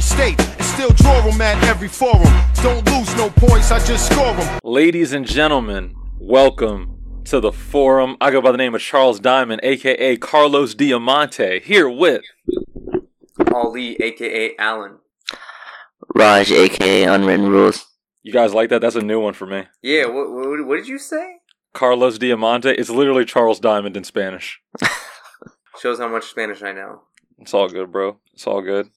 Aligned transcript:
every 0.00 0.34
state 0.36 0.40
and 0.40 0.64
still 0.64 0.90
draw 0.90 1.20
them 1.22 1.40
at 1.40 1.62
every 1.64 1.88
forum. 1.88 2.32
Don't 2.62 2.84
lose 2.90 3.14
no 3.16 3.30
points, 3.30 3.70
I 3.70 3.84
just 3.84 4.10
score 4.10 4.34
them. 4.34 4.58
Ladies 4.64 5.12
and 5.12 5.26
gentlemen, 5.26 5.94
welcome 6.18 7.22
to 7.24 7.40
the 7.40 7.52
forum. 7.52 8.16
I 8.20 8.30
go 8.30 8.40
by 8.40 8.52
the 8.52 8.58
name 8.58 8.74
of 8.74 8.80
Charles 8.80 9.20
Diamond, 9.20 9.60
aka 9.62 10.16
Carlos 10.16 10.74
Diamante, 10.74 11.60
here 11.60 11.88
with 11.88 12.22
Ali, 13.54 13.96
aka 14.00 14.54
Allen. 14.58 14.98
Raj, 16.14 16.50
aka 16.50 17.04
Unwritten 17.04 17.48
Rules. 17.48 17.86
you 18.22 18.32
guys 18.32 18.54
like 18.54 18.70
that? 18.70 18.80
That's 18.80 18.96
a 18.96 19.02
new 19.02 19.20
one 19.20 19.34
for 19.34 19.46
me. 19.46 19.64
Yeah, 19.82 20.06
what, 20.06 20.30
what, 20.32 20.66
what 20.66 20.76
did 20.76 20.88
you 20.88 20.98
say? 20.98 21.36
Carlos 21.72 22.18
Diamante. 22.18 22.70
It's 22.70 22.90
literally 22.90 23.24
Charles 23.24 23.60
Diamond 23.60 23.96
in 23.96 24.04
Spanish. 24.04 24.60
Shows 25.80 25.98
how 25.98 26.08
much 26.08 26.24
Spanish 26.24 26.62
I 26.62 26.72
know. 26.72 27.02
It's 27.38 27.54
all 27.54 27.68
good, 27.68 27.90
bro. 27.92 28.18
It's 28.34 28.46
all 28.46 28.60
good. 28.60 28.90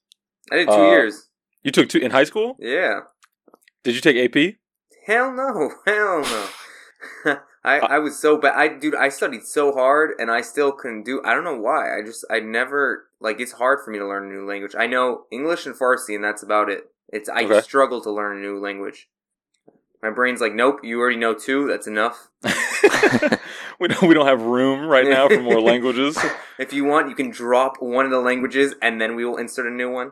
I 0.52 0.56
did 0.56 0.68
two 0.68 0.74
Uh, 0.74 0.90
years. 0.90 1.28
You 1.62 1.70
took 1.70 1.88
two 1.88 1.98
in 1.98 2.10
high 2.10 2.24
school? 2.24 2.56
Yeah. 2.58 3.00
Did 3.82 3.94
you 3.94 4.00
take 4.00 4.16
AP? 4.16 4.56
Hell 5.06 5.32
no. 5.32 5.70
Hell 5.86 6.22
no. 6.22 7.36
I, 7.66 7.78
I 7.78 7.98
was 7.98 8.18
so 8.18 8.36
bad. 8.36 8.54
I 8.54 8.68
dude, 8.68 8.94
I 8.94 9.08
studied 9.08 9.44
so 9.44 9.72
hard 9.72 10.10
and 10.18 10.30
I 10.30 10.42
still 10.42 10.70
couldn't 10.72 11.04
do. 11.04 11.22
I 11.24 11.32
don't 11.34 11.44
know 11.44 11.56
why. 11.58 11.96
I 11.98 12.02
just 12.02 12.24
I 12.30 12.40
never 12.40 13.06
like. 13.20 13.40
It's 13.40 13.52
hard 13.52 13.78
for 13.84 13.90
me 13.90 13.98
to 13.98 14.06
learn 14.06 14.24
a 14.30 14.34
new 14.34 14.46
language. 14.46 14.74
I 14.78 14.86
know 14.86 15.24
English 15.32 15.64
and 15.64 15.74
Farsi, 15.74 16.14
and 16.14 16.22
that's 16.22 16.42
about 16.42 16.68
it. 16.68 16.84
It's 17.08 17.28
I 17.30 17.44
Okay. 17.44 17.60
struggle 17.62 18.02
to 18.02 18.10
learn 18.10 18.36
a 18.36 18.40
new 18.40 18.58
language. 18.58 19.08
My 20.02 20.10
brain's 20.10 20.42
like, 20.42 20.52
nope. 20.54 20.80
You 20.82 21.00
already 21.00 21.16
know 21.16 21.32
two. 21.32 21.66
That's 21.66 21.86
enough. 21.86 22.28
we 23.80 23.88
don't 23.88 24.02
we 24.08 24.14
don't 24.14 24.26
have 24.26 24.42
room 24.42 24.86
right 24.86 25.06
now 25.06 25.28
for 25.28 25.40
more 25.40 25.60
languages. 25.60 26.18
If 26.58 26.72
you 26.74 26.84
want, 26.84 27.08
you 27.08 27.14
can 27.14 27.30
drop 27.30 27.76
one 27.80 28.04
of 28.04 28.10
the 28.10 28.20
languages, 28.20 28.74
and 28.82 29.00
then 29.00 29.16
we 29.16 29.24
will 29.24 29.38
insert 29.38 29.66
a 29.66 29.70
new 29.70 29.90
one. 29.90 30.10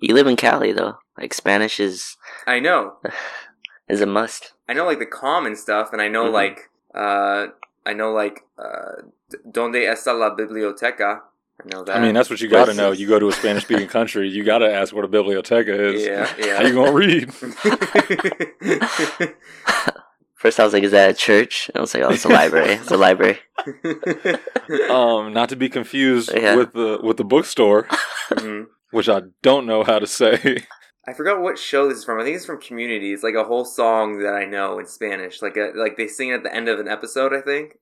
You 0.00 0.14
live 0.14 0.26
in 0.26 0.36
Cali 0.36 0.72
though. 0.72 0.98
Like 1.18 1.34
Spanish 1.34 1.80
is 1.80 2.16
I 2.46 2.60
know. 2.60 2.94
is 3.88 4.00
a 4.00 4.06
must. 4.06 4.52
I 4.68 4.72
know 4.74 4.84
like 4.86 4.98
the 4.98 5.06
common 5.06 5.56
stuff, 5.56 5.92
and 5.92 6.00
I 6.02 6.08
know 6.08 6.26
Mhm. 6.26 6.32
like 6.32 6.70
uh, 6.94 7.46
I 7.86 7.92
know 7.94 8.12
like 8.12 8.40
uh, 8.58 9.02
d- 9.30 9.38
donde 9.50 9.74
está 9.76 10.18
la 10.18 10.34
biblioteca. 10.34 11.20
I 11.60 11.64
know 11.74 11.82
that. 11.84 11.96
I 11.96 12.00
mean, 12.00 12.14
that's 12.14 12.30
what 12.30 12.40
you 12.40 12.48
got 12.48 12.66
to 12.66 12.74
know. 12.74 12.92
You 12.92 13.08
go 13.08 13.18
to 13.18 13.28
a 13.28 13.32
Spanish 13.32 13.64
speaking 13.64 13.88
country, 13.98 14.28
you 14.28 14.44
got 14.44 14.58
to 14.58 14.72
ask 14.72 14.94
what 14.94 15.04
a 15.04 15.08
biblioteca 15.08 15.72
is. 15.94 16.04
yeah, 16.06 16.32
yeah. 16.38 16.56
How 16.58 16.62
you 16.62 16.74
gonna 16.74 16.92
read? 16.92 17.32
First 20.34 20.60
I 20.60 20.64
was 20.64 20.72
like, 20.72 20.84
is 20.84 20.92
that 20.92 21.10
a 21.10 21.14
church? 21.14 21.68
And 21.68 21.78
I 21.78 21.80
was 21.80 21.92
like, 21.94 22.04
oh, 22.04 22.10
it's 22.10 22.24
a 22.24 22.28
library. 22.28 22.74
It's 22.74 22.90
a 22.92 22.96
library. 22.96 23.40
Um, 24.88 25.32
not 25.32 25.48
to 25.48 25.56
be 25.56 25.68
confused 25.68 26.30
Yeah. 26.32 26.54
with 26.54 26.74
the 26.74 27.00
with 27.02 27.16
the 27.16 27.24
bookstore, 27.24 27.88
Mhm. 28.30 28.66
Which 28.90 29.08
I 29.08 29.22
don't 29.42 29.66
know 29.66 29.84
how 29.84 29.98
to 29.98 30.06
say. 30.06 30.64
I 31.06 31.14
forgot 31.14 31.40
what 31.40 31.58
show 31.58 31.88
this 31.88 31.98
is 31.98 32.04
from. 32.04 32.20
I 32.20 32.24
think 32.24 32.36
it's 32.36 32.44
from 32.44 32.60
Community. 32.60 33.12
It's 33.12 33.22
like 33.22 33.34
a 33.34 33.44
whole 33.44 33.64
song 33.64 34.18
that 34.18 34.34
I 34.34 34.44
know 34.44 34.78
in 34.78 34.86
Spanish. 34.86 35.40
Like 35.40 35.56
a, 35.56 35.72
like 35.74 35.96
they 35.96 36.06
sing 36.06 36.28
it 36.28 36.34
at 36.34 36.42
the 36.42 36.54
end 36.54 36.68
of 36.68 36.78
an 36.78 36.88
episode. 36.88 37.32
I 37.32 37.40
think 37.40 37.78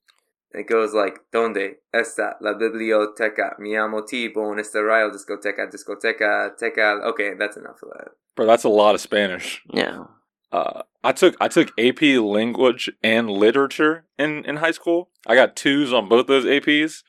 it 0.53 0.69
goes 0.69 0.95
like 0.95 1.19
"Donde 1.33 1.77
está 1.93 2.34
la 2.41 2.55
biblioteca? 2.55 3.59
Mi 3.59 3.77
amo 3.77 4.03
tipo 4.03 4.53
en 4.53 4.61
este 4.61 4.77
rayo 4.77 5.11
discoteca 5.11 5.69
discoteca 5.69 6.53
teca." 6.57 7.03
Okay, 7.03 7.34
that's 7.34 7.57
enough 7.57 7.83
of 7.83 7.89
that. 7.99 8.09
Bro, 8.37 8.47
that's 8.47 8.65
a 8.65 8.69
lot 8.69 8.95
of 8.95 9.01
Spanish. 9.01 9.61
Yeah. 9.73 10.05
Uh, 10.53 10.83
I 11.03 11.12
took 11.12 11.37
I 11.41 11.49
took 11.49 11.73
AP 11.79 12.03
language 12.21 12.91
and 13.03 13.29
literature 13.29 14.05
in 14.19 14.45
in 14.45 14.57
high 14.57 14.71
school. 14.71 15.11
I 15.27 15.34
got 15.34 15.57
twos 15.57 15.93
on 15.93 16.09
both 16.09 16.29
those 16.29 16.45
APs. 16.45 17.03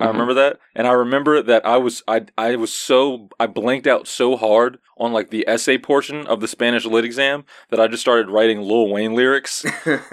I 0.00 0.04
Mhm. 0.06 0.12
remember 0.12 0.34
that, 0.34 0.58
and 0.74 0.86
I 0.86 0.92
remember 0.92 1.42
that 1.42 1.66
I 1.66 1.76
was 1.76 2.02
I 2.08 2.22
I 2.38 2.56
was 2.56 2.72
so 2.72 3.28
I 3.38 3.46
blanked 3.46 3.86
out 3.86 4.08
so 4.08 4.36
hard 4.36 4.78
on 4.96 5.12
like 5.12 5.30
the 5.30 5.46
essay 5.46 5.76
portion 5.78 6.26
of 6.26 6.40
the 6.40 6.48
Spanish 6.48 6.84
lit 6.86 7.04
exam 7.04 7.44
that 7.70 7.78
I 7.80 7.88
just 7.88 8.00
started 8.00 8.30
writing 8.30 8.62
Lil 8.62 8.88
Wayne 8.88 9.14
lyrics, 9.14 9.64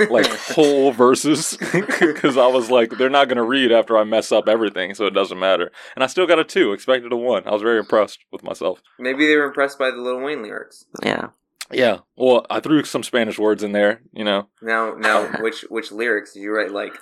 like 0.10 0.26
whole 0.56 0.92
verses, 0.92 1.58
because 2.00 2.36
I 2.38 2.48
was 2.48 2.70
like, 2.70 2.98
they're 2.98 3.10
not 3.10 3.30
gonna 3.30 3.44
read 3.44 3.72
after 3.72 3.98
I 3.98 4.04
mess 4.04 4.32
up 4.32 4.50
everything, 4.50 4.94
so 4.96 5.06
it 5.06 5.14
doesn't 5.14 5.40
matter. 5.40 5.72
And 5.96 6.04
I 6.04 6.08
still 6.08 6.28
got 6.28 6.40
a 6.40 6.44
two, 6.44 6.74
expected 6.74 7.14
a 7.14 7.16
one. 7.18 7.48
I 7.48 7.52
was 7.52 7.62
very 7.62 7.80
impressed 7.80 8.20
with 8.32 8.44
myself. 8.44 8.82
Maybe 9.00 9.28
they 9.28 9.36
were 9.38 9.46
impressed 9.46 9.80
by 9.80 9.92
the 9.92 9.98
Lil 10.02 10.20
Wayne 10.22 10.44
lyrics. 10.44 10.86
Yeah. 11.04 11.28
Yeah, 11.72 12.00
well, 12.18 12.48
I 12.50 12.60
threw 12.62 12.84
some 12.84 13.04
Spanish 13.04 13.38
words 13.38 13.62
in 13.62 13.74
there, 13.74 14.02
you 14.12 14.24
know. 14.26 14.50
Now, 14.62 14.96
now, 14.96 15.28
which 15.40 15.62
which 15.70 15.92
lyrics 15.92 16.34
did 16.34 16.42
you 16.42 16.52
write? 16.52 16.72
Like, 16.72 16.98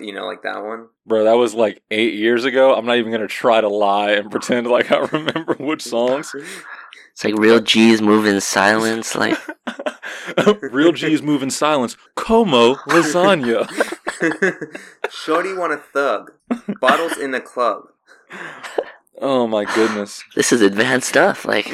you 0.00 0.12
know, 0.12 0.26
like 0.26 0.42
that 0.42 0.62
one. 0.64 0.88
Bro, 1.06 1.24
that 1.24 1.36
was 1.36 1.54
like 1.54 1.82
eight 1.90 2.14
years 2.14 2.44
ago. 2.44 2.74
I'm 2.74 2.86
not 2.86 2.96
even 2.96 3.12
gonna 3.12 3.26
try 3.28 3.60
to 3.60 3.68
lie 3.68 4.12
and 4.12 4.30
pretend 4.30 4.66
like 4.66 4.90
I 4.92 4.98
remember 4.98 5.54
which 5.58 5.82
songs. 5.82 6.34
It's 7.12 7.24
like 7.24 7.34
real 7.36 7.60
G's 7.60 8.00
move 8.00 8.26
in 8.26 8.40
silence. 8.40 9.14
Like 9.16 9.36
Real 10.62 10.92
G's 10.92 11.22
move 11.22 11.42
in 11.42 11.50
silence. 11.50 11.96
Como 12.14 12.74
lasagna. 12.86 13.66
Shorty 15.10 15.52
want 15.54 15.72
a 15.72 15.78
thug. 15.78 16.32
Bottles 16.80 17.16
in 17.16 17.32
the 17.32 17.40
club. 17.40 17.84
Oh 19.20 19.48
my 19.48 19.64
goodness. 19.74 20.22
this 20.36 20.52
is 20.52 20.60
advanced 20.60 21.08
stuff. 21.08 21.44
Like 21.44 21.66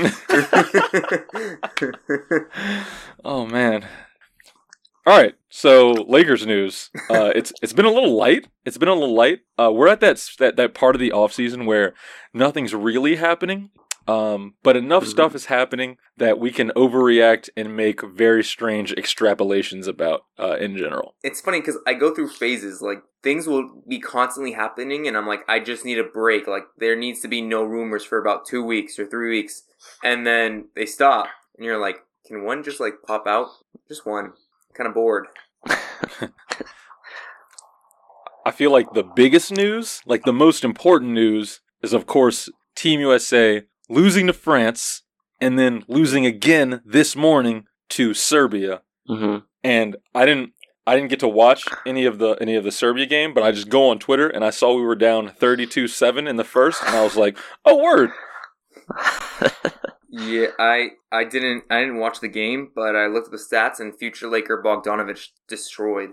Oh 3.24 3.46
man. 3.46 3.86
All 5.06 5.16
right. 5.18 5.34
So 5.50 5.90
Lakers 5.92 6.46
news. 6.46 6.90
Uh, 7.10 7.30
it's 7.34 7.52
it's 7.62 7.72
been 7.74 7.84
a 7.84 7.90
little 7.90 8.16
light. 8.16 8.48
It's 8.64 8.78
been 8.78 8.88
a 8.88 8.94
little 8.94 9.14
light. 9.14 9.40
Uh, 9.58 9.70
we're 9.72 9.88
at 9.88 10.00
that 10.00 10.24
that 10.38 10.56
that 10.56 10.74
part 10.74 10.94
of 10.96 11.00
the 11.00 11.12
off 11.12 11.32
season 11.32 11.66
where 11.66 11.94
nothing's 12.32 12.74
really 12.74 13.16
happening. 13.16 13.70
Um, 14.06 14.54
but 14.62 14.76
enough 14.76 15.04
Mhm. 15.04 15.08
stuff 15.08 15.34
is 15.34 15.46
happening 15.46 15.96
that 16.18 16.38
we 16.38 16.50
can 16.50 16.70
overreact 16.76 17.48
and 17.56 17.74
make 17.74 18.02
very 18.02 18.44
strange 18.44 18.94
extrapolations 18.94 19.86
about 19.88 20.24
uh, 20.38 20.56
in 20.56 20.76
general. 20.76 21.14
it's 21.22 21.40
funny 21.40 21.60
because 21.60 21.78
I 21.86 21.94
go 21.94 22.14
through 22.14 22.28
phases. 22.28 22.82
Like 22.82 23.02
things 23.22 23.46
will 23.46 23.82
be 23.88 23.98
constantly 24.00 24.52
happening, 24.52 25.06
and 25.08 25.16
I'm 25.16 25.26
like, 25.26 25.40
I 25.48 25.58
just 25.60 25.84
need 25.86 25.98
a 25.98 26.04
break. 26.04 26.46
Like 26.46 26.64
there 26.78 26.96
needs 26.96 27.20
to 27.20 27.28
be 27.28 27.40
no 27.40 27.62
rumors 27.62 28.04
for 28.04 28.18
about 28.18 28.46
two 28.46 28.62
weeks 28.62 28.98
or 28.98 29.06
three 29.06 29.30
weeks, 29.30 29.62
and 30.02 30.26
then 30.26 30.68
they 30.74 30.84
stop, 30.86 31.28
and 31.56 31.64
you're 31.64 31.78
like, 31.80 31.96
can 32.26 32.44
one 32.44 32.62
just 32.62 32.80
like 32.80 32.94
pop 33.06 33.26
out? 33.26 33.48
Just 33.88 34.04
one. 34.06 34.32
Kind 34.74 34.88
of 34.88 34.94
bored. 34.94 35.26
I 38.46 38.50
feel 38.50 38.70
like 38.70 38.92
the 38.92 39.02
biggest 39.02 39.50
news, 39.52 40.00
like 40.04 40.24
the 40.24 40.32
most 40.32 40.64
important 40.64 41.12
news, 41.12 41.60
is 41.82 41.92
of 41.92 42.06
course 42.06 42.50
Team 42.74 43.00
USA 43.00 43.62
losing 43.88 44.26
to 44.26 44.32
France 44.32 45.02
and 45.40 45.58
then 45.58 45.84
losing 45.88 46.26
again 46.26 46.80
this 46.84 47.16
morning 47.16 47.64
to 47.90 48.14
Serbia. 48.14 48.82
hmm 49.06 49.38
And 49.62 49.96
I 50.14 50.26
didn't 50.26 50.52
I 50.86 50.94
didn't 50.96 51.08
get 51.08 51.20
to 51.20 51.28
watch 51.28 51.64
any 51.86 52.04
of 52.04 52.18
the 52.18 52.32
any 52.40 52.54
of 52.56 52.64
the 52.64 52.72
Serbia 52.72 53.06
game, 53.06 53.32
but 53.32 53.42
I 53.42 53.52
just 53.52 53.70
go 53.70 53.88
on 53.88 53.98
Twitter 53.98 54.28
and 54.28 54.44
I 54.44 54.50
saw 54.50 54.74
we 54.74 54.82
were 54.82 54.94
down 54.94 55.30
32-7 55.30 56.28
in 56.28 56.36
the 56.36 56.44
first 56.44 56.82
and 56.82 56.94
I 56.94 57.02
was 57.02 57.16
like, 57.16 57.38
"Oh 57.64 57.82
word." 57.82 58.10
Yeah, 60.16 60.48
I 60.60 60.90
I 61.10 61.24
didn't 61.24 61.64
I 61.68 61.80
didn't 61.80 61.98
watch 61.98 62.20
the 62.20 62.28
game, 62.28 62.70
but 62.72 62.94
I 62.94 63.08
looked 63.08 63.26
at 63.26 63.32
the 63.32 63.36
stats, 63.36 63.80
and 63.80 63.98
future 63.98 64.28
Laker 64.28 64.62
Bogdanovich 64.62 65.30
destroyed. 65.48 66.10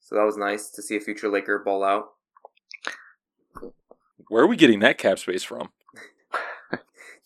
So 0.00 0.16
that 0.16 0.24
was 0.24 0.36
nice 0.36 0.68
to 0.72 0.82
see 0.82 0.96
a 0.96 1.00
future 1.00 1.30
Laker 1.30 1.58
ball 1.58 1.82
out. 1.82 2.08
Where 4.28 4.44
are 4.44 4.46
we 4.46 4.56
getting 4.56 4.80
that 4.80 4.98
cap 4.98 5.18
space 5.18 5.42
from? 5.42 5.70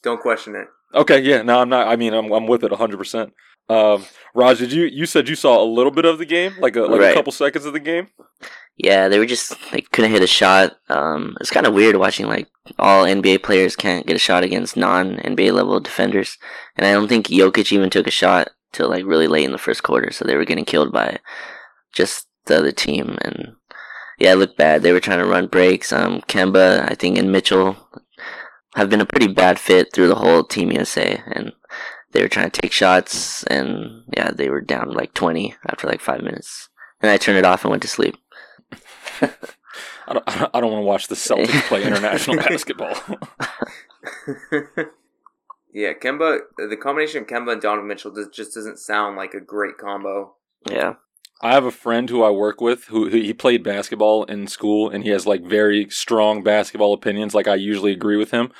Don't 0.03 0.21
question 0.21 0.55
it. 0.55 0.69
Okay, 0.95 1.19
yeah, 1.23 1.43
no, 1.43 1.61
I'm 1.61 1.69
not 1.69 1.89
I 1.89 1.97
mean, 1.97 2.15
I'm 2.15 2.31
I'm 2.31 2.47
with 2.47 2.63
it 2.63 2.71
100%. 2.71 3.33
Um, 3.69 4.05
Raj, 4.33 4.59
did 4.61 4.71
you 4.71 4.85
you 4.85 5.07
said 5.07 5.29
you 5.29 5.35
saw 5.35 5.61
a 5.61 5.67
little 5.67 5.93
bit 5.93 6.05
of 6.05 6.19
the 6.19 6.25
game, 6.25 6.55
like 6.61 6.77
a 6.77 6.83
like 6.83 7.01
a 7.01 7.15
couple 7.15 7.33
seconds 7.33 7.65
of 7.65 7.73
the 7.73 7.81
game? 7.81 8.07
Yeah, 8.83 9.09
they 9.09 9.19
were 9.19 9.27
just 9.27 9.55
they 9.73 9.83
couldn't 9.83 10.11
hit 10.13 10.23
a 10.23 10.27
shot. 10.27 10.77
Um, 10.89 11.37
it's 11.41 11.51
kind 11.51 11.67
of 11.67 11.75
weird 11.75 11.97
watching 11.97 12.27
like 12.27 12.49
all 12.79 13.05
NBA 13.05 13.43
players 13.43 13.77
can't 13.77 14.07
get 14.07 14.17
a 14.17 14.19
shot 14.19 14.43
against 14.43 14.77
non 14.77 15.17
NBA 15.17 15.53
level 15.53 15.81
defenders, 15.81 16.39
and 16.77 16.87
I 16.87 16.93
don't 16.93 17.09
think 17.09 17.27
Jokic 17.27 17.73
even 17.73 17.91
took 17.91 18.07
a 18.07 18.11
shot 18.11 18.49
till 18.73 18.89
like 18.89 19.05
really 19.05 19.29
late 19.29 19.45
in 19.45 19.53
the 19.53 19.59
first 19.59 19.83
quarter. 19.83 20.11
So 20.11 20.25
they 20.25 20.35
were 20.35 20.47
getting 20.47 20.65
killed 20.65 20.93
by 20.93 21.19
just 21.93 22.29
the 22.47 22.57
other 22.57 22.73
team, 22.73 23.19
and 23.21 23.53
yeah, 24.19 24.33
it 24.33 24.37
looked 24.37 24.57
bad. 24.57 24.83
They 24.83 24.93
were 24.93 25.01
trying 25.01 25.19
to 25.19 25.27
run 25.27 25.49
breaks. 25.49 25.93
Um, 25.93 26.23
Kemba, 26.23 26.91
I 26.91 26.95
think, 26.95 27.19
and 27.19 27.31
Mitchell 27.31 27.77
have 28.77 28.89
been 28.89 29.03
a 29.03 29.07
pretty 29.07 29.29
bad 29.29 29.59
fit 29.59 29.93
through 29.93 30.09
the 30.09 30.15
whole 30.15 30.43
Team 30.43 30.73
USA, 30.73 31.23
and 31.27 31.53
they 32.13 32.23
were 32.23 32.29
trying 32.29 32.51
to 32.51 32.61
take 32.63 32.73
shots, 32.73 33.43
and 33.45 34.05
yeah, 34.17 34.31
they 34.31 34.49
were 34.49 34.63
down 34.63 34.93
like 34.93 35.13
twenty 35.13 35.55
after 35.69 35.87
like 35.87 36.01
five 36.01 36.23
minutes, 36.23 36.71
and 37.03 37.11
I 37.11 37.19
turned 37.19 37.37
it 37.37 37.45
off 37.45 37.65
and 37.65 37.71
went 37.71 37.83
to 37.83 37.89
sleep. 37.89 38.17
I 40.09 40.13
don't, 40.13 40.25
I 40.27 40.61
don't 40.61 40.73
want 40.73 40.83
to 40.83 40.87
watch 40.87 41.09
the 41.09 41.15
Celtics 41.15 41.63
play 41.69 41.85
international 41.85 42.37
basketball. 42.37 42.95
yeah, 45.73 45.93
Kemba. 45.93 46.41
The 46.57 46.77
combination 46.77 47.23
of 47.23 47.29
Kemba 47.29 47.53
and 47.53 47.63
Donovan 47.63 47.89
Mitchell 47.89 48.15
just, 48.15 48.33
just 48.33 48.55
doesn't 48.55 48.79
sound 48.79 49.17
like 49.17 49.35
a 49.35 49.41
great 49.41 49.79
combo. 49.79 50.35
Yeah. 50.69 50.95
I 51.43 51.53
have 51.53 51.65
a 51.65 51.71
friend 51.71 52.11
who 52.11 52.23
I 52.23 52.31
work 52.31 52.61
with 52.61 52.85
who, 52.87 53.09
who 53.09 53.17
he 53.17 53.33
played 53.33 53.63
basketball 53.63 54.25
in 54.25 54.47
school 54.47 54.91
and 54.91 55.05
he 55.05 55.11
has 55.11 55.27
like 55.27 55.43
very 55.43 55.89
strong 55.89 56.43
basketball 56.43 56.93
opinions. 56.93 57.35
Like 57.35 57.49
I 57.49 57.55
usually 57.55 57.93
agree 57.93 58.17
with 58.17 58.31
him. 58.31 58.53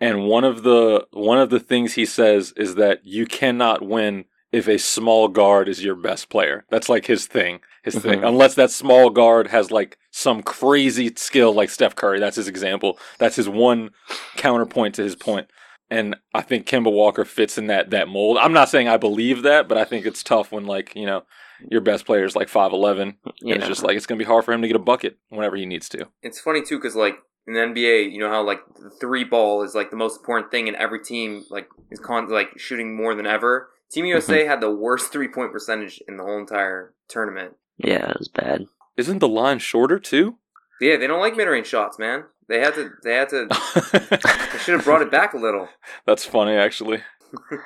and 0.00 0.26
one 0.26 0.42
of 0.42 0.64
the 0.64 1.06
one 1.12 1.38
of 1.38 1.50
the 1.50 1.60
things 1.60 1.92
he 1.92 2.04
says 2.04 2.52
is 2.56 2.74
that 2.74 3.04
you 3.04 3.26
cannot 3.26 3.86
win 3.86 4.24
if 4.50 4.66
a 4.68 4.78
small 4.78 5.28
guard 5.28 5.68
is 5.68 5.84
your 5.84 5.94
best 5.94 6.28
player. 6.28 6.64
That's 6.70 6.88
like 6.88 7.06
his 7.06 7.26
thing. 7.26 7.60
His 7.84 7.96
thing. 7.98 8.20
Mhm. 8.20 8.28
Unless 8.28 8.54
that 8.54 8.70
small 8.70 9.10
guard 9.10 9.48
has 9.48 9.70
like 9.70 9.98
some 10.10 10.42
crazy 10.42 11.12
skill 11.16 11.52
like 11.52 11.68
Steph 11.70 11.94
Curry. 11.94 12.18
That's 12.18 12.36
his 12.36 12.48
example. 12.48 12.98
That's 13.18 13.36
his 13.36 13.48
one 13.48 13.90
counterpoint 14.36 14.94
to 14.96 15.02
his 15.02 15.16
point. 15.16 15.48
And 15.90 16.16
I 16.32 16.40
think 16.40 16.66
Kemba 16.66 16.90
Walker 16.90 17.24
fits 17.24 17.58
in 17.58 17.66
that 17.66 17.90
that 17.90 18.08
mold. 18.08 18.38
I'm 18.38 18.52
not 18.54 18.68
saying 18.70 18.88
I 18.88 18.96
believe 18.96 19.42
that, 19.42 19.68
but 19.68 19.76
I 19.76 19.84
think 19.84 20.06
it's 20.06 20.22
tough 20.22 20.50
when 20.50 20.64
like, 20.66 20.94
you 20.96 21.04
know, 21.06 21.24
your 21.70 21.80
best 21.82 22.06
player 22.06 22.24
is 22.24 22.34
like 22.34 22.48
5'11 22.48 23.16
Yeah. 23.42 23.56
it's 23.56 23.66
just 23.68 23.82
like 23.82 23.96
it's 23.96 24.06
going 24.06 24.18
to 24.18 24.24
be 24.24 24.28
hard 24.28 24.44
for 24.44 24.52
him 24.52 24.62
to 24.62 24.66
get 24.66 24.76
a 24.76 24.80
bucket 24.80 25.18
whenever 25.28 25.56
he 25.56 25.66
needs 25.66 25.88
to. 25.90 26.08
It's 26.22 26.40
funny 26.40 26.62
too 26.62 26.78
because 26.78 26.96
like 26.96 27.16
in 27.46 27.52
the 27.54 27.60
NBA, 27.60 28.10
you 28.10 28.18
know 28.18 28.30
how 28.30 28.42
like 28.42 28.60
the 28.76 28.90
three 28.98 29.24
ball 29.24 29.62
is 29.62 29.74
like 29.74 29.90
the 29.90 29.96
most 29.96 30.20
important 30.20 30.50
thing, 30.50 30.66
and 30.68 30.76
every 30.78 31.04
team 31.04 31.44
like 31.50 31.68
is 31.90 32.00
con 32.00 32.28
like 32.30 32.58
shooting 32.58 32.96
more 32.96 33.14
than 33.14 33.26
ever. 33.26 33.68
Team 33.92 34.06
USA 34.06 34.46
had 34.46 34.62
the 34.62 34.70
worst 34.70 35.12
three 35.12 35.28
point 35.28 35.52
percentage 35.52 36.02
in 36.08 36.16
the 36.16 36.24
whole 36.24 36.38
entire 36.38 36.94
tournament. 37.08 37.52
Yeah, 37.78 38.10
it 38.10 38.18
was 38.18 38.28
bad. 38.28 38.66
Isn't 38.96 39.18
the 39.18 39.28
line 39.28 39.58
shorter 39.58 39.98
too? 39.98 40.36
Yeah, 40.80 40.96
they 40.96 41.06
don't 41.06 41.20
like 41.20 41.36
mid 41.36 41.48
range 41.48 41.66
shots, 41.66 41.98
man. 41.98 42.24
They 42.48 42.60
had 42.60 42.74
to. 42.74 42.90
They 43.02 43.14
had 43.14 43.28
to. 43.30 43.46
They 43.92 44.58
should 44.58 44.74
have 44.74 44.84
brought 44.84 45.02
it 45.02 45.10
back 45.10 45.34
a 45.34 45.38
little. 45.38 45.68
That's 46.06 46.24
funny 46.24 46.54
actually. 46.54 47.02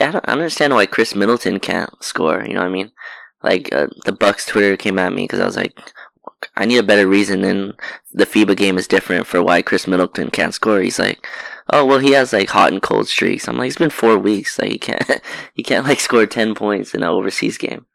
Yeah, 0.00 0.08
I 0.08 0.10
don't, 0.10 0.24
I 0.28 0.32
don't 0.32 0.40
understand 0.40 0.74
why 0.74 0.86
Khris 0.86 1.14
Middleton 1.14 1.60
can't 1.60 2.02
score. 2.02 2.42
You 2.44 2.54
know 2.54 2.62
what 2.62 2.66
I 2.66 2.72
mean? 2.72 2.90
Like 3.44 3.72
uh, 3.72 3.86
the 4.04 4.12
Bucks 4.12 4.44
Twitter 4.44 4.76
came 4.76 4.98
at 4.98 5.12
me 5.12 5.22
because 5.22 5.38
I 5.38 5.44
was 5.44 5.56
like, 5.56 5.78
I 6.56 6.64
need 6.64 6.78
a 6.78 6.82
better 6.82 7.06
reason 7.06 7.42
than 7.42 7.74
the 8.12 8.26
FIBA 8.26 8.56
game 8.56 8.76
is 8.76 8.88
different 8.88 9.26
for 9.26 9.42
why 9.42 9.62
Khris 9.62 9.86
Middleton 9.86 10.30
can't 10.30 10.54
score. 10.54 10.80
He's 10.80 10.98
like, 10.98 11.26
oh 11.72 11.84
well, 11.84 12.00
he 12.00 12.10
has 12.12 12.32
like 12.32 12.48
hot 12.48 12.72
and 12.72 12.82
cold 12.82 13.06
streaks. 13.06 13.46
I'm 13.46 13.56
like, 13.56 13.68
it's 13.68 13.78
been 13.78 13.90
four 13.90 14.18
weeks. 14.18 14.58
Like 14.58 14.70
he 14.72 14.78
can't, 14.78 15.20
he 15.54 15.62
can't 15.62 15.86
like 15.86 16.00
score 16.00 16.26
ten 16.26 16.54
points 16.56 16.94
in 16.94 17.02
an 17.02 17.08
overseas 17.08 17.56
game. 17.56 17.86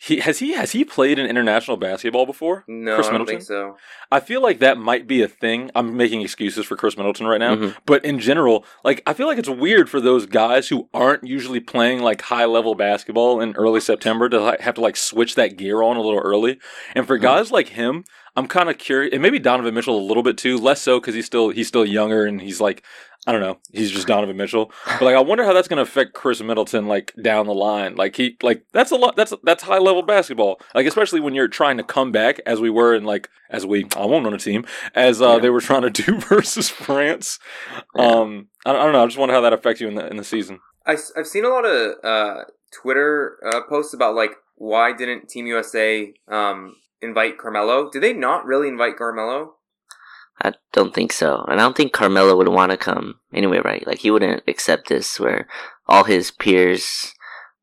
He 0.00 0.20
has 0.20 0.38
he 0.38 0.52
has 0.54 0.70
he 0.72 0.84
played 0.84 1.18
in 1.18 1.26
international 1.26 1.76
basketball 1.76 2.24
before? 2.24 2.62
No, 2.68 2.94
Khris 2.94 3.08
I 3.08 3.10
don't 3.10 3.20
Middleton? 3.20 3.36
think 3.38 3.42
so. 3.48 3.76
I 4.12 4.20
feel 4.20 4.40
like 4.40 4.60
that 4.60 4.78
might 4.78 5.08
be 5.08 5.22
a 5.22 5.28
thing. 5.28 5.72
I'm 5.74 5.96
making 5.96 6.20
excuses 6.22 6.64
for 6.66 6.76
Khris 6.76 6.96
Middleton 6.96 7.26
right 7.26 7.40
now, 7.40 7.56
Mhm. 7.56 7.76
but 7.84 8.04
in 8.04 8.20
general, 8.20 8.64
like 8.84 9.02
I 9.06 9.12
feel 9.12 9.26
like 9.26 9.38
it's 9.38 9.48
weird 9.48 9.90
for 9.90 10.00
those 10.00 10.26
guys 10.26 10.68
who 10.68 10.88
aren't 10.94 11.24
usually 11.26 11.58
playing 11.58 12.00
like 12.00 12.22
high 12.22 12.44
level 12.44 12.76
basketball 12.76 13.40
in 13.40 13.56
early 13.56 13.80
September 13.80 14.28
to 14.28 14.40
like, 14.40 14.60
have 14.60 14.76
to 14.76 14.80
like 14.80 14.96
switch 14.96 15.34
that 15.34 15.56
gear 15.56 15.82
on 15.82 15.96
a 15.96 16.00
little 16.00 16.20
early. 16.20 16.60
And 16.94 17.04
for 17.04 17.18
Mhm. 17.18 17.22
guys 17.22 17.50
like 17.50 17.70
him, 17.70 18.04
I'm 18.36 18.46
kind 18.46 18.70
of 18.70 18.78
curious, 18.78 19.12
and 19.12 19.20
maybe 19.20 19.40
Donovan 19.40 19.74
Mitchell 19.74 19.98
a 19.98 20.00
little 20.00 20.22
bit 20.22 20.38
too, 20.38 20.58
less 20.58 20.80
so 20.80 21.00
because 21.00 21.16
he's 21.16 21.26
still 21.26 21.48
he's 21.48 21.66
still 21.66 21.84
younger 21.84 22.24
and 22.24 22.40
he's 22.40 22.60
like 22.60 22.84
I 23.28 23.32
don't 23.32 23.42
know, 23.42 23.58
he's 23.72 23.90
just 23.90 24.06
Donovan 24.06 24.38
Mitchell. 24.38 24.72
But 24.86 25.02
like 25.02 25.14
I 25.14 25.20
wonder 25.20 25.44
how 25.44 25.52
that's 25.52 25.68
going 25.68 25.76
to 25.76 25.82
affect 25.82 26.14
Khris 26.14 26.40
Middleton 26.42 26.86
like 26.88 27.12
down 27.22 27.44
the 27.44 27.52
line. 27.52 27.94
Like 27.94 28.16
he 28.16 28.38
like 28.42 28.64
that's 28.72 28.90
a 28.90 28.96
lot 28.96 29.16
that's 29.16 29.34
that's 29.44 29.64
high 29.64 29.76
level 29.76 30.00
basketball. 30.00 30.58
Like 30.74 30.86
especially 30.86 31.20
when 31.20 31.34
you're 31.34 31.46
trying 31.46 31.76
to 31.76 31.82
come 31.82 32.10
back 32.10 32.40
as 32.46 32.58
we 32.58 32.70
were 32.70 32.94
in 32.94 33.04
like 33.04 33.28
as 33.50 33.66
we 33.66 33.84
I 33.94 34.06
won't 34.06 34.26
on 34.26 34.32
a 34.32 34.38
team 34.38 34.64
as 34.94 35.20
uh, 35.20 35.34
Yeah. 35.34 35.38
they 35.40 35.50
were 35.50 35.60
trying 35.60 35.82
to 35.82 35.90
do 35.90 36.18
versus 36.20 36.70
France. 36.70 37.38
Yeah. 37.94 38.06
Um 38.06 38.48
I, 38.64 38.70
I 38.70 38.84
don't 38.84 38.92
know, 38.94 39.02
I 39.02 39.06
just 39.06 39.18
wonder 39.18 39.34
how 39.34 39.42
that 39.42 39.52
affects 39.52 39.82
you 39.82 39.88
in 39.88 39.94
the 39.94 40.06
in 40.08 40.16
the 40.16 40.24
season. 40.24 40.60
I, 40.86 40.96
have 41.16 41.26
seen 41.26 41.44
a 41.44 41.50
lot 41.50 41.66
of 41.66 41.96
uh, 42.02 42.44
Twitter 42.72 43.36
uh, 43.46 43.60
posts 43.68 43.92
about 43.92 44.14
like 44.14 44.30
why 44.56 44.94
didn't 44.96 45.28
Team 45.28 45.46
USA 45.46 46.14
um, 46.28 46.76
invite 47.02 47.36
Carmelo? 47.36 47.90
Did 47.90 48.02
they 48.02 48.14
not 48.14 48.46
really 48.46 48.68
invite 48.68 48.96
Carmelo? 48.96 49.56
I 50.40 50.52
don't 50.72 50.94
think 50.94 51.12
so, 51.12 51.44
and 51.48 51.60
I 51.60 51.64
don't 51.64 51.76
think 51.76 51.92
Carmelo 51.92 52.36
would 52.36 52.48
want 52.48 52.70
to 52.70 52.76
come 52.76 53.16
anyway, 53.32 53.58
right? 53.58 53.86
Like 53.86 53.98
he 53.98 54.10
wouldn't 54.10 54.42
accept 54.46 54.88
this, 54.88 55.18
where 55.18 55.48
all 55.88 56.04
his 56.04 56.30
peers 56.30 57.12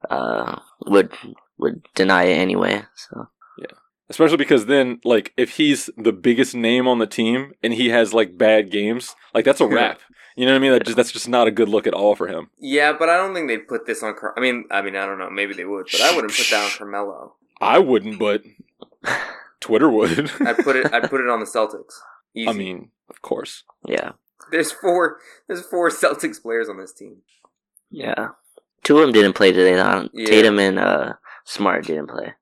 uh, 0.09 0.59
would 0.85 1.11
would 1.57 1.85
deny 1.95 2.23
it 2.25 2.37
anyway. 2.37 2.83
So 2.95 3.29
yeah, 3.57 3.77
Especially 4.09 4.37
because 4.37 4.65
then 4.65 4.99
like 5.03 5.33
if 5.37 5.51
he's 5.51 5.89
the 5.97 6.11
biggest 6.11 6.53
name 6.53 6.87
on 6.87 6.99
the 6.99 7.07
team 7.07 7.53
and 7.63 7.73
he 7.73 7.89
has 7.89 8.13
like 8.13 8.37
bad 8.37 8.71
games, 8.71 9.15
like 9.33 9.45
that's 9.45 9.61
a 9.61 9.67
wrap. 9.67 9.99
You 10.35 10.45
know 10.45 10.51
what 10.51 10.57
I 10.57 10.59
mean? 10.59 10.71
That 10.73 10.83
just 10.83 10.97
that's 10.97 11.11
just 11.13 11.29
not 11.29 11.47
a 11.47 11.51
good 11.51 11.69
look 11.69 11.87
at 11.87 11.93
all 11.93 12.13
for 12.13 12.27
him. 12.27 12.49
Yeah, 12.59 12.91
but 12.91 13.07
I 13.07 13.15
don't 13.15 13.33
think 13.33 13.47
they'd 13.47 13.67
put 13.67 13.85
this 13.85 14.03
on. 14.03 14.15
Car- 14.15 14.33
I 14.35 14.41
mean, 14.41 14.65
I 14.69 14.81
mean, 14.81 14.97
I 14.97 15.05
don't 15.05 15.17
know. 15.17 15.29
Maybe 15.29 15.53
they 15.53 15.63
would, 15.63 15.87
but 15.89 16.01
I 16.01 16.13
wouldn't 16.13 16.35
put 16.35 16.47
that 16.49 16.65
on 16.65 16.77
Carmelo. 16.77 17.35
I 17.61 17.79
wouldn't, 17.79 18.19
but 18.19 18.43
Twitter 19.61 19.89
would. 19.89 20.29
I'd 20.41 20.57
put 20.57 20.75
it. 20.75 20.93
I'd 20.93 21.09
put 21.09 21.21
it 21.21 21.29
on 21.29 21.39
the 21.39 21.45
Celtics. 21.45 21.93
Easy. 22.35 22.49
I 22.49 22.53
mean, 22.53 22.89
of 23.09 23.21
course. 23.21 23.63
yeah, 23.87 24.11
there's 24.51 24.71
four. 24.71 25.17
There's 25.47 25.61
four 25.65 25.89
Celtics 25.89 26.41
players 26.41 26.69
on 26.69 26.77
this 26.77 26.93
team. 26.93 27.17
yeah. 27.89 28.29
Two 28.83 28.97
of 28.99 29.01
them 29.01 29.13
didn't 29.13 29.33
play 29.33 29.51
today. 29.51 29.73
though. 29.73 30.07
Yeah. 30.13 30.25
Tatum 30.27 30.59
and 30.59 30.77
uh, 30.77 31.13
Smart 31.43 31.85
didn't 31.85 32.05
play, 32.07 32.33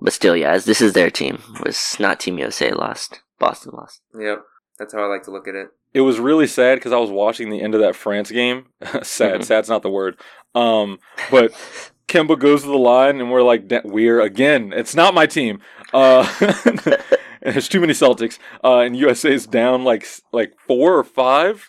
but 0.00 0.12
still, 0.12 0.34
yeah, 0.36 0.58
this 0.58 0.80
is 0.80 0.92
their 0.92 1.08
team. 1.10 1.40
It 1.54 1.64
was 1.64 1.96
not 2.00 2.18
Team 2.18 2.36
USA 2.38 2.72
lost. 2.72 3.20
Boston 3.38 3.72
lost. 3.74 4.00
Yep, 4.18 4.42
that's 4.78 4.92
how 4.92 5.04
I 5.04 5.06
like 5.06 5.22
to 5.24 5.30
look 5.30 5.46
at 5.46 5.54
it. 5.54 5.68
It 5.94 6.00
was 6.00 6.18
really 6.18 6.48
sad 6.48 6.76
because 6.76 6.90
I 6.92 6.96
was 6.98 7.10
watching 7.10 7.48
the 7.50 7.60
end 7.60 7.74
of 7.76 7.80
that 7.80 7.94
France 7.94 8.30
game. 8.30 8.66
sad, 9.02 9.40
Mhm. 9.40 9.44
sad's 9.44 9.68
not 9.68 9.82
the 9.82 9.90
word. 9.90 10.16
Um, 10.54 10.98
but 11.30 11.52
Kemba 12.08 12.36
goes 12.38 12.62
to 12.62 12.68
the 12.68 12.76
line, 12.76 13.20
and 13.20 13.30
we're 13.30 13.42
like, 13.42 13.70
we're 13.84 14.20
again. 14.20 14.72
It's 14.74 14.96
not 14.96 15.14
my 15.14 15.26
team. 15.26 15.60
Uh, 15.92 16.26
and 17.42 17.42
there's 17.54 17.68
too 17.68 17.80
many 17.80 17.92
Celtics. 17.92 18.38
Uh, 18.64 18.78
and 18.78 18.96
is 18.96 19.46
down 19.46 19.84
like 19.84 20.06
like 20.32 20.54
four 20.66 20.96
or 20.98 21.04
five. 21.04 21.68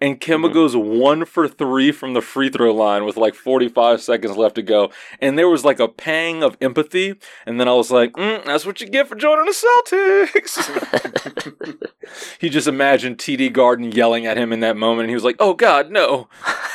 And 0.00 0.20
Kemba 0.20 0.50
Mhm. 0.50 0.54
goes 0.54 0.76
one 0.76 1.24
for 1.24 1.46
three 1.48 1.92
from 1.92 2.12
the 2.14 2.20
free 2.20 2.50
throw 2.50 2.74
line 2.74 3.04
with 3.06 3.16
like 3.16 3.34
45 3.34 4.02
seconds 4.02 4.36
left 4.36 4.56
to 4.56 4.62
go. 4.62 4.90
And 5.20 5.38
there 5.38 5.48
was 5.48 5.64
like 5.64 5.78
a 5.78 5.86
pang 5.88 6.42
of 6.42 6.56
empathy. 6.60 7.14
And 7.46 7.58
then 7.60 7.68
I 7.68 7.74
was 7.74 7.90
like, 7.92 8.12
mm, 8.14 8.44
that's 8.44 8.66
what 8.66 8.80
you 8.80 8.88
get 8.88 9.06
for 9.08 9.14
joining 9.14 9.46
the 9.46 9.54
Celtics. 9.54 10.58
he 12.40 12.50
just 12.50 12.66
imagined 12.66 13.18
TD 13.18 13.52
Garden 13.52 13.92
yelling 13.92 14.26
at 14.26 14.36
him 14.36 14.52
in 14.52 14.60
that 14.60 14.76
moment. 14.76 15.02
And 15.04 15.10
he 15.10 15.14
was 15.14 15.24
like, 15.24 15.36
oh, 15.38 15.54
God, 15.54 15.90
no. 15.90 16.28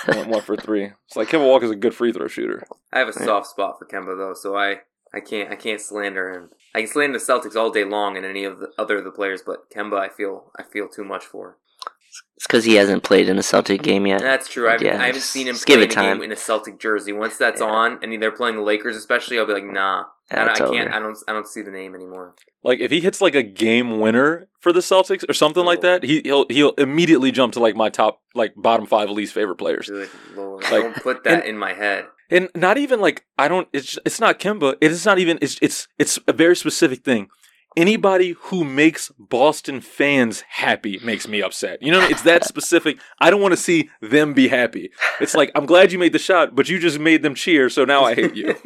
Went 0.08 0.30
one 0.30 0.42
for 0.42 0.56
three. 0.56 0.92
It's 1.06 1.18
like 1.18 1.28
Kemba 1.28 1.46
Walker's 1.46 1.72
a 1.72 1.76
good 1.76 1.94
free 1.94 2.14
throw 2.14 2.28
shooter. 2.28 2.64
I 2.94 3.00
have 3.00 3.10
a 3.10 3.14
soft 3.14 3.48
spot 3.48 3.78
for 3.78 3.86
Kemba 3.86 4.18
though, 4.18 4.34
so 4.34 4.56
I 4.56 4.80
I 5.14 5.20
can't 5.20 5.52
I 5.52 5.56
can't 5.56 5.82
slander 5.82 6.30
him. 6.34 6.50
I 6.76 6.80
can 6.82 6.88
slander 6.90 7.18
the 7.18 7.24
Celtics 7.26 7.56
all 7.56 7.72
day 7.72 7.84
long 7.84 8.16
and 8.18 8.26
any 8.26 8.44
of 8.44 8.60
the 8.60 8.70
other 8.78 8.98
of 9.00 9.04
the 9.04 9.12
players, 9.12 9.42
but 9.46 9.70
Kemba 9.76 10.00
I 10.00 10.10
feel 10.10 10.52
I 10.58 10.64
feel 10.64 10.88
too 10.88 11.04
much 11.04 11.26
for. 11.26 11.58
It's 12.36 12.48
because 12.48 12.64
he 12.64 12.76
hasn't 12.76 13.04
played 13.04 13.28
in 13.30 13.38
a 13.38 13.44
Celtic 13.44 13.82
game 13.84 14.08
yet. 14.08 14.22
That's 14.22 14.48
true. 14.48 14.68
I 14.68 14.72
haven't, 14.74 14.88
Yeah, 14.88 14.94
I 14.94 15.06
haven't 15.08 15.16
just- 15.16 15.30
seen 15.32 15.48
him 15.48 15.56
play 15.56 15.64
give 15.66 15.82
it 15.82 15.92
a 15.92 15.96
game 15.96 16.22
in 16.24 16.32
a 16.32 16.36
Celtic 16.36 16.80
jersey. 16.80 17.12
Once 17.12 17.38
that's 17.38 17.60
Yeah. 17.62 17.68
on 17.68 18.00
and 18.02 18.22
they're 18.22 18.32
playing 18.32 18.56
the 18.56 18.62
Lakers, 18.64 18.96
especially, 18.96 19.38
I'll 19.38 19.46
be 19.46 19.54
like, 19.54 19.64
nah, 19.66 20.06
Yeah, 20.32 20.42
I, 20.44 20.46
don't- 20.46 20.50
I 20.50 20.56
can't. 20.76 20.88
over. 20.88 20.96
I 20.96 21.00
don't. 21.00 21.18
I 21.28 21.34
don't 21.34 21.48
see 21.48 21.62
the 21.62 21.70
name 21.72 21.94
anymore. 21.96 22.36
Like 22.64 22.80
if 22.80 22.92
he 22.92 23.00
hits 23.02 23.22
like 23.22 23.36
a 23.36 23.44
game 23.44 24.00
winner 24.00 24.48
for 24.62 24.72
the 24.74 24.80
Celtics 24.80 25.24
or 25.30 25.34
something 25.34 25.64
like 25.66 25.82
that, 25.82 26.04
he 26.04 26.22
he'll 26.24 26.46
he'll 26.50 26.72
immediately 26.78 27.32
jump 27.32 27.54
to 27.54 27.60
like 27.60 27.76
my 27.76 27.90
top 27.90 28.22
like 28.36 28.54
bottom 28.56 28.86
five 28.86 29.10
least 29.10 29.34
favorite 29.34 29.58
players. 29.58 29.88
Good 29.88 30.10
lord, 30.36 30.64
Like- 30.64 30.72
don't 30.84 30.96
put 30.96 31.24
that 31.26 31.40
and- 31.42 31.50
in 31.50 31.58
my 31.58 31.74
head. 31.74 32.06
And 32.30 32.50
not 32.56 32.78
even 32.78 33.00
like 33.00 33.26
I 33.38 33.48
don't. 33.48 33.68
It's 33.74 33.98
it's 34.06 34.20
not 34.20 34.40
Kemba. 34.40 34.76
It 34.82 34.92
is 34.92 35.06
not 35.06 35.20
even. 35.20 35.40
It's 35.42 35.58
it's 35.62 35.88
it's 35.98 36.20
a 36.28 36.34
very 36.34 36.56
specific 36.56 37.04
thing. 37.04 37.30
Anybody 37.78 38.32
who 38.46 38.64
makes 38.64 39.12
Boston 39.20 39.80
fans 39.80 40.44
happy 40.50 41.00
makes 41.04 41.28
me 41.28 41.42
upset. 41.42 41.82
You 41.82 41.92
know, 41.92 42.02
it's 42.02 42.24
that 42.24 42.44
specific. 42.44 42.98
I 43.20 43.30
don't 43.30 43.42
want 43.42 43.52
to 43.54 43.58
see 43.58 43.90
them 44.02 44.34
be 44.34 44.48
happy. 44.48 44.92
It's 45.22 45.36
like 45.36 45.52
I'm 45.56 45.66
glad 45.68 45.92
you 45.92 46.00
made 46.00 46.14
the 46.14 46.20
shot, 46.20 46.56
but 46.56 46.68
you 46.68 46.80
just 46.80 47.00
made 47.00 47.22
them 47.22 47.36
cheer, 47.36 47.70
so 47.70 47.86
now 47.86 48.04
I 48.04 48.16
hate 48.16 48.36
you. 48.36 48.56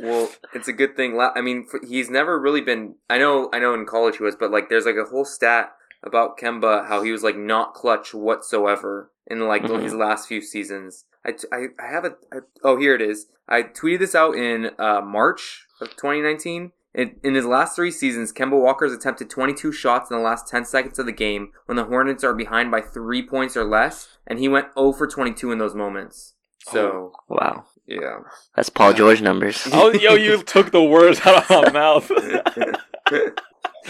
Well, 0.00 0.30
it's 0.54 0.68
a 0.68 0.72
good 0.72 0.96
thing. 0.96 1.18
I 1.18 1.40
mean, 1.40 1.66
he's 1.88 2.10
never 2.10 2.38
really 2.38 2.60
been. 2.60 2.94
I 3.10 3.18
know. 3.18 3.48
I 3.52 3.58
know 3.58 3.74
in 3.74 3.84
college 3.86 4.18
he 4.18 4.22
was, 4.22 4.36
but 4.36 4.50
like, 4.50 4.68
there's 4.68 4.84
like 4.86 4.94
a 4.96 5.08
whole 5.08 5.24
stat 5.24 5.72
about 6.04 6.38
Kemba 6.38 6.86
how 6.86 7.02
he 7.02 7.10
was 7.10 7.22
like 7.24 7.36
not 7.36 7.74
clutch 7.74 8.14
whatsoever 8.14 9.10
in 9.26 9.40
like 9.48 9.62
Mhm. 9.62 9.82
his 9.82 9.94
last 9.94 10.28
few 10.28 10.40
seasons. 10.40 11.04
I, 11.28 11.32
t- 11.32 11.48
I, 11.52 11.66
I 11.78 11.90
have 11.90 12.04
a. 12.04 12.16
I, 12.32 12.38
oh, 12.64 12.78
here 12.78 12.94
it 12.94 13.02
is. 13.02 13.26
I 13.48 13.62
tweeted 13.62 13.98
this 13.98 14.14
out 14.14 14.34
in 14.34 14.70
uh, 14.78 15.02
March 15.02 15.66
of 15.80 15.90
2019. 15.90 16.72
In, 16.94 17.16
in 17.22 17.34
his 17.34 17.44
last 17.44 17.76
three 17.76 17.90
seasons, 17.90 18.32
Kemba 18.32 18.60
Walker's 18.60 18.92
attempted 18.92 19.28
22 19.28 19.70
shots 19.72 20.10
in 20.10 20.16
the 20.16 20.22
last 20.22 20.48
10 20.48 20.64
seconds 20.64 20.98
of 20.98 21.04
the 21.06 21.12
game 21.12 21.52
when 21.66 21.76
the 21.76 21.84
Hornets 21.84 22.24
are 22.24 22.34
behind 22.34 22.70
by 22.70 22.80
three 22.80 23.24
points 23.24 23.56
or 23.56 23.64
less, 23.64 24.08
and 24.26 24.38
he 24.38 24.48
went 24.48 24.68
0 24.74 24.92
for 24.94 25.06
22 25.06 25.52
in 25.52 25.58
those 25.58 25.74
moments. 25.74 26.34
So, 26.66 27.12
wow, 27.28 27.66
yeah. 27.86 28.20
that's 28.56 28.70
Paul 28.70 28.94
George 28.94 29.20
numbers. 29.20 29.68
oh, 29.72 29.92
yo, 29.92 30.14
you 30.14 30.42
took 30.42 30.72
the 30.72 30.82
words 30.82 31.20
out 31.24 31.50
of 31.50 31.50
my 31.50 31.70
mouth. 31.70 32.10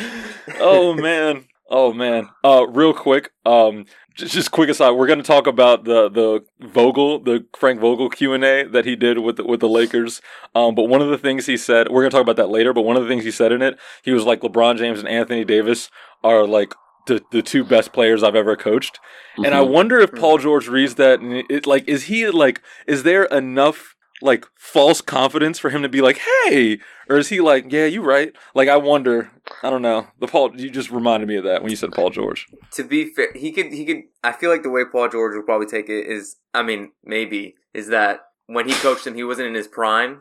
oh 0.61 0.95
man. 0.95 1.47
Oh 1.71 1.93
man. 1.93 2.29
Uh 2.45 2.67
real 2.69 2.93
quick, 2.93 3.31
um 3.45 3.87
just, 4.19 4.35
just 4.35 4.51
quick 4.51 4.69
aside, 4.69 4.91
we're 4.93 5.07
going 5.07 5.19
to 5.21 5.25
talk 5.25 5.47
about 5.47 5.85
the 5.85 6.09
the 6.11 6.45
Vogel, 6.69 7.21
the 7.21 7.47
Frank 7.57 7.81
Vogel 7.81 8.11
Q&A 8.11 8.65
that 8.65 8.85
he 8.85 8.97
did 8.97 9.19
with 9.21 9.37
the, 9.37 9.45
with 9.45 9.61
the 9.61 9.69
Lakers. 9.69 10.21
Um 10.55 10.75
but 10.75 10.85
one 10.85 11.01
of 11.01 11.09
the 11.09 11.19
things 11.19 11.47
he 11.47 11.57
said, 11.57 11.89
we're 11.89 12.03
going 12.03 12.11
to 12.11 12.15
talk 12.17 12.23
about 12.23 12.37
that 12.37 12.51
later, 12.51 12.73
but 12.73 12.83
one 12.83 12.97
of 12.97 13.03
the 13.03 13.09
things 13.09 13.25
he 13.25 13.31
said 13.31 13.53
in 13.53 13.63
it, 13.63 13.79
he 14.03 14.11
was 14.13 14.25
like 14.25 14.41
LeBron 14.41 14.77
James 14.77 14.99
and 14.99 15.09
Anthony 15.09 15.45
Davis 15.45 15.91
are 16.23 16.47
like 16.47 16.75
the, 17.07 17.23
the 17.33 17.41
two 17.43 17.65
best 17.65 17.93
players 17.93 18.23
I've 18.23 18.35
ever 18.37 18.55
coached. 18.57 19.01
And 19.43 19.55
I 19.55 19.61
Mhm. 19.61 19.71
wonder 19.71 19.99
if 19.99 20.13
Paul 20.15 20.39
George 20.39 20.69
reads 20.69 20.97
that 20.97 21.21
and 21.21 21.45
it 21.49 21.67
like 21.67 21.89
is 21.89 22.05
he 22.05 22.29
like 22.29 22.61
is 22.87 23.05
there 23.05 23.25
enough 23.25 23.95
like 24.21 24.47
false 24.57 25.01
confidence 25.01 25.59
for 25.59 25.71
him 25.71 25.83
to 25.83 25.89
be 25.89 26.01
like, 26.01 26.21
"Hey," 26.45 26.81
or 27.09 27.17
is 27.17 27.29
he 27.29 27.41
like, 27.41 27.71
"Yeah, 27.73 27.87
you 27.87 28.03
right." 28.03 28.35
Like 28.55 28.69
I 28.69 28.77
wonder. 28.77 29.31
I 29.63 29.71
don't 29.71 29.83
know. 29.83 30.07
The 30.21 30.27
Paul 30.27 30.59
you 30.59 30.71
just 30.71 30.91
reminded 30.91 31.29
me 31.29 31.37
of 31.37 31.45
that 31.45 31.63
when 31.63 31.71
you 31.71 31.77
said 31.77 31.93
Paul 31.93 32.11
George. 32.11 32.47
to 32.73 32.85
be 32.85 33.13
fair, 33.13 33.33
he 33.35 33.53
could 33.53 33.73
he 33.73 33.85
could. 33.85 34.03
I 34.23 34.33
feel 34.33 34.51
like 34.51 34.63
the 34.63 34.71
way 34.71 34.83
Paul 34.91 35.09
George 35.09 35.35
would 35.37 35.47
probably 35.47 35.67
take 35.67 35.89
it 35.89 36.07
is, 36.07 36.37
I 36.55 36.63
mean, 36.63 36.93
maybe 37.05 37.55
is 37.75 37.89
that 37.89 38.21
when 38.47 38.69
he 38.69 38.75
coached 38.75 39.07
him, 39.07 39.15
he 39.15 39.25
wasn't 39.25 39.49
in 39.49 39.55
his 39.55 39.69
prime, 39.69 40.21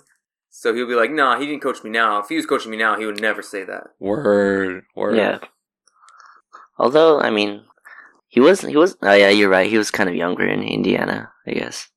so 0.50 0.74
he'll 0.74 0.88
be 0.88 0.96
like, 0.96 1.12
"Nah, 1.12 1.40
he 1.40 1.46
didn't 1.46 1.62
coach 1.62 1.84
me 1.84 1.90
now. 1.90 2.20
If 2.20 2.30
he 2.30 2.36
was 2.36 2.46
coaching 2.46 2.72
me 2.72 2.78
now, 2.78 2.98
he 2.98 3.06
would 3.06 3.22
never 3.22 3.42
say 3.42 3.64
that." 3.64 3.88
Word, 4.00 4.84
word. 4.96 5.18
Yeah. 5.18 5.40
Although, 6.78 7.20
I 7.20 7.32
mean, 7.32 7.64
he 8.28 8.40
was 8.40 8.62
he 8.62 8.78
was. 8.78 8.98
Oh 9.02 9.14
yeah, 9.14 9.30
you're 9.30 9.50
right. 9.50 9.70
He 9.70 9.78
was 9.78 9.92
kind 9.92 10.10
of 10.10 10.16
younger 10.16 10.46
in 10.46 10.62
Indiana, 10.62 11.32
I 11.48 11.52
guess. 11.52 11.90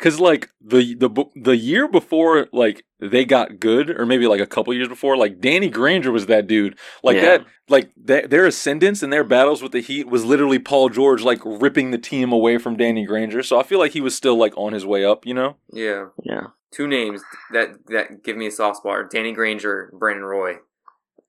Cause 0.00 0.18
like 0.18 0.50
the 0.60 0.94
the 0.96 1.08
the 1.36 1.56
year 1.56 1.86
before, 1.86 2.48
like 2.52 2.84
they 2.98 3.24
got 3.24 3.60
good, 3.60 3.90
or 3.90 4.04
maybe 4.04 4.26
like 4.26 4.40
a 4.40 4.46
couple 4.46 4.74
years 4.74 4.88
before, 4.88 5.16
like 5.16 5.40
Danny 5.40 5.70
Granger 5.70 6.10
was 6.10 6.26
that 6.26 6.46
dude. 6.48 6.76
Like 7.04 7.16
Yeah. 7.16 7.22
that, 7.22 7.46
like 7.68 7.90
that, 8.04 8.28
their 8.30 8.44
ascendance 8.44 9.02
and 9.04 9.12
their 9.12 9.22
battles 9.22 9.62
with 9.62 9.70
the 9.72 9.80
Heat 9.80 10.08
was 10.08 10.24
literally 10.24 10.58
Paul 10.58 10.88
George 10.88 11.22
like 11.22 11.40
ripping 11.44 11.92
the 11.92 11.98
team 11.98 12.32
away 12.32 12.58
from 12.58 12.76
Danny 12.76 13.06
Granger. 13.06 13.42
So 13.44 13.58
I 13.58 13.62
feel 13.62 13.78
like 13.78 13.92
he 13.92 14.00
was 14.00 14.16
still 14.16 14.36
like 14.36 14.52
on 14.56 14.72
his 14.72 14.84
way 14.84 15.04
up, 15.04 15.24
you 15.26 15.32
know. 15.34 15.56
Yeah, 15.72 16.06
Yeah. 16.24 16.48
two 16.72 16.88
names 16.88 17.22
that 17.52 17.76
that 17.86 18.24
give 18.24 18.36
me 18.36 18.48
a 18.48 18.50
soft 18.50 18.78
spot: 18.78 18.92
are 18.96 19.04
Danny 19.08 19.32
Granger, 19.32 19.90
and 19.92 20.00
Brandon 20.00 20.24
Roy. 20.24 20.56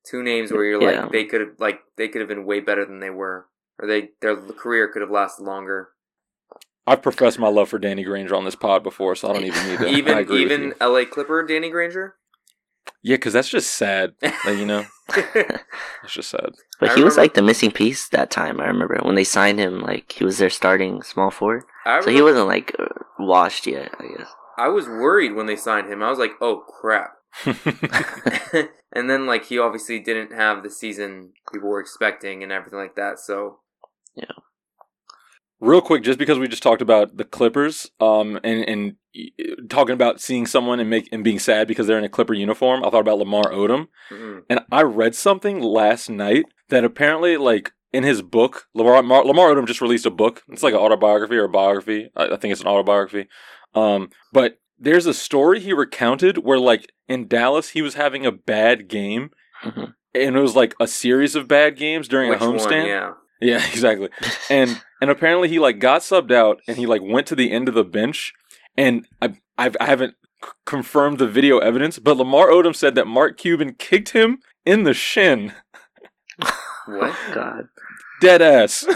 Two 0.09 0.23
names 0.23 0.51
where 0.51 0.63
you're 0.63 0.81
Yeah. 0.81 1.03
like 1.03 1.11
they 1.11 1.25
could 1.25 1.41
have 1.41 1.51
like 1.59 1.81
they 1.97 2.07
could 2.07 2.21
have 2.21 2.29
been 2.29 2.45
way 2.45 2.61
better 2.61 2.83
than 2.83 2.99
they 2.99 3.11
were, 3.11 3.45
or 3.79 3.87
they 3.87 4.09
their 4.21 4.35
career 4.35 4.87
could 4.87 5.03
have 5.03 5.11
lasted 5.11 5.43
longer. 5.43 5.89
I've 6.87 7.01
professed 7.01 7.39
my 7.39 7.47
love 7.47 7.69
for 7.69 7.79
Danny 7.79 8.03
Granger 8.03 8.35
on 8.35 8.45
this 8.45 8.55
pod 8.55 8.83
before, 8.83 9.15
so 9.15 9.29
I 9.29 9.33
don't 9.33 9.45
even 9.45 9.67
need 9.67 9.79
to. 9.79 9.87
I 9.87 9.91
even 9.91 10.17
with 10.17 10.31
even 10.31 10.61
you. 10.61 10.73
L.A. 10.79 11.05
Clipper 11.05 11.43
Danny 11.43 11.69
Granger. 11.69 12.15
yeah, 13.01 13.15
because 13.15 13.33
that's 13.33 13.49
just 13.49 13.73
sad. 13.73 14.13
Like, 14.45 14.57
you 14.57 14.65
know, 14.65 14.85
it's 15.15 16.13
just 16.13 16.29
sad. 16.29 16.51
But 16.79 16.91
I 16.91 16.95
he 16.95 17.03
was 17.03 17.17
like 17.17 17.33
the 17.33 17.41
missing 17.41 17.71
piece 17.71 18.07
that 18.09 18.29
time. 18.29 18.59
I 18.61 18.67
remember 18.67 18.99
when 19.01 19.15
they 19.15 19.23
signed 19.23 19.59
him. 19.59 19.79
Like 19.81 20.11
he 20.11 20.23
was 20.23 20.37
their 20.37 20.51
starting 20.51 21.01
small 21.01 21.31
forward, 21.31 21.63
I 21.85 22.01
so 22.01 22.11
he 22.11 22.21
wasn't 22.21 22.47
like 22.47 22.75
uh, 22.77 22.85
washed 23.17 23.65
yet. 23.65 23.91
I 23.99 24.07
guess. 24.17 24.27
I 24.57 24.67
was 24.67 24.87
worried 24.87 25.33
when 25.33 25.47
they 25.47 25.55
signed 25.55 25.91
him. 25.91 26.03
I 26.03 26.09
was 26.09 26.19
like, 26.19 26.33
oh 26.39 26.63
crap. 26.79 27.13
and 28.93 29.09
then 29.09 29.25
like 29.25 29.45
he 29.45 29.57
obviously 29.59 29.99
didn't 29.99 30.31
have 30.31 30.63
the 30.63 30.69
season 30.69 31.33
people 31.51 31.69
were 31.69 31.81
expecting 31.81 32.43
and 32.43 32.51
everything 32.51 32.79
like 32.79 32.95
that. 32.95 33.19
So 33.19 33.59
Real 35.61 35.81
quick, 35.81 36.03
just 36.03 36.19
because 36.19 36.37
we 36.37 36.47
just 36.47 36.63
talked 36.63 36.81
about 36.81 37.15
the 37.17 37.23
Clippers, 37.23 37.89
um, 37.99 38.39
and 38.43 38.67
and 38.67 39.69
talking 39.69 39.93
about 39.93 40.19
seeing 40.19 40.45
someone 40.45 40.79
and 40.81 40.89
make 40.89 41.07
and 41.13 41.23
being 41.23 41.39
sad 41.39 41.67
because 41.67 41.87
they're 41.87 41.97
in 41.97 42.03
a 42.03 42.09
Clipper 42.09 42.33
uniform, 42.33 42.83
I 42.83 42.89
thought 42.89 42.99
about 42.99 43.19
Lamar 43.19 43.45
Odom, 43.45 43.87
mm, 44.11 44.41
and 44.49 44.59
I 44.71 44.81
read 44.83 45.15
something 45.15 45.61
last 45.61 46.09
night 46.09 46.45
that 46.69 46.83
apparently, 46.83 47.37
like 47.37 47.71
in 47.93 48.03
his 48.03 48.21
book, 48.21 48.67
Lamar 48.73 49.01
Mar- 49.01 49.23
Lamar 49.25 49.47
Odom 49.53 49.65
just 49.65 49.79
released 49.81 50.05
a 50.05 50.11
book. 50.11 50.43
It's 50.49 50.61
like 50.63 50.73
an 50.73 50.79
autobiography 50.81 51.37
or 51.37 51.45
a 51.45 51.49
biography. 51.49 52.09
I, 52.17 52.25
I 52.33 52.35
think 52.35 52.51
it's 52.51 52.61
an 52.61 52.67
autobiography. 52.67 53.27
Um, 53.73 54.09
but 54.33 54.59
there's 54.77 55.05
a 55.05 55.13
story 55.13 55.61
he 55.61 55.71
recounted 55.71 56.39
where, 56.39 56.59
like 56.59 56.91
in 57.07 57.29
Dallas, 57.29 57.69
he 57.69 57.81
was 57.81 57.93
having 57.93 58.25
a 58.25 58.31
bad 58.33 58.89
game, 58.89 59.31
Mhm. 59.63 59.93
and 60.13 60.35
it 60.35 60.41
was 60.41 60.55
like 60.57 60.75
a 60.81 60.87
series 60.87 61.33
of 61.35 61.47
bad 61.47 61.77
games 61.77 62.09
during 62.09 62.29
which 62.29 62.41
a 62.41 62.43
homestand. 62.43 62.87
Yeah. 62.87 63.13
Yeah, 63.41 63.65
exactly. 63.69 64.09
And 64.49 64.81
and 65.01 65.09
apparently 65.09 65.47
he 65.49 65.59
like 65.59 65.79
got 65.79 66.01
subbed 66.01 66.31
out 66.31 66.61
and 66.67 66.77
he 66.77 66.85
like 66.85 67.01
went 67.03 67.27
to 67.27 67.35
the 67.35 67.51
end 67.51 67.67
of 67.67 67.75
the 67.75 67.83
bench 67.83 68.33
and 68.77 69.05
I 69.21 69.35
I've, 69.57 69.77
I 69.79 69.85
haven't 69.85 70.15
c- 70.43 70.49
confirmed 70.65 71.17
the 71.17 71.27
video 71.27 71.59
evidence, 71.59 71.97
but 71.99 72.17
Lamar 72.17 72.47
Odom 72.49 72.75
said 72.75 72.95
that 72.95 73.07
Mark 73.07 73.37
Cuban 73.37 73.73
kicked 73.75 74.09
him 74.09 74.39
in 74.65 74.83
the 74.83 74.93
shin, 74.93 75.53
What? 76.87 77.15
God. 77.33 77.67
dead 78.21 78.41
ass. 78.41 78.85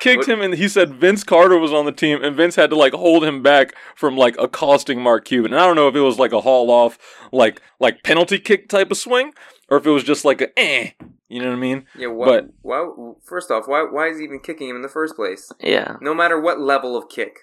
Kicked 0.00 0.18
What- 0.18 0.28
him 0.28 0.40
and 0.42 0.54
he 0.54 0.68
said 0.68 0.94
Vince 0.94 1.24
Carter 1.24 1.58
was 1.58 1.72
on 1.72 1.86
the 1.86 1.92
team 1.92 2.22
and 2.22 2.36
Vince 2.36 2.54
had 2.56 2.70
to 2.70 2.76
like 2.76 2.92
hold 2.92 3.24
him 3.24 3.42
back 3.42 3.74
from 3.96 4.16
like 4.16 4.36
accosting 4.38 5.00
Mark 5.00 5.24
Cuban. 5.24 5.52
And 5.52 5.60
I 5.60 5.64
don't 5.66 5.74
know 5.76 5.88
if 5.88 5.94
it 5.96 6.00
was 6.00 6.18
like 6.18 6.32
a 6.32 6.40
haul 6.42 6.70
off 6.70 6.98
like 7.32 7.60
like 7.80 8.02
penalty 8.02 8.38
kick 8.38 8.68
type 8.68 8.90
of 8.90 8.98
swing 8.98 9.32
or 9.68 9.78
if 9.78 9.86
it 9.86 9.90
was 9.90 10.04
just 10.04 10.24
like 10.24 10.40
a 10.42 10.58
eh, 10.58 10.90
you 11.28 11.40
know 11.40 11.48
what 11.48 11.56
I 11.56 11.60
mean? 11.60 11.86
Yeah. 11.98 12.08
Why, 12.08 12.26
But- 12.26 12.46
why? 12.62 12.88
First 13.24 13.50
off, 13.50 13.64
why? 13.66 13.82
Why 13.90 14.08
is 14.08 14.18
he 14.18 14.24
even 14.24 14.40
kicking 14.40 14.68
him 14.68 14.76
in 14.76 14.82
the 14.82 14.88
first 14.88 15.16
place? 15.16 15.52
Yeah. 15.60 15.96
No 16.00 16.14
matter 16.14 16.40
what 16.40 16.60
level 16.60 16.96
of 16.96 17.08
kick, 17.08 17.40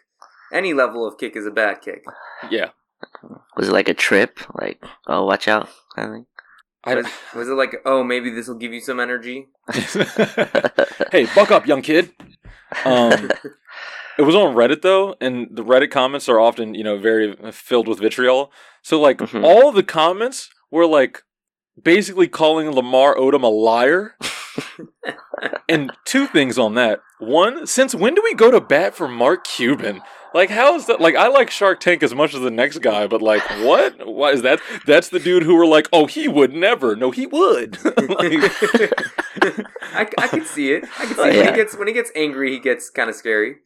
any 0.51 0.73
level 0.73 1.05
of 1.07 1.17
kick 1.17 1.35
is 1.35 1.45
a 1.45 1.51
bad 1.51 1.81
kick. 1.81 2.03
Yeah. 2.49 2.69
Was 3.57 3.67
it 3.69 3.73
like 3.73 3.89
a 3.89 3.93
trip? 3.93 4.39
Like, 4.59 4.81
oh, 5.07 5.25
watch 5.25 5.47
out. 5.47 5.67
I 5.97 6.05
think. 6.07 6.27
I, 6.85 6.95
Was, 6.95 7.05
was 7.35 7.47
it 7.47 7.53
like, 7.53 7.75
oh, 7.85 8.03
maybe 8.03 8.29
this 8.29 8.47
will 8.47 8.57
give 8.57 8.73
you 8.73 8.81
some 8.81 8.99
energy? 8.99 9.47
hey, 11.11 11.27
buck 11.35 11.51
up, 11.51 11.65
young 11.65 11.81
kid. 11.81 12.11
Um, 12.85 13.29
it 14.17 14.23
was 14.23 14.35
on 14.35 14.55
Reddit 14.55 14.81
though, 14.81 15.15
and 15.21 15.47
the 15.51 15.63
Reddit 15.63 15.91
comments 15.91 16.27
are 16.27 16.39
often, 16.39 16.73
you 16.73 16.83
know, 16.83 16.97
very 16.99 17.35
filled 17.51 17.87
with 17.87 17.99
vitriol. 17.99 18.51
So 18.81 18.99
like 18.99 19.17
Mhm. 19.19 19.43
all 19.43 19.71
the 19.71 19.83
comments 19.83 20.49
were 20.71 20.85
like 20.85 21.23
basically 21.81 22.27
calling 22.27 22.69
Lamar 22.71 23.15
Odom 23.15 23.43
a 23.43 23.47
liar. 23.47 24.15
and 25.69 25.91
two 26.05 26.27
things 26.27 26.57
on 26.57 26.75
that. 26.75 27.01
One, 27.19 27.65
since 27.67 27.95
when 27.95 28.15
do 28.15 28.21
we 28.23 28.33
go 28.33 28.51
to 28.51 28.61
bat 28.61 28.95
for 28.95 29.07
Mark 29.07 29.45
Cuban? 29.45 30.01
Like, 30.33 30.49
how 30.49 30.75
is 30.75 30.87
that? 30.87 30.99
Like, 30.99 31.15
I 31.15 31.27
like 31.27 31.51
Shark 31.51 31.79
Tank 31.79 32.01
as 32.01 32.15
much 32.15 32.33
as 32.33 32.41
the 32.41 32.49
next 32.49 32.79
guy, 32.79 33.05
but 33.05 33.21
like, 33.21 33.43
what? 33.61 34.07
Why 34.07 34.31
is 34.31 34.41
that? 34.41 34.59
That's 34.85 35.09
the 35.09 35.19
dude 35.19 35.43
who 35.43 35.55
were 35.55 35.65
like, 35.67 35.87
oh, 35.93 36.07
he 36.07 36.27
would 36.27 36.53
never. 36.53 36.95
No, 36.95 37.11
he 37.11 37.27
would. 37.27 37.77
like, 37.85 37.97
I, 39.93 40.07
I 40.17 40.27
can 40.27 40.43
see 40.43 40.71
it. 40.73 40.85
I 40.97 41.05
can 41.05 41.15
see 41.15 41.21
Oh, 41.21 41.25
it. 41.25 41.35
when 41.37 41.45
he 41.47 41.53
gets 41.55 41.77
when 41.77 41.87
he 41.87 41.93
gets 41.93 42.11
angry. 42.15 42.51
He 42.51 42.59
gets 42.59 42.89
kind 42.89 43.09
of 43.11 43.15
scary. 43.15 43.57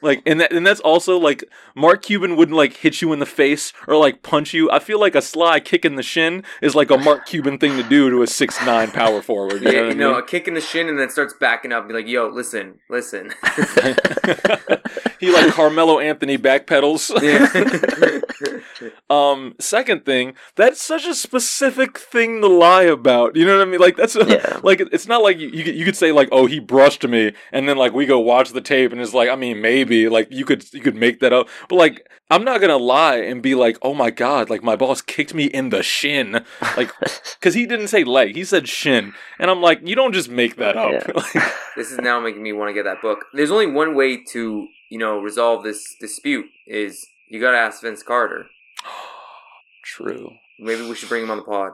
Like 0.00 0.22
and 0.26 0.40
that 0.40 0.52
and 0.52 0.66
that's 0.66 0.80
also 0.80 1.18
like 1.18 1.42
Mark 1.74 2.02
Cuban 2.02 2.36
wouldn't 2.36 2.56
like 2.56 2.74
hit 2.74 3.02
you 3.02 3.12
in 3.12 3.18
the 3.18 3.26
face 3.26 3.72
or 3.86 3.96
like 3.96 4.22
punch 4.22 4.54
you. 4.54 4.70
I 4.70 4.78
feel 4.78 5.00
like 5.00 5.14
a 5.14 5.22
sly 5.22 5.58
kick 5.60 5.84
in 5.84 5.96
the 5.96 6.02
shin 6.02 6.44
is 6.62 6.74
like 6.74 6.90
a 6.90 6.96
Mark 6.96 7.26
Cuban 7.26 7.58
thing 7.58 7.76
to 7.76 7.82
do 7.88 8.08
to 8.10 8.22
a 8.22 8.26
six 8.26 8.64
nine 8.64 8.90
power 8.90 9.20
forward. 9.22 9.62
You 9.62 9.70
Yeah, 9.72 9.80
know 9.82 9.88
you 9.88 9.94
know, 9.96 10.14
a 10.18 10.22
kick 10.22 10.46
in 10.46 10.54
the 10.54 10.60
shin 10.60 10.88
and 10.88 10.98
then 10.98 11.10
starts 11.10 11.34
backing 11.40 11.72
up 11.72 11.80
and 11.80 11.88
be 11.88 11.94
like, 11.94 12.06
"Yo, 12.06 12.28
listen, 12.28 12.78
listen." 12.88 13.32
he 15.20 15.32
like 15.32 15.52
Carmelo 15.52 15.98
Anthony 15.98 16.38
backpedals. 16.38 17.10
yeah. 17.22 18.90
um, 19.10 19.54
second 19.58 20.04
thing, 20.04 20.34
that's 20.54 20.80
such 20.82 21.06
a 21.06 21.14
specific 21.14 21.98
thing 21.98 22.40
to 22.40 22.46
lie 22.48 22.84
about. 22.84 23.34
You 23.36 23.44
know 23.46 23.58
what 23.58 23.66
I 23.66 23.70
mean? 23.70 23.80
Like 23.80 23.96
that's 23.96 24.14
a, 24.16 24.24
Yeah. 24.28 24.60
like 24.62 24.80
it's 24.80 25.08
not 25.08 25.22
like 25.22 25.38
you 25.38 25.48
you 25.48 25.64
you 25.72 25.84
could 25.84 25.96
say 25.96 26.12
like, 26.12 26.28
oh, 26.30 26.46
he 26.46 26.60
brushed 26.60 27.06
me, 27.06 27.32
and 27.52 27.68
then 27.68 27.76
like 27.76 27.92
we 27.92 28.06
go 28.06 28.18
watch 28.20 28.50
the 28.52 28.60
tape, 28.60 28.92
and 28.92 29.00
it's 29.00 29.14
like, 29.14 29.28
I 29.28 29.34
mean, 29.36 29.60
maybe 29.60 29.87
like 29.88 30.28
you 30.30 30.44
could 30.44 30.72
you 30.72 30.80
could 30.80 30.94
make 30.94 31.20
that 31.20 31.32
up, 31.32 31.48
but 31.68 31.76
like 31.76 32.08
I'm 32.30 32.44
not 32.44 32.60
gonna 32.60 32.76
lie 32.76 33.16
and 33.16 33.42
be 33.42 33.54
like, 33.54 33.78
oh 33.82 33.94
my 33.94 34.10
god, 34.10 34.50
like 34.50 34.62
my 34.62 34.76
boss 34.76 35.00
kicked 35.00 35.34
me 35.34 35.44
in 35.44 35.70
the 35.70 35.82
shin, 35.82 36.44
like 36.76 36.92
because 37.40 37.54
he 37.54 37.66
didn't 37.66 37.88
say 37.88 38.04
leg, 38.04 38.34
he 38.34 38.44
said 38.44 38.68
shin, 38.68 39.14
and 39.38 39.50
I'm 39.50 39.62
like, 39.62 39.80
you 39.84 39.94
don't 39.94 40.12
just 40.12 40.28
make 40.28 40.56
that 40.56 40.76
up. 40.76 40.92
Yeah. 40.92 41.12
Like, 41.18 41.52
this 41.76 41.90
is 41.90 41.98
now 41.98 42.20
making 42.20 42.42
me 42.42 42.52
want 42.52 42.70
to 42.70 42.74
get 42.74 42.84
that 42.84 43.02
book. 43.02 43.26
There's 43.32 43.50
only 43.50 43.66
one 43.66 43.94
way 43.94 44.22
to, 44.32 44.66
you 44.90 44.98
know, 44.98 45.18
resolve 45.18 45.62
this 45.62 45.84
dispute 46.00 46.46
is 46.66 47.06
you 47.28 47.40
got 47.40 47.52
to 47.52 47.58
ask 47.58 47.82
Vince 47.82 48.02
Carter. 48.02 48.46
True. 49.84 50.30
Maybe 50.58 50.88
we 50.88 50.94
should 50.94 51.08
bring 51.08 51.22
him 51.22 51.30
on 51.30 51.38
the 51.38 51.44
pod. 51.44 51.72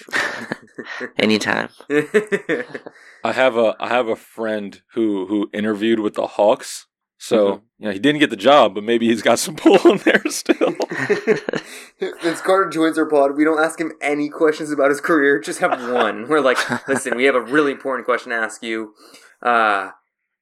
Anytime. 1.18 1.68
I 3.24 3.32
have 3.32 3.56
a 3.56 3.76
I 3.78 3.88
have 3.88 4.08
a 4.08 4.16
friend 4.16 4.80
who 4.94 5.26
who 5.26 5.50
interviewed 5.52 6.00
with 6.00 6.14
the 6.14 6.26
Hawks. 6.26 6.86
So 7.24 7.62
you 7.78 7.86
know 7.86 7.92
he 7.92 8.00
didn't 8.00 8.18
get 8.18 8.30
the 8.30 8.36
job, 8.36 8.74
but 8.74 8.82
maybe 8.82 9.06
he's 9.06 9.22
got 9.22 9.38
some 9.38 9.54
pull 9.62 9.78
in 9.88 9.98
there 9.98 10.22
still. 10.28 10.74
Vince 12.00 12.40
Carter 12.40 12.68
joins 12.68 12.98
our 12.98 13.06
pod. 13.08 13.36
We 13.36 13.44
don't 13.44 13.62
ask 13.62 13.80
him 13.80 13.92
any 14.00 14.28
questions 14.28 14.72
about 14.72 14.90
his 14.90 15.00
career. 15.00 15.38
Just 15.38 15.60
have 15.60 15.70
one. 15.92 16.26
We're 16.26 16.40
like, 16.40 16.58
listen, 16.88 17.16
we 17.16 17.22
have 17.26 17.36
a 17.36 17.40
really 17.40 17.70
important 17.70 18.06
question 18.06 18.30
to 18.30 18.36
ask 18.36 18.60
you. 18.64 18.94
Uh, 19.40 19.90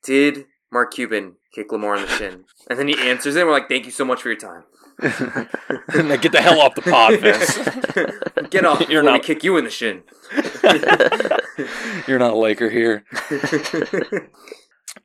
did 0.04 0.46
Mark 0.72 0.94
Cuban 0.94 1.34
kick 1.54 1.70
Lamar 1.70 1.96
on 1.96 2.02
the 2.02 2.08
shin? 2.08 2.44
And 2.70 2.78
then 2.78 2.88
he 2.88 2.98
answers 2.98 3.36
it. 3.36 3.40
And 3.40 3.48
we're 3.48 3.54
like, 3.54 3.68
thank 3.68 3.84
you 3.84 3.92
so 3.92 4.06
much 4.06 4.22
for 4.22 4.30
your 4.30 4.38
time. 4.38 4.64
now 5.02 6.16
get 6.16 6.32
the 6.32 6.40
hell 6.40 6.62
off 6.62 6.74
the 6.74 6.80
pod, 6.82 7.20
Vince. 7.20 8.48
Get 8.48 8.64
off 8.64 8.80
You're 8.88 9.02
before 9.02 9.12
we 9.12 9.18
not- 9.18 9.22
kick 9.22 9.44
you 9.44 9.58
in 9.58 9.64
the 9.64 9.70
shin. 9.70 10.02
You're 12.08 12.18
not 12.18 12.32
a 12.32 12.36
Laker 12.36 12.70
here. 12.70 13.04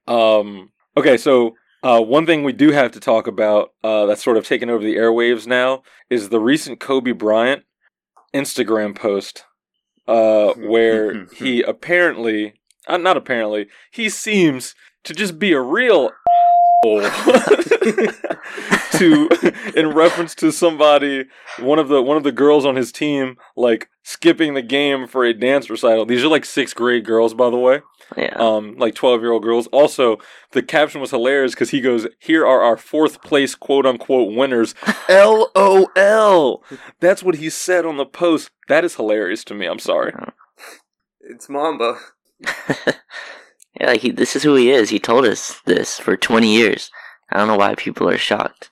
Um. 0.08 0.72
Okay, 0.98 1.18
so 1.18 1.56
uh, 1.86 2.02
one 2.02 2.26
thing 2.26 2.44
we 2.44 2.52
do 2.52 2.72
have 2.72 2.92
to 2.92 3.00
talk 3.00 3.28
about 3.28 3.74
uh, 3.84 4.08
that's 4.08 4.24
sort 4.24 4.38
of 4.38 4.48
taken 4.48 4.70
over 4.70 4.84
the 4.84 4.96
airwaves 4.96 5.46
now 5.46 5.84
is 6.10 6.30
the 6.30 6.40
recent 6.40 6.80
Kobe 6.80 7.12
Bryant 7.12 7.64
Instagram 8.34 8.96
post, 8.96 9.46
uh, 10.08 10.54
where 10.54 11.26
he 11.28 11.62
apparently 11.62 12.56
uh, 12.88 12.98
not 12.98 13.18
apparently, 13.18 13.68
he 13.92 14.10
seems 14.10 14.74
to 15.04 15.14
just 15.14 15.38
be 15.40 15.54
a 15.54 15.62
real 15.62 16.12
to 18.92 19.28
in 19.76 19.90
reference 19.90 20.36
to 20.36 20.52
somebody 20.52 21.26
one 21.60 21.80
of 21.80 21.88
the 21.88 22.00
one 22.02 22.16
of 22.16 22.22
the 22.24 22.32
girls 22.32 22.64
on 22.64 22.76
his 22.76 22.92
team 22.92 23.38
like 23.56 23.90
skipping 24.04 24.54
the 24.54 24.62
game 24.62 25.08
for 25.08 25.26
a 25.26 25.34
dance 25.34 25.68
recital. 25.70 26.06
These 26.06 26.24
are 26.24 26.28
like 26.28 26.46
sixth 26.46 26.76
grade 26.76 27.04
girls, 27.06 27.34
by 27.34 27.50
the 27.50 27.58
way. 27.58 27.82
Yeah. 28.18 28.36
Um, 28.36 28.76
like 28.78 28.96
twelve 28.96 29.22
year 29.22 29.32
old 29.32 29.44
girls. 29.44 29.68
Also, 29.68 30.20
the 30.52 30.62
caption 30.62 31.02
was 31.02 31.12
hilarious 31.12 31.54
because 31.54 31.72
he 31.72 31.82
goes, 31.82 32.08
"Here 32.20 32.46
are 32.46 32.62
our 32.62 32.78
fourth 32.78 33.22
place 33.22 33.56
quote 33.56 33.86
unquote 33.86 34.34
winners." 34.34 34.76
LOL. 35.10 36.64
That's 37.00 37.24
what 37.24 37.36
he 37.36 37.50
said 37.50 37.86
on 37.86 37.98
the 37.98 38.06
post. 38.06 38.50
That 38.68 38.86
is 38.86 38.96
hilarious 38.96 39.44
to 39.46 39.54
me. 39.54 39.66
I'm 39.66 39.80
sorry. 39.80 40.14
It's 41.22 41.50
Mamba. 41.50 41.98
yeah, 42.70 43.88
like 43.88 44.02
he, 44.02 44.12
this 44.12 44.36
is 44.36 44.44
who 44.44 44.56
he 44.56 44.72
is. 44.72 44.90
He 44.90 45.00
told 45.00 45.26
us 45.26 45.60
this 45.66 46.00
for 46.00 46.16
20 46.16 46.54
years. 46.54 46.92
I 47.32 47.38
don't 47.38 47.48
know 47.48 47.58
why 47.58 47.76
people 47.76 48.08
are 48.10 48.18
shocked. 48.18 48.70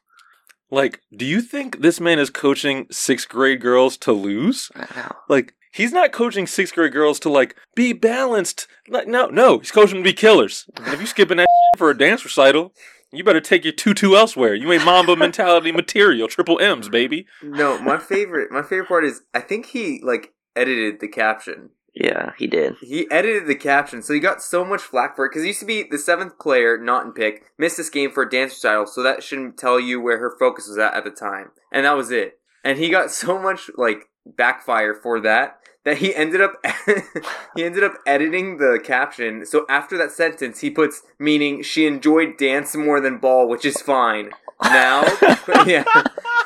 Like, 0.69 1.01
do 1.15 1.25
you 1.25 1.41
think 1.41 1.81
this 1.81 1.99
man 1.99 2.19
is 2.19 2.29
coaching 2.29 2.87
sixth 2.89 3.29
grade 3.29 3.61
girls 3.61 3.97
to 3.97 4.11
lose? 4.11 4.71
I 4.75 4.87
know. 4.95 5.11
Like, 5.29 5.53
he's 5.73 5.91
not 5.91 6.11
coaching 6.13 6.47
sixth 6.47 6.75
grade 6.75 6.93
girls 6.93 7.19
to 7.21 7.29
like 7.29 7.55
be 7.75 7.91
balanced. 7.91 8.67
Like, 8.87 9.07
no, 9.07 9.27
no, 9.27 9.59
he's 9.59 9.71
coaching 9.71 9.95
them 9.95 10.03
to 10.03 10.09
be 10.09 10.13
killers. 10.13 10.65
And 10.77 10.93
if 10.93 11.01
you 11.01 11.07
skipping 11.07 11.37
that 11.37 11.47
for 11.77 11.89
a 11.89 11.97
dance 11.97 12.23
recital, 12.23 12.73
you 13.11 13.23
better 13.23 13.41
take 13.41 13.63
your 13.63 13.73
tutu 13.73 14.15
elsewhere. 14.15 14.53
You 14.53 14.71
ain't 14.71 14.85
Mamba 14.85 15.15
mentality 15.15 15.71
material, 15.71 16.27
triple 16.27 16.59
M's, 16.59 16.89
baby. 16.89 17.27
No, 17.41 17.77
my 17.79 17.97
favorite 17.97 18.51
my 18.51 18.61
favorite 18.61 18.87
part 18.87 19.03
is 19.03 19.21
I 19.33 19.41
think 19.41 19.67
he 19.67 19.99
like 20.03 20.33
edited 20.55 20.99
the 20.99 21.07
caption. 21.07 21.71
Yeah, 21.95 22.31
he 22.39 22.47
did. 22.47 22.73
He 22.81 23.05
edited 23.11 23.45
the 23.45 23.53
caption, 23.53 24.01
so 24.01 24.13
he 24.13 24.19
got 24.19 24.41
so 24.41 24.65
much 24.65 24.81
flack 24.81 25.15
for 25.15 25.25
it 25.25 25.29
because 25.29 25.43
he 25.43 25.49
used 25.49 25.59
to 25.59 25.65
be 25.67 25.83
the 25.83 25.99
seventh 25.99 26.39
player, 26.39 26.75
not 26.75 27.05
in 27.05 27.13
pick, 27.13 27.43
missed 27.59 27.77
this 27.77 27.91
game 27.91 28.09
for 28.11 28.23
a 28.23 28.29
dance 28.29 28.53
recital, 28.53 28.87
so 28.87 29.03
that 29.03 29.21
shouldn't 29.21 29.59
tell 29.59 29.79
you 29.79 30.01
where 30.01 30.17
her 30.17 30.35
focus 30.39 30.67
was 30.67 30.79
at 30.79 30.95
at 30.95 31.03
the 31.03 31.11
time, 31.11 31.51
and 31.71 31.85
that 31.85 31.95
was 31.95 32.09
it. 32.09 32.39
And 32.63 32.79
he 32.79 32.89
got 32.89 33.11
so 33.11 33.39
much 33.39 33.69
like 33.77 34.09
backfire 34.25 34.95
for 34.95 35.19
that 35.19 35.59
that 35.85 35.97
he 35.97 36.15
ended 36.15 36.41
up 36.41 36.63
he 37.55 37.63
ended 37.63 37.83
up 37.83 37.93
editing 38.05 38.57
the 38.57 38.79
caption. 38.83 39.45
So 39.45 39.65
after 39.69 39.97
that 39.97 40.11
sentence, 40.11 40.61
he 40.61 40.69
puts 40.69 41.03
meaning 41.19 41.63
she 41.63 41.85
enjoyed 41.85 42.37
dance 42.37 42.75
more 42.75 42.99
than 42.99 43.17
ball, 43.17 43.47
which 43.47 43.65
is 43.65 43.81
fine. 43.81 44.31
Now, 44.63 45.03
yeah. 45.65 45.83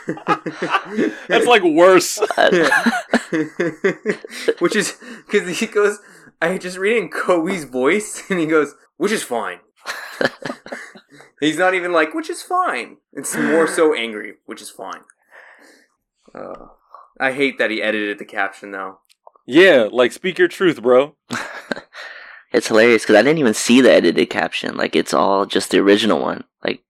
That's 1.27 1.45
like 1.45 1.63
worse. 1.63 2.19
which 4.59 4.75
is 4.75 4.97
because 5.25 5.59
he 5.59 5.67
goes, 5.67 5.99
I 6.41 6.57
just 6.57 6.77
reading 6.77 7.09
Kobe's 7.09 7.65
voice, 7.65 8.23
and 8.29 8.39
he 8.39 8.45
goes, 8.45 8.73
which 8.97 9.11
is 9.11 9.23
fine. 9.23 9.59
He's 11.39 11.57
not 11.57 11.75
even 11.75 11.91
like, 11.91 12.13
which 12.13 12.29
is 12.29 12.41
fine. 12.41 12.97
It's 13.13 13.35
more 13.35 13.67
so 13.67 13.93
angry, 13.93 14.35
which 14.45 14.61
is 14.61 14.71
fine. 14.71 15.01
Uh, 16.33 16.67
I 17.19 17.31
hate 17.31 17.57
that 17.57 17.71
he 17.71 17.81
edited 17.81 18.17
the 18.17 18.25
caption 18.25 18.71
though. 18.71 18.99
Yeah, 19.47 19.87
like 19.91 20.11
speak 20.11 20.37
your 20.37 20.47
truth, 20.49 20.81
bro. 20.81 21.15
It's 22.53 22.69
hilarious 22.69 23.03
because 23.03 23.17
I 23.17 23.23
didn't 23.23 23.39
even 23.39 23.53
see 23.53 23.81
the 23.81 23.91
edited 23.91 24.29
caption. 24.29 24.77
Like, 24.77 24.95
it's 24.95 25.13
all 25.13 25.45
just 25.45 25.69
the 25.69 25.79
original 25.79 26.21
one. 26.21 26.45
Like, 26.63 26.81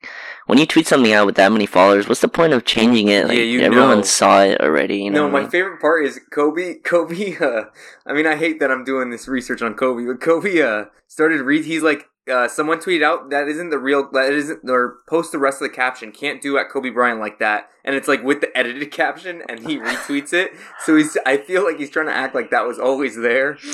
when 0.45 0.59
you 0.59 0.67
tweet 0.67 0.85
something 0.85 1.11
out 1.11 1.25
with 1.25 1.35
that 1.35 1.51
many 1.51 1.65
followers, 1.65 2.07
what's 2.07 2.21
the 2.21 2.27
point 2.27 2.53
of 2.53 2.63
changing 2.63 3.07
it? 3.07 3.27
Like, 3.27 3.37
Yeah, 3.39 3.43
you 3.43 3.61
everyone 3.61 3.97
know. 3.97 4.01
saw 4.03 4.43
it 4.43 4.61
already. 4.61 4.97
You 4.99 5.09
know 5.09 5.25
No, 5.25 5.31
my 5.31 5.49
favorite 5.49 5.81
part 5.81 6.05
is 6.05 6.19
Kobe. 6.31 6.75
Kobe. 6.85 7.35
Uh, 7.37 7.63
I 8.05 8.13
mean, 8.13 8.27
I 8.27 8.35
hate 8.35 8.59
that 8.59 8.69
I'm 8.71 8.83
doing 8.83 9.09
this 9.09 9.27
research 9.27 9.63
on 9.63 9.73
Kobe, 9.73 10.05
but 10.05 10.21
Kobe 10.21 10.61
uh, 10.61 10.85
started 11.07 11.41
read. 11.41 11.65
He's 11.65 11.81
like, 11.83 12.05
uh, 12.29 12.47
someone 12.47 12.79
tweeted 12.79 13.03
out 13.03 13.29
that 13.29 13.47
isn't 13.47 13.69
the 13.69 13.77
real. 13.77 14.09
That 14.11 14.31
isn't 14.31 14.69
or 14.69 14.97
post 15.07 15.31
the 15.31 15.39
rest 15.39 15.61
of 15.61 15.69
the 15.69 15.75
caption. 15.75 16.11
Can't 16.11 16.41
do 16.41 16.57
at 16.57 16.69
Kobe 16.69 16.89
Bryant 16.89 17.19
like 17.19 17.39
that. 17.39 17.69
And 17.83 17.95
it's 17.95 18.07
like 18.07 18.23
with 18.23 18.41
the 18.41 18.55
edited 18.57 18.91
caption, 18.91 19.43
and 19.47 19.67
he 19.67 19.77
retweets 19.77 20.33
it. 20.33 20.51
So 20.85 20.95
he's. 20.95 21.17
I 21.25 21.37
feel 21.37 21.63
like 21.63 21.77
he's 21.77 21.89
trying 21.89 22.07
to 22.07 22.15
act 22.15 22.35
like 22.35 22.51
that 22.51 22.65
was 22.65 22.79
always 22.79 23.15
there. 23.15 23.57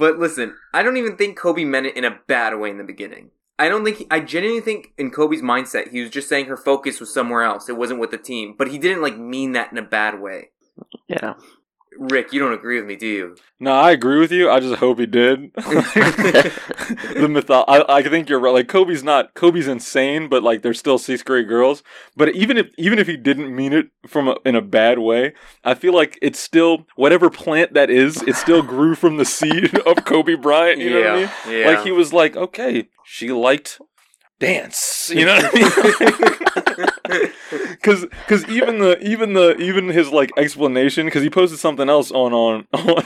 But 0.00 0.18
listen, 0.18 0.56
I 0.72 0.82
don't 0.82 0.96
even 0.96 1.18
think 1.18 1.36
Kobe 1.36 1.62
meant 1.62 1.84
it 1.84 1.94
in 1.94 2.06
a 2.06 2.18
bad 2.26 2.58
way 2.58 2.70
in 2.70 2.78
the 2.78 2.84
beginning. 2.84 3.32
I 3.58 3.68
don't 3.68 3.84
think 3.84 3.98
he, 3.98 4.06
I 4.10 4.20
genuinely 4.20 4.62
think 4.62 4.94
in 4.96 5.10
Kobe's 5.10 5.42
mindset 5.42 5.90
he 5.90 6.00
was 6.00 6.08
just 6.08 6.26
saying 6.26 6.46
her 6.46 6.56
focus 6.56 6.98
was 7.00 7.12
somewhere 7.12 7.42
else. 7.42 7.68
It 7.68 7.76
wasn't 7.76 8.00
with 8.00 8.10
the 8.10 8.16
team, 8.16 8.54
but 8.56 8.68
he 8.68 8.78
didn't 8.78 9.02
like 9.02 9.18
mean 9.18 9.52
that 9.52 9.70
in 9.70 9.76
a 9.76 9.82
bad 9.82 10.18
way. 10.18 10.52
yeah. 11.06 11.34
Rick, 11.98 12.32
you 12.32 12.40
don't 12.40 12.52
agree 12.52 12.78
with 12.78 12.86
me, 12.86 12.96
do 12.96 13.06
you? 13.06 13.36
No, 13.58 13.72
I 13.72 13.90
agree 13.90 14.20
with 14.20 14.30
you. 14.30 14.48
I 14.48 14.60
just 14.60 14.76
hope 14.76 14.98
he 14.98 15.06
did. 15.06 15.52
the 15.54 17.26
mytho- 17.28 17.64
I, 17.66 17.84
I 17.96 18.02
think 18.02 18.28
you're 18.28 18.40
right. 18.40 18.54
Like 18.54 18.68
Kobe's 18.68 19.02
not 19.02 19.34
Kobe's 19.34 19.66
insane, 19.66 20.28
but 20.28 20.42
like 20.42 20.62
they're 20.62 20.72
still 20.72 20.98
sixth 20.98 21.24
grade 21.24 21.48
girls. 21.48 21.82
But 22.16 22.30
even 22.30 22.56
if 22.56 22.68
even 22.78 22.98
if 22.98 23.06
he 23.06 23.16
didn't 23.16 23.54
mean 23.54 23.72
it 23.72 23.88
from 24.06 24.28
a, 24.28 24.36
in 24.44 24.54
a 24.54 24.62
bad 24.62 25.00
way, 25.00 25.34
I 25.64 25.74
feel 25.74 25.92
like 25.92 26.18
it's 26.22 26.38
still 26.38 26.86
whatever 26.96 27.28
plant 27.28 27.74
that 27.74 27.90
is. 27.90 28.22
It 28.22 28.36
still 28.36 28.62
grew 28.62 28.94
from 28.94 29.16
the 29.16 29.24
seed 29.24 29.76
of 29.86 30.04
Kobe 30.04 30.36
Bryant. 30.36 30.78
You 30.78 30.90
know 30.90 31.00
what 31.00 31.10
I 31.10 31.16
mean? 31.16 31.30
yeah. 31.60 31.66
Like 31.66 31.82
he 31.84 31.90
was 31.92 32.12
like, 32.12 32.36
okay, 32.36 32.88
she 33.04 33.30
liked 33.32 33.80
dance. 34.38 35.10
You 35.12 35.26
know 35.26 35.36
what 35.36 35.50
I 35.52 36.76
mean? 36.78 36.86
Because 37.70 38.02
because 38.06 38.48
even 38.48 38.78
the 38.78 38.98
even 39.00 39.32
the 39.32 39.56
even 39.56 39.88
his 39.88 40.10
like 40.10 40.30
explanation 40.36 41.06
because 41.06 41.22
he 41.22 41.30
posted 41.30 41.58
something 41.58 41.88
else 41.88 42.10
on 42.12 42.32
on 42.32 42.66
on 42.72 43.02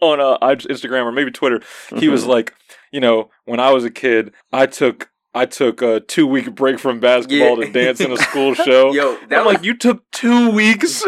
on 0.00 0.20
uh, 0.20 0.38
Instagram 0.54 1.04
or 1.04 1.12
maybe 1.12 1.30
Twitter. 1.30 1.60
He 1.96 2.08
was 2.08 2.24
Mhm. 2.24 2.28
like, 2.28 2.54
you 2.92 3.00
know, 3.00 3.30
when 3.46 3.58
I 3.58 3.72
was 3.72 3.84
a 3.84 3.90
kid, 3.90 4.32
I 4.52 4.66
took. 4.66 5.10
I 5.34 5.44
took 5.44 5.82
a 5.82 6.00
two 6.00 6.26
week 6.26 6.54
break 6.54 6.78
from 6.80 7.00
basketball 7.00 7.58
Yeah. 7.60 7.66
to 7.66 7.72
dance 7.72 8.00
in 8.00 8.10
a 8.10 8.16
school 8.16 8.54
show. 8.66 8.92
Yo, 8.92 9.16
I'm 9.30 9.44
was 9.44 9.54
like, 9.56 9.64
you 9.64 9.74
took 9.76 10.10
two 10.10 10.50
weeks 10.50 11.04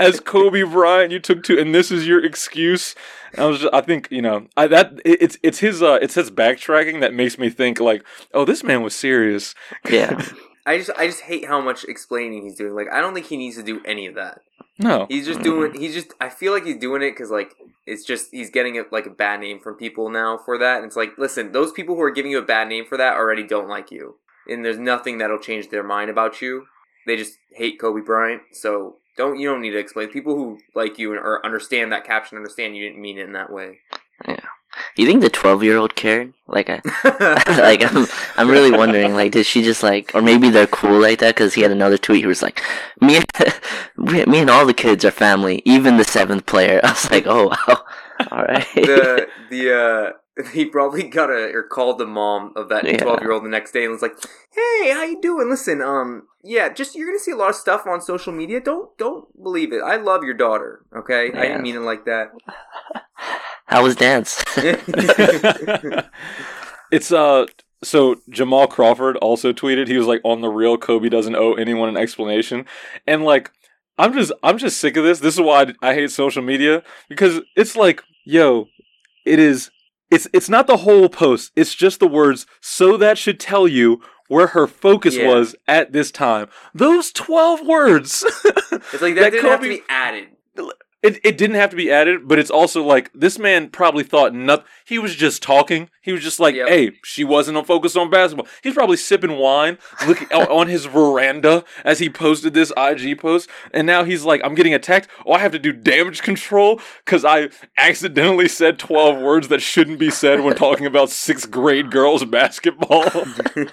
as 0.00 0.18
Kobe 0.20 0.62
Bryant. 0.62 1.12
You 1.12 1.20
took 1.20 1.42
two, 1.44 1.58
and 1.58 1.74
this 1.74 1.90
is 1.90 2.06
your 2.06 2.24
excuse. 2.24 2.94
I 3.36 3.44
was, 3.44 3.60
just, 3.60 3.72
I 3.74 3.82
think, 3.82 4.08
you 4.10 4.22
know, 4.22 4.46
I, 4.56 4.66
that 4.68 4.94
it, 5.04 5.22
it's 5.22 5.38
it's 5.42 5.58
his 5.58 5.82
uh, 5.82 5.98
it's 6.00 6.14
his 6.14 6.30
backtracking 6.30 7.00
that 7.00 7.12
makes 7.14 7.38
me 7.38 7.50
think 7.50 7.80
like, 7.80 8.02
oh, 8.32 8.44
this 8.44 8.64
man 8.64 8.82
was 8.82 8.94
serious. 8.94 9.54
Yeah. 9.88 10.20
I 10.68 10.76
just 10.76 10.90
I 10.98 11.06
just 11.06 11.22
hate 11.22 11.46
how 11.46 11.62
much 11.62 11.84
explaining 11.84 12.42
he's 12.42 12.56
doing. 12.56 12.74
Like 12.74 12.92
I 12.92 13.00
don't 13.00 13.14
think 13.14 13.26
he 13.26 13.38
needs 13.38 13.56
to 13.56 13.62
do 13.62 13.80
any 13.86 14.06
of 14.06 14.14
that. 14.16 14.42
No, 14.78 15.06
He's 15.08 15.26
just 15.26 15.42
doing. 15.42 15.74
He's 15.74 15.94
just. 15.94 16.12
I 16.20 16.28
feel 16.28 16.52
like 16.52 16.64
he's 16.64 16.76
doing 16.76 17.02
it 17.02 17.12
because 17.12 17.30
like 17.30 17.54
it's 17.86 18.04
just 18.04 18.30
he's 18.30 18.50
getting 18.50 18.78
a, 18.78 18.82
like 18.92 19.06
a 19.06 19.10
bad 19.10 19.40
name 19.40 19.60
from 19.60 19.74
people 19.74 20.10
now 20.10 20.36
for 20.36 20.58
that. 20.58 20.76
And 20.76 20.84
it's 20.84 20.94
like, 20.94 21.16
listen, 21.16 21.52
those 21.52 21.72
people 21.72 21.96
who 21.96 22.02
are 22.02 22.10
giving 22.10 22.30
you 22.30 22.38
a 22.38 22.42
bad 22.42 22.68
name 22.68 22.84
for 22.84 22.98
that 22.98 23.16
already 23.16 23.42
don't 23.42 23.68
like 23.68 23.90
you, 23.90 24.16
and 24.46 24.62
there's 24.62 24.78
nothing 24.78 25.18
that'll 25.18 25.40
change 25.40 25.70
their 25.70 25.82
mind 25.82 26.10
about 26.10 26.42
you. 26.42 26.66
They 27.06 27.16
just 27.16 27.38
hate 27.54 27.80
Kobe 27.80 28.02
Bryant. 28.02 28.42
So 28.52 28.96
don't 29.16 29.40
you 29.40 29.48
don't 29.48 29.62
need 29.62 29.70
to 29.70 29.78
explain. 29.78 30.10
People 30.10 30.36
who 30.36 30.58
like 30.74 30.98
you 30.98 31.12
and 31.12 31.20
or 31.20 31.44
understand 31.44 31.90
that 31.92 32.04
caption 32.04 32.36
understand 32.36 32.76
you 32.76 32.86
didn't 32.86 33.02
mean 33.02 33.18
it 33.18 33.24
in 33.24 33.32
that 33.32 33.50
way. 33.50 33.78
You 34.96 35.06
think 35.06 35.22
the 35.22 35.30
12 35.30 35.62
year 35.62 35.76
old 35.76 35.94
cared? 35.94 36.34
Like, 36.46 36.70
I, 36.70 36.80
like 37.60 37.82
I'm, 37.82 38.06
I'm 38.36 38.50
really 38.50 38.70
wondering. 38.70 39.14
Like, 39.14 39.32
did 39.32 39.46
she 39.46 39.62
just 39.62 39.82
like, 39.82 40.14
or 40.14 40.22
maybe 40.22 40.50
they're 40.50 40.66
cool 40.66 41.00
like 41.00 41.18
that? 41.20 41.34
Because 41.34 41.54
he 41.54 41.62
had 41.62 41.70
another 41.70 41.98
tweet. 41.98 42.20
He 42.20 42.26
was 42.26 42.42
like, 42.42 42.62
"Me, 43.00 43.16
and, 43.16 43.26
me, 44.28 44.40
and 44.40 44.50
all 44.50 44.66
the 44.66 44.74
kids 44.74 45.04
are 45.04 45.10
family, 45.10 45.62
even 45.64 45.96
the 45.96 46.04
seventh 46.04 46.46
player." 46.46 46.80
I 46.82 46.90
was 46.90 47.10
like, 47.10 47.26
"Oh 47.26 47.48
wow, 47.48 47.84
all 48.30 48.44
right." 48.44 48.66
the 48.74 49.28
the 49.50 49.74
uh 49.74 50.12
he 50.52 50.64
probably 50.64 51.02
got 51.02 51.30
a 51.30 51.52
or 51.52 51.64
called 51.64 51.98
the 51.98 52.06
mom 52.06 52.52
of 52.54 52.68
that 52.68 52.82
12 52.82 53.20
year 53.22 53.32
old 53.32 53.44
the 53.44 53.48
next 53.48 53.72
day 53.72 53.82
and 53.82 53.92
was 53.92 54.02
like 54.02 54.14
hey 54.52 54.92
how 54.92 55.02
you 55.02 55.20
doing 55.20 55.50
listen 55.50 55.82
um 55.82 56.28
yeah 56.44 56.68
just 56.68 56.94
you're 56.94 57.08
gonna 57.08 57.18
see 57.18 57.32
a 57.32 57.36
lot 57.36 57.50
of 57.50 57.56
stuff 57.56 57.88
on 57.88 58.00
social 58.00 58.32
media 58.32 58.60
don't 58.60 58.96
don't 58.98 59.26
believe 59.42 59.72
it 59.72 59.82
i 59.82 59.96
love 59.96 60.22
your 60.22 60.34
daughter 60.34 60.84
okay 60.96 61.32
i 61.32 61.42
didn't 61.48 61.62
mean 61.62 61.74
it 61.74 61.80
like 61.80 62.04
that 62.04 62.28
How 63.68 63.82
was 63.82 63.96
dance? 63.96 64.42
it's 66.90 67.12
uh. 67.12 67.46
So 67.84 68.16
Jamal 68.28 68.66
Crawford 68.66 69.16
also 69.18 69.52
tweeted. 69.52 69.86
He 69.86 69.96
was 69.96 70.06
like, 70.06 70.20
"On 70.24 70.40
the 70.40 70.48
real, 70.48 70.76
Kobe 70.76 71.08
doesn't 71.08 71.36
owe 71.36 71.54
anyone 71.54 71.88
an 71.88 71.96
explanation," 71.96 72.66
and 73.06 73.24
like. 73.24 73.50
I'm 74.00 74.12
just 74.12 74.30
I'm 74.44 74.58
just 74.58 74.78
sick 74.78 74.96
of 74.96 75.02
this. 75.02 75.18
This 75.18 75.34
is 75.34 75.40
why 75.40 75.62
I, 75.82 75.90
I 75.90 75.94
hate 75.94 76.12
social 76.12 76.40
media 76.40 76.84
because 77.08 77.40
it's 77.56 77.74
like, 77.74 78.00
yo, 78.24 78.68
it 79.26 79.40
is 79.40 79.72
it's 80.08 80.28
it's 80.32 80.48
not 80.48 80.68
the 80.68 80.76
whole 80.76 81.08
post. 81.08 81.50
It's 81.56 81.74
just 81.74 81.98
the 81.98 82.06
words 82.06 82.46
so 82.60 82.96
that 82.96 83.18
should 83.18 83.40
tell 83.40 83.66
you 83.66 84.00
where 84.28 84.46
her 84.46 84.68
focus 84.68 85.16
Yeah. 85.16 85.26
was 85.26 85.56
at 85.66 85.90
this 85.92 86.12
time. 86.12 86.46
Those 86.72 87.10
12 87.10 87.66
words. 87.66 88.22
it's 88.24 89.02
like 89.02 89.16
that, 89.16 89.20
That 89.20 89.30
didn't 89.32 89.46
have 89.50 89.62
to 89.62 89.68
be 89.68 89.82
added 89.88 90.28
It, 91.00 91.20
it 91.24 91.38
didn't 91.38 91.54
have 91.54 91.70
to 91.70 91.76
be 91.76 91.92
added, 91.92 92.26
but 92.26 92.40
it's 92.40 92.50
also 92.50 92.82
like 92.82 93.08
this 93.14 93.38
man 93.38 93.70
probably 93.70 94.02
thought 94.02 94.34
nothing. 94.34 94.66
He 94.84 94.98
was 94.98 95.14
just 95.14 95.44
talking. 95.44 95.90
He 96.02 96.10
was 96.10 96.22
just 96.22 96.40
like, 96.40 96.56
Yep. 96.56 96.68
"Hey, 96.68 96.92
she 97.04 97.22
wasn't 97.22 97.64
focused 97.66 97.96
on 97.96 98.10
basketball." 98.10 98.48
He's 98.64 98.74
probably 98.74 98.96
sipping 98.96 99.36
wine, 99.36 99.78
looking 100.08 100.26
on 100.32 100.66
his 100.66 100.86
veranda 100.86 101.64
as 101.84 102.00
he 102.00 102.10
posted 102.10 102.52
this 102.52 102.72
IG 102.76 103.16
post, 103.18 103.48
and 103.72 103.86
now 103.86 104.02
he's 104.02 104.24
like, 104.24 104.40
"I'm 104.42 104.56
getting 104.56 104.74
attacked. 104.74 105.08
Oh, 105.24 105.34
I 105.34 105.38
have 105.38 105.52
to 105.52 105.58
do 105.60 105.72
damage 105.72 106.22
control 106.22 106.80
because 107.04 107.24
I 107.24 107.50
accidentally 107.76 108.48
said 108.48 108.78
12 108.80 109.20
words 109.20 109.48
that 109.48 109.62
shouldn't 109.62 110.00
be 110.00 110.10
said 110.10 110.40
when 110.40 110.56
talking 110.56 110.86
about 110.86 111.10
sixth 111.10 111.48
grade 111.50 111.92
girls 111.92 112.24
basketball." 112.24 113.04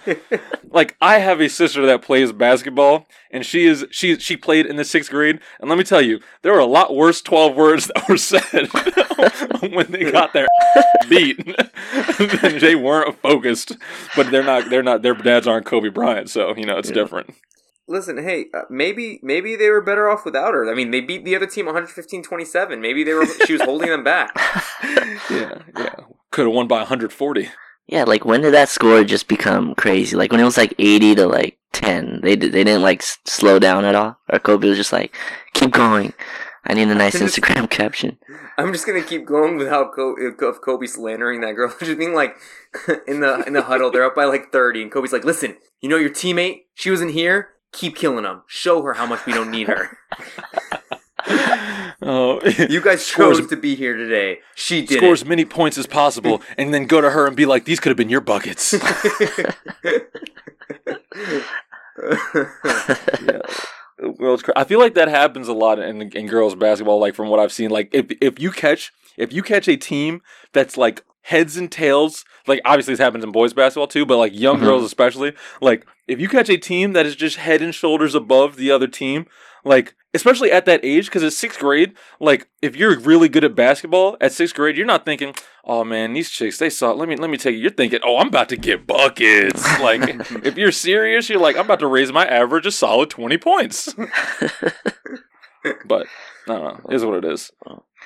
like 0.70 0.96
I 1.02 1.20
have 1.20 1.42
a 1.42 1.50
sister 1.50 1.86
that 1.88 2.04
plays 2.04 2.32
basketball, 2.34 3.08
and 3.32 3.44
she 3.44 3.66
is 3.66 3.86
she 3.90 4.20
she 4.20 4.38
played 4.38 4.68
in 4.68 4.76
the 4.76 4.86
sixth 4.86 5.10
grade, 5.10 5.40
and 5.60 5.70
let 5.70 5.78
me 5.80 5.84
tell 5.84 6.02
you, 6.02 6.20
there 6.44 6.54
were 6.54 6.60
a 6.60 6.66
lot 6.66 6.94
worse 6.96 7.14
twelve 7.21 7.56
words 7.56 7.88
that 7.88 8.08
were 8.10 8.17
said 8.17 8.67
when 9.73 9.91
they 9.91 10.12
got 10.12 10.34
their 10.34 10.47
beat. 11.10 11.39
they 12.60 12.75
weren't 12.75 13.19
focused, 13.21 13.78
but 14.15 14.32
they're 14.32 14.43
not 14.43 14.69
they're 14.69 14.84
not 14.84 15.01
their 15.01 15.13
dads 15.13 15.47
aren't 15.47 15.65
Kobe 15.65 15.89
Bryant, 15.89 16.30
so 16.30 16.56
you 16.56 16.65
know 16.65 16.78
it's 16.78 16.89
Yeah. 16.89 16.95
different. 16.95 17.34
Listen, 17.88 18.17
hey, 18.17 18.45
uh, 18.54 18.62
maybe 18.69 19.19
maybe 19.21 19.56
they 19.56 19.69
were 19.69 19.82
better 19.82 20.10
off 20.10 20.25
without 20.25 20.54
her. 20.56 20.67
I 20.69 20.73
mean, 20.73 20.89
they 20.89 21.01
beat 21.01 21.23
the 21.23 21.36
other 21.36 21.45
team 21.45 21.67
115-27. 21.67 22.80
Maybe 22.82 23.04
they 23.04 23.13
were 23.13 23.28
she 23.45 23.54
was 23.54 23.62
holding 23.62 23.89
them 23.89 24.04
back. 24.04 24.32
Yeah, 25.30 25.60
yeah, 25.78 25.95
could 26.32 26.45
have 26.45 26.54
won 26.54 26.67
by 26.67 26.80
140. 26.80 27.49
Yeah, 27.88 28.04
like 28.04 28.25
when 28.25 28.41
did 28.41 28.54
that 28.54 28.69
score 28.69 29.04
just 29.04 29.28
become 29.28 29.75
crazy? 29.75 30.15
Like 30.15 30.32
when 30.32 30.41
it 30.41 30.45
was 30.45 30.58
like 30.58 30.73
eighty 30.80 31.13
to 31.15 31.28
like 31.28 31.58
ten, 31.73 32.19
they 32.23 32.36
di- 32.36 32.49
they 32.49 32.63
didn't 32.63 32.82
like 32.82 33.01
slow 33.04 33.60
down 33.60 33.86
at 33.86 33.93
all. 33.95 34.17
Or 34.32 34.39
Kobe 34.39 34.67
was 34.67 34.78
just 34.78 34.91
like, 34.93 35.15
keep 35.54 35.71
going. 35.71 36.13
I 36.67 36.73
need 36.73 36.88
a 36.88 36.95
nice 36.95 37.19
just- 37.19 37.38
Instagram 37.38 37.69
caption. 37.80 38.17
I'm 38.58 38.71
just 38.71 38.86
gonna 38.88 39.04
keep 39.04 39.25
going 39.25 39.58
without 39.58 39.93
Kobe, 39.93 40.21
of 40.45 40.62
Kobe 40.62 40.88
slandering 40.88 41.41
that 41.41 41.54
girl. 41.54 41.73
Just 41.80 41.97
being 41.97 42.13
like 42.13 42.36
in 43.08 43.19
the 43.19 43.43
in 43.45 43.54
the 43.54 43.62
huddle, 43.63 43.91
they're 43.91 44.06
up 44.06 44.15
by 44.15 44.23
like 44.25 44.51
30, 44.51 44.84
and 44.84 44.91
Kobe's 44.91 45.12
like, 45.13 45.25
"Listen, 45.25 45.58
you 45.82 45.89
know 45.89 45.97
your 45.97 46.10
teammate? 46.10 46.62
She 46.73 46.89
wasn't 46.89 47.12
here. 47.12 47.49
Keep 47.73 47.97
killing 47.97 48.23
them. 48.23 48.43
Show 48.47 48.82
her 48.84 48.93
how 48.93 49.06
much 49.06 49.25
we 49.25 49.34
don't 49.34 49.51
need 49.51 49.67
her. 49.67 49.97
Oh, 52.01 52.39
You 52.69 52.80
guys 52.82 53.06
Scores- 53.06 53.39
chose 53.39 53.47
to 53.49 53.58
be 53.58 53.75
here 53.75 53.95
today. 53.97 54.39
She 54.56 54.86
did 54.86 54.97
score 54.99 55.12
as 55.13 55.25
many 55.25 55.43
points 55.43 55.78
as 55.78 55.88
possible, 55.88 56.41
and 56.58 56.73
then 56.73 56.86
go 56.86 57.01
to 57.01 57.10
her 57.10 57.28
and 57.28 57.36
be 57.36 57.45
like, 57.45 57.65
"These 57.65 57.80
could 57.82 57.89
have 57.89 57.97
been 57.97 58.10
your 58.10 58.21
buckets." 58.21 58.73
yeah. 63.23 63.41
It's 63.97 64.43
cra- 64.43 64.53
I 64.58 64.63
feel 64.65 64.79
like 64.79 64.93
that 64.95 65.08
happens 65.08 65.47
a 65.47 65.53
lot 65.53 65.79
in 65.79 66.01
in 66.01 66.27
girls 66.27 66.55
basketball. 66.55 66.99
Like 66.99 67.15
from 67.15 67.29
what 67.29 67.39
I've 67.39 67.51
seen, 67.53 67.69
like 67.69 67.89
if 67.93 68.08
if 68.21 68.39
you 68.39 68.51
catch 68.51 68.91
if 69.17 69.31
you 69.31 69.41
catch 69.43 69.67
a 69.67 69.77
team 69.77 70.21
that's 70.53 70.75
like 70.77 71.03
heads 71.21 71.58
and 71.58 71.71
tails, 71.71 72.23
like 72.45 72.62
obviously 72.65 72.93
this 72.93 72.99
happens 72.99 73.23
in 73.23 73.31
boys 73.31 73.53
basketball 73.53 73.88
too, 73.88 74.05
but 74.05 74.17
like 74.17 74.34
young 74.38 74.58
Mhm. 74.58 74.63
girls 74.63 74.84
especially, 74.84 75.34
like 75.62 75.86
if 76.08 76.19
you 76.19 76.27
catch 76.29 76.49
a 76.49 76.58
team 76.58 76.93
that 76.93 77.05
is 77.05 77.15
just 77.15 77.38
head 77.38 77.62
and 77.62 77.73
shoulders 77.73 78.13
above 78.13 78.58
the 78.58 78.69
other 78.69 78.88
team, 78.88 79.25
like 79.63 79.95
especially 80.13 80.51
at 80.51 80.65
that 80.65 80.81
age, 80.84 81.05
because 81.05 81.23
it's 81.23 81.36
sixth 81.38 81.60
grade, 81.60 81.93
like 82.19 82.47
if 82.62 82.75
you're 82.75 82.99
really 82.99 83.27
good 83.29 83.43
at 83.43 83.55
basketball 83.55 84.17
at 84.21 84.34
sixth 84.34 84.55
grade, 84.55 84.77
you're 84.77 84.86
not 84.86 85.03
thinking, 85.05 85.34
"Oh 85.65 85.84
man, 85.84 86.13
these 86.13 86.30
chicks 86.30 86.58
they 86.58 86.69
saw." 86.69 86.91
Let 86.93 87.10
me 87.10 87.15
let 87.15 87.30
me 87.30 87.38
tell 87.38 87.51
you, 87.51 87.60
you're 87.60 87.71
thinking, 87.71 87.99
"Oh, 88.04 88.17
I'm 88.17 88.28
about 88.28 88.49
to 88.49 88.58
get 88.58 88.88
buckets." 88.88 89.63
like 89.82 90.01
if 90.45 90.58
you're 90.58 90.71
serious, 90.71 91.30
you're 91.30 91.39
like, 91.39 91.56
"I'm 91.56 91.65
about 91.65 91.80
to 91.80 91.88
raise 91.88 92.12
my 92.12 92.25
average 92.25 92.65
a 92.65 92.71
solid 92.71 93.10
twenty 93.10 93.38
points." 93.38 93.93
but 95.86 96.08
I 96.47 96.54
don't 96.54 96.63
know, 96.63 96.82
it 96.89 96.95
is 96.95 97.06
what 97.06 97.23
it 97.23 97.25
is. 97.25 97.51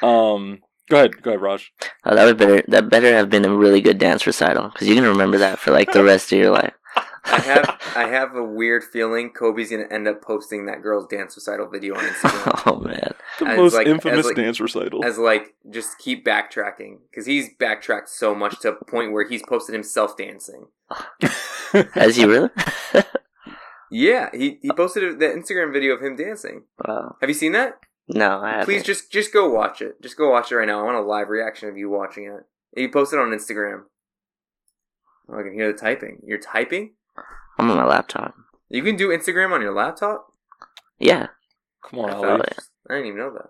Um, 0.02 0.60
go 0.89 0.98
ahead, 0.98 1.22
go 1.22 1.32
ahead, 1.32 1.41
Raj. 1.41 1.72
Oh, 2.06 2.15
that 2.15 2.26
would 2.26 2.38
better 2.38 2.63
that 2.67 2.89
better 2.89 3.13
have 3.13 3.30
been 3.30 3.45
a 3.45 3.56
really 3.56 3.82
good 3.82 3.98
dance 3.98 4.26
recital 4.26 4.69
because 4.69 4.88
you're 4.88 4.95
gonna 4.95 5.10
remember 5.10 5.38
that 5.39 5.60
for 5.60 5.72
like 5.72 5.91
the 5.91 6.04
rest 6.04 6.32
of 6.32 6.39
your 6.39 6.52
life. 6.52 6.74
I 7.26 7.40
have 7.40 7.82
I 7.96 8.08
have 8.08 8.36
a 8.36 8.44
weird 8.44 8.84
feeling 8.84 9.32
Kobe's 9.32 9.70
gonna 9.72 9.88
end 9.92 10.08
up 10.08 10.22
posting 10.22 10.66
that 10.68 10.82
girl's 10.82 11.08
dance 11.08 11.36
recital 11.36 11.68
video 11.70 11.96
on 11.96 12.04
Instagram. 12.04 12.62
oh 12.68 12.80
man, 12.80 13.14
The 13.40 13.48
As 13.48 13.58
most 13.58 13.74
like- 13.76 13.88
infamous 13.88 14.26
like- 14.26 14.36
dance 14.36 14.60
recital. 14.60 15.04
as 15.06 15.18
like 15.18 15.56
just 15.70 15.98
keep 16.00 16.26
backtracking 16.26 17.00
because 17.10 17.26
he's 17.26 17.50
backtracked 17.60 18.10
so 18.10 18.34
much 18.36 18.60
to 18.62 18.70
a 18.70 18.86
point 18.86 19.12
where 19.14 19.28
he's 19.28 19.44
posted 19.48 19.74
himself 19.74 20.16
dancing. 20.18 20.68
has 21.94 22.16
he 22.16 22.26
really? 22.26 22.50
Yeah, 23.92 24.30
he, 24.32 24.60
he 24.62 24.70
posted 24.72 25.18
the 25.20 25.26
Instagram 25.26 25.74
video 25.74 25.96
of 25.96 26.02
him 26.04 26.16
dancing. 26.16 26.66
wow. 26.88 27.16
Have 27.22 27.28
you 27.30 27.34
seen 27.34 27.54
that? 27.54 27.80
No, 28.08 28.40
I 28.40 28.50
haven't. 28.52 28.66
Please 28.66 28.84
just 28.84 29.12
just 29.12 29.34
go 29.34 29.50
watch 29.50 29.82
it. 29.82 30.00
Just 30.02 30.16
go 30.16 30.30
watch 30.30 30.52
it 30.52 30.58
right 30.58 30.68
now. 30.68 30.80
I 30.80 30.84
want 30.84 30.98
a 30.98 31.02
live 31.02 31.30
reaction 31.30 31.70
of 31.70 31.76
you 31.78 31.90
watching 31.90 32.26
it. 32.26 32.46
He 32.80 32.88
posted 32.88 33.18
on 33.20 33.30
Instagram. 33.30 33.86
Oh, 35.28 35.40
I 35.40 35.44
can 35.44 35.54
hear 35.54 35.72
the 35.72 35.78
typing. 35.78 36.22
You're 36.24 36.38
typing? 36.40 36.94
I'm 37.60 37.69
on 37.72 37.78
my 37.78 37.86
laptop. 37.86 38.34
You 38.69 38.84
can 38.84 38.95
do 38.95 39.10
Instagram 39.10 39.52
on 39.52 39.62
your 39.62 39.74
laptop? 39.74 40.28
Yeah. 41.00 41.28
Come 41.89 42.00
on, 42.00 42.10
I, 42.10 42.13
Ali. 42.15 42.41
I 42.89 42.93
didn't 42.93 43.06
even 43.08 43.19
know 43.19 43.34
that. 43.34 43.50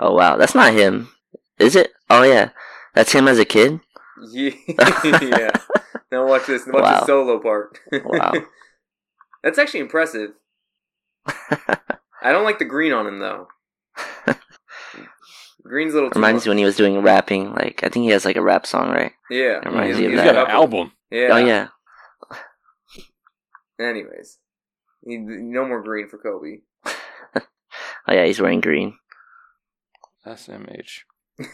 Oh 0.00 0.14
wow, 0.14 0.36
that's 0.36 0.54
not 0.54 0.72
him, 0.72 1.10
is 1.58 1.74
it? 1.74 1.92
Oh 2.08 2.22
yeah, 2.22 2.50
that's 2.94 3.12
him 3.12 3.26
as 3.28 3.38
a 3.38 3.44
kid. 3.44 3.80
Yeah. 4.30 4.50
yeah. 5.04 5.50
Now 6.12 6.26
watch 6.26 6.46
this. 6.46 6.66
Watch 6.66 6.82
Wow. 6.82 7.00
the 7.00 7.06
solo 7.06 7.38
part. 7.40 7.78
Wow. 8.04 8.32
That's 9.44 9.58
actually 9.58 9.80
impressive. 9.80 10.30
I 11.26 12.32
don't 12.32 12.42
like 12.44 12.58
the 12.58 12.64
green 12.64 12.92
on 12.92 13.06
him 13.06 13.20
though. 13.20 13.46
Green's 15.62 15.92
a 15.92 15.96
little 15.96 16.10
too 16.10 16.18
Reminds 16.18 16.44
me 16.46 16.50
when 16.50 16.58
he 16.58 16.64
was 16.64 16.76
doing 16.76 17.00
rapping. 17.02 17.52
Like 17.52 17.80
I 17.84 17.88
think 17.88 18.04
he 18.04 18.10
has 18.10 18.24
like 18.24 18.36
a 18.36 18.42
rap 18.42 18.66
song, 18.66 18.88
right? 18.90 19.12
Yeah. 19.30 19.58
reminds 19.68 19.96
He's- 19.96 20.00
me 20.00 20.06
of 20.06 20.10
he's 20.12 20.20
He's 20.20 20.26
that. 20.28 20.34
got 20.34 20.48
an 20.48 20.50
album. 20.50 20.92
Yeah. 21.10 21.28
Oh 21.32 21.36
yeah. 21.36 21.68
Anyways. 23.80 24.38
He- 25.04 25.16
No 25.18 25.66
more 25.66 25.82
green 25.82 26.08
for 26.08 26.18
Kobe. 26.18 26.58
Oh 28.10 28.14
yeah, 28.14 28.24
he's 28.24 28.40
wearing 28.40 28.62
green. 28.62 28.96
SMH. 30.26 31.00
Did 31.38 31.46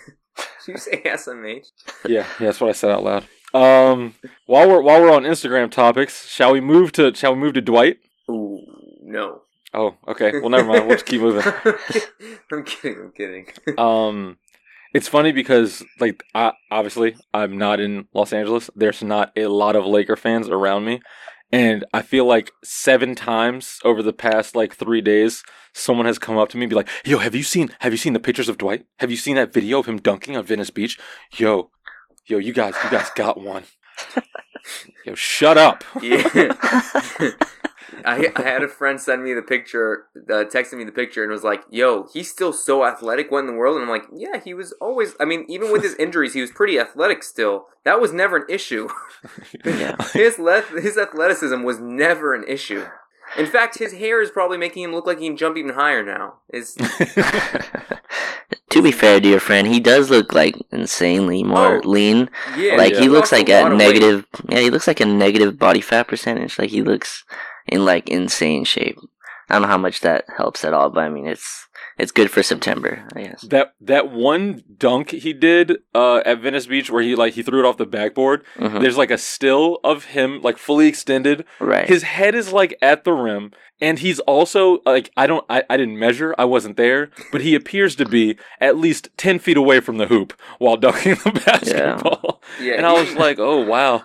you 0.69 0.77
say 0.77 1.03
SMH? 1.05 1.67
Yeah, 2.07 2.21
yeah, 2.21 2.25
that's 2.39 2.61
what 2.61 2.71
I 2.71 2.73
said 2.73 2.91
out 2.91 3.03
loud. 3.03 3.25
Um, 3.53 4.15
while 4.47 4.69
we're 4.69 4.81
while 4.81 5.01
we're 5.03 5.13
on 5.13 5.25
Instagram 5.25 5.71
topics, 5.71 6.27
shall 6.29 6.53
we 6.53 6.61
move 6.61 6.93
to 6.93 7.13
shall 7.15 7.35
we 7.35 7.41
move 7.41 7.55
to 7.55 7.61
Dwight? 7.61 7.99
Ooh, 8.31 8.61
no. 9.03 9.43
Oh, 9.73 9.97
okay. 10.07 10.39
Well, 10.41 10.49
never 10.51 10.65
mind. 10.69 10.87
We'll 10.87 10.95
just 10.97 11.07
keep 11.07 11.21
moving. 11.23 11.43
I'm 12.53 12.63
kidding. 12.65 13.01
I'm 13.01 13.13
kidding. 13.13 13.47
Um, 13.77 14.39
it's 14.93 15.09
funny 15.09 15.33
because 15.33 15.83
like 15.99 16.23
I, 16.37 16.53
obviously 16.71 17.17
I'm 17.33 17.59
not 17.59 17.81
in 17.81 18.07
Los 18.15 18.33
Angeles. 18.33 18.71
There's 18.77 19.03
not 19.03 19.33
a 19.37 19.47
lot 19.49 19.75
of 19.75 19.85
Laker 19.87 20.15
fans 20.17 20.49
around 20.49 20.85
me, 20.85 21.01
and 21.55 21.85
I 21.95 22.03
feel 22.03 22.25
like 22.25 22.51
seven 22.65 23.15
times 23.15 23.79
over 23.85 24.03
the 24.03 24.13
past 24.13 24.57
like 24.57 24.75
three 24.75 25.01
days, 25.01 25.45
someone 25.73 26.05
has 26.07 26.19
come 26.19 26.37
up 26.37 26.49
to 26.49 26.57
me 26.57 26.65
and 26.65 26.71
be 26.71 26.75
like, 26.75 26.89
"Yo, 27.05 27.19
have 27.19 27.37
you 27.37 27.45
seen 27.45 27.71
have 27.79 27.93
you 27.93 27.97
seen 27.97 28.13
the 28.13 28.19
pictures 28.19 28.49
of 28.49 28.59
Dwight? 28.59 28.87
Have 28.99 29.13
you 29.13 29.17
seen 29.17 29.37
that 29.37 29.53
video 29.53 29.79
of 29.79 29.87
him 29.87 29.99
dunking 29.99 30.37
on 30.37 30.45
Venice 30.45 30.71
Beach? 30.71 30.99
Yo, 31.33 31.71
yo, 32.27 32.39
you 32.39 32.53
guys, 32.53 32.75
you 32.83 32.91
guys 32.91 33.09
got 33.15 33.41
one. 33.41 33.63
Yo, 35.07 35.15
shut 35.15 35.57
up. 35.57 35.85
yeah. 36.03 36.57
I, 38.05 38.33
I 38.37 38.43
had 38.43 38.63
a 38.63 38.69
friend 38.69 39.01
send 39.01 39.23
me 39.25 39.35
the 39.35 39.43
picture, 39.43 40.07
uh, 40.17 40.45
texted 40.45 40.75
me 40.79 40.85
the 40.85 40.93
picture, 40.93 41.23
and 41.23 41.31
was 41.33 41.45
like, 41.45 41.63
"Yo, 41.71 42.07
he's 42.13 42.31
still 42.31 42.53
so 42.53 42.85
athletic. 42.85 43.31
What 43.31 43.41
in 43.41 43.47
the 43.47 43.53
world?" 43.53 43.77
And 43.77 43.85
I'm 43.85 43.91
like, 43.91 44.07
"Yeah, 44.15 44.41
he 44.43 44.55
was 44.55 44.73
always. 44.81 45.15
I 45.21 45.25
mean, 45.25 45.45
even 45.49 45.71
with 45.73 45.83
his 45.83 45.95
injuries, 45.97 46.35
he 46.35 46.41
was 46.41 46.51
pretty 46.51 46.79
athletic 46.79 47.23
still. 47.23 47.67
That 47.85 48.01
was 48.01 48.13
never 48.13 48.37
an 48.37 48.45
issue. 48.49 48.89
Yeah. 49.65 49.97
his 50.13 50.39
le- 50.39 50.63
his 50.81 50.99
athleticism 50.99 51.63
was 51.63 51.79
never 51.81 52.35
an 52.35 52.45
issue. 52.47 52.85
In 53.39 53.47
fact, 53.47 53.79
his 53.79 53.95
hair 53.95 54.21
is 54.21 54.31
probably 54.31 54.59
making 54.59 54.83
him 54.85 54.93
look 54.93 55.07
like 55.07 55.19
he 55.19 55.27
can 55.29 55.37
jump 55.37 55.57
even 55.57 55.73
higher 55.75 56.05
now. 56.05 56.35
Is 56.53 56.75
to 58.71 58.83
be 58.83 58.93
fair 58.93 59.21
to 59.21 59.29
your 59.29 59.41
friend, 59.41 59.67
he 59.67 59.81
does 59.81 60.11
look 60.11 60.33
like 60.35 60.57
insanely 60.73 61.43
more 61.43 61.77
Oh, 61.85 61.89
lean. 61.89 62.29
yeah, 62.57 62.77
like 62.77 62.93
yeah. 62.95 63.01
he 63.01 63.09
looks 63.09 63.33
lost 63.33 63.33
a 63.33 63.37
like 63.37 63.49
lot 63.49 63.71
weight. 63.71 63.79
negative. 63.79 64.27
Yeah, 64.49 64.61
he 64.61 64.71
looks 64.71 64.87
like 64.87 65.01
a 65.01 65.07
negative 65.07 65.59
body 65.59 65.81
fat 65.81 66.09
percentage. 66.09 66.59
Like 66.59 66.71
he 66.71 66.83
looks 66.83 67.25
in 67.67 67.85
like 67.85 68.09
insane 68.09 68.65
shape. 68.65 68.99
I 69.51 69.55
don't 69.55 69.63
know 69.63 69.69
how 69.69 69.77
much 69.79 70.01
that 70.01 70.25
helps 70.37 70.65
at 70.65 70.73
all, 70.73 70.89
but 70.91 71.05
I 71.05 71.09
mean 71.11 71.27
it's 71.27 71.69
it's 71.99 72.11
good 72.13 72.31
for 72.31 72.43
September, 72.43 73.07
I 73.15 73.23
guess. 73.25 73.43
that 73.43 73.75
that 73.83 74.11
one 74.11 74.63
dunk 74.79 75.11
he 75.11 75.33
did 75.35 75.77
uh, 75.95 76.23
at 76.25 76.41
Venice 76.41 76.67
Beach 76.67 76.91
where 76.91 77.03
he 77.03 77.15
like 77.15 77.35
he 77.35 77.43
threw 77.43 77.61
it 77.61 77.67
off 77.67 77.77
the 77.77 77.85
backboard. 77.87 78.43
Mhm. 78.59 78.81
There's 78.81 78.97
like 78.97 79.11
a 79.11 79.19
still 79.19 79.81
of 79.85 80.07
him 80.07 80.41
like 80.43 80.57
fully 80.57 80.89
extended. 80.89 81.45
Right. 81.61 81.87
His 81.87 82.03
head 82.05 82.35
is 82.35 82.53
like 82.55 82.77
at 82.81 83.05
the 83.05 83.13
rim, 83.13 83.53
and 83.83 83.99
he's 83.99 84.19
also 84.21 84.81
like 84.87 85.11
I 85.15 85.27
don't 85.27 85.45
I, 85.51 85.63
I 85.69 85.77
didn't 85.77 85.99
measure, 85.99 86.35
I 86.39 86.47
wasn't 86.47 86.79
there, 86.79 87.11
but 87.31 87.43
he 87.43 87.55
appears 87.55 87.95
to 87.97 88.07
be 88.07 88.39
at 88.63 88.79
least 88.79 89.11
ten 89.19 89.39
feet 89.39 89.59
away 89.59 89.81
from 89.81 89.99
the 89.99 90.07
hoop 90.07 90.33
while 90.59 90.79
dunking 90.79 91.17
the 91.17 91.31
basketball. 91.47 92.43
yeah, 92.61 92.67
yeah 92.67 92.75
and 92.79 92.87
I 92.87 92.93
was 92.95 93.13
like, 93.15 93.39
oh 93.39 93.61
wow, 93.65 94.03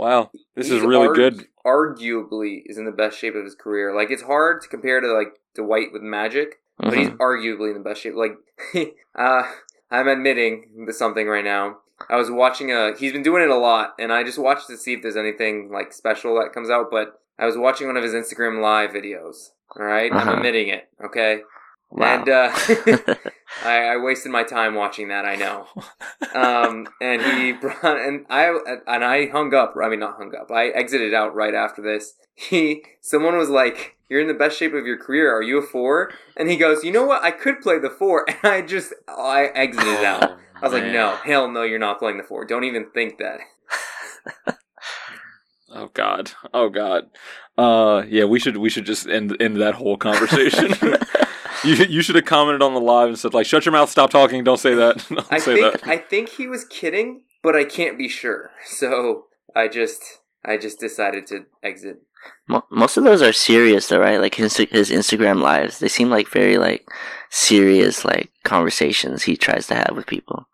wow, 0.00 0.30
this 0.56 0.70
is 0.70 0.80
really 0.80 1.14
good. 1.14 1.46
Arguably, 1.66 2.62
is 2.66 2.78
in 2.78 2.84
the 2.86 2.90
best 2.92 3.18
shape 3.18 3.34
of 3.34 3.44
his 3.44 3.54
career. 3.54 3.94
Like 3.94 4.10
it's 4.10 4.22
hard 4.22 4.62
to 4.62 4.68
compare 4.68 5.00
to 5.00 5.12
like 5.12 5.28
Dwight 5.54 5.88
with 5.92 6.02
Magic, 6.02 6.56
but 6.78 6.96
he's 6.96 7.08
Mhm. 7.10 7.16
arguably 7.18 7.68
in 7.68 7.74
the 7.74 7.80
best 7.88 8.00
shape. 8.00 8.14
Like, 8.14 8.36
uh, 9.14 9.42
I'm 9.90 10.08
admitting 10.08 10.84
to 10.86 10.92
something 10.92 11.26
right 11.28 11.44
now. 11.44 11.78
I 12.08 12.16
was 12.16 12.30
watching 12.30 12.72
a. 12.72 12.96
He's 12.96 13.12
been 13.12 13.22
doing 13.22 13.42
it 13.42 13.50
a 13.50 13.56
lot, 13.56 13.94
and 13.98 14.10
I 14.12 14.24
just 14.24 14.38
watched 14.38 14.68
to 14.68 14.76
see 14.78 14.94
if 14.94 15.02
there's 15.02 15.16
anything 15.18 15.70
like 15.70 15.92
special 15.92 16.34
that 16.40 16.52
comes 16.54 16.70
out. 16.70 16.90
But 16.90 17.20
I 17.38 17.44
was 17.46 17.58
watching 17.58 17.86
one 17.86 17.96
of 17.98 18.02
his 18.02 18.14
Instagram 18.14 18.62
live 18.62 18.90
videos. 18.90 19.50
All 19.76 19.84
right? 19.84 20.10
Uh-huh. 20.10 20.30
I'm 20.30 20.36
admitting 20.38 20.68
it. 20.68 20.88
Okay, 21.04 21.42
Wow. 21.90 22.20
and 22.20 22.28
uh, 22.28 22.50
I, 23.64 23.78
I 23.78 23.96
wasted 23.96 24.30
my 24.30 24.44
time 24.44 24.74
watching 24.74 25.08
that. 25.08 25.24
I 25.24 25.36
know. 25.36 25.66
Um, 26.32 26.86
and 27.00 27.20
he 27.20 27.50
brought 27.52 27.82
and 27.82 28.24
I 28.30 28.56
and 28.86 29.04
I 29.04 29.26
hung 29.26 29.52
up. 29.52 29.74
I 29.82 29.88
mean, 29.88 29.98
not 29.98 30.16
hung 30.16 30.32
up. 30.40 30.48
I 30.52 30.68
exited 30.68 31.12
out 31.12 31.34
right 31.34 31.54
after 31.54 31.82
this. 31.82 32.14
He 32.36 32.84
someone 33.00 33.36
was 33.36 33.50
like, 33.50 33.96
"You're 34.08 34.20
in 34.20 34.28
the 34.28 34.34
best 34.34 34.56
shape 34.56 34.72
of 34.72 34.86
your 34.86 34.96
career. 34.96 35.34
Are 35.34 35.42
you 35.42 35.58
a 35.58 35.62
four? 35.62 36.12
And 36.36 36.48
he 36.48 36.56
goes, 36.56 36.84
"You 36.84 36.92
know 36.92 37.04
what? 37.04 37.24
I 37.24 37.32
could 37.32 37.60
play 37.60 37.80
the 37.80 37.90
four. 37.90 38.26
And 38.28 38.38
I 38.44 38.62
just 38.62 38.94
I 39.08 39.46
exited 39.54 40.04
out. 40.04 40.38
I 40.54 40.60
was 40.62 40.72
like, 40.72 40.84
"No, 40.84 41.16
hell 41.24 41.50
no, 41.50 41.64
you're 41.64 41.80
not 41.80 41.98
playing 41.98 42.18
the 42.18 42.22
four. 42.22 42.44
Don't 42.44 42.64
even 42.64 42.90
think 42.90 43.18
that." 43.18 43.40
Oh 45.72 45.90
God. 45.94 46.32
Oh 46.52 46.68
God. 46.68 47.04
Uh, 47.56 48.04
yeah, 48.08 48.24
we 48.24 48.38
should 48.38 48.56
we 48.56 48.70
should 48.70 48.86
just 48.86 49.08
end 49.08 49.36
end 49.40 49.56
that 49.60 49.74
whole 49.74 49.96
conversation. 49.96 50.74
You 51.64 51.74
you 51.74 52.02
should 52.02 52.14
have 52.16 52.24
commented 52.24 52.62
on 52.62 52.74
the 52.74 52.80
live 52.80 53.08
and 53.08 53.18
said 53.18 53.34
like, 53.34 53.46
"Shut 53.46 53.64
your 53.64 53.72
mouth, 53.72 53.90
stop 53.90 54.10
talking, 54.10 54.44
don't 54.44 54.58
say 54.58 54.74
that." 54.74 55.04
Don't 55.08 55.26
I 55.32 55.38
say 55.38 55.56
think 55.60 55.80
that. 55.80 55.88
I 55.88 55.96
think 55.98 56.28
he 56.30 56.46
was 56.46 56.64
kidding, 56.64 57.22
but 57.42 57.56
I 57.56 57.64
can't 57.64 57.98
be 57.98 58.08
sure. 58.08 58.50
So 58.66 59.24
I 59.54 59.68
just 59.68 60.02
I 60.44 60.56
just 60.56 60.78
decided 60.80 61.26
to 61.28 61.46
exit. 61.62 62.02
Most 62.70 62.96
of 62.96 63.04
those 63.04 63.22
are 63.22 63.32
serious 63.32 63.88
though, 63.88 63.98
right? 64.00 64.20
Like 64.20 64.34
his 64.34 64.56
his 64.56 64.90
Instagram 64.90 65.40
lives, 65.40 65.78
they 65.78 65.88
seem 65.88 66.10
like 66.10 66.28
very 66.28 66.58
like 66.58 66.86
serious 67.30 68.04
like 68.04 68.30
conversations 68.44 69.22
he 69.22 69.36
tries 69.36 69.66
to 69.68 69.74
have 69.74 69.92
with 69.94 70.06
people. 70.06 70.46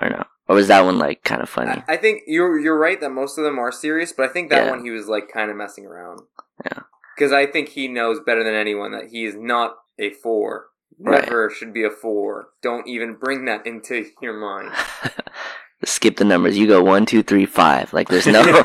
Or 0.00 0.08
no? 0.10 0.24
Or 0.48 0.56
was 0.56 0.68
that 0.68 0.84
one 0.84 0.98
like 0.98 1.22
kind 1.24 1.42
of 1.42 1.48
funny? 1.48 1.82
I, 1.88 1.94
I 1.94 1.96
think 1.96 2.22
you're 2.26 2.58
you're 2.58 2.78
right 2.78 3.00
that 3.00 3.10
most 3.10 3.38
of 3.38 3.44
them 3.44 3.58
are 3.58 3.72
serious, 3.72 4.12
but 4.12 4.28
I 4.28 4.32
think 4.32 4.50
that 4.50 4.64
Yeah. 4.64 4.70
one 4.70 4.84
he 4.84 4.90
was 4.90 5.06
like 5.08 5.28
kind 5.32 5.50
of 5.50 5.56
messing 5.56 5.86
around. 5.86 6.20
Yeah. 6.64 6.80
Because 7.16 7.32
I 7.32 7.46
think 7.46 7.68
he 7.70 7.86
knows 7.88 8.18
better 8.24 8.42
than 8.42 8.54
anyone 8.54 8.92
that 8.92 9.08
he 9.10 9.24
is 9.24 9.36
not 9.36 9.76
a 9.98 10.10
four. 10.10 10.66
Right. 10.98 11.24
Never 11.24 11.50
should 11.50 11.72
be 11.74 11.84
a 11.84 11.90
four. 11.90 12.48
Don't 12.62 12.86
even 12.86 13.14
bring 13.14 13.44
that 13.46 13.66
into 13.66 14.06
your 14.22 14.34
mind. 14.38 14.72
Skip 15.84 16.16
the 16.16 16.24
numbers. 16.24 16.56
You 16.56 16.66
go 16.66 16.82
one, 16.82 17.04
two, 17.04 17.22
three, 17.22 17.46
five. 17.46 17.92
Like 17.92 18.08
there's 18.08 18.26
no. 18.26 18.42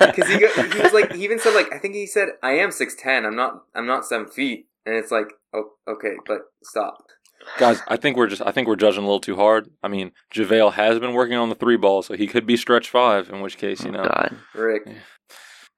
Because 0.00 0.28
he, 0.28 0.38
go, 0.38 0.48
he 0.48 0.80
was 0.82 0.92
like 0.92 1.12
he 1.12 1.24
even 1.24 1.38
said 1.38 1.54
like 1.54 1.72
I 1.72 1.78
think 1.78 1.94
he 1.94 2.06
said 2.06 2.30
I 2.42 2.52
am 2.52 2.70
six 2.72 2.94
ten. 2.98 3.24
I'm 3.24 3.36
not 3.36 3.62
I'm 3.74 3.86
not 3.86 4.04
seven 4.04 4.26
feet. 4.28 4.66
And 4.84 4.96
it's 4.96 5.10
like 5.10 5.28
oh 5.54 5.70
okay, 5.88 6.14
but 6.26 6.40
stop. 6.62 6.98
Guys, 7.58 7.80
I 7.88 7.96
think 7.96 8.16
we're 8.16 8.26
just 8.26 8.42
I 8.42 8.50
think 8.50 8.66
we're 8.68 8.76
judging 8.76 9.02
a 9.02 9.06
little 9.06 9.20
too 9.20 9.36
hard. 9.36 9.70
I 9.82 9.88
mean, 9.88 10.12
JaVale 10.34 10.72
has 10.74 10.98
been 10.98 11.14
working 11.14 11.36
on 11.36 11.48
the 11.48 11.54
three 11.54 11.76
ball, 11.76 12.02
so 12.02 12.14
he 12.14 12.26
could 12.26 12.46
be 12.46 12.56
stretch 12.56 12.90
five, 12.90 13.30
in 13.30 13.40
which 13.40 13.56
case, 13.56 13.82
you 13.82 13.90
Oh, 13.90 13.92
know. 13.92 14.02
God. 14.02 14.36
Rick. 14.54 14.82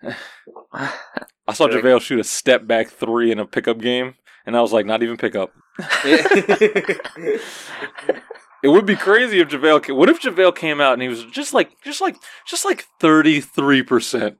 I 0.72 1.52
saw 1.52 1.66
Rick. 1.66 1.84
JaVale 1.84 2.00
shoot 2.00 2.20
a 2.20 2.24
step 2.24 2.66
back 2.66 2.88
three 2.88 3.30
in 3.30 3.38
a 3.38 3.46
pickup 3.46 3.78
game, 3.78 4.14
and 4.46 4.56
I 4.56 4.60
was 4.60 4.72
like, 4.72 4.86
not 4.86 5.02
even 5.02 5.16
pickup. 5.16 5.52
It 8.64 8.68
would 8.68 8.86
be 8.86 8.94
crazy 8.94 9.40
if 9.40 9.48
JaVale 9.48 9.82
ca- 9.82 9.92
what 9.94 10.08
if 10.08 10.20
JaVale 10.20 10.54
came 10.54 10.80
out 10.80 10.92
and 10.92 11.02
he 11.02 11.08
was 11.08 11.24
just 11.24 11.52
like 11.52 11.72
just 11.82 12.00
like 12.00 12.14
just 12.46 12.64
like 12.64 12.84
thirty 13.00 13.40
three 13.40 13.82
percent? 13.82 14.36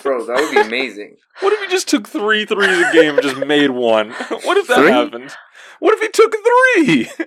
Bro, 0.00 0.26
that 0.26 0.36
would 0.36 0.50
be 0.52 0.60
amazing. 0.60 1.16
What 1.40 1.52
if 1.52 1.60
he 1.60 1.66
just 1.66 1.86
took 1.88 2.08
three 2.08 2.46
threes 2.46 2.78
a 2.78 2.92
game 2.94 3.14
and 3.14 3.22
just 3.22 3.36
made 3.36 3.70
one? 3.70 4.10
What 4.30 4.56
if 4.56 4.68
that 4.68 4.78
Three? 4.78 4.90
happened? 4.90 5.32
What 5.80 5.92
if 5.92 6.00
he 6.00 6.08
took 6.08 6.32
three? 6.32 7.26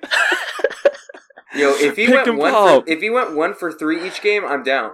Yo, 1.62 1.70
if 1.76 1.96
he 1.96 2.08
Pick 2.08 2.26
went 2.26 2.38
one 2.39 2.52
pop. 2.54 2.86
for, 2.86 2.92
if 2.92 3.02
he 3.02 3.10
went 3.12 3.36
one 3.36 3.54
for 3.54 3.72
three 3.72 4.08
each 4.08 4.22
game, 4.24 4.44
I'm 4.46 4.63
down. 4.63 4.94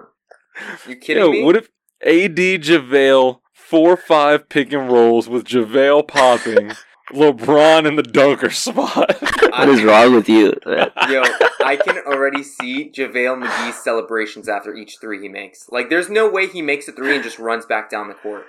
You 0.86 0.96
kidding 0.96 1.22
Yo, 1.22 1.30
me? 1.30 1.44
what 1.44 1.56
if 1.56 1.68
AD 2.02 2.36
JaVale 2.36 3.40
four 3.68 3.96
five 3.96 4.48
pick 4.48 4.72
and 4.72 4.90
rolls 4.90 5.28
with 5.28 5.44
JaVale 5.44 6.06
popping, 6.08 6.72
LeBron 7.12 7.86
in 7.86 7.96
the 7.96 8.02
dunker 8.02 8.50
spot? 8.50 9.16
What 9.20 9.68
is 9.68 9.82
wrong 9.82 10.14
with 10.14 10.28
you? 10.28 10.54
Yo, 10.66 11.22
I 11.64 11.76
can 11.82 11.98
already 12.06 12.42
see 12.42 12.90
JaVale 12.90 13.42
McGee's 13.44 13.82
celebrations 13.82 14.48
after 14.48 14.74
each 14.74 14.98
three 15.00 15.20
he 15.20 15.28
makes. 15.28 15.68
Like, 15.70 15.88
there's 15.88 16.08
no 16.10 16.28
way 16.28 16.46
he 16.46 16.62
makes 16.62 16.88
a 16.88 16.92
three 16.92 17.14
and 17.14 17.24
just 17.24 17.38
runs 17.38 17.64
back 17.66 17.90
down 17.90 18.08
the 18.08 18.14
court. 18.14 18.44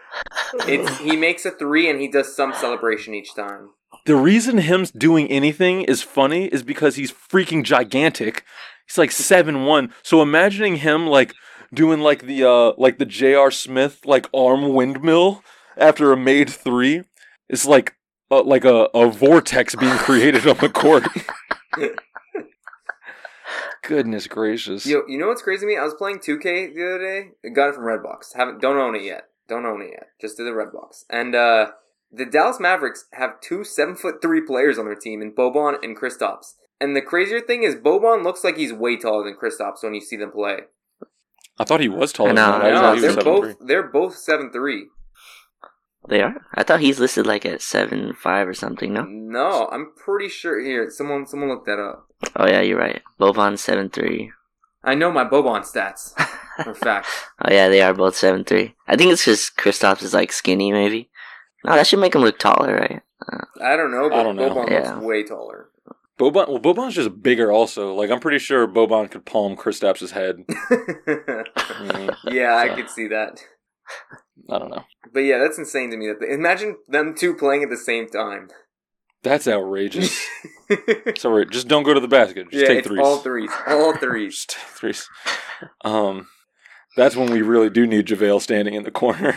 It's 0.67 0.97
he 0.99 1.15
makes 1.15 1.45
a 1.45 1.51
three 1.51 1.89
and 1.89 1.99
he 1.99 2.07
does 2.07 2.35
some 2.35 2.53
celebration 2.53 3.13
each 3.13 3.33
time. 3.35 3.69
the 4.05 4.15
reason 4.15 4.57
him 4.59 4.85
doing 4.97 5.27
anything 5.29 5.81
is 5.83 6.01
funny 6.01 6.45
is 6.45 6.63
because 6.63 6.95
he's 6.95 7.11
freaking 7.11 7.63
gigantic. 7.63 8.43
He's 8.87 8.97
like 8.97 9.11
seven 9.11 9.65
one. 9.65 9.93
So 10.03 10.21
imagining 10.21 10.77
him 10.77 11.07
like 11.07 11.33
doing 11.73 12.01
like 12.01 12.23
the 12.23 12.43
uh 12.43 12.73
like 12.77 12.97
the 12.97 13.05
J.R. 13.05 13.51
Smith 13.51 14.05
like 14.05 14.27
arm 14.33 14.73
windmill 14.73 15.43
after 15.75 16.11
a 16.11 16.17
made 16.17 16.49
three 16.49 17.03
It's 17.49 17.65
like 17.65 17.95
uh, 18.29 18.43
like 18.43 18.65
a, 18.65 18.89
a 18.93 19.09
vortex 19.09 19.75
being 19.75 19.97
created 19.97 20.47
on 20.47 20.57
the 20.57 20.69
court. 20.69 21.07
Goodness 23.83 24.27
gracious. 24.27 24.85
Yo, 24.85 25.03
you 25.07 25.17
know 25.17 25.27
what's 25.27 25.41
crazy 25.41 25.61
to 25.61 25.67
me? 25.67 25.77
I 25.77 25.83
was 25.83 25.93
playing 25.93 26.19
2K 26.19 26.75
the 26.75 26.85
other 26.85 26.99
day. 26.99 27.29
I 27.45 27.49
got 27.49 27.69
it 27.69 27.75
from 27.75 27.85
Redbox. 27.85 28.35
Haven't 28.35 28.61
don't 28.61 28.75
own 28.75 28.95
it 28.95 29.03
yet. 29.03 29.29
Don't 29.47 29.65
own 29.65 29.81
it 29.81 29.91
yet. 29.91 30.07
Just 30.19 30.35
do 30.35 30.43
the 30.43 30.51
Redbox. 30.51 31.05
And 31.09 31.35
uh 31.35 31.67
the 32.11 32.25
Dallas 32.25 32.59
Mavericks 32.59 33.05
have 33.13 33.39
two 33.41 33.63
seven 33.63 33.95
foot 33.95 34.21
three 34.21 34.41
players 34.41 34.77
on 34.77 34.85
their 34.85 34.95
team 34.95 35.21
in 35.21 35.31
Boban 35.31 35.81
and 35.83 35.97
Kristaps. 35.97 36.55
And 36.79 36.95
the 36.95 37.01
crazier 37.01 37.41
thing 37.41 37.63
is 37.63 37.75
Boban 37.75 38.23
looks 38.23 38.43
like 38.43 38.57
he's 38.57 38.73
way 38.73 38.97
taller 38.97 39.23
than 39.23 39.35
Kristaps 39.35 39.83
when 39.83 39.93
you 39.93 40.01
see 40.01 40.15
them 40.17 40.31
play. 40.31 40.61
I 41.59 41.63
thought 41.63 41.79
he 41.81 41.89
was 41.89 42.13
taller. 42.13 42.29
I 42.29 42.33
know, 42.33 42.51
than 42.51 42.53
uh, 42.53 42.59
that. 42.59 42.65
I 42.65 42.69
I 42.69 42.71
No, 42.71 42.79
thought 42.81 42.97
he 42.97 43.05
was 43.05 43.15
they're 43.15 43.23
7'3". 43.23 43.25
both 43.25 43.55
they're 43.67 43.87
both 43.87 44.15
seven 44.17 44.51
three. 44.51 44.87
They 46.09 46.21
are. 46.21 46.35
I 46.53 46.63
thought 46.63 46.79
he's 46.79 46.99
listed 46.99 47.25
like 47.27 47.45
at 47.45 47.61
seven 47.61 48.13
five 48.13 48.47
or 48.47 48.53
something. 48.53 48.93
No. 48.93 49.03
No, 49.03 49.67
I'm 49.71 49.91
pretty 49.95 50.29
sure 50.29 50.59
here. 50.59 50.89
Someone 50.89 51.25
someone 51.27 51.49
look 51.49 51.65
that 51.65 51.79
up. 51.79 52.07
Oh 52.35 52.47
yeah, 52.47 52.61
you're 52.61 52.77
right. 52.79 53.01
Boban 53.19 53.57
seven 53.57 53.89
three. 53.89 54.31
I 54.83 54.95
know 54.95 55.11
my 55.11 55.25
Boban 55.25 55.61
stats 55.69 56.13
for 56.63 56.73
fact. 56.73 57.07
Oh 57.43 57.51
yeah, 57.51 57.67
they 57.67 57.81
are 57.81 57.93
both 57.93 58.15
seven 58.15 58.43
three. 58.45 58.75
I 58.87 58.95
think 58.95 59.11
it's 59.11 59.25
because 59.25 59.49
Kristaps 59.57 60.01
is 60.03 60.13
like 60.13 60.31
skinny, 60.31 60.71
maybe. 60.71 61.09
No, 61.65 61.73
that 61.73 61.87
should 61.87 61.99
make 61.99 62.15
him 62.15 62.21
look 62.21 62.39
taller, 62.39 62.73
right? 62.75 63.01
Uh, 63.29 63.43
I 63.61 63.75
don't 63.75 63.91
know, 63.91 64.07
but 64.09 64.19
I 64.19 64.23
don't 64.23 64.35
know. 64.37 64.49
Boban 64.49 64.69
Yeah. 64.69 64.93
looks 64.93 65.03
way 65.05 65.23
taller. 65.23 65.69
Boban, 66.17 66.47
well, 66.47 66.59
Boban's 66.59 66.95
just 66.95 67.21
bigger. 67.21 67.51
Also, 67.51 67.93
like 67.93 68.09
I'm 68.09 68.19
pretty 68.19 68.39
sure 68.39 68.67
Boban 68.67 69.09
could 69.11 69.25
palm 69.25 69.55
Kristaps' 69.55 70.11
head. 70.11 70.43
Mm, 71.77 72.15
yeah, 72.33 72.55
I 72.55 72.69
could 72.69 72.89
see 72.89 73.07
that. 73.07 73.39
I 74.49 74.57
don't 74.57 74.71
know. 74.71 74.83
But 75.13 75.19
yeah, 75.21 75.37
that's 75.37 75.59
insane 75.59 75.91
to 75.91 75.97
me. 75.97 76.07
That 76.07 76.25
imagine 76.27 76.77
them 76.87 77.13
two 77.15 77.35
playing 77.35 77.61
at 77.61 77.69
the 77.69 77.77
same 77.77 78.07
time. 78.07 78.49
That's 79.23 79.47
outrageous. 79.47 80.25
so 81.17 81.31
right, 81.31 81.49
just 81.49 81.67
don't 81.67 81.83
go 81.83 81.93
to 81.93 81.99
the 81.99 82.07
basket. 82.07 82.49
Just 82.51 82.63
yeah, 82.63 82.67
take 82.67 82.85
threes. 82.85 82.99
all 83.03 83.17
threes, 83.17 83.51
all 83.67 83.95
threes. 83.95 84.35
Just 84.47 84.49
take 84.51 84.75
threes. 84.75 85.09
Um, 85.83 86.27
that's 86.95 87.15
when 87.15 87.31
we 87.31 87.41
really 87.41 87.69
do 87.69 87.85
need 87.85 88.07
JaVale 88.07 88.41
standing 88.41 88.73
in 88.73 88.83
the 88.83 88.91
corner. 88.91 89.35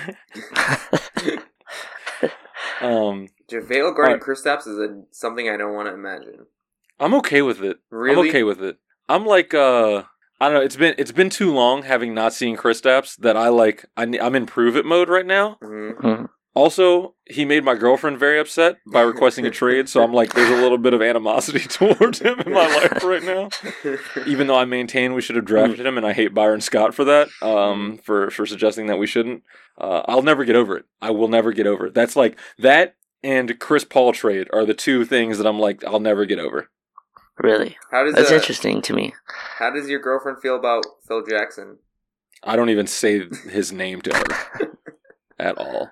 um, 2.81 3.29
JaVale 3.51 3.95
guarding 3.95 4.21
Alright. 4.21 4.23
Kristaps 4.23 4.67
is 4.67 4.79
a, 4.79 5.03
something 5.11 5.49
I 5.49 5.57
don't 5.57 5.75
want 5.75 5.89
to 5.89 5.95
imagine. 5.95 6.47
I'm 7.01 7.15
okay 7.15 7.43
with 7.43 7.63
it. 7.63 7.79
Really? 7.91 8.21
I'm 8.21 8.29
okay 8.29 8.43
with 8.43 8.63
it. 8.63 8.79
I'm 9.09 9.27
like, 9.27 9.55
uh, 9.55 10.05
I 10.41 10.47
don't 10.49 10.55
know. 10.55 10.61
It's 10.63 10.77
been 10.77 10.95
it's 10.99 11.13
been 11.13 11.31
too 11.31 11.53
long 11.53 11.83
having 11.83 12.15
not 12.15 12.33
seen 12.33 12.57
Kristaps 12.57 13.17
that 13.19 13.37
I 13.37 13.49
like. 13.49 13.87
I, 13.97 14.03
I'm 14.21 14.35
in 14.37 14.47
prove 14.47 14.77
it 14.77 14.85
mode 14.85 15.09
right 15.09 15.27
now. 15.27 15.59
Mhm. 15.63 15.95
Mhm. 15.97 16.29
Also, 16.53 17.15
he 17.27 17.45
made 17.45 17.63
my 17.65 17.77
girlfriend 17.77 18.19
very 18.19 18.39
upset 18.41 18.79
by 18.93 19.03
requesting 19.03 19.47
a 19.47 19.51
trade, 19.51 19.89
so 19.89 20.03
I'm 20.03 20.13
like, 20.13 20.33
there's 20.35 20.51
a 20.51 20.61
little 20.61 20.79
bit 20.79 20.93
of 20.95 21.01
animosity 21.01 21.61
towards 21.69 22.19
him 22.19 22.41
in 22.41 22.53
my 22.53 22.67
life 22.67 23.05
right 23.05 23.23
now. 23.23 23.49
Even 24.27 24.49
though 24.49 24.57
I 24.59 24.65
maintain 24.65 25.15
we 25.15 25.23
should 25.23 25.37
have 25.37 25.45
drafted 25.45 25.87
him, 25.87 25.97
and 25.97 26.05
I 26.05 26.13
hate 26.13 26.35
Byron 26.35 26.61
Scott 26.61 26.93
for 26.93 27.05
that, 27.05 27.29
um, 27.41 27.99
for 28.03 28.31
for 28.31 28.47
suggesting 28.47 28.89
that 28.89 28.99
we 28.99 29.07
shouldn't. 29.07 29.45
Uh, 29.79 30.03
I'll 30.09 30.23
never 30.23 30.45
get 30.45 30.57
over 30.57 30.77
it. 30.77 30.87
I 31.01 31.11
will 31.13 31.29
never 31.29 31.53
get 31.53 31.69
over 31.69 31.87
it. 31.87 31.95
That's 31.95 32.17
like 32.17 32.37
that 32.59 32.97
and 33.23 33.59
Chris 33.61 33.85
Paul 33.85 34.13
trade 34.13 34.49
are 34.53 34.65
the 34.65 34.75
two 34.75 35.05
things 35.05 35.39
that 35.39 35.47
I'm 35.47 35.59
like, 35.59 35.85
I'll 35.85 36.01
never 36.01 36.25
get 36.25 36.39
over. 36.39 36.69
Really? 37.39 37.77
How 37.91 38.05
does 38.05 38.15
That's 38.15 38.31
uh, 38.31 38.35
interesting 38.35 38.83
to 38.83 38.93
me. 38.93 39.15
How 39.59 39.71
does 39.71 39.89
your 39.89 40.01
girlfriend 40.01 40.39
feel 40.43 40.57
about 40.57 40.85
Phil 41.07 41.25
Jackson? 41.25 41.79
I 42.43 42.57
don't 42.57 42.71
even 42.71 42.87
say 42.87 43.27
his 43.51 43.73
name 43.73 44.01
to 44.03 44.15
her 44.17 44.73
at 45.39 45.59
all. 45.59 45.91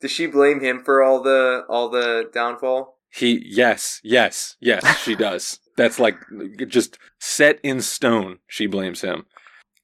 Does 0.00 0.10
she 0.12 0.26
blame 0.26 0.60
him 0.60 0.82
for 0.84 1.02
all 1.02 1.22
the 1.22 1.64
all 1.68 1.88
the 1.88 2.30
downfall? 2.32 2.98
He, 3.10 3.42
yes, 3.46 4.00
yes, 4.04 4.56
yes, 4.60 4.98
she 4.98 5.14
does. 5.16 5.60
That's 5.76 5.98
like 5.98 6.16
just 6.68 6.98
set 7.18 7.58
in 7.62 7.80
stone. 7.80 8.38
She 8.46 8.66
blames 8.66 9.00
him. 9.00 9.26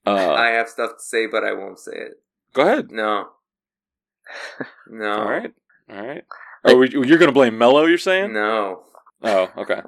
Uh, 0.06 0.32
I 0.34 0.48
have 0.48 0.68
stuff 0.68 0.90
to 0.98 1.02
say, 1.02 1.26
but 1.26 1.44
I 1.44 1.52
won't 1.52 1.78
say 1.78 1.92
it. 1.96 2.12
go 2.52 2.62
ahead. 2.62 2.90
No. 2.90 3.28
No. 4.88 5.10
All 5.12 5.30
right, 5.30 5.52
all 5.90 6.06
right. 6.06 6.24
Oh, 6.64 6.82
you're 6.82 7.18
gonna 7.18 7.32
blame 7.32 7.58
Melo? 7.58 7.84
You're 7.84 7.98
saying? 7.98 8.32
No. 8.32 8.84
Oh, 9.22 9.50
okay. 9.58 9.80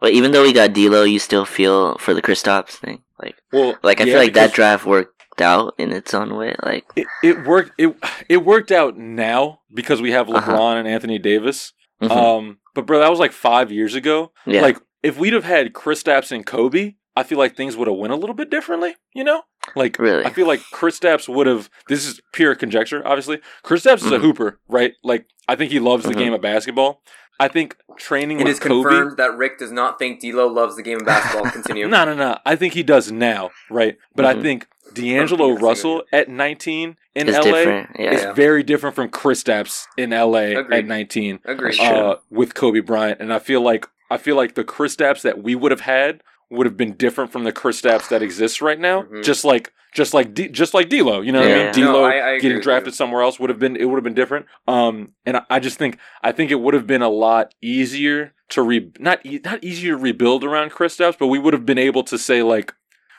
But 0.00 0.12
even 0.12 0.32
though 0.32 0.42
we 0.42 0.52
got 0.52 0.72
D'Lo, 0.72 1.04
you 1.04 1.18
still 1.18 1.44
feel 1.44 1.96
for 1.98 2.14
the 2.14 2.22
Kristaps 2.22 2.70
thing. 2.70 3.02
Like, 3.22 3.36
Well, 3.52 3.76
like 3.82 4.00
I 4.00 4.04
yeah, 4.04 4.12
feel 4.14 4.20
like 4.22 4.32
that 4.34 4.52
draft 4.54 4.86
worked 4.86 5.40
out 5.42 5.74
in 5.78 5.92
its 5.92 6.14
own 6.14 6.34
way. 6.36 6.54
Like, 6.62 6.84
It, 6.96 7.06
it 7.22 7.44
worked. 7.46 7.72
It 7.78 7.94
it 8.28 8.38
worked 8.44 8.72
out 8.72 8.96
now 8.96 9.60
because 9.72 10.00
we 10.00 10.12
have 10.12 10.26
LeBron 10.26 10.36
Uh-huh. 10.38 10.76
and 10.76 10.88
Anthony 10.88 11.18
Davis. 11.18 11.72
mhm. 12.02 12.10
Um, 12.10 12.58
but 12.74 12.86
bro, 12.86 12.98
that 13.00 13.10
was 13.10 13.18
like 13.18 13.32
five 13.32 13.70
years 13.70 13.94
ago. 13.94 14.32
yeah, 14.46 14.62
Like 14.62 14.78
if 15.02 15.18
we'd 15.18 15.32
have 15.34 15.44
had 15.44 15.72
Kristaps 15.74 16.32
and 16.32 16.46
Kobe, 16.46 16.94
I 17.16 17.22
feel 17.22 17.36
like 17.38 17.54
things 17.56 17.76
would 17.76 17.88
have 17.88 17.96
went 17.96 18.12
a 18.12 18.16
little 18.16 18.34
bit 18.34 18.48
differently. 18.50 18.94
You 19.14 19.24
know, 19.24 19.42
like 19.76 19.98
Really? 19.98 20.24
I 20.24 20.30
feel 20.30 20.46
like 20.46 20.60
Kristaps 20.72 21.28
would 21.28 21.46
have. 21.46 21.68
This 21.88 22.06
is 22.06 22.20
pure 22.32 22.54
conjecture, 22.54 23.02
obviously. 23.06 23.40
Kristaps 23.64 24.04
is 24.06 24.12
a 24.12 24.18
Mhm. 24.18 24.22
hooper, 24.22 24.60
right? 24.68 24.94
Like 25.04 25.26
I 25.48 25.56
think 25.56 25.72
he 25.72 25.80
loves 25.80 26.04
the 26.04 26.14
Mhm. 26.14 26.18
game 26.18 26.32
of 26.32 26.40
basketball. 26.40 27.02
I 27.40 27.48
think 27.48 27.76
training 27.96 28.40
It 28.40 28.44
with 28.44 28.52
is 28.52 28.60
Kobe. 28.60 28.88
confirmed 28.88 29.16
that 29.16 29.36
Rick 29.36 29.58
does 29.58 29.72
not 29.72 29.98
think 29.98 30.20
D'Lo 30.20 30.46
loves 30.46 30.76
the 30.76 30.82
game 30.82 30.98
of 31.00 31.06
basketball. 31.06 31.50
Continue. 31.52 31.88
No, 31.88 32.04
no, 32.04 32.14
no. 32.14 32.38
I 32.46 32.54
think 32.54 32.74
he 32.74 32.82
does 32.82 33.10
now, 33.10 33.50
right? 33.70 33.96
But 34.14 34.26
I 34.26 34.34
Mhm. 34.34 34.42
think 34.42 34.66
D'Angelo 34.94 35.52
Yes, 35.52 35.62
Russell 35.62 36.02
at 36.12 36.28
19 36.28 36.96
in 37.14 37.28
it's 37.28 37.36
LA 37.38 37.42
different. 37.44 37.90
Yeah, 37.98 38.10
is 38.12 38.22
Yeah. 38.22 38.32
very 38.32 38.62
different 38.62 38.94
from 38.96 39.08
Chris 39.08 39.42
Kristaps 39.42 39.86
in 39.96 40.12
LA 40.12 40.56
Agreed. 40.56 40.78
at 40.78 40.86
19 40.86 41.38
Agreed. 41.44 41.78
That's 41.78 41.88
true. 41.88 41.96
uh, 41.98 42.16
with 42.30 42.54
Kobe 42.54 42.80
Bryant, 42.80 43.20
and 43.20 43.32
I 43.32 43.38
feel 43.38 43.60
like 43.62 43.86
I 44.12 44.16
feel 44.18 44.34
like 44.36 44.54
the 44.56 44.64
Chris 44.64 44.96
Kristaps 44.96 45.22
that 45.22 45.40
we 45.42 45.54
would 45.54 45.70
have 45.70 45.82
had 45.82 46.22
would 46.50 46.66
have 46.66 46.76
been 46.76 46.94
different 46.96 47.30
from 47.32 47.44
the 47.44 47.52
Kristaps 47.52 48.08
that 48.08 48.22
exists 48.22 48.60
right 48.60 48.78
now. 48.78 49.02
Mhm. 49.02 49.22
Just 49.22 49.44
like 49.44 49.72
just 49.92 50.14
like 50.14 50.34
D, 50.34 50.46
just 50.48 50.72
like 50.72 50.88
D'Lo, 50.88 51.20
you 51.20 51.32
know 51.32 51.40
what 51.40 51.48
I 51.48 51.50
Yeah. 51.50 51.72
mean? 51.72 51.84
No, 51.84 51.92
D'Lo 51.92 52.04
I- 52.04 52.34
I 52.34 52.38
getting 52.38 52.60
drafted 52.60 52.94
somewhere 52.94 53.22
else 53.22 53.40
would 53.40 53.50
have 53.50 53.58
been 53.58 53.74
it 53.76 53.86
would 53.86 53.96
have 53.96 54.04
been 54.04 54.14
different. 54.14 54.46
Um, 54.68 55.10
and 55.26 55.38
I, 55.38 55.42
I 55.50 55.58
just 55.58 55.78
think 55.78 55.98
I 56.22 56.30
think 56.32 56.50
it 56.50 56.60
would 56.60 56.74
have 56.74 56.86
been 56.86 57.02
a 57.02 57.08
lot 57.08 57.54
easier 57.60 58.32
to 58.50 58.62
re 58.62 58.90
not 58.98 59.24
e- 59.24 59.40
not 59.44 59.62
easier 59.64 59.92
to 59.96 60.02
rebuild 60.02 60.44
around 60.44 60.70
Kristaps, 60.72 61.16
but 61.18 61.26
we 61.28 61.38
would 61.38 61.54
have 61.54 61.66
been 61.66 61.78
able 61.78 62.02
to 62.04 62.18
say 62.18 62.42
like. 62.42 62.72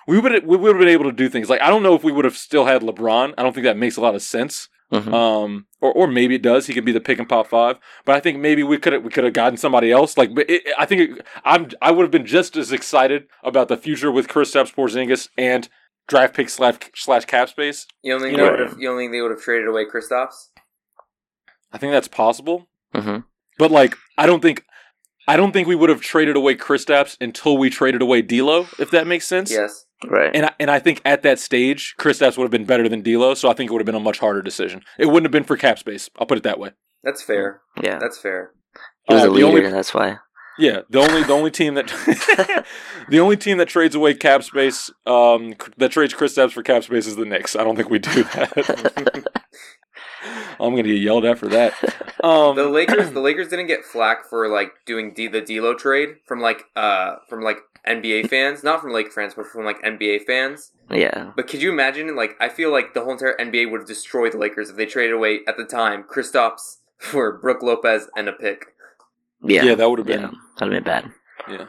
We 0.07 0.17
would 0.19 0.45
we 0.47 0.57
would 0.57 0.69
have 0.75 0.79
been 0.79 0.87
able 0.89 1.05
to 1.05 1.11
do 1.11 1.29
things 1.29 1.47
like 1.49 1.61
I 1.61 1.69
don't 1.69 1.83
know 1.83 1.93
if 1.93 2.03
we 2.03 2.11
would 2.11 2.25
have 2.25 2.35
still 2.35 2.65
had 2.65 2.81
LeBron. 2.81 3.35
I 3.37 3.43
don't 3.43 3.53
think 3.53 3.65
that 3.65 3.77
makes 3.77 3.97
a 3.97 4.01
lot 4.01 4.15
of 4.15 4.21
sense. 4.23 4.67
Mhm. 4.91 5.13
Um, 5.13 5.67
or 5.79 5.91
or 5.93 6.07
maybe 6.07 6.35
it 6.35 6.41
does. 6.41 6.67
He 6.67 6.73
could 6.73 6.83
be 6.85 6.91
the 6.91 6.99
pick 6.99 7.17
and 7.19 7.29
pop 7.29 7.47
five. 7.47 7.77
But 8.05 8.15
I 8.15 8.19
think 8.19 8.39
maybe 8.39 8.61
we 8.63 8.77
could 8.77 9.03
we 9.03 9.09
could 9.09 9.23
have 9.23 9.33
gotten 9.33 9.57
somebody 9.57 9.91
else. 9.91 10.17
Like, 10.17 10.31
it, 10.37 10.63
I 10.77 10.85
think 10.85 11.01
it, 11.19 11.25
I'm 11.45 11.69
I 11.81 11.91
would 11.91 12.03
have 12.03 12.11
been 12.11 12.25
just 12.25 12.57
as 12.57 12.71
excited 12.71 13.27
about 13.43 13.67
the 13.69 13.77
future 13.77 14.11
with 14.11 14.27
Chris 14.27 14.51
Kristaps 14.53 14.73
Porzingis 14.75 15.29
and 15.37 15.69
draft 16.07 16.35
pick 16.35 16.49
slash 16.49 16.75
slash 16.95 17.23
cap 17.25 17.47
space. 17.49 17.87
you 18.03 18.11
don't 18.11 18.21
think 18.21 18.31
you 18.33 18.37
know- 18.37 18.51
would 18.51 18.59
have? 18.59 18.75
You 18.77 18.89
don't 18.89 18.97
think 18.97 19.11
they 19.13 19.21
would 19.21 19.31
have 19.31 19.41
traded 19.41 19.67
away 19.69 19.85
Kristaps? 19.85 20.49
I 21.71 21.77
think 21.77 21.93
that's 21.93 22.07
possible. 22.09 22.67
Mhm. 22.93 23.23
But 23.57 23.71
like, 23.71 23.95
I 24.17 24.25
don't 24.25 24.41
think 24.41 24.65
I 25.27 25.37
don't 25.37 25.51
think 25.53 25.67
we 25.67 25.75
would 25.75 25.89
have 25.89 26.01
traded 26.01 26.35
away 26.35 26.55
Kristaps 26.55 27.15
until 27.21 27.57
we 27.57 27.69
traded 27.69 28.01
away 28.01 28.21
D'Lo. 28.23 28.67
If 28.79 28.91
that 28.91 29.07
makes 29.07 29.25
sense. 29.25 29.51
Yes. 29.51 29.85
Right. 30.07 30.31
And 30.33 30.45
I, 30.47 30.53
and 30.59 30.71
I 30.71 30.79
think 30.79 31.01
at 31.05 31.23
that 31.23 31.39
stage, 31.39 31.95
Kristaps 31.99 32.37
would 32.37 32.43
have 32.45 32.51
been 32.51 32.65
better 32.65 32.87
than 32.89 33.01
D'Lo. 33.01 33.33
So 33.33 33.49
I 33.49 33.53
think 33.53 33.69
it 33.69 33.73
would 33.73 33.81
have 33.81 33.85
been 33.85 33.95
a 33.95 33.99
much 33.99 34.19
harder 34.19 34.41
decision. 34.41 34.81
It 34.97 35.05
wouldn't 35.07 35.25
have 35.25 35.31
been 35.31 35.43
for 35.43 35.57
cap 35.57 35.79
space. 35.79 36.09
I'll 36.19 36.25
put 36.27 36.37
it 36.37 36.43
that 36.43 36.59
way. 36.59 36.71
That's 37.03 37.21
fair. 37.23 37.61
yeah, 37.81 37.97
That's 37.99 38.19
fair. 38.19 38.51
he 39.07 39.13
was 39.13 39.23
Uh, 39.23 39.25
a 39.25 39.29
the 39.29 39.33
leader. 39.35 39.47
only- 39.47 39.69
that's 39.71 39.93
why. 39.93 40.17
Yeah, 40.59 40.81
the 40.89 40.99
only 40.99 41.23
the 41.23 41.33
only 41.33 41.51
team 41.51 41.75
that 41.75 41.87
the 43.09 43.19
only 43.19 43.37
team 43.37 43.57
that 43.57 43.67
trades 43.69 43.95
away 43.95 44.13
cap 44.13 44.43
space 44.43 44.89
um 45.05 45.55
that 45.77 45.91
trades 45.91 46.13
Chris 46.13 46.37
Kristaps 46.37 46.51
for 46.51 46.61
cap 46.63 46.83
space 46.83 47.07
is 47.07 47.15
the 47.15 47.25
Knicks. 47.25 47.55
I 47.55 47.63
don't 47.63 47.75
think 47.75 47.89
we 47.89 47.99
do 47.99 48.23
that. 48.23 49.23
I'm 50.59 50.71
gonna 50.75 50.83
get 50.83 50.99
yelled 51.01 51.25
at 51.25 51.39
for 51.39 51.47
that. 51.47 51.73
Um, 52.23 52.55
The 52.55 52.69
Lakers, 52.69 53.11
the 53.13 53.19
Lakers 53.19 53.47
didn't 53.47 53.67
get 53.67 53.83
flack 53.83 54.25
for 54.29 54.47
like 54.47 54.71
doing 54.85 55.13
D, 55.13 55.27
the 55.27 55.41
D'Lo 55.41 55.73
trade 55.73 56.17
from 56.25 56.39
like 56.39 56.65
uh 56.75 57.15
from 57.27 57.41
like 57.41 57.57
NBA 57.87 58.29
fans, 58.29 58.63
not 58.63 58.81
from 58.81 58.91
Lake 58.91 59.11
fans, 59.11 59.33
but 59.33 59.47
from 59.47 59.65
like 59.65 59.81
NBA 59.81 60.25
fans. 60.25 60.71
Yeah, 60.91 61.31
But 61.35 61.47
could 61.47 61.61
you 61.61 61.71
imagine? 61.71 62.13
Like, 62.17 62.35
I 62.41 62.49
feel 62.49 62.69
like 62.69 62.93
the 62.93 63.01
whole 63.01 63.13
entire 63.13 63.35
NBA 63.39 63.71
would 63.71 63.79
have 63.79 63.87
destroyed 63.87 64.33
the 64.33 64.37
Lakers 64.37 64.69
if 64.69 64.75
they 64.75 64.85
traded 64.85 65.13
away 65.13 65.39
at 65.47 65.55
the 65.55 65.63
time 65.63 66.03
Kristaps 66.03 66.79
for 66.97 67.31
Brook 67.39 67.63
Lopez 67.63 68.09
and 68.15 68.27
a 68.27 68.33
pick. 68.33 68.73
Yeah, 69.43 69.63
yeah, 69.63 69.75
that 69.75 69.89
would 69.89 69.99
have 69.99 70.07
been. 70.07 70.21
yeah. 70.21 70.31
That'd 70.57 70.73
have 70.73 70.83
been 70.83 70.83
bad. 70.83 71.11
Yeah. 71.49 71.65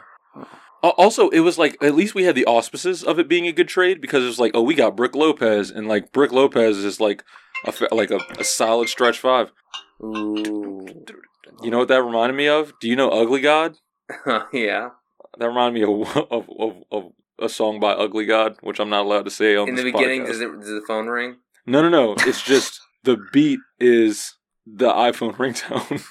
Also, 0.81 1.29
it 1.29 1.39
was 1.39 1.57
like 1.57 1.77
at 1.81 1.95
least 1.95 2.13
we 2.13 2.23
had 2.25 2.35
the 2.35 2.45
auspices 2.45 3.03
of 3.03 3.17
it 3.17 3.29
being 3.29 3.47
a 3.47 3.53
good 3.53 3.69
trade 3.69 4.01
because 4.01 4.23
it 4.23 4.27
was 4.27 4.39
like, 4.39 4.51
oh, 4.53 4.61
we 4.61 4.75
got 4.75 4.97
Brook 4.97 5.15
Lopez, 5.15 5.71
and 5.71 5.87
like 5.87 6.11
Brook 6.11 6.31
Lopez 6.33 6.77
is 6.77 6.99
like 6.99 7.23
a 7.65 7.95
like 7.95 8.11
a, 8.11 8.19
a 8.37 8.43
solid 8.43 8.89
stretch 8.89 9.17
five. 9.17 9.51
Ooh, 10.03 10.85
You 11.61 11.71
know 11.71 11.77
what 11.79 11.87
that 11.87 12.03
reminded 12.03 12.35
me 12.35 12.47
of? 12.49 12.73
Do 12.81 12.89
you 12.89 12.95
know 12.97 13.09
Ugly 13.09 13.39
God? 13.41 13.77
yeah. 14.53 14.89
That 15.37 15.47
reminded 15.47 15.73
me 15.81 15.83
of 15.83 16.17
of, 16.29 16.49
of, 16.59 16.75
of 16.91 17.03
a 17.39 17.47
song 17.47 17.79
by 17.79 17.93
Ugly 17.93 18.25
God, 18.25 18.57
which 18.61 18.79
I'm 18.79 18.89
not 18.89 19.05
allowed 19.05 19.23
to 19.25 19.31
say 19.31 19.55
on 19.55 19.69
In 19.69 19.75
the 19.75 19.83
beginning, 19.83 20.23
podcast. 20.23 20.27
does 20.27 20.41
it 20.41 20.59
does 20.59 20.67
the 20.69 20.83
phone 20.85 21.07
ring? 21.07 21.37
No, 21.65 21.81
no, 21.81 21.87
no. 21.89 22.15
It's 22.27 22.41
just 22.43 22.81
the 23.03 23.17
beat 23.31 23.59
is 23.79 24.35
the 24.67 24.89
iPhone 24.91 25.35
ringtone. 25.37 26.03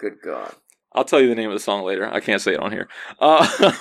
Good 0.00 0.18
God. 0.22 0.54
I'll 0.96 1.04
tell 1.04 1.20
you 1.20 1.28
the 1.28 1.34
name 1.34 1.48
of 1.48 1.54
the 1.54 1.60
song 1.60 1.84
later. 1.84 2.08
I 2.12 2.20
can't 2.20 2.40
say 2.40 2.54
it 2.54 2.60
on 2.60 2.72
here. 2.72 2.88
Uh, 3.20 3.46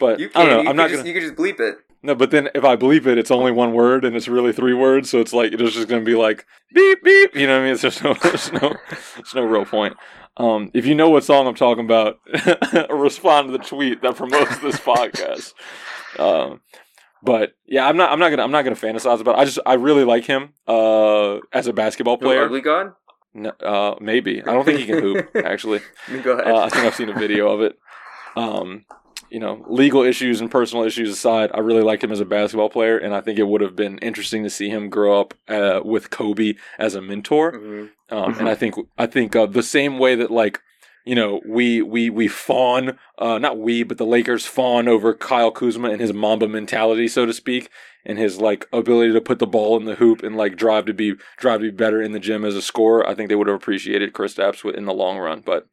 but 0.00 0.18
you 0.20 0.30
I 0.34 0.44
don't 0.44 0.46
can. 0.46 0.46
know. 0.48 0.60
You 0.62 0.68
I'm 0.68 0.76
not 0.76 0.88
just 0.90 1.00
gonna. 1.04 1.08
you 1.08 1.14
could 1.14 1.22
just 1.22 1.34
bleep 1.34 1.60
it. 1.60 1.78
No, 2.02 2.14
but 2.14 2.30
then 2.30 2.50
if 2.54 2.64
I 2.64 2.76
bleep 2.76 3.06
it, 3.06 3.16
it's 3.18 3.30
only 3.30 3.50
one 3.50 3.72
word 3.72 4.04
and 4.04 4.14
it's 4.14 4.28
really 4.28 4.52
three 4.52 4.74
words. 4.74 5.08
So 5.10 5.20
it's 5.20 5.32
like 5.32 5.52
it's 5.52 5.74
just 5.74 5.88
gonna 5.88 6.02
be 6.04 6.14
like 6.14 6.46
beep 6.72 7.02
beep. 7.02 7.34
You 7.34 7.46
know 7.46 7.54
what 7.54 7.62
I 7.62 7.64
mean? 7.64 7.72
It's 7.72 7.82
just 7.82 8.04
no, 8.04 8.14
there's 8.14 8.52
no, 8.52 8.74
there's 9.16 9.34
no 9.34 9.42
real 9.42 9.64
point. 9.64 9.96
Um, 10.36 10.70
if 10.74 10.84
you 10.84 10.94
know 10.94 11.10
what 11.10 11.24
song 11.24 11.46
I'm 11.46 11.54
talking 11.54 11.84
about, 11.84 12.18
respond 12.90 13.48
to 13.48 13.52
the 13.52 13.64
tweet 13.64 14.02
that 14.02 14.16
promotes 14.16 14.58
this 14.58 14.76
podcast. 14.78 15.54
Um, 16.18 16.60
but 17.22 17.52
yeah, 17.66 17.86
I'm 17.88 17.96
not. 17.96 18.12
I'm 18.12 18.18
not 18.18 18.30
gonna. 18.30 18.42
I'm 18.42 18.50
not 18.50 18.62
gonna 18.62 18.76
fantasize 18.76 19.20
about. 19.20 19.36
It. 19.36 19.38
I 19.38 19.44
just. 19.46 19.58
I 19.64 19.74
really 19.74 20.04
like 20.04 20.24
him. 20.24 20.52
Uh, 20.68 21.38
as 21.52 21.66
a 21.66 21.72
basketball 21.72 22.18
player. 22.18 22.44
Ugly 22.44 22.60
God. 22.60 22.92
No, 23.34 23.50
uh, 23.50 23.96
maybe. 24.00 24.40
I 24.42 24.52
don't 24.52 24.64
think 24.64 24.78
he 24.80 24.86
can 24.86 25.00
hoop. 25.00 25.30
Actually, 25.44 25.80
Go 26.22 26.32
ahead. 26.38 26.46
uh, 26.46 26.58
I 26.64 26.68
think 26.68 26.84
I've 26.86 26.94
seen 26.94 27.08
a 27.08 27.18
video 27.18 27.48
of 27.50 27.60
it. 27.62 27.78
Um, 28.36 28.84
you 29.30 29.40
know, 29.40 29.64
legal 29.68 30.02
issues 30.02 30.40
and 30.40 30.50
personal 30.50 30.84
issues 30.84 31.10
aside, 31.10 31.50
I 31.52 31.58
really 31.58 31.82
liked 31.82 32.04
him 32.04 32.12
as 32.12 32.20
a 32.20 32.24
basketball 32.24 32.68
player, 32.70 32.96
and 32.96 33.14
I 33.14 33.20
think 33.20 33.38
it 33.38 33.48
would 33.48 33.60
have 33.62 33.74
been 33.74 33.98
interesting 33.98 34.44
to 34.44 34.50
see 34.50 34.68
him 34.68 34.88
grow 34.88 35.20
up 35.20 35.34
uh, 35.48 35.80
with 35.84 36.10
Kobe 36.10 36.54
as 36.78 36.94
a 36.94 37.02
mentor. 37.02 37.52
Mhm. 37.52 37.90
Um, 38.10 38.34
And 38.38 38.48
I 38.48 38.54
think 38.54 38.74
I 38.98 39.06
think 39.06 39.34
uh, 39.34 39.46
the 39.46 39.62
same 39.62 39.98
way 39.98 40.14
that 40.14 40.30
like 40.30 40.60
you 41.04 41.14
know 41.14 41.40
we 41.46 41.82
we 41.82 42.10
we 42.10 42.28
fawn, 42.28 42.98
uh, 43.18 43.38
not 43.38 43.58
we, 43.58 43.82
but 43.82 43.98
the 43.98 44.06
Lakers 44.06 44.46
fawn 44.46 44.88
over 44.88 45.14
Kyle 45.14 45.50
Kuzma 45.50 45.90
and 45.90 46.00
his 46.00 46.12
Mamba 46.12 46.48
mentality, 46.48 47.08
so 47.08 47.26
to 47.26 47.32
speak, 47.32 47.68
and 48.04 48.18
his 48.18 48.38
like 48.40 48.66
ability 48.72 49.12
to 49.12 49.20
put 49.20 49.38
the 49.38 49.46
ball 49.46 49.76
in 49.76 49.84
the 49.84 49.96
hoop 49.96 50.22
and 50.22 50.36
like 50.36 50.56
drive 50.56 50.86
to 50.86 50.94
be 50.94 51.14
drive 51.38 51.60
to 51.60 51.70
be 51.70 51.76
better 51.76 52.00
in 52.02 52.12
the 52.12 52.20
gym 52.20 52.44
as 52.44 52.54
a 52.54 52.62
scorer. 52.62 53.06
I 53.08 53.14
think 53.14 53.28
they 53.28 53.34
would 53.34 53.46
have 53.48 53.56
appreciated 53.56 54.12
Kristaps 54.12 54.64
in 54.74 54.86
the 54.86 54.94
long 54.94 55.18
run, 55.18 55.40
but 55.44 55.66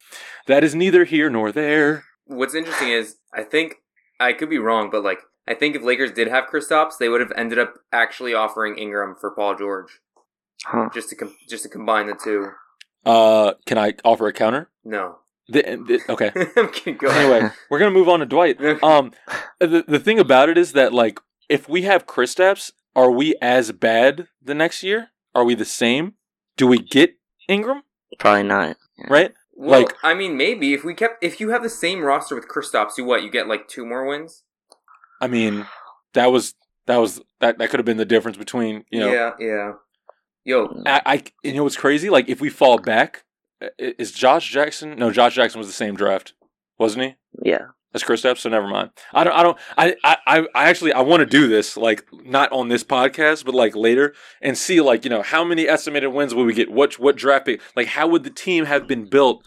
that 0.46 0.62
is 0.64 0.74
neither 0.74 1.04
here 1.04 1.30
nor 1.30 1.50
there. 1.52 2.04
What's 2.26 2.54
interesting 2.54 2.88
is 2.90 3.16
I 3.34 3.42
think 3.42 3.76
I 4.20 4.32
could 4.32 4.50
be 4.50 4.58
wrong, 4.58 4.90
but 4.90 5.02
like 5.02 5.18
I 5.48 5.54
think 5.54 5.74
if 5.74 5.82
Lakers 5.82 6.12
did 6.12 6.28
have 6.28 6.44
Kristaps, 6.52 6.98
they 6.98 7.08
would 7.08 7.20
have 7.20 7.32
ended 7.36 7.58
up 7.58 7.74
actually 7.92 8.32
offering 8.34 8.78
Ingram 8.78 9.16
for 9.20 9.30
Paul 9.34 9.56
George 9.56 9.98
Huh. 10.64 10.88
just 10.94 11.08
to 11.10 11.16
com- 11.16 11.36
just 11.48 11.64
to 11.64 11.68
combine 11.68 12.06
the 12.06 12.14
two. 12.14 12.50
Uh, 13.04 13.54
can 13.66 13.78
I 13.78 13.94
offer 14.04 14.28
a 14.28 14.32
counter? 14.32 14.70
No. 14.84 15.18
The, 15.48 15.62
the, 15.62 16.00
okay. 16.12 16.30
Go 16.92 17.08
anyway, 17.08 17.50
we're 17.70 17.78
gonna 17.78 17.90
move 17.90 18.08
on 18.08 18.20
to 18.20 18.26
Dwight. 18.26 18.60
Um, 18.82 19.12
the 19.60 19.84
the 19.86 19.98
thing 19.98 20.18
about 20.18 20.48
it 20.48 20.56
is 20.56 20.72
that 20.72 20.92
like 20.92 21.18
if 21.48 21.68
we 21.68 21.82
have 21.82 22.06
Kristaps, 22.06 22.72
are 22.94 23.10
we 23.10 23.34
as 23.42 23.72
bad 23.72 24.28
the 24.42 24.54
next 24.54 24.82
year? 24.82 25.08
Are 25.34 25.44
we 25.44 25.54
the 25.54 25.64
same? 25.64 26.14
Do 26.56 26.66
we 26.66 26.78
get 26.78 27.16
Ingram? 27.48 27.82
Probably 28.18 28.44
not. 28.44 28.76
Right? 29.08 29.32
Well, 29.54 29.82
like- 29.82 29.94
I 30.02 30.14
mean, 30.14 30.36
maybe 30.36 30.74
if 30.74 30.84
we 30.84 30.94
kept 30.94 31.22
if 31.24 31.40
you 31.40 31.50
have 31.50 31.62
the 31.62 31.68
same 31.70 32.02
roster 32.02 32.34
with 32.34 32.48
Kristaps, 32.48 32.96
you 32.98 33.04
what? 33.04 33.22
You 33.22 33.30
get 33.30 33.48
like 33.48 33.66
two 33.68 33.84
more 33.84 34.06
wins. 34.06 34.44
I 35.20 35.26
mean, 35.26 35.66
that 36.14 36.26
was 36.32 36.54
that 36.86 36.98
was 36.98 37.20
that 37.40 37.58
that 37.58 37.70
could 37.70 37.78
have 37.80 37.84
been 37.86 37.96
the 37.96 38.04
difference 38.04 38.36
between 38.36 38.84
you 38.90 39.00
know. 39.00 39.12
Yeah, 39.12 39.30
yeah. 39.38 39.72
Yo, 40.44 40.82
I, 40.86 41.02
I 41.06 41.22
you 41.42 41.54
know 41.54 41.62
what's 41.64 41.76
crazy? 41.76 42.10
Like 42.10 42.28
if 42.28 42.40
we 42.40 42.48
fall 42.50 42.78
back, 42.78 43.18
i- 43.18 43.22
Uh, 43.62 43.68
is 43.78 44.12
Josh 44.12 44.50
Jackson? 44.50 44.96
No, 44.98 45.10
Josh 45.10 45.34
Jackson 45.34 45.58
was 45.58 45.68
the 45.68 45.72
same 45.72 45.94
draft, 45.94 46.34
wasn't 46.78 47.04
he? 47.04 47.14
Yeah. 47.42 47.66
That's 47.92 48.04
Kristaps, 48.04 48.38
so 48.38 48.48
never 48.48 48.66
mind. 48.66 48.90
I 49.12 49.22
don't. 49.22 49.34
I 49.34 49.42
don't. 49.42 49.58
I. 49.76 49.94
I. 50.02 50.46
I 50.54 50.68
actually. 50.70 50.94
I 50.94 51.02
want 51.02 51.20
to 51.20 51.26
do 51.26 51.46
this, 51.46 51.76
like 51.76 52.06
not 52.24 52.50
on 52.50 52.68
this 52.68 52.82
podcast, 52.82 53.44
but 53.44 53.54
like 53.54 53.76
later, 53.76 54.14
and 54.40 54.56
see, 54.56 54.80
like 54.80 55.04
you 55.04 55.10
know, 55.10 55.20
how 55.20 55.44
many 55.44 55.68
estimated 55.68 56.10
wins 56.10 56.34
will 56.34 56.44
we 56.44 56.54
get? 56.54 56.72
What 56.72 56.98
what 56.98 57.16
draft 57.16 57.44
pick? 57.44 57.60
Like, 57.76 57.88
how 57.88 58.08
would 58.08 58.24
the 58.24 58.30
team 58.30 58.64
have 58.64 58.86
been 58.86 59.04
built 59.04 59.44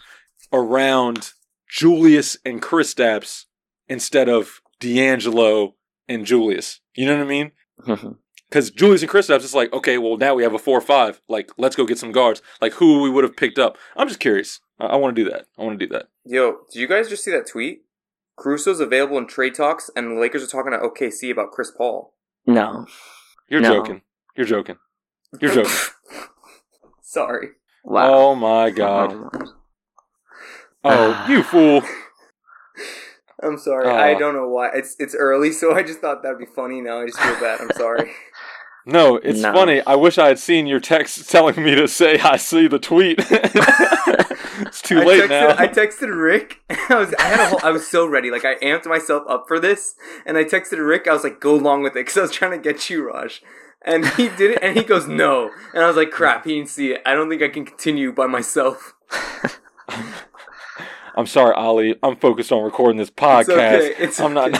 around 0.52 1.32
Julius 1.68 2.36
and 2.44 2.62
Kristaps 2.62 3.46
instead 3.88 4.28
of 4.28 4.60
D'Angelo 4.78 5.74
and 6.08 6.24
Julius? 6.24 6.80
You 6.94 7.06
know 7.06 7.16
what 7.16 7.24
I 7.24 7.28
mean? 7.28 7.50
because 8.48 8.70
Julius 8.70 9.02
and 9.02 9.10
Kristaps, 9.10 9.36
it's 9.44 9.54
like, 9.54 9.72
okay, 9.72 9.98
well 9.98 10.16
now 10.16 10.34
we 10.34 10.42
have 10.42 10.54
a 10.54 10.58
four 10.58 10.78
or 10.78 10.82
five. 10.82 11.20
Like, 11.28 11.50
let's 11.58 11.76
go 11.76 11.84
get 11.86 11.98
some 11.98 12.12
guards. 12.12 12.42
Like 12.60 12.74
who 12.74 13.02
we 13.02 13.10
would 13.10 13.24
have 13.24 13.36
picked 13.36 13.58
up. 13.58 13.76
I'm 13.96 14.08
just 14.08 14.20
curious. 14.20 14.60
I, 14.78 14.86
I 14.86 14.96
want 14.96 15.14
to 15.16 15.24
do 15.24 15.30
that. 15.30 15.46
I 15.58 15.62
want 15.62 15.78
to 15.78 15.86
do 15.86 15.92
that. 15.92 16.08
Yo, 16.24 16.58
did 16.72 16.78
you 16.80 16.86
guys 16.88 17.08
just 17.08 17.24
see 17.24 17.30
that 17.30 17.46
tweet? 17.46 17.82
Caruso's 18.38 18.80
available 18.80 19.16
in 19.16 19.26
trade 19.26 19.54
talks, 19.54 19.90
and 19.96 20.10
the 20.16 20.20
Lakers 20.20 20.42
are 20.42 20.46
talking 20.46 20.72
to 20.72 20.78
OKC 20.78 21.30
about 21.30 21.52
Chris 21.52 21.70
Paul. 21.70 22.12
No. 22.46 22.86
You're 23.48 23.60
No. 23.62 23.70
joking. 23.78 24.02
You're 24.36 24.46
joking. 24.46 24.76
You're 25.40 25.52
joking. 25.54 25.72
Sorry. 27.02 27.48
Wow. 27.84 28.12
Oh 28.14 28.34
my 28.34 28.70
god. 28.70 29.12
Um, 29.12 29.30
Oh, 30.84 31.26
you 31.28 31.42
fool. 31.42 31.82
I'm 33.42 33.58
sorry. 33.58 33.88
Aw. 33.88 33.96
I 33.98 34.14
don't 34.18 34.34
know 34.34 34.48
why. 34.48 34.70
It's 34.74 34.96
it's 34.98 35.14
early, 35.14 35.52
so 35.52 35.74
I 35.74 35.82
just 35.82 36.00
thought 36.00 36.22
that'd 36.22 36.38
be 36.38 36.46
funny. 36.46 36.80
Now 36.80 37.00
I 37.00 37.06
just 37.06 37.18
feel 37.18 37.34
bad. 37.40 37.60
I'm 37.60 37.70
sorry. 37.76 38.10
No, 38.86 39.16
it's 39.16 39.40
No. 39.40 39.52
funny. 39.52 39.82
I 39.84 39.96
wish 39.96 40.16
I 40.16 40.28
had 40.28 40.38
seen 40.38 40.66
your 40.68 40.78
text 40.80 41.28
telling 41.30 41.62
me 41.62 41.74
to 41.74 41.88
say 41.88 42.18
I 42.20 42.36
see 42.36 42.68
the 42.68 42.78
tweet. 42.78 43.18
it's 43.28 44.80
too 44.80 45.00
I 45.00 45.04
late 45.04 45.22
texted, 45.24 45.28
now. 45.28 45.48
I 45.58 45.66
texted 45.68 46.22
Rick. 46.22 46.60
I 46.70 46.94
was 46.94 47.12
I 47.18 47.22
had 47.24 47.40
a 47.40 47.46
whole, 47.48 47.60
I 47.64 47.70
was 47.70 47.86
so 47.86 48.06
ready. 48.06 48.30
Like 48.30 48.44
I 48.44 48.54
amped 48.56 48.86
myself 48.86 49.24
up 49.28 49.46
for 49.48 49.58
this, 49.58 49.96
and 50.24 50.38
I 50.38 50.44
texted 50.44 50.84
Rick. 50.86 51.08
I 51.08 51.12
was 51.12 51.24
like, 51.24 51.40
"Go 51.40 51.54
along 51.56 51.82
with 51.82 51.92
it," 51.92 52.06
because 52.06 52.16
I 52.16 52.22
was 52.22 52.30
trying 52.32 52.52
to 52.52 52.58
get 52.58 52.88
you, 52.88 53.06
Raj. 53.08 53.42
And 53.82 54.06
he 54.14 54.28
did 54.28 54.52
it, 54.52 54.58
and 54.62 54.76
he 54.76 54.82
goes, 54.84 55.06
"No," 55.06 55.50
and 55.74 55.82
I 55.82 55.86
was 55.88 55.96
like, 55.96 56.10
"Crap, 56.10 56.44
he 56.44 56.54
didn't 56.54 56.68
see 56.70 56.92
it. 56.92 57.02
I 57.04 57.14
don't 57.14 57.28
think 57.28 57.42
I 57.42 57.48
can 57.48 57.64
continue 57.64 58.12
by 58.12 58.26
myself." 58.26 58.94
I'm 61.16 61.26
sorry, 61.26 61.54
Ali. 61.54 61.96
I'm 62.02 62.16
focused 62.16 62.52
on 62.52 62.62
recording 62.62 62.98
this 62.98 63.10
podcast. 63.10 63.48
okay, 63.50 63.94
it's 63.98 64.20
I'm 64.20 64.34
not. 64.34 64.50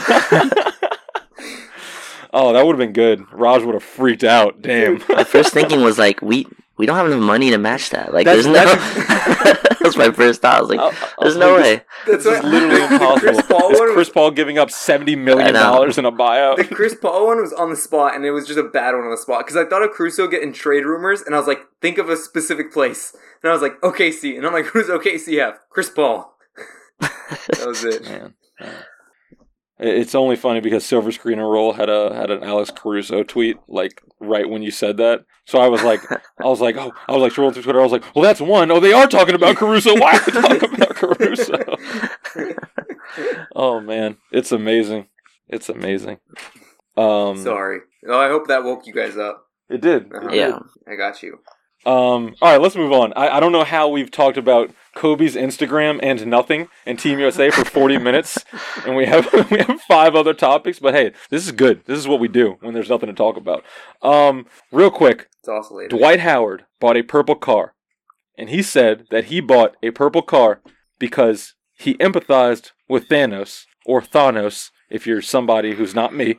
Okay. 2.33 2.47
oh, 2.47 2.53
that 2.53 2.65
would 2.65 2.73
have 2.73 2.79
been 2.79 2.93
good. 2.93 3.25
Raj 3.33 3.63
would 3.63 3.73
have 3.73 3.83
freaked 3.83 4.23
out. 4.23 4.61
Damn. 4.61 5.01
my 5.09 5.23
first 5.23 5.53
thinking 5.53 5.81
was 5.81 5.97
like, 5.97 6.21
we 6.21 6.47
we 6.77 6.85
don't 6.85 6.95
have 6.95 7.07
enough 7.07 7.19
money 7.21 7.49
to 7.49 7.57
match 7.57 7.89
that. 7.91 8.13
Like, 8.13 8.25
That's- 8.25 8.45
there's 8.45 8.65
no. 8.65 9.53
That's 9.87 9.95
my 9.97 10.11
first 10.11 10.41
thought. 10.41 10.57
I 10.57 10.61
was 10.61 10.69
like, 10.69 10.79
I- 10.79 10.83
I 10.83 10.89
was 10.89 11.35
there's 11.35 11.35
oh, 11.37 11.39
no 11.39 11.53
like, 11.55 11.63
way. 11.63 11.81
That's 12.07 12.23
This 12.23 12.25
is 12.37 12.43
what- 12.43 12.51
literally 12.51 12.75
the 12.77 12.93
impossible. 12.93 13.19
Chris 13.33 13.41
Paul 13.47 13.71
Is 13.71 13.79
one 13.79 13.93
Chris 13.93 14.09
Paul 14.09 14.31
giving 14.31 14.57
up 14.57 14.69
seventy 14.69 15.15
million 15.15 15.53
dollars 15.53 15.97
in 15.97 16.05
a 16.05 16.11
buyout? 16.11 16.57
the 16.57 16.65
Chris 16.65 16.93
Paul 16.93 17.27
one 17.27 17.41
was 17.41 17.53
on 17.53 17.69
the 17.69 17.75
spot, 17.75 18.15
and 18.15 18.25
it 18.25 18.31
was 18.31 18.45
just 18.45 18.59
a 18.59 18.63
bad 18.63 18.93
one 18.95 19.05
on 19.05 19.11
the 19.11 19.17
spot 19.17 19.45
because 19.45 19.55
I 19.55 19.65
thought 19.67 19.81
of 19.83 19.91
Caruso 19.91 20.27
getting 20.27 20.51
trade 20.53 20.83
rumors, 20.85 21.21
and 21.21 21.33
I 21.33 21.37
was 21.37 21.47
like, 21.47 21.59
"Think 21.81 21.97
of 21.97 22.09
a 22.09 22.17
specific 22.17 22.71
place," 22.73 23.15
and 23.41 23.49
I 23.49 23.53
was 23.53 23.61
like, 23.61 23.79
"OKC," 23.81 24.35
and 24.37 24.45
I'm 24.45 24.53
like, 24.53 24.65
"Who's 24.65 24.87
OKC 24.87 25.39
have?" 25.39 25.59
Chris 25.69 25.89
Paul. 25.89 26.35
that 26.99 27.65
was 27.65 27.83
it. 27.85 28.03
Man, 28.03 28.33
man. 28.59 28.69
It- 28.69 28.75
It's 29.79 30.15
only 30.15 30.35
funny 30.35 30.59
because 30.59 30.83
Silver 30.83 31.11
Screen 31.11 31.37
and 31.37 31.49
Roll 31.49 31.73
had 31.73 31.87
a 31.89 32.15
had 32.15 32.31
an 32.31 32.43
Alex 32.43 32.71
Caruso 32.75 33.21
tweet 33.23 33.57
like 33.67 34.01
right 34.19 34.49
when 34.49 34.63
you 34.63 34.71
said 34.71 34.97
that. 34.97 35.25
So 35.45 35.59
I 35.59 35.67
was 35.67 35.83
like, 35.83 36.01
I 36.11 36.45
was 36.45 36.59
like, 36.59 36.77
oh, 36.77 36.91
I 37.07 37.11
was 37.11 37.21
like 37.21 37.31
scrolling 37.31 37.53
through 37.53 37.63
Twitter. 37.63 37.79
I 37.79 37.83
was 37.83 37.91
like, 37.91 38.03
well, 38.15 38.23
that's 38.23 38.41
one. 38.41 38.71
Oh, 38.71 38.79
they 38.79 38.91
are 38.93 39.07
talking 39.07 39.35
about 39.35 39.55
Caruso. 39.55 39.95
Why 39.95 40.13
are 40.13 40.31
they 40.31 40.41
talking 40.41 40.73
about 40.73 40.95
Caruso? 40.95 41.59
oh 43.55 43.79
man, 43.79 44.17
it's 44.31 44.51
amazing. 44.51 45.07
It's 45.47 45.69
amazing. 45.69 46.17
Um, 46.97 47.37
Sorry. 47.37 47.79
Oh, 48.07 48.19
I 48.19 48.29
hope 48.29 48.47
that 48.47 48.63
woke 48.63 48.87
you 48.87 48.93
guys 48.93 49.17
up. 49.17 49.45
it 49.69 49.81
did. 49.81 50.11
Uh-huh. 50.11 50.29
Yeah. 50.31 50.59
I 50.87 50.95
got 50.95 51.21
you. 51.21 51.39
Um, 51.87 52.35
all 52.41 52.51
right, 52.51 52.61
let's 52.61 52.75
move 52.75 52.91
on. 52.91 53.13
I, 53.13 53.37
I 53.37 53.39
don't 53.39 53.53
know 53.53 53.63
how 53.63 53.87
we've 53.87 54.11
talked 54.11 54.35
about 54.35 54.71
Kobe's 54.93 55.35
Instagram 55.35 55.99
and 56.03 56.27
nothing 56.27 56.67
and 56.85 56.99
Team 56.99 57.17
USA 57.17 57.49
for 57.49 57.63
40 57.63 57.97
minutes, 57.99 58.37
and 58.85 58.93
we 58.93 59.05
have 59.05 59.31
we 59.51 59.59
have 59.59 59.79
five 59.87 60.13
other 60.13 60.33
topics. 60.33 60.79
But 60.79 60.95
hey, 60.95 61.13
this 61.29 61.45
is 61.45 61.53
good. 61.53 61.85
This 61.85 61.97
is 61.97 62.05
what 62.05 62.19
we 62.19 62.27
do 62.27 62.57
when 62.59 62.73
there's 62.73 62.89
nothing 62.89 63.07
to 63.07 63.13
talk 63.13 63.37
about. 63.37 63.63
Um, 64.01 64.47
real 64.69 64.91
quick. 64.91 65.29
Dwight 65.87 66.19
Howard 66.19 66.65
bought 66.81 66.97
a 66.97 67.03
purple 67.03 67.35
car, 67.35 67.73
and 68.37 68.49
he 68.49 68.61
said 68.61 69.05
that 69.09 69.25
he 69.25 69.39
bought 69.39 69.77
a 69.81 69.91
purple 69.91 70.23
car 70.23 70.61
because 70.99 71.55
he 71.73 71.93
empathized 71.99 72.71
with 72.89 73.07
Thanos 73.07 73.63
or 73.85 74.01
Thanos, 74.01 74.71
if 74.89 75.07
you're 75.07 75.21
somebody 75.21 75.75
who's 75.75 75.95
not 75.95 76.13
me. 76.13 76.37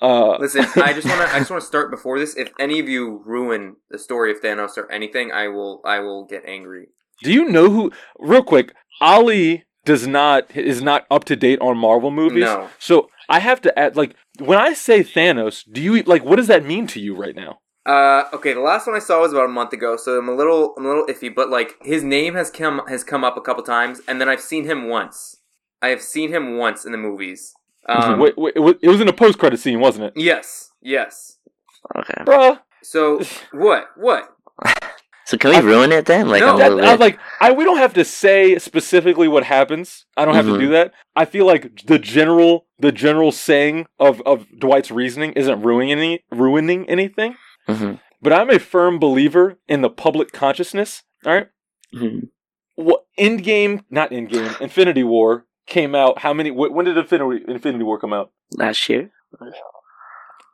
Uh, 0.00 0.38
Listen, 0.38 0.66
I 0.76 0.92
just 0.92 1.06
want 1.06 1.20
to. 1.20 1.34
I 1.34 1.38
just 1.38 1.50
want 1.50 1.60
to 1.60 1.66
start 1.66 1.90
before 1.90 2.18
this. 2.18 2.36
If 2.36 2.52
any 2.58 2.78
of 2.78 2.88
you 2.88 3.22
ruin 3.24 3.76
the 3.90 3.98
story 3.98 4.30
of 4.30 4.40
Thanos 4.40 4.76
or 4.76 4.90
anything, 4.90 5.32
I 5.32 5.48
will. 5.48 5.80
I 5.84 5.98
will 6.00 6.24
get 6.24 6.44
angry. 6.46 6.88
Do 7.22 7.32
you 7.32 7.48
know 7.48 7.70
who? 7.70 7.92
Real 8.18 8.44
quick, 8.44 8.72
Ali 9.00 9.64
does 9.84 10.06
not 10.06 10.56
is 10.56 10.82
not 10.82 11.06
up 11.10 11.24
to 11.24 11.36
date 11.36 11.58
on 11.60 11.76
Marvel 11.76 12.10
movies. 12.10 12.44
No. 12.44 12.68
So 12.78 13.08
I 13.28 13.40
have 13.40 13.60
to 13.62 13.76
add, 13.78 13.96
like, 13.96 14.14
when 14.38 14.58
I 14.58 14.72
say 14.74 15.00
Thanos, 15.00 15.64
do 15.70 15.82
you 15.82 16.02
like 16.02 16.24
what 16.24 16.36
does 16.36 16.46
that 16.46 16.64
mean 16.64 16.86
to 16.88 17.00
you 17.00 17.16
right 17.16 17.34
now? 17.34 17.58
Uh, 17.84 18.24
okay. 18.34 18.52
The 18.52 18.60
last 18.60 18.86
one 18.86 18.94
I 18.94 19.00
saw 19.00 19.22
was 19.22 19.32
about 19.32 19.46
a 19.46 19.48
month 19.48 19.72
ago, 19.72 19.96
so 19.96 20.18
I'm 20.18 20.28
a 20.28 20.34
little, 20.34 20.74
I'm 20.76 20.84
a 20.84 20.88
little 20.88 21.06
iffy. 21.06 21.34
But 21.34 21.48
like, 21.48 21.74
his 21.82 22.04
name 22.04 22.34
has 22.34 22.50
come 22.50 22.82
has 22.86 23.02
come 23.02 23.24
up 23.24 23.36
a 23.36 23.40
couple 23.40 23.64
times, 23.64 24.00
and 24.06 24.20
then 24.20 24.28
I've 24.28 24.42
seen 24.42 24.64
him 24.64 24.88
once. 24.88 25.36
I 25.80 25.88
have 25.88 26.02
seen 26.02 26.30
him 26.30 26.56
once 26.56 26.84
in 26.84 26.92
the 26.92 26.98
movies. 26.98 27.54
Um, 27.88 28.18
wait, 28.20 28.36
wait, 28.36 28.54
it 28.56 28.88
was- 28.88 29.00
in 29.00 29.08
a 29.08 29.12
post 29.12 29.38
credit 29.38 29.58
scene, 29.60 29.80
wasn't 29.80 30.04
it, 30.06 30.12
Yes. 30.16 30.70
Yes. 30.82 31.38
Okay. 31.96 32.22
bruh? 32.24 32.60
So 32.82 33.20
what? 33.52 33.86
What? 33.96 34.28
So 35.24 35.36
can 35.36 35.50
we 35.50 35.56
I- 35.56 35.60
ruin 35.60 35.92
it 35.92 36.06
then? 36.06 36.28
Like 36.28 36.40
No, 36.40 36.56
That, 36.58 36.72
I, 36.72 36.92
bit. 36.92 37.00
like 37.00 37.18
I, 37.40 37.52
we 37.52 37.64
don't 37.64 37.78
have 37.78 37.94
to 37.94 38.04
say 38.04 38.58
specifically 38.58 39.28
what 39.28 39.44
happens. 39.44 40.06
I 40.16 40.24
don't 40.24 40.34
have 40.34 40.46
Mhm. 40.46 40.54
to 40.54 40.58
do 40.58 40.68
that. 40.70 40.92
I 41.16 41.24
feel 41.24 41.46
like 41.46 41.84
the 41.86 41.98
general 41.98 42.66
the 42.78 42.92
general 42.92 43.32
saying 43.32 43.86
of, 43.98 44.22
of 44.24 44.46
Dwight's 44.58 44.90
reasoning 44.90 45.32
isn't 45.32 45.60
ruining 45.62 45.90
any 45.92 46.24
ruining 46.30 46.88
anything. 46.88 47.36
Mhm. 47.68 48.00
But 48.22 48.32
I'm 48.32 48.50
a 48.50 48.58
firm 48.58 48.98
believer 48.98 49.58
in 49.68 49.82
the 49.82 49.90
public 49.90 50.32
consciousness. 50.32 51.02
All 51.26 51.32
right. 51.34 51.48
Mhm. 51.94 52.28
what 52.76 53.04
Endgame, 53.18 53.82
not 53.90 54.10
Endgame, 54.12 54.60
Infinity 54.60 55.02
War 55.02 55.44
came 55.68 55.94
out. 55.94 56.18
How 56.18 56.32
many? 56.32 56.50
wh- 56.50 56.72
When 56.72 56.84
did 56.86 56.96
Infinity 56.98 57.44
Infinity 57.48 57.84
War 57.84 57.98
come 58.00 58.12
out? 58.12 58.32
Last 58.56 58.88
year. 58.88 59.10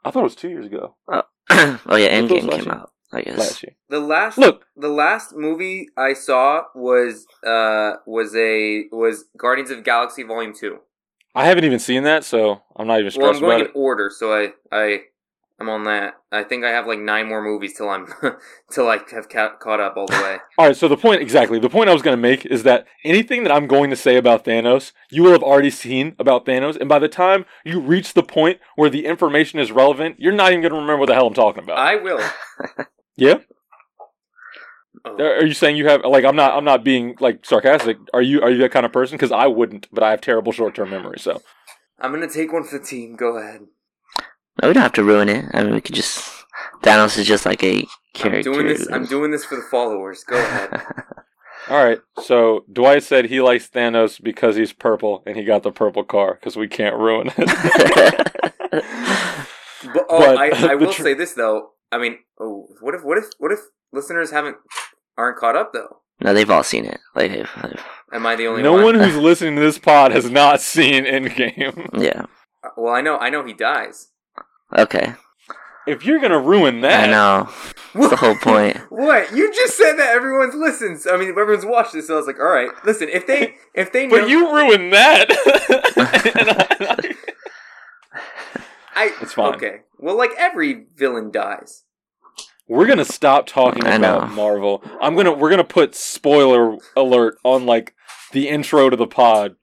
I 0.05 0.11
thought 0.11 0.21
it 0.21 0.25
was 0.25 0.35
two 0.37 0.49
years 0.51 0.67
ago. 0.67 0.97
oh 1.09 1.23
oh 1.51 1.97
yeah, 1.97 2.21
thought 2.21 2.31
it 2.31 2.33
was 2.33 2.45
Endgame 2.45 2.51
came 2.51 2.65
year. 2.67 2.75
out. 2.75 2.91
I 3.13 3.23
guess. 3.23 3.39
Last 3.39 3.63
year. 3.63 3.77
The 3.89 4.01
last 4.01 4.39
Look, 4.39 4.67
the 4.77 4.89
last 4.89 5.35
movie 5.37 5.89
I 5.97 6.15
saw 6.15 6.65
was 6.75 7.27
uh 7.47 7.93
was 8.07 8.35
a 8.35 8.87
was 8.91 9.25
Guardians 9.39 9.71
of 9.71 9.85
Galaxy 9.85 10.23
Volume 10.25 10.53
Two. 10.53 10.79
I 11.35 11.47
haven't 11.47 11.65
even 11.65 11.79
seen 11.79 12.03
that, 12.05 12.25
so 12.25 12.63
I'm 12.77 12.87
not 12.87 13.01
even 13.01 13.13
Well, 13.17 13.31
I'm 13.33 13.41
going 13.41 13.53
about 13.53 13.61
in 13.61 13.67
it. 13.67 13.73
order, 13.75 14.11
so 14.13 14.33
I 14.35 14.53
I 14.73 15.03
I'm 15.61 15.69
on 15.69 15.85
that. 15.85 16.15
I 16.33 16.43
think 16.43 16.65
I 16.65 16.71
have 16.71 16.87
like 16.87 16.99
nine 16.99 17.29
more 17.29 17.43
movies 17.43 17.75
till 17.77 17.89
I'm 17.89 18.09
till 18.73 18.89
I 18.89 18.99
have 19.13 19.29
ca- 19.29 19.57
caught 19.57 19.79
up 19.81 19.97
all 19.97 20.07
the 20.07 20.15
way. 20.15 20.39
All 20.59 20.67
right, 20.67 20.77
so 20.77 20.89
the 20.89 20.97
point 20.97 21.23
exactly. 21.23 21.61
The 21.61 21.69
point 21.69 21.89
I 21.89 21.93
was 21.93 22.03
going 22.03 22.17
to 22.17 22.21
make 22.21 22.45
is 22.47 22.65
that 22.65 22.87
anything 23.05 23.45
that 23.45 23.53
I'm 23.53 23.69
going 23.69 23.91
to 23.91 23.97
say 23.97 24.17
about 24.17 24.45
Thanos, 24.45 24.93
you 25.11 25.23
will 25.23 25.33
have 25.33 25.43
already 25.43 25.71
seen 25.71 26.17
about 26.19 26.45
Thanos, 26.45 26.77
and 26.79 26.89
by 26.89 26.99
the 26.99 27.09
time 27.09 27.45
you 27.65 27.81
reach 27.81 28.15
the 28.15 28.23
point 28.23 28.59
where 28.75 28.91
the 28.91 29.07
information 29.07 29.61
is 29.61 29.71
relevant, 29.71 30.17
you're 30.19 30.33
not 30.33 30.51
even 30.51 30.63
going 30.63 30.73
to 30.73 30.79
remember 30.79 30.99
what 30.99 31.07
the 31.07 31.15
hell 31.15 31.29
I'm 31.29 31.35
talking 31.35 31.63
about. 31.63 31.79
I 31.79 31.97
will. 31.97 32.21
yeah. 33.17 33.39
Oh. 35.05 35.17
Are 35.19 35.37
are 35.37 35.47
you 35.47 35.55
saying 35.55 35.77
you 35.77 35.87
have 35.87 36.05
like 36.05 36.25
I'm 36.25 36.37
not 36.37 36.57
I'm 36.57 36.65
not 36.65 36.83
being 36.83 37.15
like 37.21 37.45
sarcastic. 37.45 37.99
Are 38.13 38.23
you 38.23 38.43
are 38.43 38.51
you 38.51 38.59
that 38.59 38.73
kind 38.73 38.87
of 38.87 38.93
person? 38.93 39.17
Because 39.17 39.33
I 39.33 39.47
wouldn't, 39.47 39.87
but 39.93 40.03
I 40.03 40.11
have 40.11 40.21
terrible 40.21 40.51
short 40.51 40.75
term 40.75 40.91
memory. 40.91 41.19
So 41.19 41.43
I'm 42.01 42.13
gonna 42.13 42.29
take 42.29 42.53
one 42.53 42.65
for 42.65 42.79
the 42.79 42.85
team. 42.85 43.15
Go 43.15 43.37
ahead. 43.37 43.67
No, 44.63 44.69
we 44.69 44.75
don't 44.75 44.83
have 44.83 44.93
to 44.93 45.05
ruin 45.05 45.29
it. 45.29 45.45
I 45.53 45.63
mean, 45.65 45.75
we 45.75 45.81
could 45.81 45.95
just. 45.95 46.31
Thanos 46.83 47.19
is 47.19 47.27
just 47.27 47.45
like 47.47 47.63
a 47.65 47.79
I'm 47.81 47.87
character. 48.15 48.53
doing 48.53 48.67
this. 48.69 48.87
I'm 48.91 49.07
doing 49.07 49.31
this 49.31 49.45
for 49.45 49.57
the 49.57 49.63
followers. 49.71 50.23
Go 50.25 50.37
ahead. 50.37 50.83
all 51.69 51.83
right. 51.85 51.99
So 52.23 52.65
Dwight 52.73 53.03
said 53.03 53.25
he 53.27 53.41
likes 53.41 53.69
Thanos 53.69 54.23
because 54.23 54.55
he's 54.57 54.73
purple, 54.73 55.23
and 55.27 55.37
he 55.37 55.45
got 55.45 55.63
the 55.63 55.73
purple 55.73 56.05
car 56.05 56.35
because 56.35 56.57
we 56.57 56.69
can't 56.69 56.97
ruin 56.97 57.31
it. 57.37 58.35
But, 59.93 60.07
oh, 60.09 60.19
But 60.19 60.39
I, 60.39 60.49
I 60.73 60.75
will 60.77 60.93
tr- 60.93 61.03
say 61.03 61.15
this 61.15 61.35
though. 61.35 61.73
I 61.93 61.99
mean, 61.99 62.17
oh, 62.41 62.67
what 62.81 62.95
if 62.95 63.03
what 63.05 63.19
if 63.19 63.25
what 63.39 63.53
if 63.53 63.59
listeners 63.93 64.31
haven't 64.31 64.57
aren't 65.19 65.37
caught 65.39 65.57
up 65.57 65.73
though? 65.75 65.99
no, 66.23 66.33
they've 66.33 66.51
all 66.51 66.63
seen 66.63 66.87
it. 66.87 67.01
Like, 67.15 67.31
they've, 67.33 67.51
they've- 67.63 67.85
Am 68.13 68.25
I 68.25 68.35
the 68.37 68.47
only 68.47 68.63
no 68.63 68.73
one? 68.73 68.85
one 68.85 68.95
who's 68.95 69.17
listening 69.17 69.57
to 69.57 69.61
this 69.61 69.79
pod 69.79 70.13
has 70.13 70.31
not 70.31 70.61
seen 70.63 71.05
Endgame. 71.05 71.89
yeah. 72.01 72.23
Uh, 72.65 72.69
Well, 72.79 72.95
I 72.95 73.01
know. 73.03 73.19
I 73.19 73.29
know 73.31 73.45
he 73.45 73.53
dies. 73.53 74.09
Okay. 74.77 75.15
If 75.87 76.05
you're 76.05 76.19
gonna 76.21 76.41
ruin 76.41 76.81
that, 76.81 77.09
I 77.09 77.13
know. 77.13 77.51
That's 77.95 78.09
the 78.11 78.17
whole 78.17 78.35
point. 78.43 78.79
What 78.91 79.33
you 79.37 79.53
just 79.53 79.77
said 79.77 79.97
that 79.97 80.15
everyone's 80.15 80.55
listened. 80.55 81.01
So, 81.01 81.15
I 81.15 81.19
mean, 81.19 81.29
everyone's 81.31 81.67
watched 81.67 81.93
this. 81.93 82.07
So 82.07 82.15
I 82.15 82.17
was 82.17 82.27
like, 82.27 82.39
all 82.41 82.47
right, 82.47 82.71
listen. 82.85 83.09
If 83.11 83.27
they 83.27 83.57
if 83.75 83.93
they 83.93 84.07
know, 84.09 84.21
but 84.21 84.29
you 84.29 84.51
ruined 84.53 84.93
that. 84.95 85.31
And 85.31 86.51
I- 86.89 87.15
I 88.97 89.13
It's 89.21 89.35
fine. 89.35 89.55
Okay. 89.57 89.81
Well, 89.99 90.17
like 90.17 90.31
every 90.39 90.87
villain 90.97 91.31
dies. 91.31 91.83
we're 92.69 92.87
gonna 92.87 93.05
stop 93.05 93.47
talking 93.47 93.85
I 93.87 93.97
about 93.97 94.29
know. 94.31 94.35
Marvel. 94.35 94.83
I'm 95.01 95.17
gonna 95.17 95.33
we're 95.33 95.51
gonna 95.51 95.65
put 95.65 95.95
spoiler 95.95 96.77
alert 96.97 97.37
on 97.45 97.67
like 97.67 97.95
the 98.33 98.49
intro 98.49 98.89
to 98.91 98.97
the 98.97 99.07
pod 99.07 99.57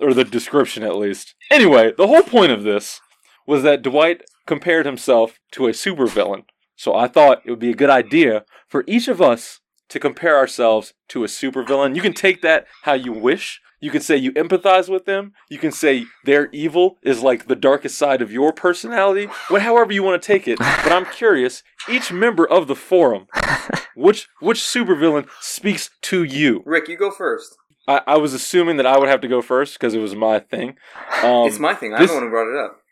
or 0.00 0.12
the 0.12 0.24
description 0.24 0.82
at 0.82 0.96
least. 0.96 1.34
Anyway, 1.50 1.92
the 1.96 2.06
whole 2.06 2.22
point 2.22 2.52
of 2.52 2.64
this 2.64 3.00
was 3.48 3.62
that 3.62 3.80
Dwight 3.82 4.22
compared 4.46 4.84
himself 4.84 5.40
to 5.52 5.66
a 5.66 5.70
supervillain. 5.70 6.44
So 6.76 6.94
I 6.94 7.08
thought 7.08 7.40
it 7.44 7.50
would 7.50 7.58
be 7.58 7.70
a 7.70 7.74
good 7.74 7.88
idea 7.90 8.44
for 8.68 8.84
each 8.86 9.08
of 9.08 9.22
us 9.22 9.60
to 9.88 9.98
compare 9.98 10.36
ourselves 10.36 10.92
to 11.08 11.24
a 11.24 11.26
supervillain. 11.26 11.96
You 11.96 12.02
can 12.02 12.12
take 12.12 12.42
that 12.42 12.66
how 12.82 12.92
you 12.92 13.10
wish. 13.10 13.60
You 13.80 13.90
can 13.90 14.02
say 14.02 14.16
you 14.16 14.32
empathize 14.32 14.90
with 14.90 15.06
them. 15.06 15.32
You 15.48 15.56
can 15.56 15.72
say 15.72 16.04
their 16.26 16.50
evil 16.52 16.98
is 17.02 17.22
like 17.22 17.46
the 17.46 17.56
darkest 17.56 17.96
side 17.96 18.20
of 18.20 18.30
your 18.30 18.52
personality. 18.52 19.28
What, 19.48 19.62
however 19.62 19.92
you 19.92 20.02
want 20.02 20.20
to 20.20 20.26
take 20.26 20.46
it. 20.46 20.58
But 20.58 20.92
I'm 20.92 21.06
curious, 21.06 21.62
each 21.88 22.12
member 22.12 22.46
of 22.46 22.68
the 22.68 22.76
forum, 22.76 23.28
which 23.96 24.28
which 24.40 24.58
supervillain 24.60 25.26
speaks 25.40 25.88
to 26.02 26.22
you? 26.22 26.62
Rick, 26.66 26.88
you 26.88 26.98
go 26.98 27.10
first. 27.10 27.56
I, 27.86 28.02
I 28.06 28.16
was 28.18 28.34
assuming 28.34 28.76
that 28.76 28.86
I 28.86 28.98
would 28.98 29.08
have 29.08 29.22
to 29.22 29.28
go 29.28 29.40
first 29.40 29.74
because 29.78 29.94
it 29.94 30.00
was 30.00 30.14
my 30.14 30.38
thing. 30.40 30.76
Um, 31.22 31.46
it's 31.46 31.58
my 31.58 31.74
thing. 31.74 31.94
I'm 31.94 32.00
this- 32.02 32.10
the 32.10 32.14
one 32.16 32.24
who 32.24 32.30
brought 32.30 32.52
it 32.52 32.62
up. 32.62 32.82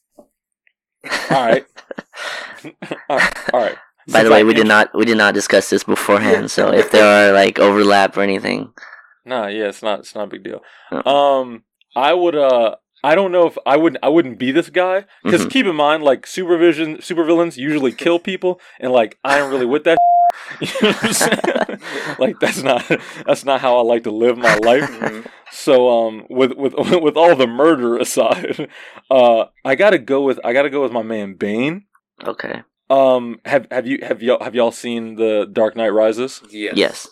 All 1.30 1.46
right. 1.46 1.66
all 3.11 3.16
right. 3.18 3.38
All 3.52 3.61
right. 3.61 3.76
By 4.09 4.18
Since 4.20 4.28
the 4.28 4.30
way, 4.34 4.44
we 4.44 4.54
did 4.54 4.66
not 4.68 4.94
we 4.94 5.04
did 5.04 5.16
not 5.18 5.34
discuss 5.34 5.68
this 5.70 5.82
beforehand. 5.84 6.50
So 6.50 6.72
if 6.72 6.90
there 6.92 7.04
are 7.04 7.32
like 7.32 7.59
overlap 7.59 8.16
or 8.16 8.22
anything, 8.22 8.72
Nah, 9.24 9.48
yeah, 9.48 9.64
it's 9.68 9.82
not. 9.82 10.00
It's 10.00 10.14
not 10.14 10.24
a 10.24 10.26
big 10.28 10.44
deal. 10.44 10.62
Um, 11.04 11.64
I 11.96 12.14
would. 12.14 12.36
Uh, 12.36 12.76
I 13.02 13.14
don't 13.16 13.32
know 13.32 13.46
if 13.46 13.59
I 13.66 13.76
wouldn't 13.76 14.02
I 14.04 14.09
wouldn't 14.09 14.38
be 14.38 14.52
this 14.52 14.70
guy 14.70 15.04
because 15.24 15.46
Mhm. 15.46 15.50
keep 15.50 15.66
in 15.66 15.74
mind, 15.76 16.04
like 16.04 16.26
supervision, 16.26 16.98
supervillains 16.98 17.57
usually 17.57 17.92
kill 17.92 18.18
people, 18.20 18.61
and 18.78 18.92
like 18.92 19.18
I 19.24 19.38
am 19.38 19.50
really 19.50 19.66
with 19.66 19.84
that. 19.84 19.98
you 20.61 20.68
know 20.82 20.89
what 20.93 21.05
I'm 21.05 21.12
saying? 21.12 21.80
like 22.18 22.41
that's 22.41 22.62
not. 22.62 22.84
That's 23.26 23.45
not 23.45 23.61
how 23.61 23.78
I 23.78 23.82
like 23.82 24.05
to 24.05 24.11
live 24.11 24.37
my 24.39 24.57
life. 24.57 24.89
Mhm. 24.91 25.26
So 25.51 25.89
um, 26.07 26.26
with 26.28 26.53
with 26.55 26.74
with 27.03 27.16
all 27.16 27.34
the 27.37 27.47
murder 27.47 27.97
aside, 27.99 28.68
uh, 29.11 29.47
I 29.64 29.74
gotta 29.74 29.99
go 29.99 30.22
with 30.22 30.39
I 30.45 30.53
gotta 30.53 30.70
go 30.70 30.82
with 30.82 30.93
my 30.93 31.03
man 31.03 31.34
Bane. 31.34 31.84
okay. 32.24 32.62
Um, 32.89 33.41
have 33.45 33.66
have 33.72 33.87
you 33.87 33.99
have 34.03 34.22
y'all 34.22 34.43
have 34.43 34.55
y'all 34.55 34.70
seen 34.70 35.16
the 35.16 35.49
Dark 35.53 35.74
Knight 35.76 35.89
Rises? 35.89 36.41
Yes. 36.51 36.76
Yes. 36.76 37.09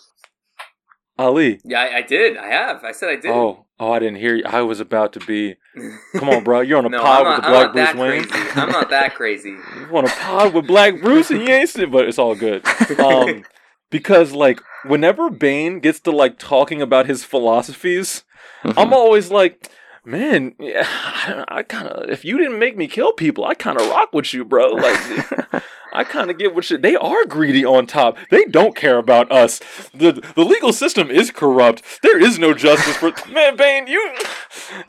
Ali. 1.17 1.59
Yeah, 1.63 1.79
I, 1.81 1.97
I 1.97 2.01
did. 2.01 2.37
I 2.37 2.47
have. 2.47 2.83
I 2.83 2.91
said 2.91 3.09
I 3.09 3.15
did. 3.15 3.31
Oh, 3.31 3.65
oh, 3.79 3.91
I 3.91 3.99
didn't 3.99 4.17
hear 4.17 4.35
you. 4.35 4.43
I 4.45 4.61
was 4.61 4.79
about 4.79 5.13
to 5.13 5.19
be. 5.21 5.55
Come 6.17 6.29
on, 6.29 6.43
bro. 6.43 6.61
You're 6.61 6.77
on 6.77 6.85
a 6.85 6.89
no, 6.89 7.01
pod 7.01 7.25
I'm 7.25 7.33
with 7.35 7.43
the 7.43 7.49
Black 7.49 7.75
not 7.75 7.95
Bruce 7.95 7.95
Wayne. 7.95 8.23
crazy. 8.25 8.59
I'm 8.59 8.69
not 8.69 8.89
that 8.89 9.15
crazy. 9.15 9.49
You 9.51 9.97
on 9.97 10.05
a 10.05 10.09
pod 10.09 10.53
with 10.53 10.67
Black 10.67 11.01
Bruce 11.01 11.31
and 11.31 11.41
you 11.41 11.47
ain't 11.53 11.69
sitting, 11.69 11.91
but 11.91 12.05
it's 12.07 12.19
all 12.19 12.35
good. 12.35 12.63
Um, 12.99 13.43
because 13.91 14.31
like 14.33 14.59
whenever 14.85 15.29
Bane 15.29 15.79
gets 15.79 15.99
to 16.01 16.11
like 16.11 16.37
talking 16.39 16.81
about 16.81 17.05
his 17.05 17.23
philosophies, 17.23 18.23
I'm 18.63 18.89
Mhm. 18.89 18.91
always 18.93 19.31
like, 19.31 19.69
man, 20.03 20.53
yeah, 20.59 20.85
I 21.47 21.63
kind 21.63 21.87
of 21.87 22.09
if 22.09 22.25
you 22.25 22.37
didn't 22.37 22.59
make 22.59 22.75
me 22.75 22.87
kill 22.87 23.13
people, 23.13 23.45
I 23.45 23.53
kind 23.53 23.79
of 23.79 23.87
rock 23.89 24.11
with 24.11 24.33
you, 24.33 24.43
bro. 24.43 24.67
Like. 24.69 25.63
I 25.95 26.03
kind 26.03 26.29
of 26.29 26.37
get 26.37 26.53
what 26.53 26.65
shit. 26.65 26.81
They 26.81 26.95
are 26.95 27.25
greedy 27.25 27.65
on 27.65 27.87
top. 27.87 28.17
They 28.29 28.45
don't 28.45 28.75
care 28.75 28.97
about 28.97 29.31
us. 29.31 29.59
the 29.93 30.23
The 30.35 30.43
legal 30.43 30.73
system 30.73 31.09
is 31.09 31.31
corrupt. 31.31 31.81
There 32.01 32.19
is 32.21 32.37
no 32.37 32.53
justice 32.53 32.97
for 32.97 33.13
man, 33.31 33.55
Bane. 33.55 33.87
You, 33.87 34.15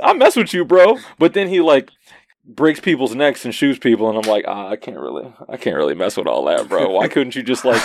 I 0.01 0.13
mess 0.13 0.37
with 0.37 0.53
you, 0.53 0.65
bro. 0.65 0.99
But 1.19 1.35
then 1.35 1.49
he 1.49 1.61
like 1.61 1.91
breaks 2.45 2.81
people's 2.81 3.15
necks 3.15 3.45
and 3.45 3.55
shoots 3.55 3.79
people, 3.79 4.09
and 4.09 4.19
I'm 4.19 4.31
like, 4.31 4.45
ah, 4.47 4.69
I 4.69 4.77
can't 4.77 4.99
really, 4.99 5.33
I 5.49 5.57
can't 5.57 5.77
really 5.77 5.95
mess 5.95 6.17
with 6.17 6.27
all 6.27 6.45
that, 6.45 6.69
bro. 6.69 6.91
Why 6.91 7.09
couldn't 7.15 7.37
you 7.37 7.43
just 7.43 7.65
like 7.65 7.83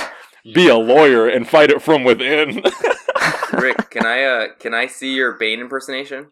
be 0.54 0.68
a 0.68 0.76
lawyer 0.76 1.28
and 1.28 1.48
fight 1.48 1.72
it 1.72 1.82
from 1.82 2.04
within? 2.04 2.64
Rick, 3.54 3.90
can 3.90 4.06
I 4.06 4.24
uh 4.24 4.48
can 4.60 4.74
I 4.74 4.88
see 4.88 5.14
your 5.14 5.34
Bane 5.34 5.60
impersonation? 5.60 6.32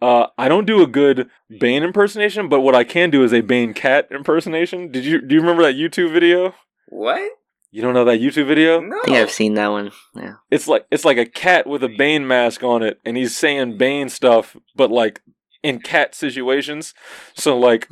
Uh, 0.00 0.26
I 0.36 0.48
don't 0.48 0.66
do 0.66 0.82
a 0.82 0.86
good 0.86 1.30
Bane 1.60 1.82
impersonation, 1.82 2.48
but 2.48 2.60
what 2.60 2.74
I 2.74 2.84
can 2.84 3.10
do 3.10 3.24
is 3.24 3.32
a 3.32 3.40
Bane 3.40 3.72
cat 3.72 4.08
impersonation. 4.10 4.90
Did 4.90 5.04
you 5.04 5.20
do 5.20 5.34
you 5.34 5.40
remember 5.40 5.62
that 5.62 5.76
YouTube 5.76 6.12
video? 6.12 6.54
What? 6.88 7.30
You 7.70 7.82
don't 7.82 7.94
know 7.94 8.04
that 8.04 8.20
YouTube 8.20 8.46
video? 8.46 8.80
No. 8.80 8.98
I 8.98 9.04
think 9.04 9.16
I've 9.16 9.30
seen 9.30 9.54
that 9.54 9.68
one. 9.68 9.90
Yeah. 10.14 10.34
It's 10.50 10.68
like 10.68 10.86
it's 10.90 11.04
like 11.04 11.18
a 11.18 11.26
cat 11.26 11.66
with 11.66 11.82
a 11.82 11.88
Bane 11.88 12.26
mask 12.26 12.62
on 12.62 12.82
it, 12.82 13.00
and 13.04 13.16
he's 13.16 13.36
saying 13.36 13.78
Bane 13.78 14.08
stuff, 14.08 14.56
but 14.74 14.90
like 14.90 15.22
in 15.62 15.80
cat 15.80 16.14
situations. 16.14 16.94
So 17.34 17.58
like, 17.58 17.88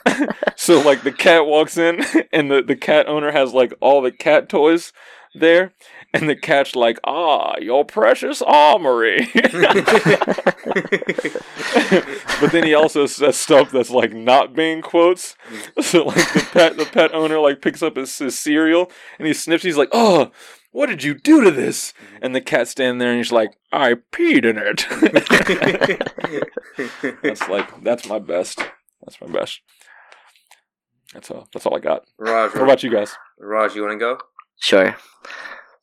so 0.56 0.80
like 0.80 1.02
the 1.02 1.12
cat 1.12 1.46
walks 1.46 1.76
in, 1.76 2.04
and 2.32 2.50
the 2.50 2.62
the 2.62 2.76
cat 2.76 3.08
owner 3.08 3.32
has 3.32 3.52
like 3.52 3.74
all 3.80 4.02
the 4.02 4.12
cat 4.12 4.48
toys 4.48 4.92
there, 5.34 5.72
and 6.14 6.28
the 6.28 6.36
cat's 6.36 6.74
like, 6.74 6.98
"Ah, 7.04 7.56
your 7.60 7.84
precious 7.84 8.40
armory." 8.42 9.28
but 12.40 12.50
then 12.52 12.64
he 12.64 12.74
also 12.74 13.06
says 13.06 13.38
stuff 13.38 13.70
that's 13.70 13.90
like 13.90 14.12
not 14.12 14.54
being 14.54 14.82
quotes. 14.82 15.36
So 15.80 16.04
like 16.04 16.32
the 16.32 16.48
pet 16.52 16.76
the 16.76 16.84
pet 16.86 17.14
owner 17.14 17.38
like 17.38 17.62
picks 17.62 17.82
up 17.82 17.96
his, 17.96 18.16
his 18.18 18.38
cereal 18.38 18.90
and 19.18 19.26
he 19.26 19.34
sniffs. 19.34 19.64
He's 19.64 19.76
like, 19.76 19.90
"Oh, 19.92 20.30
what 20.72 20.86
did 20.86 21.02
you 21.02 21.14
do 21.14 21.42
to 21.42 21.50
this?" 21.50 21.94
And 22.20 22.34
the 22.34 22.40
cat's 22.40 22.70
standing 22.72 22.98
there 22.98 23.10
and 23.10 23.18
he's 23.18 23.32
like, 23.32 23.56
"I 23.72 23.94
peed 24.12 24.44
in 24.44 24.58
it." 24.58 24.86
that's 27.22 27.48
like 27.48 27.82
that's 27.84 28.06
my 28.08 28.18
best. 28.18 28.58
That's 29.02 29.20
my 29.20 29.28
best. 29.28 29.60
That's 31.14 31.30
all. 31.30 31.48
That's 31.52 31.64
all 31.66 31.76
I 31.76 31.80
got. 31.80 32.04
Raj, 32.18 32.52
What 32.54 32.62
about 32.64 32.82
you 32.82 32.90
guys? 32.90 33.14
Raj, 33.38 33.74
you 33.74 33.82
want 33.82 33.92
to 33.92 33.98
go? 33.98 34.18
Sure. 34.60 34.96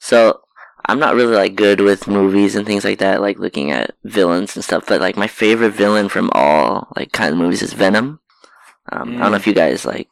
So 0.05 0.41
I'm 0.85 0.99
not 0.99 1.15
really 1.15 1.35
like 1.35 1.55
good 1.55 1.81
with 1.81 2.07
movies 2.07 2.55
and 2.55 2.63
things 2.63 2.85
like 2.85 2.99
that, 2.99 3.21
like 3.21 3.39
looking 3.39 3.71
at 3.71 3.95
villains 4.03 4.55
and 4.55 4.63
stuff. 4.63 4.85
But 4.87 5.01
like 5.01 5.17
my 5.17 5.25
favorite 5.25 5.71
villain 5.71 6.09
from 6.09 6.29
all 6.33 6.87
like 6.95 7.11
kind 7.11 7.31
of 7.33 7.39
movies 7.39 7.63
is 7.63 7.73
Venom. 7.73 8.19
Um, 8.91 9.15
I 9.17 9.21
don't 9.21 9.31
know 9.31 9.37
if 9.37 9.47
you 9.47 9.53
guys 9.55 9.83
like 9.83 10.09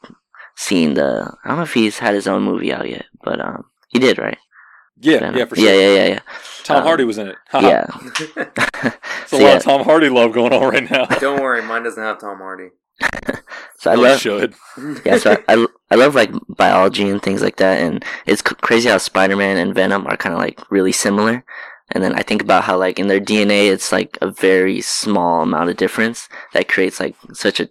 seen 0.55 0.95
the. 0.95 1.31
I 1.43 1.47
don't 1.47 1.57
know 1.57 1.63
if 1.63 1.75
he's 1.75 1.99
had 1.99 2.15
his 2.15 2.27
own 2.27 2.41
movie 2.41 2.73
out 2.73 2.89
yet, 2.89 3.05
but 3.23 3.39
um, 3.39 3.65
he 3.89 3.99
did, 3.99 4.17
right? 4.17 4.39
Yeah, 4.99 5.19
Venom. 5.19 5.37
yeah, 5.37 5.45
for 5.45 5.55
sure. 5.57 5.65
Yeah, 5.65 5.73
yeah, 5.79 5.95
yeah, 5.95 6.07
yeah. 6.07 6.19
Tom 6.63 6.77
Um, 6.77 6.83
Hardy 6.83 7.03
was 7.03 7.19
in 7.19 7.27
it. 7.27 7.35
Yeah. 7.53 7.85
It's 9.23 9.31
a 9.31 9.37
So, 9.37 9.37
lot 9.37 9.43
yeah. 9.43 9.57
of 9.57 9.63
Tom 9.63 9.83
Hardy 9.83 10.09
love 10.09 10.33
going 10.33 10.53
on 10.53 10.69
right 10.73 10.89
now. 10.89 11.05
Don't 11.05 11.39
worry, 11.41 11.61
mine 11.61 11.83
doesn't 11.83 12.01
have 12.01 12.19
Tom 12.19 12.37
Hardy. 12.39 12.69
So 13.79 13.91
I 13.91 13.95
Oh, 13.95 14.01
love. 14.01 14.19
should. 14.19 14.55
yeah, 15.05 15.17
so 15.17 15.31
I, 15.31 15.53
I, 15.55 15.67
I 15.91 15.95
love 15.95 16.15
like 16.15 16.31
biology 16.47 17.09
and 17.09 17.21
things 17.21 17.41
like 17.41 17.57
that, 17.57 17.81
and 17.81 18.03
it's 18.25 18.41
c- 18.47 18.55
crazy 18.61 18.89
how 18.89 18.97
Spider 18.97 19.35
Man 19.35 19.57
and 19.57 19.75
Venom 19.75 20.07
are 20.07 20.17
kind 20.17 20.33
of 20.33 20.39
like 20.39 20.59
really 20.71 20.91
similar. 20.93 21.43
And 21.91 22.03
then 22.03 22.15
I 22.15 22.21
think 22.23 22.41
about 22.41 22.63
how 22.63 22.77
like 22.77 22.97
in 22.99 23.07
their 23.07 23.19
DNA, 23.19 23.67
it's 23.69 23.91
like 23.91 24.17
a 24.21 24.31
very 24.31 24.81
small 24.81 25.41
amount 25.43 25.69
of 25.69 25.77
difference 25.77 26.29
that 26.53 26.69
creates 26.69 26.99
like 26.99 27.15
such 27.33 27.59
a 27.59 27.69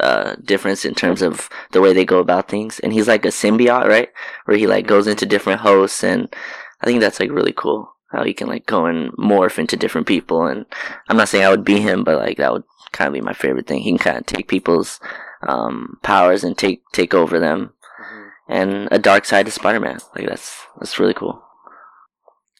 uh, 0.00 0.36
difference 0.44 0.84
in 0.84 0.94
terms 0.94 1.22
of 1.22 1.48
the 1.72 1.80
way 1.80 1.92
they 1.92 2.04
go 2.04 2.18
about 2.18 2.48
things. 2.48 2.78
And 2.80 2.92
he's 2.92 3.08
like 3.08 3.24
a 3.24 3.28
symbiote, 3.28 3.86
right? 3.86 4.10
Where 4.44 4.56
he 4.56 4.66
like 4.66 4.86
goes 4.86 5.06
into 5.06 5.26
different 5.26 5.60
hosts, 5.60 6.04
and 6.04 6.34
I 6.82 6.86
think 6.86 7.00
that's 7.00 7.20
like 7.20 7.30
really 7.30 7.52
cool 7.52 7.92
how 8.10 8.24
he 8.24 8.32
can 8.34 8.48
like 8.48 8.66
go 8.66 8.86
and 8.86 9.12
morph 9.12 9.58
into 9.58 9.76
different 9.76 10.06
people. 10.06 10.46
And 10.46 10.66
I'm 11.08 11.16
not 11.16 11.28
saying 11.28 11.44
I 11.44 11.50
would 11.50 11.64
be 11.64 11.80
him, 11.80 12.04
but 12.04 12.16
like 12.18 12.38
that 12.38 12.52
would 12.52 12.64
kind 12.92 13.08
of 13.08 13.14
be 13.14 13.20
my 13.20 13.32
favorite 13.32 13.66
thing. 13.66 13.80
He 13.82 13.90
can 13.90 13.98
kind 13.98 14.18
of 14.18 14.26
take 14.26 14.48
people's 14.48 15.00
um, 15.46 15.98
powers 16.02 16.44
and 16.44 16.56
take 16.58 16.82
take 16.92 17.14
over 17.14 17.38
them, 17.38 17.72
Mhm. 18.00 18.28
and 18.48 18.88
a 18.90 18.98
dark 18.98 19.24
side 19.24 19.46
to 19.46 19.52
Spider-Man. 19.52 19.98
Like 20.16 20.26
that's 20.28 20.66
that's 20.78 20.98
really 20.98 21.14
cool. 21.14 21.42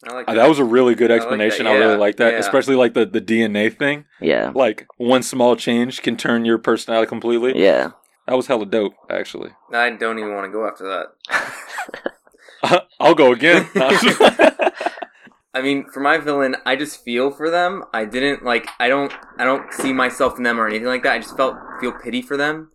I 0.09 0.13
like 0.13 0.29
Uh, 0.29 0.33
that 0.35 0.47
was 0.47 0.59
a 0.59 0.63
really 0.63 0.95
good 0.95 1.11
I 1.11 1.15
like 1.15 1.21
that, 1.23 1.25
explanation. 1.27 1.67
I, 1.67 1.73
really 1.75 1.97
like 1.97 2.15
that, 2.17 2.31
yeah. 2.33 2.39
especially 2.39 2.75
like 2.75 2.93
the, 2.93 3.05
the 3.05 3.19
DNA 3.19 3.69
thing. 3.77 4.05
Yeah, 4.21 4.51
Like 4.55 4.87
one 4.95 5.23
small 5.23 5.57
change 5.57 6.01
can 6.01 6.15
turn 6.15 6.45
your 6.45 6.57
personality 6.57 7.07
completely. 7.09 7.61
yeah. 7.61 7.91
That 8.25 8.35
was 8.37 8.47
hella 8.47 8.65
dope, 8.67 8.93
actually. 9.09 9.49
I 9.73 9.89
don't 9.89 10.17
even 10.19 10.33
want 10.35 10.45
to 10.45 10.51
go 10.51 10.65
after 10.67 10.87
that. 10.87 12.13
I'll 12.99 13.15
go 13.15 13.31
again. 13.33 13.67
I 15.53 15.61
mean, 15.61 15.85
for 15.91 15.99
my 15.99 16.17
villain, 16.17 16.55
I 16.65 16.75
just 16.75 17.03
feel 17.03 17.31
for 17.31 17.49
them. 17.49 17.83
I 17.93 18.05
didn't 18.05 18.43
like. 18.43 18.67
I 18.79 18.87
don't. 18.87 19.11
I 19.37 19.45
don't 19.45 19.73
see 19.73 19.93
myself 19.93 20.37
in 20.37 20.43
them 20.43 20.59
or 20.59 20.67
anything 20.67 20.87
like 20.87 21.03
that. 21.03 21.13
I 21.13 21.19
just 21.19 21.35
felt 21.35 21.55
feel 21.81 21.91
pity 21.91 22.21
for 22.21 22.37
them. 22.37 22.71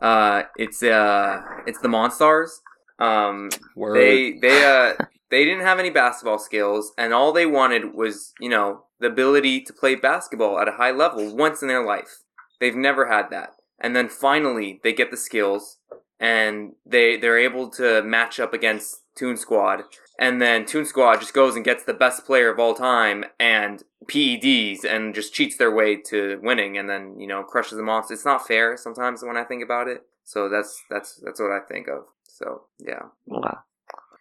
Uh, 0.00 0.42
it's 0.56 0.82
uh, 0.82 1.40
it's 1.66 1.80
the 1.80 1.88
Monstars. 1.88 2.50
Um, 2.98 3.48
Word. 3.76 3.96
they 3.96 4.38
they 4.40 4.64
uh 4.64 4.94
they 5.30 5.44
didn't 5.44 5.64
have 5.64 5.78
any 5.78 5.90
basketball 5.90 6.38
skills, 6.38 6.92
and 6.98 7.14
all 7.14 7.32
they 7.32 7.46
wanted 7.46 7.94
was 7.94 8.34
you 8.38 8.50
know 8.50 8.84
the 9.00 9.06
ability 9.06 9.62
to 9.62 9.72
play 9.72 9.94
basketball 9.94 10.58
at 10.58 10.68
a 10.68 10.72
high 10.72 10.90
level 10.90 11.34
once 11.34 11.62
in 11.62 11.68
their 11.68 11.84
life. 11.84 12.24
They've 12.60 12.76
never 12.76 13.06
had 13.06 13.30
that, 13.30 13.54
and 13.80 13.96
then 13.96 14.08
finally 14.08 14.80
they 14.82 14.92
get 14.92 15.10
the 15.10 15.16
skills, 15.16 15.78
and 16.20 16.72
they 16.84 17.16
they're 17.16 17.38
able 17.38 17.70
to 17.70 18.02
match 18.02 18.38
up 18.38 18.52
against 18.52 19.00
Toon 19.18 19.36
Squad, 19.36 19.82
and 20.18 20.40
then 20.40 20.64
Toon 20.64 20.84
Squad 20.84 21.16
just 21.20 21.34
goes 21.34 21.56
and 21.56 21.64
gets 21.64 21.84
the 21.84 21.94
best 21.94 22.24
player 22.24 22.50
of 22.52 22.58
all 22.58 22.74
time 22.74 23.24
and 23.40 23.82
PEDs 24.06 24.84
and 24.84 25.14
just 25.14 25.34
cheats 25.34 25.56
their 25.56 25.74
way 25.74 25.96
to 26.10 26.38
winning, 26.42 26.78
and 26.78 26.88
then 26.88 27.18
you 27.18 27.26
know 27.26 27.42
crushes 27.42 27.76
the 27.76 27.82
monster. 27.82 28.14
It's 28.14 28.24
not 28.24 28.46
fair 28.46 28.76
sometimes 28.76 29.22
when 29.22 29.36
I 29.36 29.44
think 29.44 29.62
about 29.62 29.88
it. 29.88 30.02
So 30.24 30.48
that's 30.48 30.82
that's 30.90 31.20
that's 31.24 31.40
what 31.40 31.50
I 31.50 31.60
think 31.68 31.88
of. 31.88 32.04
So 32.24 32.62
yeah. 32.78 33.02
Wow, 33.26 33.58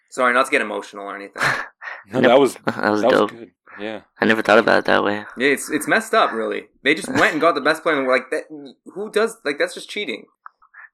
Sorry, 0.10 0.34
not 0.34 0.46
to 0.46 0.52
get 0.52 0.62
emotional 0.62 1.06
or 1.06 1.16
anything. 1.16 1.42
no, 2.12 2.22
that 2.22 2.40
was 2.40 2.56
that 2.66 2.90
was 2.90 3.02
that 3.02 3.12
was 3.12 3.20
dope. 3.20 3.32
good. 3.32 3.52
Yeah. 3.80 4.02
I 4.20 4.26
never 4.26 4.42
thought 4.42 4.58
about 4.58 4.80
it 4.80 4.86
that 4.86 5.04
way. 5.04 5.24
Yeah, 5.38 5.50
it's 5.50 5.70
it's 5.70 5.88
messed 5.88 6.14
up, 6.14 6.32
really. 6.32 6.68
They 6.84 6.96
just 6.96 7.10
went 7.10 7.34
and 7.34 7.42
got 7.42 7.54
the 7.54 7.62
best 7.62 7.84
player, 7.84 7.96
and 7.98 8.08
were 8.08 8.14
like, 8.14 8.32
that, 8.32 8.46
who 8.94 9.12
does 9.12 9.38
like 9.46 9.60
that's 9.60 9.76
just 9.76 9.90
cheating. 9.90 10.26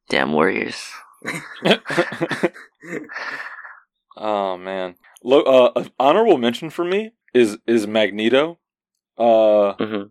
Damn 0.10 0.34
Warriors. 0.34 0.92
Oh 4.18 4.58
man, 4.58 4.96
Lo- 5.24 5.42
uh, 5.44 5.72
an 5.76 5.92
honorable 6.00 6.38
mention 6.38 6.70
for 6.70 6.86
me 6.86 7.12
is 7.34 7.58
is 7.68 7.88
Magneto, 7.88 8.60
uh, 9.18 9.74
hmm 9.74 10.04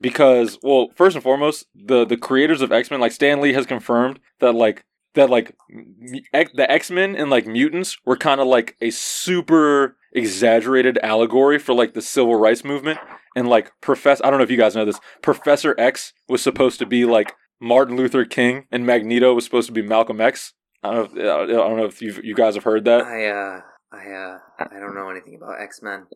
because 0.00 0.58
well, 0.62 0.88
first 0.96 1.14
and 1.14 1.22
foremost, 1.22 1.66
the 1.74 2.04
the 2.04 2.16
creators 2.16 2.62
of 2.62 2.72
X 2.72 2.90
Men, 2.90 3.00
like 3.00 3.12
Stan 3.12 3.40
Lee, 3.40 3.52
has 3.52 3.66
confirmed 3.66 4.18
that 4.40 4.54
like 4.54 4.84
that 5.14 5.30
like 5.30 5.56
the 5.68 6.66
X 6.70 6.90
Men 6.90 7.16
and 7.16 7.30
like 7.30 7.46
mutants 7.46 7.98
were 8.04 8.16
kind 8.16 8.40
of 8.40 8.46
like 8.46 8.76
a 8.80 8.90
super 8.90 9.96
exaggerated 10.12 10.98
allegory 11.02 11.58
for 11.58 11.74
like 11.74 11.94
the 11.94 12.02
civil 12.02 12.36
rights 12.36 12.64
movement, 12.64 12.98
and 13.36 13.48
like 13.48 13.72
Professor, 13.80 14.24
I 14.24 14.30
don't 14.30 14.38
know 14.38 14.44
if 14.44 14.50
you 14.50 14.56
guys 14.56 14.74
know 14.74 14.84
this, 14.84 15.00
Professor 15.22 15.74
X 15.78 16.12
was 16.28 16.42
supposed 16.42 16.78
to 16.78 16.86
be 16.86 17.04
like 17.04 17.34
Martin 17.60 17.96
Luther 17.96 18.24
King, 18.24 18.66
and 18.70 18.86
Magneto 18.86 19.34
was 19.34 19.44
supposed 19.44 19.66
to 19.66 19.72
be 19.72 19.82
Malcolm 19.82 20.20
X. 20.20 20.54
I 20.82 20.94
don't 20.94 21.14
know. 21.14 21.42
If, 21.42 21.48
I 21.48 21.52
don't 21.52 21.76
know 21.76 21.84
if 21.84 22.00
you 22.02 22.18
you 22.22 22.34
guys 22.34 22.54
have 22.54 22.64
heard 22.64 22.84
that. 22.84 23.02
I 23.02 23.26
uh, 23.26 23.60
I 23.92 24.10
uh, 24.10 24.38
I 24.58 24.78
don't 24.78 24.94
know 24.94 25.10
anything 25.10 25.36
about 25.36 25.60
X 25.60 25.82
Men. 25.82 26.06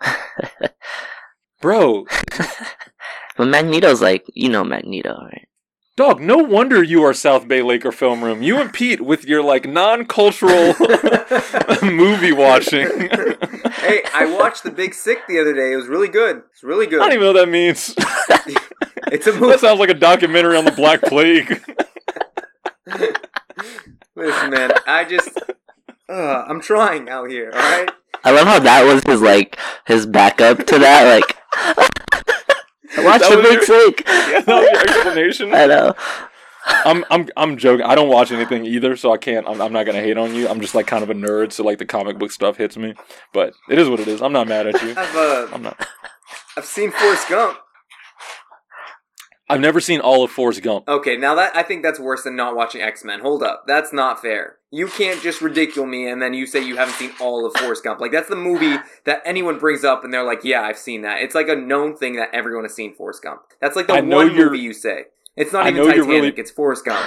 Bro, 1.60 2.06
but 3.36 3.48
Magneto's 3.48 4.00
like, 4.00 4.24
you 4.34 4.48
know 4.48 4.64
Magneto, 4.64 5.16
right? 5.22 5.48
dog, 6.00 6.18
no 6.18 6.38
wonder 6.38 6.82
you 6.82 7.02
are 7.02 7.12
South 7.12 7.46
Bay 7.46 7.60
Laker 7.60 7.92
film 7.92 8.24
room. 8.24 8.42
You 8.42 8.56
and 8.56 8.72
Pete 8.72 9.02
with 9.02 9.26
your 9.26 9.42
like 9.42 9.68
non-cultural 9.68 10.74
movie 11.82 12.32
watching. 12.32 12.88
hey, 12.88 14.02
I 14.14 14.34
watched 14.38 14.62
The 14.62 14.70
Big 14.74 14.94
Sick 14.94 15.26
the 15.28 15.38
other 15.38 15.52
day. 15.52 15.74
It 15.74 15.76
was 15.76 15.88
really 15.88 16.08
good. 16.08 16.42
It's 16.52 16.64
really 16.64 16.86
good. 16.86 17.02
I 17.02 17.04
don't 17.04 17.12
even 17.12 17.26
know 17.26 17.32
what 17.34 17.44
that 17.44 17.50
means. 17.50 17.94
It's 19.12 19.26
a 19.26 19.32
movie. 19.34 19.48
that 19.48 19.60
sounds 19.60 19.78
like 19.78 19.90
a 19.90 19.94
documentary 19.94 20.56
on 20.56 20.64
the 20.64 20.72
Black 20.72 21.02
Plague. 21.02 21.60
Listen, 24.16 24.50
man, 24.50 24.72
I 24.86 25.04
just, 25.04 25.38
uh, 26.08 26.44
I'm 26.48 26.60
trying 26.60 27.08
out 27.08 27.30
here. 27.30 27.50
All 27.54 27.58
right. 27.60 27.90
I 28.24 28.32
love 28.32 28.46
how 28.46 28.58
that 28.58 28.84
was 28.84 29.02
his 29.04 29.22
like 29.22 29.58
his 29.86 30.04
backup 30.06 30.58
to 30.66 30.78
that. 30.78 31.04
Like, 31.20 31.36
watch 33.04 33.20
That 33.22 33.30
the 33.30 33.42
big 33.42 33.66
your- 33.66 33.90
yeah, 34.30 34.40
that 34.40 34.60
was 34.60 34.70
your 34.70 34.80
explanation. 34.80 35.54
I 35.54 35.66
know. 35.66 35.94
I'm 36.66 37.04
I'm 37.10 37.28
I'm 37.36 37.56
joking. 37.56 37.86
I 37.86 37.94
don't 37.94 38.10
watch 38.10 38.30
anything 38.30 38.66
either, 38.66 38.94
so 38.96 39.12
I 39.12 39.16
can't. 39.16 39.48
I'm, 39.48 39.60
I'm 39.62 39.72
not 39.72 39.86
gonna 39.86 40.02
hate 40.02 40.18
on 40.18 40.34
you. 40.34 40.46
I'm 40.48 40.60
just 40.60 40.74
like 40.74 40.86
kind 40.86 41.02
of 41.02 41.08
a 41.08 41.14
nerd, 41.14 41.52
so 41.52 41.64
like 41.64 41.78
the 41.78 41.86
comic 41.86 42.18
book 42.18 42.30
stuff 42.30 42.58
hits 42.58 42.76
me. 42.76 42.94
But 43.32 43.54
it 43.70 43.78
is 43.78 43.88
what 43.88 44.00
it 44.00 44.08
is. 44.08 44.20
I'm 44.20 44.32
not 44.32 44.46
mad 44.46 44.66
at 44.66 44.82
you. 44.82 44.90
I've 44.96 45.16
uh, 45.16 45.48
I'm 45.52 45.62
not. 45.62 45.86
I've 46.58 46.66
seen 46.66 46.90
Forrest 46.90 47.28
Gump. 47.28 47.56
I've 49.50 49.60
never 49.60 49.80
seen 49.80 50.00
all 50.00 50.22
of 50.22 50.30
Forrest 50.30 50.62
Gump. 50.62 50.88
Okay, 50.88 51.16
now 51.16 51.34
that 51.34 51.56
I 51.56 51.62
think 51.62 51.82
that's 51.82 51.98
worse 51.98 52.22
than 52.22 52.36
not 52.36 52.54
watching 52.54 52.80
X 52.80 53.04
Men. 53.04 53.20
Hold 53.20 53.42
up, 53.42 53.64
that's 53.66 53.92
not 53.92 54.22
fair. 54.22 54.56
You 54.70 54.86
can't 54.86 55.20
just 55.20 55.40
ridicule 55.40 55.86
me 55.86 56.08
and 56.08 56.22
then 56.22 56.32
you 56.32 56.46
say 56.46 56.64
you 56.64 56.76
haven't 56.76 56.94
seen 56.94 57.10
all 57.20 57.44
of 57.44 57.54
Forrest 57.54 57.82
Gump. 57.82 58.00
Like 58.00 58.12
that's 58.12 58.28
the 58.28 58.36
movie 58.36 58.76
that 59.04 59.22
anyone 59.24 59.58
brings 59.58 59.84
up 59.84 60.04
and 60.04 60.14
they're 60.14 60.24
like, 60.24 60.44
"Yeah, 60.44 60.62
I've 60.62 60.78
seen 60.78 61.02
that." 61.02 61.20
It's 61.22 61.34
like 61.34 61.48
a 61.48 61.56
known 61.56 61.96
thing 61.96 62.14
that 62.16 62.28
everyone 62.32 62.64
has 62.64 62.74
seen 62.74 62.94
Forrest 62.94 63.22
Gump. 63.22 63.42
That's 63.60 63.74
like 63.74 63.88
the 63.88 63.94
I 63.94 64.00
one 64.00 64.34
movie 64.34 64.60
you 64.60 64.72
say. 64.72 65.06
It's 65.40 65.52
not 65.52 65.66
I 65.66 65.70
even 65.70 65.84
Titanic. 65.86 66.06
really- 66.08 66.28
It's 66.36 66.50
Forrest 66.50 66.84
Gump. 66.84 67.04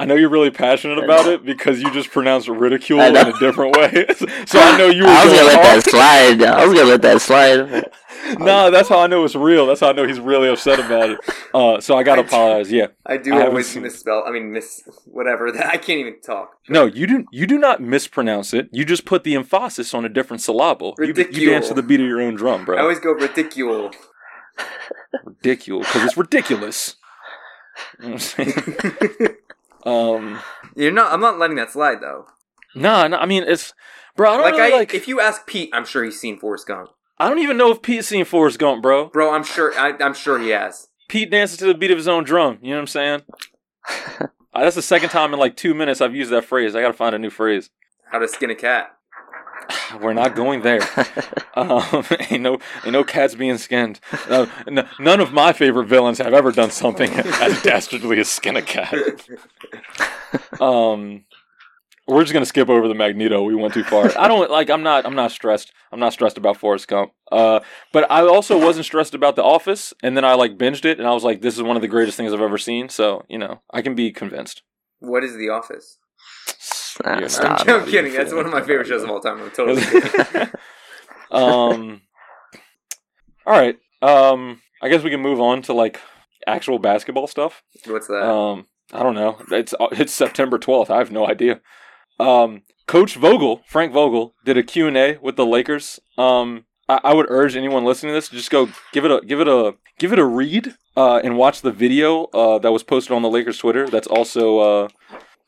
I 0.00 0.04
know 0.04 0.14
you're 0.14 0.30
really 0.30 0.50
passionate 0.52 0.98
about 1.04 1.26
it 1.26 1.44
because 1.44 1.82
you 1.82 1.90
just 1.92 2.10
pronounced 2.12 2.46
ridicule 2.48 3.00
in 3.00 3.16
a 3.16 3.32
different 3.40 3.76
way. 3.76 4.06
so 4.46 4.58
I 4.60 4.78
know 4.78 4.86
you 4.86 5.02
were 5.02 5.08
I 5.08 5.24
was 5.24 5.32
going 5.32 5.46
gonna 5.46 5.58
let 5.58 5.62
that 5.82 5.90
slide. 5.90 6.42
I 6.42 6.64
was 6.66 6.74
gonna 6.78 6.90
let 6.90 7.02
that 7.02 7.20
slide. 7.20 8.38
no, 8.38 8.70
that's 8.70 8.88
how 8.88 9.00
I 9.00 9.08
know 9.08 9.24
it's 9.24 9.34
real. 9.34 9.66
That's 9.66 9.80
how 9.80 9.88
I 9.88 9.92
know 9.92 10.06
he's 10.06 10.20
really 10.20 10.48
upset 10.48 10.78
about 10.78 11.10
it. 11.10 11.18
Uh, 11.52 11.80
so 11.80 11.96
I 11.96 12.04
gotta 12.04 12.20
apologize. 12.22 12.70
Yeah, 12.70 12.88
I 13.06 13.16
do 13.16 13.34
I 13.34 13.46
always 13.46 13.74
misspell. 13.76 14.22
I 14.24 14.30
mean, 14.30 14.52
miss 14.52 14.82
whatever. 15.06 15.50
That 15.50 15.66
I 15.66 15.76
can't 15.78 15.98
even 15.98 16.20
talk. 16.20 16.52
no, 16.68 16.86
you 16.86 17.06
do. 17.08 17.24
You 17.32 17.46
do 17.48 17.58
not 17.58 17.80
mispronounce 17.82 18.54
it. 18.54 18.68
You 18.70 18.84
just 18.84 19.04
put 19.04 19.24
the 19.24 19.34
emphasis 19.34 19.94
on 19.94 20.04
a 20.04 20.08
different 20.08 20.42
syllable. 20.42 20.94
You, 21.00 21.06
you 21.32 21.50
dance 21.50 21.68
to 21.68 21.74
the 21.74 21.82
beat 21.82 21.98
of 22.00 22.06
your 22.06 22.20
own 22.20 22.34
drum, 22.36 22.64
bro. 22.64 22.76
I 22.78 22.82
always 22.82 23.00
go 23.00 23.10
ridicule. 23.12 23.90
ridiculous 25.24 25.86
because 25.88 26.04
it's 26.04 26.16
ridiculous. 26.16 26.96
um, 29.84 30.40
You're 30.76 30.92
not. 30.92 31.12
I'm 31.12 31.20
not 31.20 31.38
letting 31.38 31.56
that 31.56 31.70
slide 31.70 32.00
though. 32.00 32.26
nah, 32.74 33.06
nah, 33.08 33.18
I 33.18 33.26
mean 33.26 33.44
it's, 33.46 33.74
bro. 34.16 34.30
I 34.30 34.34
don't 34.36 34.42
Like 34.44 34.54
really 34.54 34.72
I, 34.72 34.76
like. 34.76 34.94
if 34.94 35.08
you 35.08 35.20
ask 35.20 35.46
Pete, 35.46 35.70
I'm 35.72 35.84
sure 35.84 36.04
he's 36.04 36.20
seen 36.20 36.38
Forrest 36.38 36.66
Gump. 36.66 36.90
I 37.18 37.28
don't 37.28 37.38
even 37.40 37.56
know 37.56 37.70
if 37.72 37.82
Pete's 37.82 38.06
seen 38.08 38.24
Forrest 38.24 38.58
Gump, 38.58 38.82
bro. 38.82 39.08
Bro, 39.08 39.32
I'm 39.34 39.44
sure. 39.44 39.72
I, 39.78 39.92
I'm 40.00 40.14
sure 40.14 40.38
he 40.38 40.50
has. 40.50 40.88
Pete 41.08 41.30
dances 41.30 41.58
to 41.58 41.66
the 41.66 41.74
beat 41.74 41.90
of 41.90 41.96
his 41.96 42.06
own 42.08 42.22
drum. 42.24 42.58
You 42.62 42.70
know 42.70 42.76
what 42.76 42.80
I'm 42.82 42.86
saying? 42.86 43.22
Uh, 44.54 44.62
that's 44.64 44.76
the 44.76 44.82
second 44.82 45.10
time 45.10 45.32
in 45.34 45.38
like 45.38 45.56
two 45.56 45.72
minutes 45.74 46.00
I've 46.00 46.16
used 46.16 46.30
that 46.32 46.44
phrase. 46.44 46.74
I 46.74 46.80
gotta 46.80 46.94
find 46.94 47.14
a 47.14 47.18
new 47.18 47.28
phrase. 47.30 47.68
How 48.10 48.18
to 48.18 48.26
skin 48.26 48.50
a 48.50 48.54
cat. 48.56 48.90
We're 50.00 50.14
not 50.14 50.34
going 50.34 50.62
there. 50.62 50.80
Um, 51.58 52.04
ain't 52.30 52.42
no, 52.42 52.58
ain't 52.84 52.92
no 52.92 53.02
cats 53.02 53.34
being 53.34 53.58
skinned. 53.58 53.98
Uh, 54.28 54.46
n- 54.68 54.88
none 55.00 55.18
of 55.18 55.32
my 55.32 55.52
favorite 55.52 55.86
villains 55.86 56.18
have 56.18 56.32
ever 56.32 56.52
done 56.52 56.70
something 56.70 57.10
as 57.14 57.60
dastardly 57.62 58.20
as 58.20 58.28
skin 58.28 58.54
a 58.54 58.62
cat. 58.62 58.94
Um, 60.60 61.24
we're 62.06 62.22
just 62.22 62.32
gonna 62.32 62.46
skip 62.46 62.68
over 62.68 62.86
the 62.86 62.94
Magneto. 62.94 63.42
We 63.42 63.56
went 63.56 63.74
too 63.74 63.82
far. 63.82 64.16
I 64.16 64.28
don't 64.28 64.48
like. 64.50 64.70
I'm 64.70 64.84
not. 64.84 65.04
I'm 65.04 65.16
not 65.16 65.32
stressed. 65.32 65.72
I'm 65.90 65.98
not 65.98 66.12
stressed 66.12 66.38
about 66.38 66.56
Forrest 66.56 66.86
Gump. 66.86 67.10
Uh, 67.32 67.58
but 67.92 68.08
I 68.08 68.22
also 68.22 68.56
wasn't 68.56 68.86
stressed 68.86 69.14
about 69.14 69.34
The 69.34 69.42
Office. 69.42 69.92
And 70.02 70.16
then 70.16 70.24
I 70.24 70.34
like 70.34 70.56
binged 70.56 70.84
it, 70.84 70.98
and 70.98 71.08
I 71.08 71.12
was 71.12 71.24
like, 71.24 71.42
this 71.42 71.56
is 71.56 71.62
one 71.62 71.74
of 71.76 71.82
the 71.82 71.88
greatest 71.88 72.16
things 72.16 72.32
I've 72.32 72.40
ever 72.40 72.58
seen. 72.58 72.88
So 72.88 73.24
you 73.28 73.38
know, 73.38 73.62
I 73.72 73.82
can 73.82 73.96
be 73.96 74.12
convinced. 74.12 74.62
What 75.00 75.24
is 75.24 75.36
The 75.36 75.48
Office? 75.48 75.98
Nah, 77.04 77.12
You're 77.12 77.20
not- 77.22 77.30
stop. 77.30 77.60
I'm 77.60 77.66
not 77.66 77.76
even 77.80 77.90
kidding. 77.90 78.12
That's 78.12 78.32
one 78.32 78.46
of 78.46 78.52
my 78.52 78.60
favorite 78.60 78.86
shows 78.86 79.02
of 79.02 79.10
all 79.10 79.20
time. 79.20 79.40
I'm 79.40 79.50
totally 79.54 79.82
kidding. 79.82 80.48
um. 81.30 82.02
All 83.46 83.58
right. 83.58 83.76
Um. 84.02 84.60
I 84.82 84.88
guess 84.88 85.02
we 85.02 85.10
can 85.10 85.20
move 85.20 85.40
on 85.40 85.62
to 85.62 85.72
like 85.72 86.00
actual 86.46 86.78
basketball 86.78 87.26
stuff. 87.26 87.62
What's 87.86 88.06
that? 88.08 88.22
Um. 88.22 88.66
I 88.92 89.02
don't 89.02 89.14
know. 89.14 89.38
It's 89.50 89.74
it's 89.92 90.12
September 90.14 90.58
twelfth. 90.58 90.90
I 90.90 90.98
have 90.98 91.10
no 91.12 91.26
idea. 91.26 91.60
Um. 92.18 92.62
Coach 92.86 93.16
Vogel, 93.16 93.62
Frank 93.66 93.92
Vogel, 93.92 94.34
did 94.44 94.56
a 94.56 94.62
Q 94.62 94.88
and 94.88 94.96
A 94.96 95.18
with 95.22 95.36
the 95.36 95.46
Lakers. 95.46 96.00
Um. 96.16 96.64
I, 96.88 97.00
I 97.04 97.14
would 97.14 97.26
urge 97.28 97.54
anyone 97.54 97.84
listening 97.84 98.10
to 98.12 98.14
this 98.14 98.30
to 98.30 98.36
just 98.36 98.50
go 98.50 98.70
give 98.92 99.04
it 99.04 99.10
a 99.10 99.20
give 99.26 99.40
it 99.40 99.48
a 99.48 99.74
give 99.98 100.12
it 100.12 100.18
a 100.18 100.24
read. 100.24 100.74
Uh, 100.96 101.20
and 101.22 101.36
watch 101.36 101.60
the 101.60 101.70
video 101.70 102.24
uh, 102.34 102.58
that 102.58 102.72
was 102.72 102.82
posted 102.82 103.12
on 103.12 103.22
the 103.22 103.30
Lakers 103.30 103.56
Twitter. 103.58 103.86
That's 103.88 104.08
also 104.08 104.58
uh, 104.58 104.88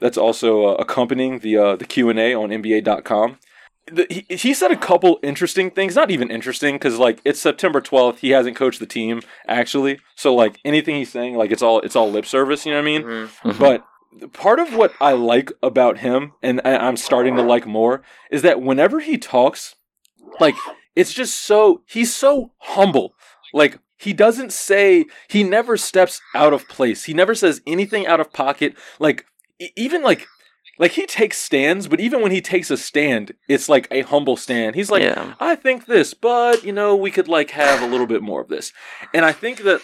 that's 0.01 0.19
also 0.19 0.67
uh, 0.67 0.73
accompanying 0.75 1.41
the 1.41 1.57
uh, 1.57 1.77
the 1.77 1.85
Q 1.85 2.09
and 2.11 2.19
A 2.19 2.35
on 2.35 2.51
NBA.com. 2.51 3.39
The, 3.93 4.07
he, 4.11 4.37
he 4.37 4.55
said 4.55 4.71
a 4.71 4.77
couple 4.77 5.19
interesting 5.23 5.71
things. 5.71 5.97
Not 5.97 6.11
even 6.11 6.31
interesting 6.31 6.77
because 6.77 6.99
like 6.99 7.21
it's 7.25 7.41
September 7.41 7.81
twelfth. 7.81 8.21
He 8.21 8.31
hasn't 8.31 8.57
coached 8.57 8.79
the 8.81 8.87
team 8.87 9.23
actually, 9.49 9.99
so 10.15 10.35
like 10.35 10.59
anything 10.65 10.95
he's 10.97 11.11
saying, 11.11 11.35
like 11.37 11.51
it's 11.51 11.63
all 11.63 11.81
it's 11.81 11.97
all 11.97 12.11
lip 12.11 12.27
service. 12.27 12.65
You 12.67 12.73
know 12.73 12.79
what 12.79 12.83
I 12.83 12.85
mean? 12.85 13.03
Mhm. 13.03 13.29
Mhm. 13.45 13.59
But 13.59 14.33
part 14.33 14.59
of 14.61 14.75
what 14.75 14.93
I 15.01 15.13
like 15.13 15.51
about 15.63 15.99
him, 15.99 16.33
and 16.43 16.61
I- 16.65 16.77
I'm 16.77 16.97
starting 16.97 17.37
to 17.37 17.43
like 17.43 17.67
more, 17.67 18.03
is 18.31 18.43
that 18.43 18.61
whenever 18.61 19.01
he 19.01 19.19
talks, 19.19 19.75
like 20.39 20.55
it's 20.95 21.13
just 21.13 21.41
so 21.41 21.83
he's 21.87 22.15
so 22.15 22.53
humble. 22.59 23.15
Like 23.53 23.79
he 23.99 24.13
doesn't 24.13 24.53
say 24.53 25.07
he 25.29 25.43
never 25.43 25.77
steps 25.77 26.21
out 26.35 26.53
of 26.53 26.69
place. 26.69 27.05
He 27.05 27.15
never 27.15 27.35
says 27.35 27.61
anything 27.67 28.07
out 28.07 28.21
of 28.21 28.33
pocket. 28.33 28.75
Like 28.99 29.27
even 29.77 30.03
like 30.03 30.27
like 30.79 30.93
he 30.93 31.07
takes 31.07 31.37
stands, 31.39 31.89
but 31.89 32.01
even 32.01 32.23
when 32.23 32.33
he 32.33 32.41
takes 32.41 32.71
a 32.71 32.77
stand, 32.77 33.33
it's 33.49 33.69
like 33.69 33.87
a 33.91 34.01
humble 34.03 34.37
stand. 34.37 34.75
He's 34.75 34.91
like, 34.91 35.03
yeah. 35.03 35.35
I 35.39 35.55
think 35.55 35.87
this, 35.87 36.15
but 36.15 36.65
you 36.65 36.73
know, 36.73 36.97
we 36.97 37.11
could 37.11 37.29
like 37.29 37.51
have 37.51 37.83
a 37.83 37.87
little 37.87 38.07
bit 38.07 38.23
more 38.23 38.41
of 38.41 38.49
this. 38.49 38.73
And 39.13 39.25
I 39.25 39.33
think 39.33 39.63
that 39.65 39.83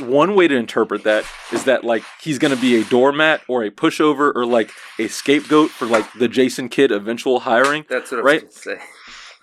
one 0.00 0.34
way 0.34 0.48
to 0.48 0.54
interpret 0.56 1.04
that 1.04 1.24
is 1.52 1.64
that 1.64 1.84
like 1.84 2.02
he's 2.20 2.38
going 2.38 2.54
to 2.54 2.60
be 2.60 2.80
a 2.80 2.84
doormat 2.84 3.42
or 3.48 3.64
a 3.64 3.70
pushover 3.70 4.32
or 4.34 4.46
like 4.46 4.70
a 4.98 5.08
scapegoat 5.08 5.70
for 5.70 5.86
like 5.86 6.10
the 6.14 6.28
Jason 6.28 6.68
Kidd 6.68 6.90
eventual 6.90 7.40
hiring. 7.40 7.84
That's 7.88 8.10
what 8.10 8.20
I 8.20 8.22
was 8.22 8.32
Right? 8.32 8.40
going 8.40 8.52
to 8.52 8.58
say. 8.58 8.78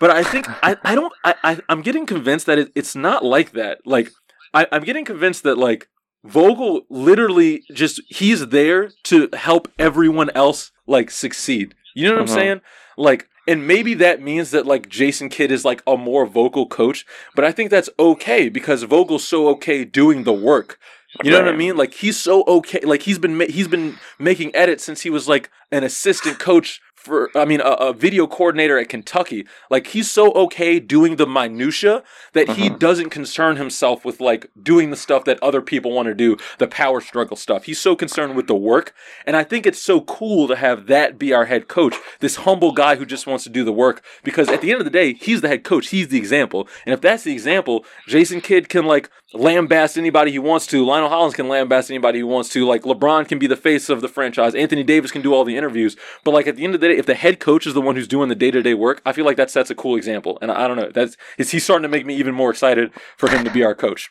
But 0.00 0.10
I 0.10 0.24
think 0.24 0.46
I, 0.64 0.76
I 0.82 0.94
don't 0.96 1.12
I, 1.24 1.34
I 1.44 1.60
I'm 1.68 1.80
getting 1.82 2.06
convinced 2.06 2.46
that 2.46 2.58
it, 2.58 2.72
it's 2.74 2.96
not 2.96 3.24
like 3.24 3.52
that. 3.52 3.78
Like 3.84 4.10
I, 4.52 4.66
I'm 4.72 4.82
getting 4.82 5.04
convinced 5.04 5.44
that 5.44 5.58
like 5.58 5.88
Vogel 6.24 6.82
literally 6.88 7.64
just 7.72 8.00
he's 8.08 8.48
there 8.48 8.90
to 9.04 9.28
help 9.32 9.68
everyone 9.78 10.30
else 10.30 10.70
like 10.86 11.10
succeed. 11.10 11.74
You 11.94 12.08
know 12.08 12.14
what. 12.14 12.22
I'm 12.22 12.28
uh-huh. 12.28 12.34
saying? 12.34 12.60
Like 12.96 13.28
and 13.46 13.66
maybe 13.66 13.94
that 13.94 14.22
means 14.22 14.52
that 14.52 14.66
like 14.66 14.88
Jason 14.88 15.28
Kidd 15.28 15.50
is 15.50 15.64
like 15.64 15.82
a 15.86 15.96
more 15.96 16.26
vocal 16.26 16.66
coach, 16.66 17.04
but 17.34 17.44
I 17.44 17.52
think 17.52 17.70
that's 17.70 17.90
okay 17.98 18.48
because 18.48 18.84
Vogel's 18.84 19.26
so 19.26 19.48
okay 19.48 19.84
doing 19.84 20.24
the 20.24 20.32
work. 20.32 20.78
You 21.22 21.30
know 21.30 21.42
what 21.42 21.52
I 21.52 21.56
mean? 21.56 21.76
Like 21.76 21.92
he's 21.92 22.18
so 22.18 22.42
okay. 22.46 22.80
Like 22.80 23.02
he's 23.02 23.18
been 23.18 23.36
ma- 23.36 23.44
he's 23.44 23.68
been 23.68 23.98
making 24.18 24.54
edits 24.56 24.82
since 24.84 25.02
he 25.02 25.10
was 25.10 25.28
like 25.28 25.50
an 25.70 25.84
assistant 25.84 26.38
coach 26.38 26.80
for 27.02 27.30
I 27.36 27.44
mean 27.44 27.60
a, 27.60 27.70
a 27.88 27.92
video 27.92 28.26
coordinator 28.26 28.78
at 28.78 28.88
Kentucky. 28.88 29.46
Like 29.70 29.88
he's 29.88 30.10
so 30.10 30.32
okay 30.32 30.78
doing 30.80 31.16
the 31.16 31.26
minutia 31.26 32.02
that 32.32 32.50
he 32.50 32.70
Mhm. 32.70 32.78
doesn't 32.78 33.10
concern 33.10 33.56
himself 33.56 34.04
with 34.04 34.20
like 34.20 34.50
doing 34.62 34.90
the 34.90 34.96
stuff 34.96 35.24
that 35.24 35.42
other 35.42 35.60
people 35.60 35.92
want 35.92 36.06
to 36.06 36.14
do, 36.14 36.36
the 36.58 36.66
power 36.68 37.00
struggle 37.00 37.36
stuff. 37.36 37.64
He's 37.64 37.80
so 37.80 37.96
concerned 37.96 38.36
with 38.36 38.46
the 38.46 38.54
work, 38.54 38.94
and 39.26 39.36
I 39.36 39.42
think 39.44 39.66
it's 39.66 39.82
so 39.82 40.00
cool 40.00 40.46
to 40.48 40.56
have 40.56 40.86
that 40.86 41.18
be 41.18 41.32
our 41.32 41.46
head 41.46 41.68
coach, 41.68 41.94
this 42.20 42.36
humble 42.36 42.72
guy 42.72 42.96
who 42.96 43.04
just 43.04 43.26
wants 43.26 43.44
to 43.44 43.50
do 43.50 43.64
the 43.64 43.72
work. 43.72 44.02
Because 44.22 44.48
at 44.48 44.60
the 44.60 44.70
end 44.70 44.80
of 44.80 44.84
the 44.84 44.90
day, 44.90 45.14
he's 45.14 45.40
the 45.40 45.48
head 45.48 45.64
coach. 45.64 45.88
He's 45.88 46.08
the 46.08 46.18
example, 46.18 46.68
and 46.86 46.92
if 46.94 47.00
that's 47.00 47.24
the 47.24 47.32
example, 47.32 47.84
Jason 48.06 48.40
Kidd 48.40 48.68
can 48.68 48.84
like 48.86 49.10
lambast 49.34 49.96
anybody 49.96 50.30
he 50.30 50.38
wants 50.38 50.66
to. 50.66 50.84
Lionel 50.84 51.08
Hollins 51.08 51.34
can 51.34 51.46
lambast 51.46 51.90
anybody 51.90 52.18
he 52.18 52.22
wants 52.22 52.50
to. 52.50 52.66
Like 52.66 52.82
LeBron 52.82 53.26
can 53.26 53.38
be 53.38 53.46
the 53.46 53.56
face 53.56 53.88
of 53.88 54.00
the 54.02 54.08
franchise. 54.08 54.54
Anthony 54.54 54.82
Davis 54.82 55.10
can 55.10 55.22
do 55.22 55.32
all 55.32 55.44
the 55.44 55.56
interviews. 55.56 55.96
But 56.22 56.32
like 56.34 56.46
at 56.46 56.56
the 56.56 56.64
end 56.64 56.74
of 56.74 56.80
the 56.82 56.88
day, 56.88 56.91
if 56.92 57.06
the 57.06 57.14
head 57.14 57.40
coach 57.40 57.66
is 57.66 57.74
the 57.74 57.80
one 57.80 57.96
who's 57.96 58.08
doing 58.08 58.28
the 58.28 58.34
day 58.34 58.50
to 58.50 58.62
day 58.62 58.74
work, 58.74 59.02
I 59.04 59.12
feel 59.12 59.24
like 59.24 59.36
that 59.36 59.50
sets 59.50 59.70
a 59.70 59.74
cool 59.74 59.96
example. 59.96 60.38
And 60.40 60.50
I, 60.50 60.64
I 60.64 60.68
don't 60.68 60.76
know, 60.76 60.90
that's 60.92 61.16
is 61.38 61.50
he 61.50 61.58
starting 61.58 61.82
to 61.82 61.88
make 61.88 62.06
me 62.06 62.14
even 62.16 62.34
more 62.34 62.50
excited 62.50 62.92
for 63.16 63.28
him 63.28 63.44
to 63.44 63.50
be 63.50 63.64
our 63.64 63.74
coach? 63.74 64.10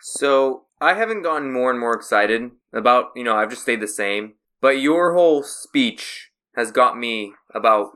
So 0.00 0.64
I 0.80 0.94
haven't 0.94 1.22
gotten 1.22 1.52
more 1.52 1.70
and 1.70 1.80
more 1.80 1.94
excited 1.94 2.50
about, 2.72 3.06
you 3.16 3.24
know, 3.24 3.36
I've 3.36 3.50
just 3.50 3.62
stayed 3.62 3.80
the 3.80 3.88
same. 3.88 4.34
But 4.60 4.80
your 4.80 5.14
whole 5.14 5.42
speech 5.42 6.30
has 6.56 6.70
got 6.70 6.98
me 6.98 7.32
about 7.54 7.90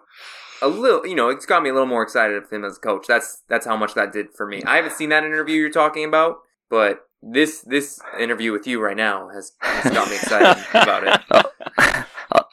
a 0.62 0.68
little, 0.68 1.06
you 1.06 1.14
know, 1.14 1.30
it's 1.30 1.46
got 1.46 1.62
me 1.62 1.70
a 1.70 1.72
little 1.72 1.88
more 1.88 2.02
excited 2.02 2.36
of 2.36 2.50
him 2.50 2.64
as 2.64 2.76
a 2.76 2.80
coach. 2.80 3.06
That's 3.06 3.42
that's 3.48 3.66
how 3.66 3.76
much 3.76 3.94
that 3.94 4.12
did 4.12 4.32
for 4.36 4.46
me. 4.46 4.62
I 4.64 4.76
haven't 4.76 4.92
seen 4.92 5.08
that 5.08 5.24
interview 5.24 5.56
you're 5.56 5.70
talking 5.70 6.04
about, 6.04 6.38
but 6.68 7.06
this 7.22 7.60
this 7.62 8.00
interview 8.18 8.52
with 8.52 8.66
you 8.66 8.82
right 8.82 8.96
now 8.96 9.28
has, 9.30 9.52
has 9.60 9.92
got 9.92 10.08
me 10.08 10.16
excited 10.16 10.64
about 10.70 11.06
it. 11.06 11.20
Oh, 11.32 11.39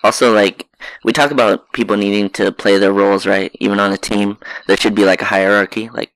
Al- 0.04 0.08
Also, 0.08 0.34
like 0.34 0.68
we 1.04 1.12
talk 1.14 1.32
about 1.32 1.72
people 1.74 1.98
needing 1.98 2.30
to 2.32 2.52
play 2.52 2.78
their 2.78 2.94
roles, 2.94 3.26
right? 3.26 3.52
Even 3.60 3.80
on 3.80 3.92
a 3.92 3.98
team, 3.98 4.38
there 4.68 4.78
should 4.78 4.96
be 4.96 5.06
like 5.06 5.22
a 5.22 5.26
hierarchy, 5.26 5.90
like 5.90 6.12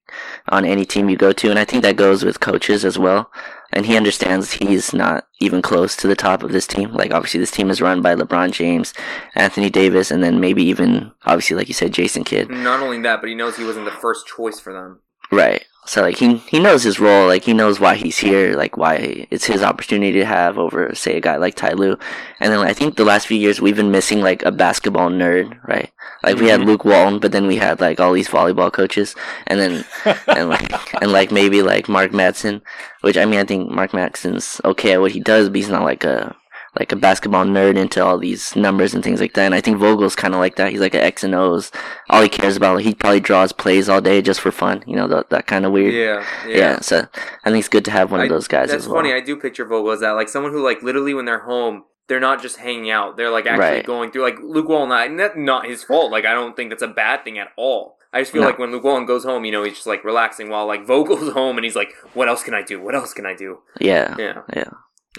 on 0.49 0.65
any 0.65 0.85
team 0.85 1.09
you 1.09 1.17
go 1.17 1.31
to, 1.31 1.49
and 1.49 1.59
I 1.59 1.65
think 1.65 1.83
that 1.83 1.95
goes 1.95 2.23
with 2.23 2.39
coaches 2.39 2.85
as 2.85 2.97
well. 2.97 3.31
And 3.73 3.85
he 3.85 3.95
understands 3.95 4.51
he's 4.53 4.93
not 4.93 5.27
even 5.39 5.61
close 5.61 5.95
to 5.95 6.07
the 6.07 6.15
top 6.15 6.43
of 6.43 6.51
this 6.51 6.67
team. 6.67 6.91
Like 6.91 7.11
obviously, 7.13 7.39
this 7.39 7.51
team 7.51 7.69
is 7.69 7.81
run 7.81 8.01
by 8.01 8.15
LeBron 8.15 8.51
James, 8.51 8.93
Anthony 9.35 9.69
Davis, 9.69 10.11
and 10.11 10.21
then 10.21 10.39
maybe 10.41 10.63
even 10.63 11.11
obviously, 11.25 11.55
like 11.55 11.69
you 11.69 11.73
said, 11.73 11.93
Jason 11.93 12.23
Kidd. 12.25 12.49
Not 12.49 12.81
only 12.81 13.01
that, 13.01 13.21
but 13.21 13.29
he 13.29 13.35
knows 13.35 13.55
he 13.55 13.63
wasn't 13.63 13.85
the 13.85 13.91
first 13.91 14.27
choice 14.27 14.59
for 14.59 14.73
them. 14.73 14.99
Right. 15.31 15.65
So 15.87 16.01
like 16.03 16.17
he 16.17 16.37
he 16.37 16.59
knows 16.59 16.83
his 16.83 16.99
role, 16.99 17.27
like 17.27 17.43
he 17.43 17.53
knows 17.53 17.79
why 17.79 17.95
he's 17.95 18.19
here, 18.19 18.53
like 18.55 18.77
why 18.77 19.25
it's 19.31 19.45
his 19.45 19.63
opportunity 19.63 20.19
to 20.19 20.25
have 20.25 20.59
over 20.59 20.93
say 20.93 21.17
a 21.17 21.21
guy 21.21 21.37
like 21.37 21.55
Ty 21.55 21.73
Lue. 21.73 21.97
And 22.39 22.53
then 22.53 22.59
I 22.59 22.71
think 22.71 22.95
the 22.95 23.03
last 23.03 23.25
few 23.27 23.37
years 23.37 23.59
we've 23.59 23.75
been 23.75 23.89
missing 23.91 24.21
like 24.21 24.43
a 24.43 24.51
basketball 24.51 25.09
nerd, 25.09 25.57
right? 25.67 25.89
Like 26.23 26.37
we 26.37 26.49
had 26.49 26.61
Mhm. 26.61 26.65
Luke 26.65 26.85
Walton, 26.85 27.19
but 27.19 27.31
then 27.31 27.47
we 27.47 27.55
had 27.57 27.81
like 27.81 27.99
all 27.99 28.13
these 28.13 28.29
volleyball 28.29 28.71
coaches, 28.71 29.15
and 29.47 29.59
then 29.59 29.85
and 30.27 30.49
like 30.49 30.71
and 31.01 31.11
like 31.11 31.31
maybe 31.31 31.63
like 31.63 31.89
Mark 31.89 32.11
Madsen, 32.11 32.61
which 33.01 33.17
I 33.17 33.25
mean 33.25 33.39
I 33.39 33.43
think 33.43 33.71
Mark 33.71 33.91
Madsen's 33.91 34.61
okay 34.63 34.93
at 34.93 35.01
what 35.01 35.11
he 35.13 35.19
does, 35.19 35.49
but 35.49 35.55
he's 35.57 35.69
not 35.69 35.83
like 35.83 36.03
a 36.03 36.35
like 36.79 36.91
a 36.91 36.95
basketball 36.95 37.43
nerd 37.45 37.77
into 37.77 38.03
all 38.03 38.17
these 38.17 38.55
numbers 38.55 38.93
and 38.93 39.03
things 39.03 39.19
like 39.19 39.33
that. 39.33 39.45
And 39.45 39.53
I 39.53 39.59
think 39.61 39.77
Vogel's 39.77 40.15
kind 40.15 40.33
of 40.33 40.39
like 40.39 40.55
that. 40.55 40.71
He's 40.71 40.79
like 40.79 40.93
an 40.93 41.01
X 41.01 41.23
and 41.23 41.35
O's. 41.35 41.71
All 42.09 42.21
he 42.21 42.29
cares 42.29 42.55
about, 42.55 42.75
like, 42.75 42.85
he 42.85 42.93
probably 42.95 43.19
draws 43.19 43.51
plays 43.51 43.89
all 43.89 43.99
day 44.01 44.21
just 44.21 44.39
for 44.39 44.51
fun. 44.51 44.83
You 44.87 44.95
know, 44.95 45.07
that, 45.09 45.29
that 45.31 45.47
kind 45.47 45.65
of 45.65 45.73
weird. 45.73 45.93
Yeah, 45.93 46.25
Yeah. 46.47 46.57
yeah. 46.57 46.79
So 46.79 47.07
I 47.43 47.49
think 47.49 47.59
it's 47.59 47.67
good 47.67 47.85
to 47.85 47.91
have 47.91 48.09
one 48.11 48.21
I- 48.21 48.23
of 48.23 48.29
those 48.29 48.47
guys 48.47 48.69
That's 48.69 48.83
as 48.83 48.87
well. 48.89 48.99
funny. 48.99 49.13
I 49.13 49.19
do 49.19 49.35
picture 49.35 49.65
Vogel 49.65 49.91
as 49.91 49.99
that, 49.99 50.11
like 50.11 50.29
someone 50.29 50.53
who, 50.53 50.63
like, 50.63 50.81
literally 50.81 51.13
when 51.13 51.25
they're 51.25 51.39
home, 51.43 51.83
they're 52.07 52.19
not 52.21 52.41
just 52.41 52.57
hanging 52.57 52.89
out. 52.89 53.15
They're 53.17 53.29
like 53.29 53.45
actually 53.45 53.59
Right. 53.77 53.85
going 53.85 54.11
through, 54.11 54.23
like 54.23 54.37
Luke 54.41 54.67
Walton. 54.69 54.91
And 54.91 55.19
that's 55.19 55.35
not 55.37 55.65
his 55.65 55.83
fault. 55.83 56.11
Like, 56.11 56.25
I 56.25 56.33
don't 56.33 56.55
think 56.55 56.69
that's 56.69 56.81
a 56.83 56.87
bad 56.87 57.23
thing 57.23 57.37
at 57.37 57.49
all. 57.57 57.97
I 58.13 58.19
just 58.19 58.33
feel 58.33 58.41
No. 58.41 58.47
like 58.47 58.59
when 58.59 58.71
Luke 58.71 58.83
Walton 58.83 59.05
goes 59.05 59.23
home, 59.23 59.45
you 59.45 59.51
know, 59.53 59.63
he's 59.63 59.75
just 59.75 59.87
like 59.87 60.03
relaxing 60.03 60.49
while 60.49 60.65
like 60.67 60.85
Vogel's 60.85 61.31
home, 61.33 61.57
and 61.57 61.63
he's 61.63 61.75
like, 61.77 61.93
"What 62.13 62.27
else 62.27 62.43
can 62.43 62.53
I 62.53 62.61
do? 62.61 62.81
What 62.81 62.93
else 62.95 63.13
can 63.13 63.25
I 63.25 63.33
do?" 63.35 63.59
yeah. 63.79 64.15
Yeah, 64.19 64.41
Yeah. 64.53 64.69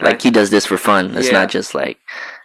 Like 0.01 0.23
he 0.23 0.31
does 0.31 0.51
this 0.51 0.65
for 0.67 0.77
fun. 0.79 1.17
It's 1.17 1.27
Yeah. 1.27 1.41
not 1.41 1.51
just 1.51 1.75
like 1.75 1.99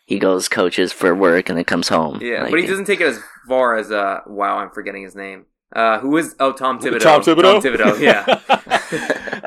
he 0.06 0.20
goes 0.20 0.48
coaches 0.48 0.92
for 0.92 1.16
work 1.16 1.50
and 1.50 1.58
then 1.58 1.66
comes 1.66 1.88
home. 1.90 2.20
yeah. 2.22 2.44
Like, 2.44 2.52
but 2.52 2.60
he 2.60 2.68
doesn't 2.68 2.86
take 2.86 3.02
it 3.02 3.08
as 3.08 3.20
far 3.48 3.78
as 3.78 3.92
uh. 3.92 4.20
Wow, 4.28 4.58
I'm 4.58 4.70
forgetting 4.72 5.04
his 5.04 5.16
name. 5.16 5.46
Uh, 5.76 6.00
who 6.00 6.16
is? 6.18 6.34
Oh, 6.40 6.54
Tom 6.54 6.80
Thibodeau. 6.80 7.00
Tom 7.02 7.22
Thibodeau. 7.22 7.62
Tom 7.62 7.62
Thibodeau. 7.62 8.00
Yeah. 8.00 8.40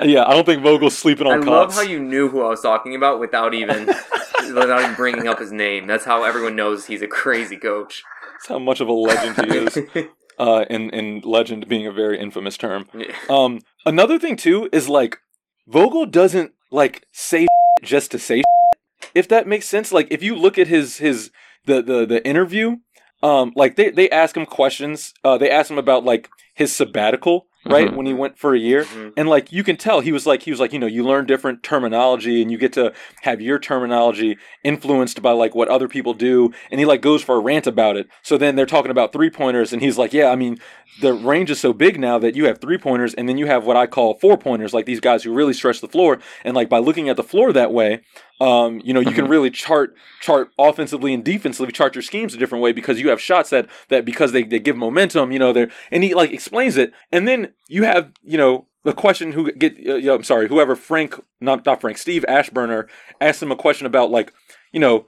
yeah, 0.05 0.25
I 0.27 0.35
don't 0.35 0.45
think 0.45 0.63
Vogel's 0.63 0.97
sleeping 0.97 1.27
on. 1.27 1.33
I 1.33 1.37
on 1.39 1.47
love 1.47 1.75
how 1.75 1.81
you 1.83 1.99
knew 1.99 2.29
who 2.29 2.43
I 2.43 2.49
was 2.49 2.61
talking 2.61 2.95
about 2.95 3.21
without 3.21 3.55
even 3.55 3.87
without 4.55 4.81
even 4.83 4.95
bringing 4.95 5.29
up 5.29 5.39
his 5.39 5.51
name. 5.53 5.87
That's 5.87 6.05
how 6.05 6.25
everyone 6.25 6.57
knows 6.57 6.87
he's 6.87 7.03
a 7.03 7.07
crazy 7.07 7.57
coach. 7.57 8.03
That's 8.33 8.49
how 8.49 8.59
much 8.59 8.81
of 8.81 8.89
a 8.89 8.93
legend 8.93 9.51
he 9.51 9.59
is. 9.59 9.79
Uh, 10.39 10.65
in 10.71 10.91
in 10.91 11.21
legend 11.25 11.69
being 11.69 11.87
a 11.87 11.93
very 11.93 12.19
infamous 12.19 12.57
term. 12.57 12.87
Um, 13.29 13.61
another 13.87 14.19
thing 14.19 14.37
too 14.37 14.69
is 14.73 14.89
like 14.89 15.19
Vogel 15.69 16.07
doesn't 16.07 16.53
like 16.71 17.07
say 17.13 17.47
just 17.83 18.11
to 18.12 18.18
say. 18.18 18.43
If 19.14 19.28
that 19.28 19.47
makes 19.47 19.66
sense, 19.66 19.93
like 19.93 20.09
if 20.11 20.22
you 20.22 20.37
look 20.37 20.59
at 20.59 20.68
his 20.68 20.99
his 20.99 21.31
the 21.66 21.83
the 21.83 22.07
the 22.07 22.26
interview, 22.26 22.76
um, 23.22 23.53
like 23.57 23.76
they 23.76 23.91
they 23.91 24.09
ask 24.11 24.37
him 24.37 24.47
questions. 24.47 25.14
Uh, 25.24 25.39
they 25.39 25.51
ask 25.51 25.70
him 25.70 25.78
about 25.78 26.05
like 26.05 26.28
his 26.55 26.74
sabbatical, 26.74 27.47
right? 27.67 27.89
Mhm. 27.91 27.95
When 27.97 28.07
he 28.07 28.15
went 28.15 28.39
for 28.39 28.55
a 28.55 28.59
year, 28.59 28.85
Mhm. 28.85 29.13
and 29.17 29.29
like 29.29 29.53
you 29.53 29.63
can 29.63 29.77
tell 29.77 30.01
he 30.01 30.13
was 30.13 30.27
like 30.27 30.43
he 30.43 30.51
was 30.51 30.61
like 30.61 30.73
you 30.73 30.79
know 30.79 30.87
you 30.87 31.05
learn 31.05 31.27
different 31.27 31.63
terminology 31.63 32.41
and 32.43 32.51
you 32.51 32.57
get 32.59 32.73
to 32.75 32.93
have 33.23 33.41
your 33.41 33.59
terminology 33.59 34.39
influenced 34.65 35.21
by 35.23 35.33
like 35.33 35.55
what 35.55 35.69
other 35.69 35.89
people 35.89 36.15
do 36.15 36.53
and 36.71 36.79
he 36.81 36.87
like 36.87 37.01
goes 37.03 37.23
for 37.23 37.37
a 37.37 37.41
rant 37.41 37.67
about 37.67 37.97
it 37.97 38.07
so 38.23 38.37
then 38.39 38.57
they're 38.57 38.67
talking 38.67 38.91
about 38.91 39.13
three 39.13 39.31
pointers 39.31 39.73
and 39.73 39.83
he's 39.83 39.99
like 39.99 40.13
yeah 40.13 40.31
i 40.31 40.37
mean 40.37 40.59
the 41.01 41.13
range 41.13 41.51
is 41.51 41.59
so 41.61 41.73
big 41.73 41.99
now 41.99 42.19
that 42.19 42.35
you 42.35 42.45
have 42.47 42.59
three 42.61 42.79
pointers 42.79 43.15
and 43.15 43.29
then 43.29 43.37
you 43.39 43.47
have 43.47 43.65
what 43.65 43.77
i 43.77 43.87
call 43.87 44.15
four 44.19 44.37
pointers 44.37 44.73
like 44.75 44.87
these 44.87 45.01
guys 45.01 45.23
who 45.25 45.33
really 45.33 45.53
stretch 45.53 45.81
the 45.81 45.89
floor 45.89 46.19
and 46.45 46.55
like 46.55 46.69
by 46.69 46.79
looking 46.79 47.09
at 47.09 47.17
the 47.17 47.23
floor 47.23 47.53
that 47.53 47.73
way 47.73 48.01
um, 48.41 48.80
you 48.82 48.95
know 48.95 49.01
you 49.01 49.12
can 49.12 49.28
really 49.28 49.51
chart 49.51 49.95
chart 50.20 50.51
offensively 50.59 51.12
and 51.12 51.24
defensively 51.24 51.72
chart 51.72 51.95
your 51.95 52.03
schemes 52.03 52.34
a 52.34 52.38
different 52.38 52.62
way 52.62 52.72
because 52.72 52.99
you 53.01 53.11
have 53.11 53.20
shots 53.20 53.51
that 53.51 53.68
that 53.88 54.05
because 54.05 54.32
they, 54.32 54.43
they 54.43 54.59
give 54.59 54.76
momentum 54.76 55.30
you 55.30 55.38
know 55.38 55.53
they're 55.53 55.70
and 55.91 56.03
he 56.03 56.14
like 56.14 56.32
explains 56.32 56.76
it. 56.76 56.93
And 57.12 57.28
then 57.28 57.53
you 57.68 57.84
have 57.84 58.12
you 58.22 58.38
know 58.38 58.66
the 58.82 58.93
question 58.93 59.32
who 59.32 59.53
get 59.53 59.74
uh, 59.86 59.97
yeah, 59.97 60.14
I'm 60.14 60.24
sorry 60.24 60.49
whoever 60.49 60.74
Frank 60.74 61.22
not 61.41 61.66
not 61.66 61.80
Frank 61.80 61.99
Steve 61.99 62.24
Aschburner 62.28 62.88
asked 63.20 63.43
him 63.43 63.53
a 63.53 63.57
question 63.57 63.86
about 63.86 64.11
like 64.11 64.32
you 64.72 64.80
know 64.80 65.07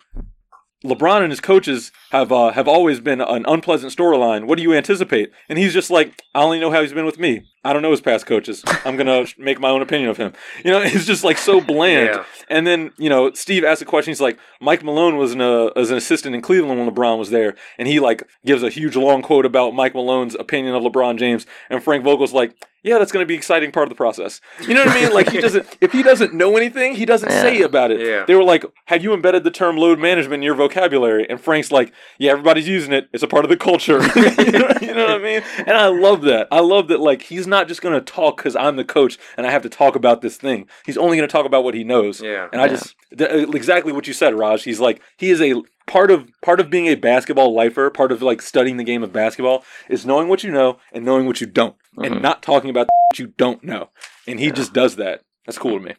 LeBron 0.84 1.22
and 1.22 1.30
his 1.30 1.40
coaches 1.40 1.92
have 2.10 2.32
uh, 2.32 2.50
have 2.52 2.66
always 2.66 3.00
been 3.00 3.20
an 3.20 3.44
unpleasant 3.46 3.94
storyline. 3.94 4.46
What 4.46 4.56
do 4.56 4.62
you 4.62 4.74
anticipate? 4.74 5.30
And 5.48 5.58
he's 5.58 5.72
just 5.72 5.90
like, 5.90 6.22
I 6.34 6.42
only 6.42 6.58
know 6.58 6.70
how 6.70 6.82
he's 6.82 6.92
been 6.92 7.06
with 7.06 7.18
me. 7.18 7.44
I 7.64 7.72
don't 7.72 7.82
know 7.82 7.92
his 7.92 8.00
past 8.00 8.26
coaches. 8.26 8.62
I'm 8.84 8.96
gonna 8.96 9.26
make 9.38 9.60
my 9.60 9.70
own 9.70 9.82
opinion 9.82 10.10
of 10.10 10.16
him. 10.16 10.32
You 10.64 10.72
know, 10.72 10.80
it's 10.82 11.06
just 11.06 11.24
like 11.24 11.38
so 11.38 11.60
bland. 11.60 12.10
Yeah. 12.14 12.24
And 12.48 12.66
then 12.66 12.90
you 12.98 13.08
know, 13.08 13.32
Steve 13.32 13.64
asks 13.64 13.82
a 13.82 13.84
question. 13.84 14.10
He's 14.10 14.20
like, 14.20 14.38
Mike 14.60 14.82
Malone 14.82 15.16
was 15.16 15.32
an 15.32 15.40
uh, 15.40 15.66
as 15.76 15.90
an 15.90 15.96
assistant 15.96 16.34
in 16.34 16.42
Cleveland 16.42 16.78
when 16.78 16.90
LeBron 16.90 17.18
was 17.18 17.30
there, 17.30 17.54
and 17.78 17.86
he 17.86 18.00
like 18.00 18.28
gives 18.44 18.62
a 18.62 18.70
huge 18.70 18.96
long 18.96 19.22
quote 19.22 19.46
about 19.46 19.74
Mike 19.74 19.94
Malone's 19.94 20.34
opinion 20.34 20.74
of 20.74 20.82
LeBron 20.82 21.18
James. 21.18 21.46
And 21.70 21.82
Frank 21.82 22.04
Vogel's 22.04 22.32
like, 22.32 22.56
Yeah, 22.84 22.98
that's 22.98 23.12
going 23.12 23.22
to 23.22 23.26
be 23.28 23.34
exciting 23.34 23.70
part 23.70 23.84
of 23.84 23.90
the 23.90 23.94
process. 23.94 24.40
You 24.66 24.74
know 24.74 24.84
what 24.84 24.96
I 24.96 25.00
mean? 25.02 25.12
Like 25.14 25.30
he 25.30 25.40
doesn't 25.40 25.66
if 25.80 25.92
he 25.92 26.02
doesn't 26.02 26.34
know 26.34 26.56
anything, 26.56 26.94
he 26.96 27.04
doesn't 27.06 27.30
Yeah. 27.30 27.40
say 27.42 27.62
about 27.62 27.90
it. 27.92 28.00
Yeah. 28.00 28.24
They 28.26 28.34
were 28.34 28.42
like, 28.44 28.64
Have 28.86 29.02
you 29.04 29.14
embedded 29.14 29.44
the 29.44 29.50
term 29.50 29.76
load 29.76 29.98
management 29.98 30.40
in 30.40 30.42
your 30.42 30.54
vocabulary? 30.56 31.26
And 31.30 31.40
Frank's 31.40 31.70
like, 31.70 31.92
Yeah, 32.18 32.32
everybody's 32.32 32.66
using 32.66 32.92
it. 32.92 33.08
It's 33.12 33.22
a 33.22 33.28
part 33.28 33.44
of 33.44 33.48
the 33.50 33.56
culture. 33.56 34.00
you, 34.16 34.22
know, 34.52 34.68
you 34.80 34.94
know 34.94 35.04
what 35.06 35.10
I 35.10 35.18
mean? 35.18 35.42
And 35.58 35.72
I 35.76 35.86
love 35.86 36.22
that. 36.22 36.48
I 36.50 36.60
love 36.60 36.88
that. 36.88 37.00
Like 37.00 37.22
he's 37.22 37.46
not 37.46 37.68
just 37.68 37.82
going 37.82 37.94
to 37.94 38.00
talk 38.00 38.38
because 38.38 38.56
I'm 38.56 38.76
the 38.76 38.84
coach 38.84 39.16
and 39.36 39.46
I 39.46 39.50
have 39.50 39.62
to 39.62 39.68
talk 39.68 39.94
about 39.94 40.20
this 40.20 40.36
thing. 40.36 40.66
He's 40.84 40.96
only 40.98 41.16
going 41.16 41.28
to 41.28 41.32
talk 41.32 41.46
about 41.46 41.64
what 41.64 41.74
he 41.74 41.84
knows. 41.84 42.20
Yeah. 42.20 42.48
And 42.52 42.60
I 42.60 42.68
just 42.68 42.96
th- 43.16 43.48
exactly 43.54 43.92
what 43.92 44.06
you 44.08 44.12
said, 44.12 44.34
Raj. 44.34 44.64
He's 44.64 44.80
like 44.80 45.00
he 45.16 45.30
is 45.30 45.40
a 45.40 45.62
part 45.86 46.10
of 46.10 46.28
part 46.42 46.60
of 46.60 46.70
being 46.70 46.86
a 46.86 46.94
basketball 46.94 47.54
lifer. 47.54 47.90
Part 47.90 48.12
of 48.12 48.22
like 48.22 48.42
studying 48.42 48.76
the 48.76 48.84
game 48.84 49.02
of 49.02 49.12
basketball 49.12 49.64
is 49.88 50.04
knowing 50.06 50.28
what 50.28 50.42
you 50.44 50.50
know 50.50 50.78
and 50.92 51.04
knowing 51.04 51.26
what 51.26 51.40
you 51.40 51.46
don't, 51.46 51.76
and 51.98 52.16
Mhm. 52.16 52.20
not 52.22 52.42
talking 52.42 52.70
about 52.70 52.86
what 53.10 53.18
you 53.18 53.28
don't 53.36 53.62
know. 53.64 53.90
And 54.26 54.38
he 54.40 54.50
just 54.50 54.72
does 54.72 54.96
that. 54.96 55.22
That's 55.46 55.58
cool 55.58 55.78
to 55.78 55.84
me. 55.84 55.94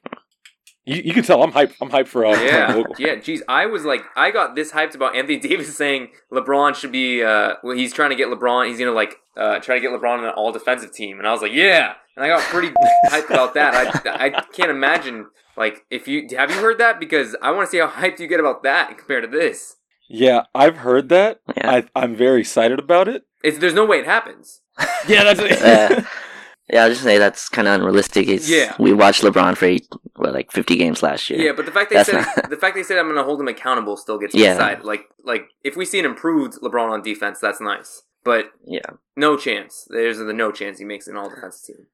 You, 0.85 1.01
you 1.05 1.13
can 1.13 1.23
tell 1.23 1.41
I'm 1.43 1.51
hyped. 1.53 1.75
I'm 1.81 1.89
hyped 1.89 2.07
for 2.07 2.25
uh, 2.25 2.31
Yeah, 2.41 2.83
yeah. 2.97 3.15
Geez, 3.15 3.41
I 3.47 3.67
was 3.67 3.85
like, 3.85 4.01
I 4.17 4.31
got 4.31 4.55
this 4.55 4.71
hyped 4.71 4.95
about 4.95 5.15
Anthony 5.15 5.37
Davis 5.39 5.75
saying 5.77 6.09
LeBron 6.31 6.75
should 6.75 6.91
be. 6.91 7.23
Uh, 7.23 7.53
well, 7.63 7.75
he's 7.75 7.93
trying 7.93 8.09
to 8.09 8.15
get 8.17 8.27
LeBron. 8.27 8.67
He's 8.67 8.79
gonna 8.79 8.91
like 8.91 9.15
uh, 9.37 9.59
try 9.59 9.75
to 9.75 9.81
get 9.81 9.91
LeBron 9.91 10.19
on 10.19 10.25
an 10.25 10.31
all 10.31 10.51
defensive 10.51 10.91
team, 10.93 11.19
and 11.19 11.27
I 11.27 11.31
was 11.31 11.41
like, 11.41 11.53
yeah. 11.53 11.93
And 12.15 12.23
I 12.25 12.27
got 12.27 12.41
pretty 12.41 12.69
hyped 13.07 13.29
about 13.29 13.53
that. 13.55 13.73
I 14.05 14.25
I 14.27 14.29
can't 14.29 14.71
imagine 14.71 15.27
like 15.57 15.85
if 15.89 16.07
you 16.07 16.27
have 16.37 16.49
you 16.51 16.57
heard 16.57 16.77
that 16.79 16.99
because 16.99 17.35
I 17.41 17.51
want 17.51 17.67
to 17.67 17.71
see 17.71 17.79
how 17.79 17.87
hyped 17.87 18.19
you 18.19 18.27
get 18.27 18.39
about 18.39 18.63
that 18.63 18.97
compared 18.97 19.23
to 19.23 19.29
this. 19.29 19.77
Yeah, 20.09 20.43
I've 20.53 20.77
heard 20.77 21.09
that. 21.09 21.39
Yeah. 21.57 21.71
I, 21.71 21.83
I'm 21.95 22.15
very 22.15 22.41
excited 22.41 22.77
about 22.79 23.07
it. 23.07 23.23
It's 23.43 23.57
there's 23.57 23.73
no 23.73 23.85
way 23.85 23.99
it 23.99 24.05
happens. 24.05 24.61
Yeah, 25.07 25.23
that's 25.33 25.39
Uh, 25.39 26.03
Yeah, 26.71 26.85
I 26.85 26.87
was 26.87 26.97
just 26.97 27.03
say 27.03 27.17
that's 27.17 27.49
kind 27.49 27.67
of 27.67 27.73
unrealistic. 27.75 28.27
It's, 28.29 28.49
Yeah. 28.49 28.73
we 28.79 28.93
watched 28.93 29.21
LeBron 29.21 29.57
for 29.57 29.65
eight, 29.65 29.85
what, 30.15 30.33
like 30.33 30.51
fifty 30.51 30.75
games 30.77 31.03
last 31.03 31.29
year. 31.29 31.39
Yeah, 31.41 31.51
but 31.51 31.65
the 31.65 31.71
fact 31.71 31.89
they 31.89 31.97
That's 31.97 32.09
said 32.09 32.25
not- 32.37 32.49
the 32.49 32.55
fact 32.57 32.75
they 32.75 32.83
said 32.83 32.97
I'm 32.97 33.05
going 33.05 33.17
to 33.17 33.23
hold 33.23 33.41
him 33.41 33.47
accountable 33.49 33.97
still 33.97 34.17
gets 34.17 34.33
Yeah. 34.33 34.41
me 34.49 34.53
excited. 34.53 34.85
Like 34.85 35.05
like 35.23 35.45
if 35.63 35.75
we 35.75 35.83
see 35.85 35.99
an 35.99 36.05
improved 36.05 36.53
LeBron 36.61 36.89
on 36.91 37.01
defense, 37.01 37.39
that's 37.39 37.59
nice. 37.59 38.03
But 38.23 38.51
yeah. 38.65 38.85
no 39.17 39.35
chance. 39.35 39.85
There's 39.89 40.17
the 40.19 40.31
no 40.31 40.51
chance 40.53 40.79
he 40.79 40.85
makes 40.85 41.07
an 41.07 41.17
all 41.17 41.29
defense 41.29 41.61
team. 41.61 41.87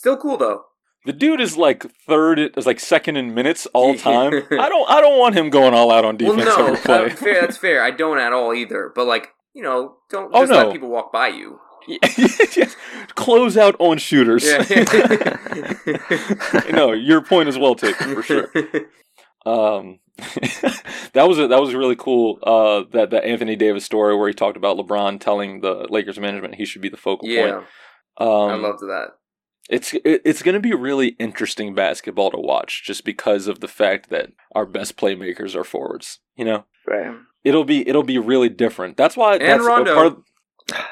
Still 0.00 0.16
cool 0.16 0.38
though. 0.38 0.62
The 1.04 1.12
dude 1.12 1.42
is 1.42 1.58
like 1.58 1.84
third, 2.06 2.38
is 2.56 2.64
like 2.64 2.80
second 2.80 3.16
in 3.18 3.34
minutes 3.34 3.66
all 3.74 3.94
time. 3.98 4.32
I 4.50 4.70
don't, 4.70 4.88
I 4.90 4.98
don't 5.02 5.18
want 5.18 5.34
him 5.34 5.50
going 5.50 5.74
all 5.74 5.92
out 5.92 6.06
on 6.06 6.16
defense 6.16 6.46
well, 6.46 6.58
no, 6.58 6.66
every 6.68 6.80
play. 6.80 7.04
uh, 7.04 7.08
fair, 7.10 7.40
that's 7.42 7.58
fair. 7.58 7.82
I 7.82 7.90
don't 7.90 8.18
at 8.18 8.32
all 8.32 8.54
either. 8.54 8.90
But 8.94 9.06
like 9.06 9.28
you 9.52 9.62
know, 9.62 9.96
don't 10.08 10.30
Oh, 10.32 10.40
just 10.40 10.52
no. 10.52 10.56
let 10.56 10.72
people 10.72 10.88
walk 10.88 11.12
by 11.12 11.28
you. 11.28 11.60
Yes. 11.86 12.76
Close 13.14 13.56
out 13.58 13.76
on 13.78 13.98
shooters. 13.98 14.44
Yeah. 14.44 14.62
no, 16.72 16.92
your 16.92 17.20
point 17.22 17.48
is 17.50 17.58
well 17.58 17.74
taken 17.74 18.14
for 18.14 18.22
sure. 18.22 18.50
Um, 19.44 19.98
that 21.12 21.24
was 21.26 21.38
a, 21.38 21.48
that 21.48 21.60
was 21.60 21.74
really 21.74 21.96
cool. 21.96 22.38
Uh, 22.42 22.84
that 22.92 23.10
that 23.10 23.24
Anthony 23.24 23.56
Davis 23.56 23.84
story 23.84 24.16
where 24.16 24.28
he 24.28 24.34
talked 24.34 24.56
about 24.56 24.76
LeBron 24.78 25.20
telling 25.20 25.60
the 25.62 25.86
Lakers 25.90 26.18
management 26.18 26.54
he 26.54 26.64
should 26.64 26.82
be 26.82 26.88
the 26.90 26.96
focal 26.96 27.28
yeah, 27.28 27.52
point. 27.52 27.66
Um, 28.18 28.28
I 28.28 28.54
loved 28.54 28.80
that. 28.80 29.08
It's 29.70 29.94
it's 30.04 30.42
going 30.42 30.54
to 30.54 30.60
be 30.60 30.74
really 30.74 31.08
interesting 31.18 31.74
basketball 31.74 32.30
to 32.32 32.38
watch 32.38 32.82
just 32.84 33.04
because 33.04 33.46
of 33.46 33.60
the 33.60 33.68
fact 33.68 34.10
that 34.10 34.32
our 34.54 34.66
best 34.66 34.96
playmakers 34.96 35.54
are 35.54 35.64
forwards. 35.64 36.18
You 36.36 36.44
know, 36.44 36.64
Right. 36.86 37.14
it'll 37.44 37.64
be 37.64 37.88
it'll 37.88 38.02
be 38.02 38.18
really 38.18 38.48
different. 38.48 38.96
That's 38.96 39.16
why 39.16 39.34
And 39.34 39.42
that's 39.42 39.62
a 39.62 39.66
Rondo. 39.66 39.94
part 39.94 40.06
of- 40.06 40.22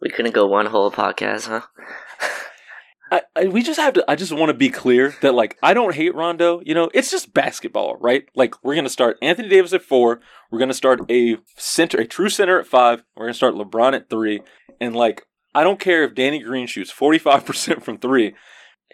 We 0.00 0.10
couldn't 0.10 0.32
go 0.34 0.46
one 0.46 0.66
whole 0.66 0.90
podcast, 0.90 1.46
huh? 1.48 1.62
I, 3.10 3.22
I, 3.36 3.44
we 3.46 3.62
just 3.62 3.78
have 3.78 3.94
to. 3.94 4.04
I 4.08 4.16
just 4.16 4.32
want 4.32 4.50
to 4.50 4.54
be 4.54 4.70
clear 4.70 5.14
that 5.20 5.34
like 5.34 5.58
I 5.62 5.74
don't 5.74 5.94
hate 5.94 6.14
Rondo. 6.14 6.60
You 6.64 6.74
know, 6.74 6.90
it's 6.94 7.10
just 7.10 7.34
basketball, 7.34 7.96
right? 7.96 8.24
Like 8.34 8.62
we're 8.64 8.74
gonna 8.74 8.88
start 8.88 9.18
Anthony 9.20 9.48
Davis 9.48 9.72
at 9.72 9.82
four. 9.82 10.20
We're 10.50 10.58
gonna 10.58 10.74
start 10.74 11.00
a 11.10 11.36
center, 11.56 11.98
a 11.98 12.06
true 12.06 12.28
center 12.28 12.58
at 12.58 12.66
five. 12.66 13.04
We're 13.16 13.26
gonna 13.26 13.34
start 13.34 13.54
LeBron 13.54 13.94
at 13.94 14.08
three. 14.08 14.40
And 14.80 14.96
like 14.96 15.26
I 15.54 15.62
don't 15.62 15.80
care 15.80 16.02
if 16.02 16.14
Danny 16.14 16.40
Green 16.40 16.66
shoots 16.66 16.90
forty 16.90 17.18
five 17.18 17.44
percent 17.44 17.84
from 17.84 17.98
three. 17.98 18.34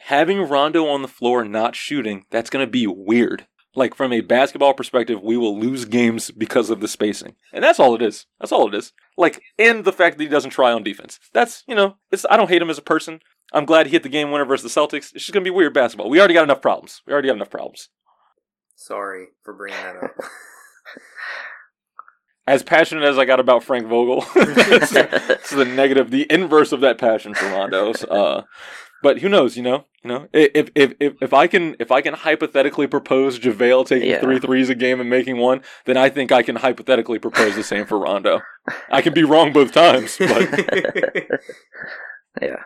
Having 0.04 0.48
Rondo 0.48 0.86
on 0.86 1.02
the 1.02 1.08
floor 1.08 1.44
not 1.44 1.76
shooting, 1.76 2.24
that's 2.30 2.50
gonna 2.50 2.66
be 2.66 2.86
weird. 2.86 3.46
Like 3.76 3.94
from 3.94 4.12
a 4.12 4.20
basketball 4.20 4.74
perspective, 4.74 5.22
we 5.22 5.36
will 5.36 5.58
lose 5.58 5.84
games 5.84 6.32
because 6.32 6.70
of 6.70 6.80
the 6.80 6.88
spacing, 6.88 7.36
and 7.52 7.62
that's 7.62 7.78
all 7.78 7.94
it 7.94 8.02
is. 8.02 8.26
That's 8.40 8.50
all 8.50 8.66
it 8.66 8.74
is. 8.74 8.92
Like, 9.16 9.40
and 9.58 9.84
the 9.84 9.92
fact 9.92 10.18
that 10.18 10.24
he 10.24 10.28
doesn't 10.28 10.50
try 10.50 10.72
on 10.72 10.82
defense. 10.82 11.20
That's 11.32 11.62
you 11.68 11.76
know, 11.76 11.96
it's 12.11 12.26
I 12.28 12.36
don't 12.36 12.48
hate 12.48 12.62
him 12.62 12.70
as 12.70 12.78
a 12.78 12.82
person. 12.82 13.20
I'm 13.53 13.64
glad 13.64 13.86
he 13.86 13.92
hit 13.92 14.03
the 14.03 14.09
game 14.09 14.30
winner 14.30 14.44
versus 14.44 14.72
the 14.72 14.80
Celtics. 14.80 15.12
It's 15.14 15.24
just 15.24 15.32
gonna 15.32 15.44
be 15.44 15.51
weird 15.51 15.74
basketball. 15.74 16.09
We 16.11 16.18
already 16.18 16.34
got 16.34 16.44
enough 16.44 16.62
problems. 16.62 17.03
We 17.07 17.12
already 17.12 17.28
got 17.28 17.36
enough 17.36 17.51
problems. 17.51 17.88
Sorry 18.76 19.26
for 19.42 19.53
bringing 19.55 19.80
that 19.82 19.96
up. 19.96 20.11
As 22.46 22.62
passionate 22.64 23.05
as 23.05 23.16
I 23.16 23.26
got 23.26 23.38
about 23.38 23.62
Frank 23.62 23.86
Vogel, 23.86 24.24
it's, 24.34 25.51
the 25.51 25.64
negative, 25.64 26.11
the 26.11 26.26
inverse 26.32 26.72
of 26.72 26.80
that 26.80 26.98
passion 26.98 27.32
for 27.32 27.46
Rondo's. 27.46 28.03
Uh, 28.03 28.42
but 29.05 29.18
who 29.18 29.28
knows? 29.28 29.57
You 29.57 29.62
know, 29.62 29.84
you 30.03 30.09
know, 30.09 30.26
if 30.32 30.70
if 30.74 30.94
if 30.98 31.14
if 31.20 31.32
I 31.32 31.46
can 31.46 31.76
if 31.78 31.92
I 31.92 32.01
can 32.01 32.14
hypothetically 32.14 32.88
propose 32.88 33.38
JaVale 33.38 33.86
taking 33.86 34.09
Yeah. 34.11 34.20
three 34.20 34.40
threes 34.40 34.68
a 34.68 34.74
game 34.74 35.01
and 35.01 35.09
making 35.09 35.36
one, 35.36 35.62
then 35.84 35.96
I 35.96 36.09
think 36.09 36.32
I 36.32 36.42
can 36.42 36.57
hypothetically 36.57 37.20
propose 37.20 37.55
the 37.55 37.62
same 37.62 37.86
for 37.86 37.98
Rondo. 38.01 38.40
I 38.90 39.01
can 39.01 39.14
be 39.14 39.22
wrong 39.22 39.53
both 39.53 39.70
times, 39.70 40.16
but 40.18 40.48
Yeah. 42.42 42.64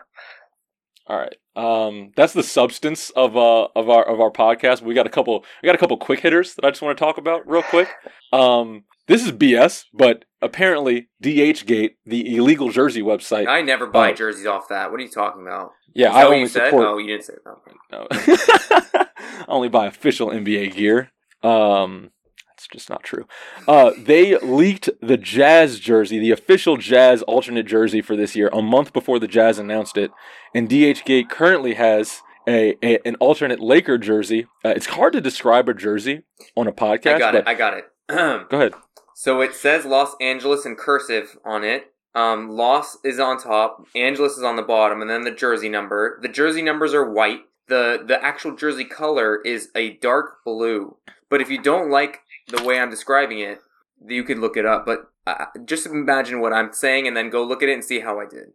All 1.07 1.17
right. 1.17 1.35
Um, 1.55 2.11
that's 2.15 2.33
the 2.33 2.43
substance 2.43 3.11
of 3.11 3.37
uh 3.37 3.67
of 3.75 3.89
our 3.89 4.03
of 4.03 4.19
our 4.19 4.31
podcast. 4.31 4.81
We 4.81 4.93
got 4.93 5.05
a 5.05 5.09
couple 5.09 5.45
we 5.61 5.67
got 5.67 5.75
a 5.75 5.77
couple 5.77 5.95
quick 5.97 6.19
hitters 6.21 6.55
that 6.55 6.65
I 6.65 6.69
just 6.71 6.81
want 6.81 6.97
to 6.97 7.03
talk 7.03 7.17
about 7.17 7.47
real 7.47 7.63
quick. 7.63 7.87
Um, 8.33 8.83
this 9.07 9.23
is 9.23 9.31
BS, 9.31 9.85
but 9.93 10.25
apparently 10.41 11.09
DHgate, 11.23 11.91
the 12.05 12.35
illegal 12.35 12.69
jersey 12.71 13.01
website. 13.03 13.47
I 13.47 13.61
never 13.61 13.85
buy 13.85 14.11
Oh. 14.11 14.15
jerseys 14.15 14.47
off 14.47 14.67
that. 14.69 14.89
What 14.91 14.99
are 14.99 15.03
you 15.03 15.09
talking 15.11 15.43
about? 15.43 15.71
yeah, 15.93 16.07
Is 16.09 16.13
that 16.13 16.19
I 16.19 16.23
what 16.27 16.33
only 16.35 16.47
support. 16.47 16.85
Oh, 16.87 16.97
you 16.97 17.07
didn't 17.07 17.23
say 17.25 17.33
that. 17.45 17.55
No. 17.91 18.07
I 19.39 19.45
only 19.47 19.69
buy 19.69 19.85
official 19.85 20.29
NBA 20.29 20.75
gear. 20.75 21.11
Um, 21.43 22.11
that's 22.49 22.67
just 22.67 22.89
not 22.89 23.03
true. 23.03 23.27
Uh, 23.67 23.91
they 23.97 24.37
leaked 24.39 24.89
the 25.01 25.17
Jazz 25.17 25.79
jersey, 25.79 26.17
the 26.19 26.31
official 26.31 26.77
Jazz 26.77 27.21
alternate 27.23 27.65
jersey 27.67 28.01
for 28.01 28.15
this 28.15 28.35
year, 28.35 28.49
a 28.53 28.61
month 28.61 28.91
before 28.93 29.19
the 29.19 29.27
Jazz 29.27 29.59
announced 29.59 29.97
it. 29.97 30.09
And 30.55 30.69
DHgate 30.69 31.29
currently 31.29 31.73
has 31.73 32.21
a, 32.47 32.77
a 32.81 32.99
an 33.05 33.15
alternate 33.15 33.59
Laker 33.59 33.97
jersey. 33.97 34.47
Uh, 34.63 34.69
it's 34.69 34.85
hard 34.85 35.11
to 35.13 35.19
describe 35.19 35.67
a 35.67 35.73
jersey 35.73 36.23
on 36.55 36.65
a 36.65 36.71
podcast. 36.71 37.15
I 37.15 37.19
got 37.19 37.35
it. 37.35 37.43
I 37.45 37.53
got 37.53 37.73
it. 37.73 37.85
go 38.07 38.47
ahead. 38.57 38.73
so 39.13 39.41
it 39.41 39.53
says 39.53 39.85
Los 39.85 40.15
Angeles 40.21 40.65
in 40.65 40.75
cursive 40.77 41.37
on 41.43 41.65
it. 41.65 41.91
Um, 42.13 42.51
Los 42.51 42.97
is 43.03 43.19
on 43.19 43.37
top, 43.37 43.85
Angeles 43.93 44.37
is 44.37 44.43
on 44.43 44.55
the 44.55 44.61
bottom, 44.61 45.01
and 45.01 45.09
then 45.09 45.23
the 45.23 45.31
jersey 45.31 45.67
number. 45.67 46.17
The 46.21 46.29
jersey 46.29 46.61
numbers 46.61 46.93
are 46.93 47.11
white. 47.11 47.41
the 47.67 48.01
The 48.07 48.23
actual 48.23 48.55
jersey 48.55 48.85
color 48.85 49.41
is 49.41 49.69
a 49.75 49.97
dark 49.97 50.37
blue. 50.45 50.95
But 51.29 51.41
if 51.41 51.49
you 51.49 51.61
don't 51.61 51.89
like 51.91 52.21
the 52.47 52.63
way 52.63 52.79
I'm 52.79 52.89
describing 52.89 53.39
it, 53.39 53.59
you 54.07 54.23
could 54.23 54.39
look 54.39 54.55
it 54.55 54.65
up. 54.65 54.85
But 54.85 55.11
uh, 55.27 55.47
just 55.65 55.85
imagine 55.85 56.39
what 56.39 56.53
I'm 56.53 56.71
saying, 56.71 57.07
and 57.07 57.17
then 57.17 57.29
go 57.29 57.43
look 57.43 57.61
at 57.61 57.67
it 57.67 57.73
and 57.73 57.83
see 57.83 57.99
how 57.99 58.21
I 58.21 58.25
did. 58.25 58.53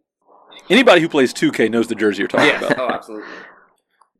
Anybody 0.69 1.01
who 1.01 1.09
plays 1.09 1.33
2K 1.33 1.69
knows 1.69 1.87
the 1.87 1.95
jersey 1.95 2.19
you're 2.21 2.27
talking 2.27 2.47
Yeah. 2.47 2.59
about. 2.61 2.79
oh, 2.79 2.89
absolutely. 2.89 3.27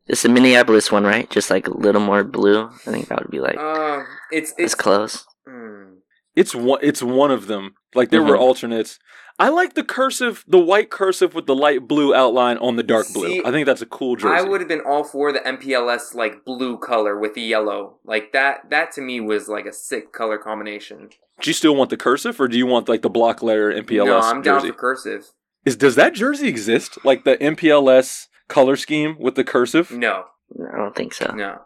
It's 0.07 0.23
the 0.23 0.29
Minneapolis 0.29 0.91
one, 0.91 1.03
right? 1.03 1.29
Just 1.29 1.49
like 1.49 1.67
a 1.67 1.71
little 1.77 2.01
more 2.01 2.23
blue. 2.23 2.65
I 2.85 2.91
think 2.91 3.07
that 3.07 3.19
would 3.21 3.31
be 3.31 3.39
like 3.39 3.57
Um, 3.57 4.05
it's 4.31 4.51
it's 4.51 4.59
it's 4.59 4.75
close. 4.75 5.25
hmm. 5.47 5.95
It's 6.35 6.55
one. 6.55 6.79
It's 6.81 7.03
one 7.03 7.31
of 7.31 7.47
them. 7.47 7.75
Like 7.93 8.09
there 8.09 8.23
were 8.23 8.35
Mhm. 8.35 8.39
alternates. 8.41 8.99
I 9.39 9.49
like 9.49 9.73
the 9.73 9.83
cursive, 9.83 10.43
the 10.47 10.59
white 10.59 10.89
cursive 10.91 11.33
with 11.33 11.45
the 11.45 11.55
light 11.55 11.87
blue 11.87 12.13
outline 12.13 12.57
on 12.57 12.75
the 12.75 12.83
dark 12.83 13.07
blue. 13.13 13.41
I 13.43 13.51
think 13.51 13.65
that's 13.65 13.81
a 13.81 13.85
cool 13.85 14.15
jersey. 14.15 14.35
I 14.35 14.41
would 14.47 14.61
have 14.61 14.67
been 14.67 14.81
all 14.81 15.03
for 15.03 15.31
the 15.31 15.39
MPLS 15.47 16.13
like 16.13 16.45
blue 16.45 16.77
color 16.77 17.17
with 17.17 17.33
the 17.33 17.41
yellow. 17.41 17.97
Like 18.05 18.33
that 18.33 18.69
that 18.69 18.91
to 18.93 19.01
me 19.01 19.19
was 19.19 19.47
like 19.47 19.65
a 19.65 19.73
sick 19.73 20.11
color 20.13 20.37
combination. 20.37 21.09
Do 21.41 21.49
you 21.49 21.53
still 21.53 21.75
want 21.75 21.89
the 21.89 21.97
cursive, 21.97 22.39
or 22.39 22.47
do 22.47 22.57
you 22.57 22.65
want 22.67 22.87
like 22.89 23.01
the 23.01 23.09
block 23.09 23.41
letter 23.41 23.71
MPLS 23.71 24.05
no, 24.05 24.19
I'm 24.19 24.41
down 24.41 24.59
jersey? 24.59 24.71
for 24.71 24.77
cursive. 24.77 25.31
Is 25.65 25.75
does 25.75 25.95
that 25.95 26.13
jersey 26.13 26.47
exist? 26.47 26.97
Like 27.03 27.23
the 27.23 27.37
MPLS 27.37 28.27
color 28.47 28.75
scheme 28.75 29.15
with 29.19 29.35
the 29.35 29.43
cursive? 29.43 29.91
No, 29.91 30.25
No, 30.55 30.67
I 30.73 30.77
don't 30.77 30.95
think 30.95 31.13
so. 31.13 31.33
no. 31.33 31.59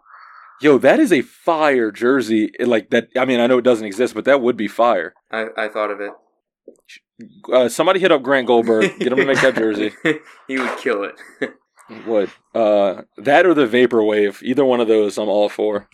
Yo, 0.62 0.78
that 0.78 1.00
is 1.02 1.12
a 1.12 1.22
fire 1.22 1.92
jersey. 1.92 2.50
Like 2.60 2.90
that. 2.92 3.10
I 3.18 3.26
mean, 3.26 3.42
I 3.42 3.48
know 3.48 3.58
it 3.58 3.64
doesn't 3.64 3.86
exist, 3.86 4.14
but 4.14 4.24
that 4.26 4.42
would 4.42 4.56
be 4.56 4.70
fire. 4.70 5.14
I, 5.30 5.48
I 5.58 5.68
thought 5.68 5.92
of 5.92 6.00
it. 6.00 6.14
Uh, 7.52 7.68
somebody 7.70 8.00
hit 8.00 8.12
up 8.12 8.24
Grant 8.24 8.48
Goldberg. 8.48 8.98
Get 9.00 9.12
him 9.12 9.18
to 9.18 9.26
make 9.26 9.42
that 9.42 9.56
jersey. 9.56 9.92
he 10.48 10.58
would 10.58 10.78
kill 10.78 11.04
it. 11.04 11.16
Would 12.08 12.32
uh, 12.56 13.04
that 13.18 13.46
or 13.46 13.54
the 13.54 13.68
vaporwave? 13.68 14.42
Either 14.42 14.66
one 14.66 14.80
of 14.80 14.88
those, 14.88 15.20
I'm 15.20 15.30
all 15.30 15.50
for. 15.50 15.88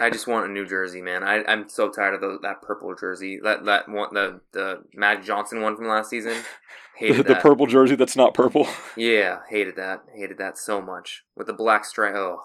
I 0.00 0.10
just 0.10 0.26
want 0.26 0.46
a 0.48 0.52
new 0.52 0.66
jersey, 0.66 1.00
man. 1.00 1.22
I 1.22 1.44
I'm 1.46 1.68
so 1.68 1.88
tired 1.90 2.14
of 2.14 2.20
those, 2.20 2.40
that 2.42 2.62
purple 2.62 2.94
jersey. 2.94 3.38
That 3.42 3.64
that 3.66 3.88
one 3.88 4.12
the 4.12 4.40
the 4.52 4.82
Magic 4.94 5.24
Johnson 5.24 5.60
one 5.62 5.76
from 5.76 5.88
last 5.88 6.10
season. 6.10 6.34
Hated 6.96 7.18
The, 7.26 7.34
the 7.34 7.40
purple 7.40 7.66
jersey 7.66 7.96
that's 7.96 8.16
not 8.16 8.34
purple. 8.34 8.68
Yeah, 8.96 9.40
hated 9.50 9.74
that. 9.76 10.02
Hated 10.14 10.38
that 10.38 10.56
so 10.56 10.80
much 10.80 11.24
with 11.36 11.48
the 11.48 11.52
black 11.52 11.84
stripe. 11.84 12.14
Oh, 12.14 12.38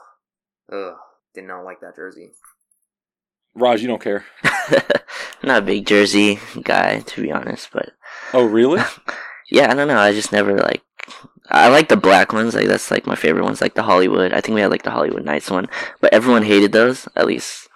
ugh. 0.72 0.95
Did 1.36 1.43
not 1.43 1.62
like 1.64 1.82
that 1.82 1.95
jersey. 1.95 2.32
Raj, 3.54 3.82
you 3.82 3.88
don't 3.88 4.02
care. 4.02 4.26
Not 5.43 5.60
a 5.60 5.66
big 5.66 5.86
jersey 5.86 6.39
guy, 6.64 7.00
to 7.02 7.22
be 7.22 7.32
honest, 7.32 7.70
but 7.72 7.91
Oh, 8.34 8.43
really? 8.45 8.82
yeah, 9.52 9.72
I 9.72 9.76
don't 9.76 9.88
know. 9.88 10.00
I 10.00 10.12
just 10.14 10.32
never 10.32 10.58
like. 10.58 10.82
I 11.52 11.70
like 11.70 11.89
the 11.89 11.97
black 11.97 12.32
ones. 12.34 12.54
Like 12.54 12.68
that's 12.68 12.91
like 12.91 13.08
my 13.08 13.16
favorite 13.16 13.43
ones. 13.43 13.62
Like 13.62 13.74
the 13.74 13.84
Hollywood. 13.84 14.34
I 14.34 14.41
think 14.41 14.56
we 14.56 14.62
had 14.62 14.72
like 14.72 14.84
the 14.84 14.91
Hollywood 14.91 15.26
Nights 15.26 15.50
one, 15.50 15.68
but 16.00 16.14
everyone 16.14 16.43
hated 16.43 16.72
those. 16.72 17.08
At 17.16 17.26
least 17.26 17.68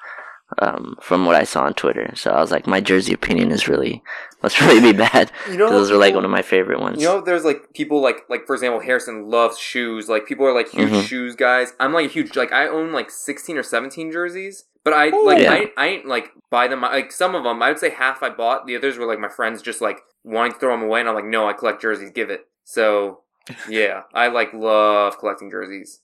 um, 0.59 0.95
from 1.01 1.25
what 1.25 1.35
I 1.35 1.43
saw 1.43 1.63
on 1.63 1.73
Twitter. 1.73 2.11
So 2.15 2.29
I 2.31 2.39
was 2.39 2.51
like, 2.51 2.67
my 2.67 2.79
jersey 2.81 3.13
opinion 3.13 3.49
is 3.51 3.67
really 3.67 4.03
must 4.43 4.61
really 4.61 4.79
be 4.91 4.95
bad. 4.95 5.31
You 5.49 5.57
know, 5.57 5.69
those 5.71 5.89
are 5.89 5.97
like 5.97 6.13
one 6.13 6.25
of 6.25 6.29
my 6.31 6.43
favorite 6.43 6.79
ones. 6.79 7.01
You 7.01 7.07
know, 7.07 7.21
there's 7.21 7.43
like 7.45 7.73
people 7.73 7.99
like 8.01 8.17
like 8.29 8.45
for 8.45 8.53
example, 8.53 8.79
Harrison 8.79 9.29
loves 9.29 9.57
shoes. 9.57 10.07
Like 10.07 10.27
people 10.27 10.45
are 10.45 10.53
like 10.53 10.69
huge 10.69 10.89
Mhm. 10.91 11.03
shoes 11.03 11.35
guys. 11.35 11.73
I'm 11.79 11.93
like 11.93 12.05
a 12.05 12.09
huge 12.13 12.35
like 12.35 12.51
I 12.51 12.67
own 12.67 12.91
like 12.91 13.09
16 13.09 13.57
or 13.57 13.63
17 13.63 14.11
jerseys, 14.11 14.65
but 14.83 14.93
I 14.93 15.09
like 15.09 15.39
Yeah. 15.41 15.51
I 15.51 15.71
I 15.77 15.87
ain't 15.87 16.05
like 16.05 16.29
buy 16.51 16.67
them. 16.67 16.81
Like 16.81 17.11
some 17.11 17.33
of 17.33 17.43
them, 17.43 17.63
I 17.63 17.69
would 17.69 17.79
say 17.79 17.89
half 17.89 18.21
I 18.21 18.29
bought. 18.29 18.67
The 18.67 18.75
others 18.75 18.99
were 18.99 19.07
like 19.07 19.19
my 19.19 19.29
friends 19.29 19.63
just 19.63 19.81
like 19.81 20.01
wanting 20.23 20.53
to 20.53 20.59
throw 20.59 20.73
them 20.73 20.83
away, 20.83 20.99
and 20.99 21.09
I'm 21.09 21.15
like, 21.15 21.25
no, 21.25 21.49
I 21.49 21.53
collect 21.53 21.81
jerseys. 21.81 22.11
Give 22.11 22.29
it. 22.29 22.47
So 22.63 23.21
yeah, 23.69 24.03
I 24.13 24.27
like 24.27 24.53
love 24.53 25.17
collecting 25.19 25.49
jerseys. 25.51 26.01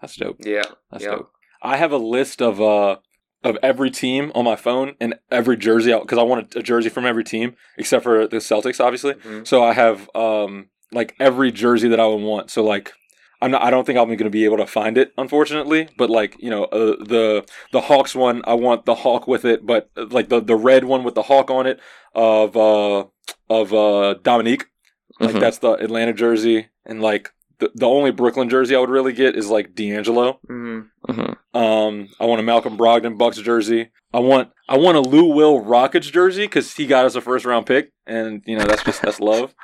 That's 0.00 0.16
dope. 0.16 0.36
Yeah, 0.40 0.62
That's 0.90 1.04
yeah. 1.04 1.10
dope. 1.10 1.32
I 1.62 1.76
have 1.76 1.92
a 1.92 1.98
list 1.98 2.40
of 2.40 2.60
uh 2.60 2.96
of 3.44 3.56
every 3.62 3.90
team 3.90 4.32
on 4.34 4.44
my 4.44 4.56
phone 4.56 4.94
and 5.00 5.14
every 5.30 5.56
jersey 5.56 5.92
out 5.92 6.02
because 6.02 6.18
I 6.18 6.22
want 6.22 6.56
a, 6.56 6.62
jersey 6.62 6.88
from 6.88 7.06
every 7.06 7.24
team 7.24 7.54
except 7.76 8.02
for 8.02 8.26
the 8.26 8.38
Celtics, 8.38 8.84
obviously. 8.84 9.14
Mhm. 9.14 9.46
So 9.46 9.62
I 9.62 9.72
have 9.72 10.10
um 10.14 10.70
like 10.92 11.14
every 11.20 11.52
jersey 11.52 11.88
that 11.88 12.00
I 12.00 12.06
would 12.06 12.20
want. 12.20 12.50
So 12.50 12.64
like 12.64 12.92
I'm 13.40 13.52
not. 13.52 13.62
I 13.62 13.70
don't 13.70 13.84
think 13.86 13.98
I'm 13.98 14.06
going 14.08 14.18
to 14.18 14.30
be 14.30 14.44
able 14.44 14.56
to 14.56 14.66
find 14.66 14.98
it, 14.98 15.12
unfortunately. 15.16 15.88
But 15.96 16.10
like 16.10 16.36
you 16.40 16.50
know, 16.50 16.64
uh, 16.64 16.96
the 17.04 17.46
the 17.70 17.82
Hawks 17.82 18.14
one, 18.16 18.42
I 18.46 18.54
want 18.54 18.84
the 18.84 18.96
Hawk 18.96 19.28
with 19.28 19.44
it, 19.44 19.64
but 19.64 19.90
uh, 19.96 20.06
like 20.10 20.28
the 20.28 20.40
the 20.40 20.56
red 20.56 20.84
one 20.84 21.04
with 21.04 21.14
the 21.14 21.22
Hawk 21.22 21.48
on 21.50 21.66
it 21.66 21.78
of 22.14 22.56
uh 22.56 23.04
of 23.48 23.72
uh 23.72 24.14
Dominique. 24.22 24.66
Like 25.20 25.34
Mhm. 25.34 25.40
that's 25.40 25.58
the 25.58 25.72
Atlanta 25.72 26.12
jersey, 26.12 26.68
and 26.86 27.00
like 27.02 27.30
the 27.58 27.70
the 27.74 27.88
only 27.88 28.10
Brooklyn 28.12 28.48
jersey 28.48 28.76
I 28.76 28.78
would 28.78 28.90
really 28.90 29.12
get 29.12 29.34
is 29.36 29.50
like 29.50 29.74
D'Angelo. 29.74 30.38
Mhm. 30.48 30.86
Mhm. 31.08 31.36
Um, 31.54 32.08
I 32.20 32.24
want 32.26 32.40
a 32.40 32.44
Malcolm 32.44 32.76
Brogdon 32.78 33.18
Bucks 33.18 33.38
jersey. 33.38 33.90
I 34.14 34.20
want 34.20 34.50
I 34.68 34.76
want 34.78 34.96
a 34.96 35.00
Lou 35.00 35.24
Will 35.34 35.60
Rockets 35.60 36.08
jersey 36.08 36.42
because 36.44 36.74
he 36.74 36.86
got 36.86 37.04
us 37.04 37.14
a 37.16 37.20
first 37.20 37.44
round 37.44 37.66
pick, 37.66 37.90
and 38.06 38.42
you 38.46 38.56
know 38.56 38.64
that's 38.64 38.84
just 38.84 39.02
that's 39.02 39.18
love. 39.18 39.54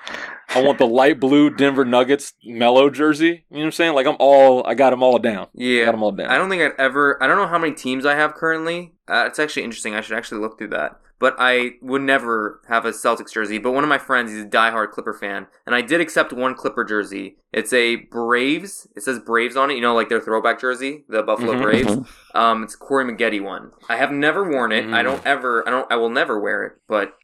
I 0.54 0.60
want 0.62 0.78
the 0.78 0.86
light 0.86 1.18
blue 1.20 1.50
Denver 1.50 1.84
Nuggets 1.84 2.32
Melo 2.44 2.90
jersey. 2.90 3.26
You 3.48 3.56
know 3.56 3.58
what 3.60 3.64
I'm 3.66 3.72
saying? 3.72 3.94
Like 3.94 4.06
I'm 4.06 4.16
all 4.18 4.66
I 4.66 4.74
got 4.74 4.90
them 4.90 5.02
all 5.02 5.18
down. 5.18 5.44
I 5.44 5.48
Yeah. 5.54 5.84
got 5.84 5.92
them 5.92 6.02
all 6.02 6.12
down. 6.12 6.30
I 6.30 6.36
don't 6.36 6.50
think 6.50 6.62
I'd 6.62 6.72
ever. 6.78 7.22
I 7.22 7.26
don't 7.28 7.36
know 7.38 7.46
how 7.46 7.58
many 7.58 7.74
teams 7.74 8.04
I 8.04 8.16
have 8.16 8.34
currently. 8.34 8.92
Uh, 9.08 9.24
it's 9.28 9.38
actually 9.38 9.62
interesting. 9.62 9.94
I 9.94 10.00
should 10.00 10.16
actually 10.18 10.40
look 10.40 10.58
through 10.58 10.68
that. 10.68 10.96
But 11.20 11.36
I 11.38 11.74
would 11.80 12.02
never 12.02 12.60
have 12.68 12.84
a 12.84 12.90
Celtics 12.90 13.32
jersey. 13.32 13.58
But 13.58 13.72
one 13.72 13.84
of 13.84 13.88
my 13.88 13.98
friends, 13.98 14.32
he's 14.32 14.42
a 14.42 14.46
diehard 14.46 14.90
Clipper 14.90 15.14
fan, 15.14 15.46
and 15.64 15.74
I 15.74 15.80
did 15.80 16.00
accept 16.00 16.32
one 16.32 16.54
Clipper 16.54 16.84
jersey. 16.84 17.36
It's 17.52 17.72
a 17.72 17.96
Braves. 17.96 18.88
It 18.96 19.02
says 19.04 19.20
Braves 19.20 19.56
on 19.56 19.70
it. 19.70 19.74
You 19.74 19.80
know, 19.80 19.94
like 19.94 20.08
their 20.08 20.20
throwback 20.20 20.60
jersey, 20.60 21.04
the 21.08 21.22
Buffalo 21.22 21.54
Mhm, 21.54 21.62
Braves. 21.62 21.96
mhm. 21.96 22.06
Um, 22.34 22.62
it's 22.64 22.74
a 22.74 22.78
Corey 22.78 23.04
Maggette 23.04 23.40
one. 23.42 23.70
I 23.88 23.96
have 23.96 24.10
never 24.10 24.42
worn 24.48 24.72
it. 24.72 24.84
I 24.86 25.00
Mm. 25.00 25.04
don't 25.04 25.26
ever. 25.26 25.66
I 25.66 25.70
don't. 25.70 25.90
I 25.90 25.96
will 25.96 26.10
never 26.10 26.38
wear 26.38 26.64
it. 26.64 26.72
But 26.88 27.14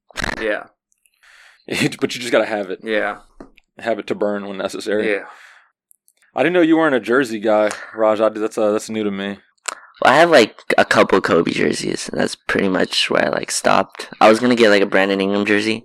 yeah, 0.41 0.66
but 2.01 2.14
you 2.14 2.20
just 2.20 2.32
gotta 2.32 2.47
have 2.47 2.70
it, 2.70 2.80
yeah, 2.82 3.18
have 3.78 3.99
it 3.99 4.07
to 4.07 4.14
burn 4.14 4.47
when 4.47 4.57
necessary. 4.59 5.11
yeah. 5.12 5.24
I 6.34 6.45
didn't 6.45 6.53
know 6.55 6.61
you 6.61 6.76
weren't 6.76 6.95
a 6.95 7.01
jersey 7.01 7.41
guy, 7.41 7.70
Raj. 7.93 8.20
I, 8.20 8.28
that's 8.28 8.57
uh, 8.57 8.70
that's 8.70 8.88
new 8.88 9.03
to 9.03 9.11
me. 9.11 9.38
I 10.03 10.16
have 10.16 10.30
like 10.30 10.62
a 10.78 10.84
couple 10.84 11.20
Kobe 11.20 11.51
jerseys. 11.53 12.09
and 12.09 12.20
That's 12.20 12.34
pretty 12.34 12.68
much 12.68 13.11
where 13.11 13.26
I 13.26 13.28
like 13.28 13.51
stopped. 13.51 14.09
I 14.20 14.28
was 14.28 14.40
gonna 14.40 14.55
get 14.57 14.70
like 14.70 14.82
a 14.82 14.86
Brandon 14.86 15.20
Ingram 15.20 15.44
jersey, 15.44 15.84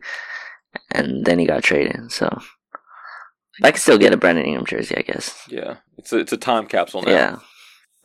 and 0.91 1.25
then 1.25 1.39
he 1.39 1.45
got 1.45 1.63
traded. 1.63 2.11
So 2.11 2.27
I 3.63 3.71
could 3.71 3.81
still 3.81 3.97
get 3.97 4.13
a 4.13 4.17
Brandon 4.17 4.45
Ingram 4.45 4.65
jersey, 4.65 4.95
I 4.97 5.01
guess. 5.01 5.45
Yeah, 5.49 5.77
it's 5.97 6.11
a, 6.13 6.17
it's 6.19 6.33
a 6.33 6.37
time 6.37 6.67
capsule 6.67 7.01
now. 7.01 7.11
Yeah. 7.11 7.37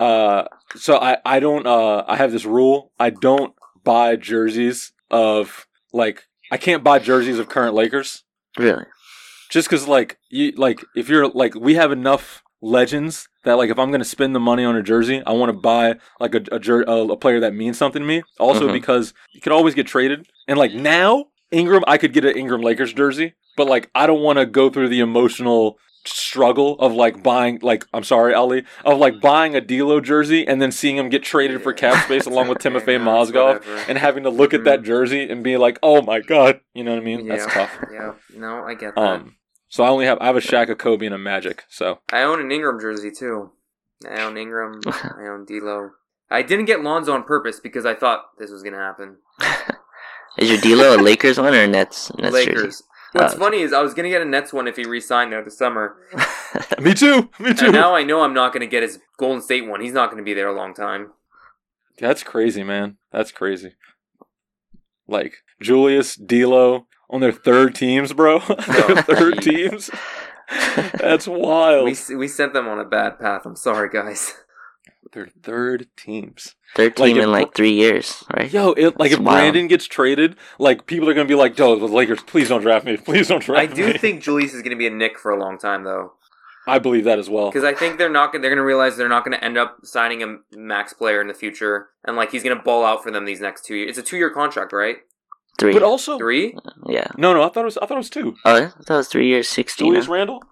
Uh, 0.04 0.44
so 0.76 0.96
I 0.98 1.18
I 1.24 1.40
don't 1.40 1.66
uh 1.66 2.04
I 2.06 2.16
have 2.16 2.32
this 2.32 2.44
rule. 2.44 2.92
I 2.98 3.10
don't 3.10 3.54
buy 3.84 4.16
jerseys 4.16 4.92
of 5.10 5.66
like 5.92 6.24
I 6.52 6.56
can't 6.56 6.82
buy 6.84 6.98
jerseys 6.98 7.38
of 7.38 7.48
current 7.48 7.74
Lakers 7.74 8.24
Really. 8.58 8.84
just 9.50 9.68
because 9.68 9.86
like 9.88 10.18
you 10.30 10.52
like 10.56 10.84
if 10.94 11.08
you're 11.08 11.28
like 11.28 11.54
we 11.54 11.74
have 11.74 11.92
enough 11.92 12.42
legends 12.62 13.28
that 13.44 13.54
like 13.54 13.70
if 13.70 13.78
I'm 13.78 13.90
gonna 13.90 14.04
spend 14.04 14.34
the 14.34 14.40
money 14.40 14.64
on 14.64 14.76
a 14.76 14.82
jersey, 14.82 15.22
I 15.26 15.32
want 15.32 15.50
to 15.50 15.58
buy 15.58 15.96
like 16.18 16.34
a 16.34 16.42
a, 16.52 16.58
jer- 16.58 16.82
a 16.86 16.96
a 17.08 17.16
player 17.16 17.40
that 17.40 17.54
means 17.54 17.78
something 17.78 18.00
to 18.02 18.06
me. 18.06 18.22
Also 18.38 18.68
Mhm. 18.68 18.72
because 18.72 19.14
you 19.32 19.40
can 19.40 19.52
always 19.52 19.74
get 19.74 19.86
traded, 19.86 20.26
and 20.48 20.58
like 20.58 20.72
now 20.74 21.26
Ingram, 21.50 21.82
I 21.86 21.98
could 21.98 22.12
get 22.12 22.24
an 22.24 22.36
Ingram 22.36 22.60
Lakers 22.62 22.92
jersey, 22.92 23.34
but 23.56 23.66
like 23.66 23.90
I 23.94 24.06
don't 24.06 24.20
want 24.22 24.38
to 24.38 24.46
go 24.46 24.70
through 24.70 24.88
the 24.88 25.00
emotional 25.00 25.78
struggle 26.06 26.78
of 26.78 26.92
like 26.94 27.22
buying 27.22 27.58
like 27.62 27.84
I'm 27.92 28.04
sorry 28.04 28.34
Ellie, 28.34 28.64
of 28.86 28.98
like 28.98 29.20
buying 29.20 29.54
a 29.54 29.60
D'Lo 29.60 30.00
jersey 30.00 30.46
and 30.48 30.60
then 30.60 30.72
seeing 30.72 30.96
him 30.96 31.08
get 31.10 31.22
traded 31.22 31.62
for 31.62 31.72
cap 31.74 32.04
space 32.04 32.24
along 32.26 32.48
with 32.48 32.56
Timofey 32.64 32.96
it's 32.96 33.04
Mozgov 33.04 33.62
and 33.88 33.98
having 33.98 34.22
to 34.22 34.30
look 34.30 34.54
at 34.54 34.64
that 34.64 34.82
jersey 34.82 35.28
and 35.28 35.44
be 35.44 35.58
like 35.58 35.78
oh 35.82 36.00
my 36.00 36.20
god 36.20 36.60
you 36.72 36.84
know 36.84 36.92
what 36.92 37.02
I 37.02 37.04
mean 37.04 37.28
that's 37.28 37.46
Yeah. 37.46 37.52
tough 37.52 37.78
Yeah, 37.92 38.12
no, 38.34 38.64
I 38.64 38.74
get 38.74 38.94
that. 38.94 39.00
um 39.00 39.36
so 39.70 39.82
I 39.84 39.88
only 39.88 40.04
have 40.04 40.18
I 40.20 40.26
have 40.26 40.36
a 40.36 40.40
Shaq 40.40 40.68
a 40.68 40.74
Kobe 40.76 41.06
and 41.06 41.14
a 41.14 41.18
Magic 41.18 41.64
so 41.70 42.00
I 42.12 42.22
own 42.22 42.40
an 42.40 42.52
Ingram 42.52 42.78
jersey 42.78 43.10
too. 43.10 43.52
I 44.08 44.20
own 44.22 44.36
Ingram. 44.36 44.80
I 44.86 45.26
own 45.30 45.46
D'Lo. 45.46 45.90
I 46.30 46.42
didn't 46.42 46.66
get 46.66 46.82
Lonzo 46.82 47.12
on 47.14 47.24
purpose 47.24 47.58
because 47.60 47.84
I 47.86 47.94
thought 47.94 48.26
this 48.38 48.50
was 48.50 48.62
gonna 48.62 48.76
happen. 48.76 49.16
Is 50.38 50.48
your 50.50 50.60
D'Lo 50.60 50.96
a 50.96 50.98
Lakers 51.02 51.38
one 51.38 51.54
or 51.54 51.62
a 51.62 51.66
Nets 51.66 52.10
Nets 52.18 52.32
Lakers. 52.32 52.62
jersey? 52.62 52.84
What's 53.12 53.34
Oh. 53.34 53.38
funny 53.38 53.60
is 53.62 53.72
I 53.72 53.82
was 53.82 53.92
gonna 53.94 54.08
get 54.08 54.22
a 54.22 54.24
Nets 54.24 54.52
one 54.52 54.68
if 54.68 54.76
he 54.76 54.84
re-signed 54.84 55.32
there 55.32 55.42
this 55.42 55.58
summer, 55.58 55.96
me 56.80 56.94
too 56.94 57.28
me 57.40 57.52
too 57.54 57.66
and 57.66 57.72
now 57.74 57.94
I 57.94 58.04
know 58.04 58.22
I'm 58.22 58.32
not 58.34 58.52
gonna 58.52 58.66
get 58.66 58.82
his 58.84 59.00
Golden 59.18 59.42
State 59.42 59.66
one. 59.66 59.80
He's 59.80 59.92
not 59.92 60.10
gonna 60.10 60.22
be 60.22 60.34
there 60.34 60.48
a 60.48 60.54
long 60.56 60.72
time. 60.74 61.10
That's 61.98 62.22
crazy, 62.22 62.62
man. 62.62 62.96
That's 63.12 63.32
crazy. 63.32 63.74
Like 65.10 65.42
Julius, 65.60 66.14
D'Lo 66.16 66.86
on 67.10 67.20
their 67.20 67.32
third 67.32 67.74
teams, 67.82 68.12
bro. 68.12 68.38
their 68.48 69.02
third 69.02 69.42
teams. 69.42 69.90
That's 70.94 71.26
wild. 71.28 71.84
We 71.84 72.16
we 72.16 72.28
sent 72.28 72.52
them 72.54 72.66
on 72.68 72.78
a 72.78 72.84
bad 72.84 73.18
path. 73.18 73.42
I'm 73.44 73.56
sorry, 73.56 73.88
guys. 73.90 74.34
their 75.12 75.28
third 75.42 75.88
teams. 75.96 76.54
Third 76.76 76.98
Like 76.98 77.08
team 77.08 77.16
if 77.18 77.24
in 77.24 77.32
like 77.32 77.54
three 77.54 77.72
years, 77.72 78.22
right? 78.36 78.52
Yo, 78.52 78.70
it, 78.72 78.98
like 78.98 79.10
That's 79.10 79.14
if 79.14 79.18
wild. 79.20 79.38
Brandon 79.40 79.66
gets 79.66 79.86
traded, 79.86 80.36
like 80.58 80.86
people 80.86 81.08
are 81.08 81.14
gonna 81.14 81.28
be 81.28 81.34
like, 81.34 81.58
"Yo, 81.58 81.76
the 81.76 81.86
Lakers, 81.86 82.22
please 82.22 82.48
don't 82.48 82.60
draft 82.62 82.84
me. 82.86 82.96
Please 82.96 83.26
don't 83.28 83.42
draft 83.42 83.72
I 83.72 83.74
me." 83.74 83.92
do 83.92 83.98
think 83.98 84.22
Julius 84.22 84.54
is 84.54 84.62
gonna 84.62 84.76
be 84.76 84.86
a 84.86 84.90
Knick 84.90 85.18
for 85.18 85.30
a 85.32 85.38
long 85.38 85.58
time 85.58 85.82
though, 85.84 86.12
I 86.70 86.78
believe 86.78 87.04
that 87.04 87.18
as 87.18 87.28
well. 87.28 87.50
because 87.50 87.64
I 87.64 87.74
think 87.74 87.98
they're 87.98 88.08
not 88.08 88.32
gonna, 88.32 88.42
they're 88.42 88.50
gonna 88.50 88.64
realize 88.64 88.96
they're 88.96 89.08
not 89.08 89.24
gonna 89.24 89.36
end 89.38 89.58
up 89.58 89.78
signing 89.84 90.22
a 90.22 90.36
max 90.56 90.92
player 90.92 91.20
in 91.20 91.26
the 91.28 91.34
future, 91.34 91.88
and 92.04 92.16
like 92.16 92.30
he's 92.32 92.42
gonna 92.42 92.62
ball 92.62 92.84
out 92.84 93.02
for 93.02 93.10
them 93.10 93.24
these 93.24 93.40
next 93.40 93.64
two 93.64 93.74
years. 93.76 93.90
It's 93.90 93.98
a 93.98 94.02
two 94.02 94.16
year 94.16 94.30
contract, 94.30 94.72
right? 94.72 94.96
Three. 95.58 95.72
But 95.74 95.82
also, 95.82 96.16
Three? 96.16 96.56
yeah. 96.86 97.08
no, 97.18 97.34
no, 97.34 97.42
I 97.42 97.48
thought 97.50 97.62
it 97.62 97.64
was, 97.64 97.76
I 97.78 97.86
thought 97.86 97.94
it 97.94 97.98
was 97.98 98.08
two. 98.10 98.34
Oh, 98.46 98.56
yeah? 98.56 98.66
I 98.78 98.82
thought 98.82 98.94
it 98.94 98.96
was 98.98 99.08
three 99.08 99.26
years, 99.26 99.46
sixteen. 99.48 99.88
Julius 99.88 100.08
Randle. 100.08 100.42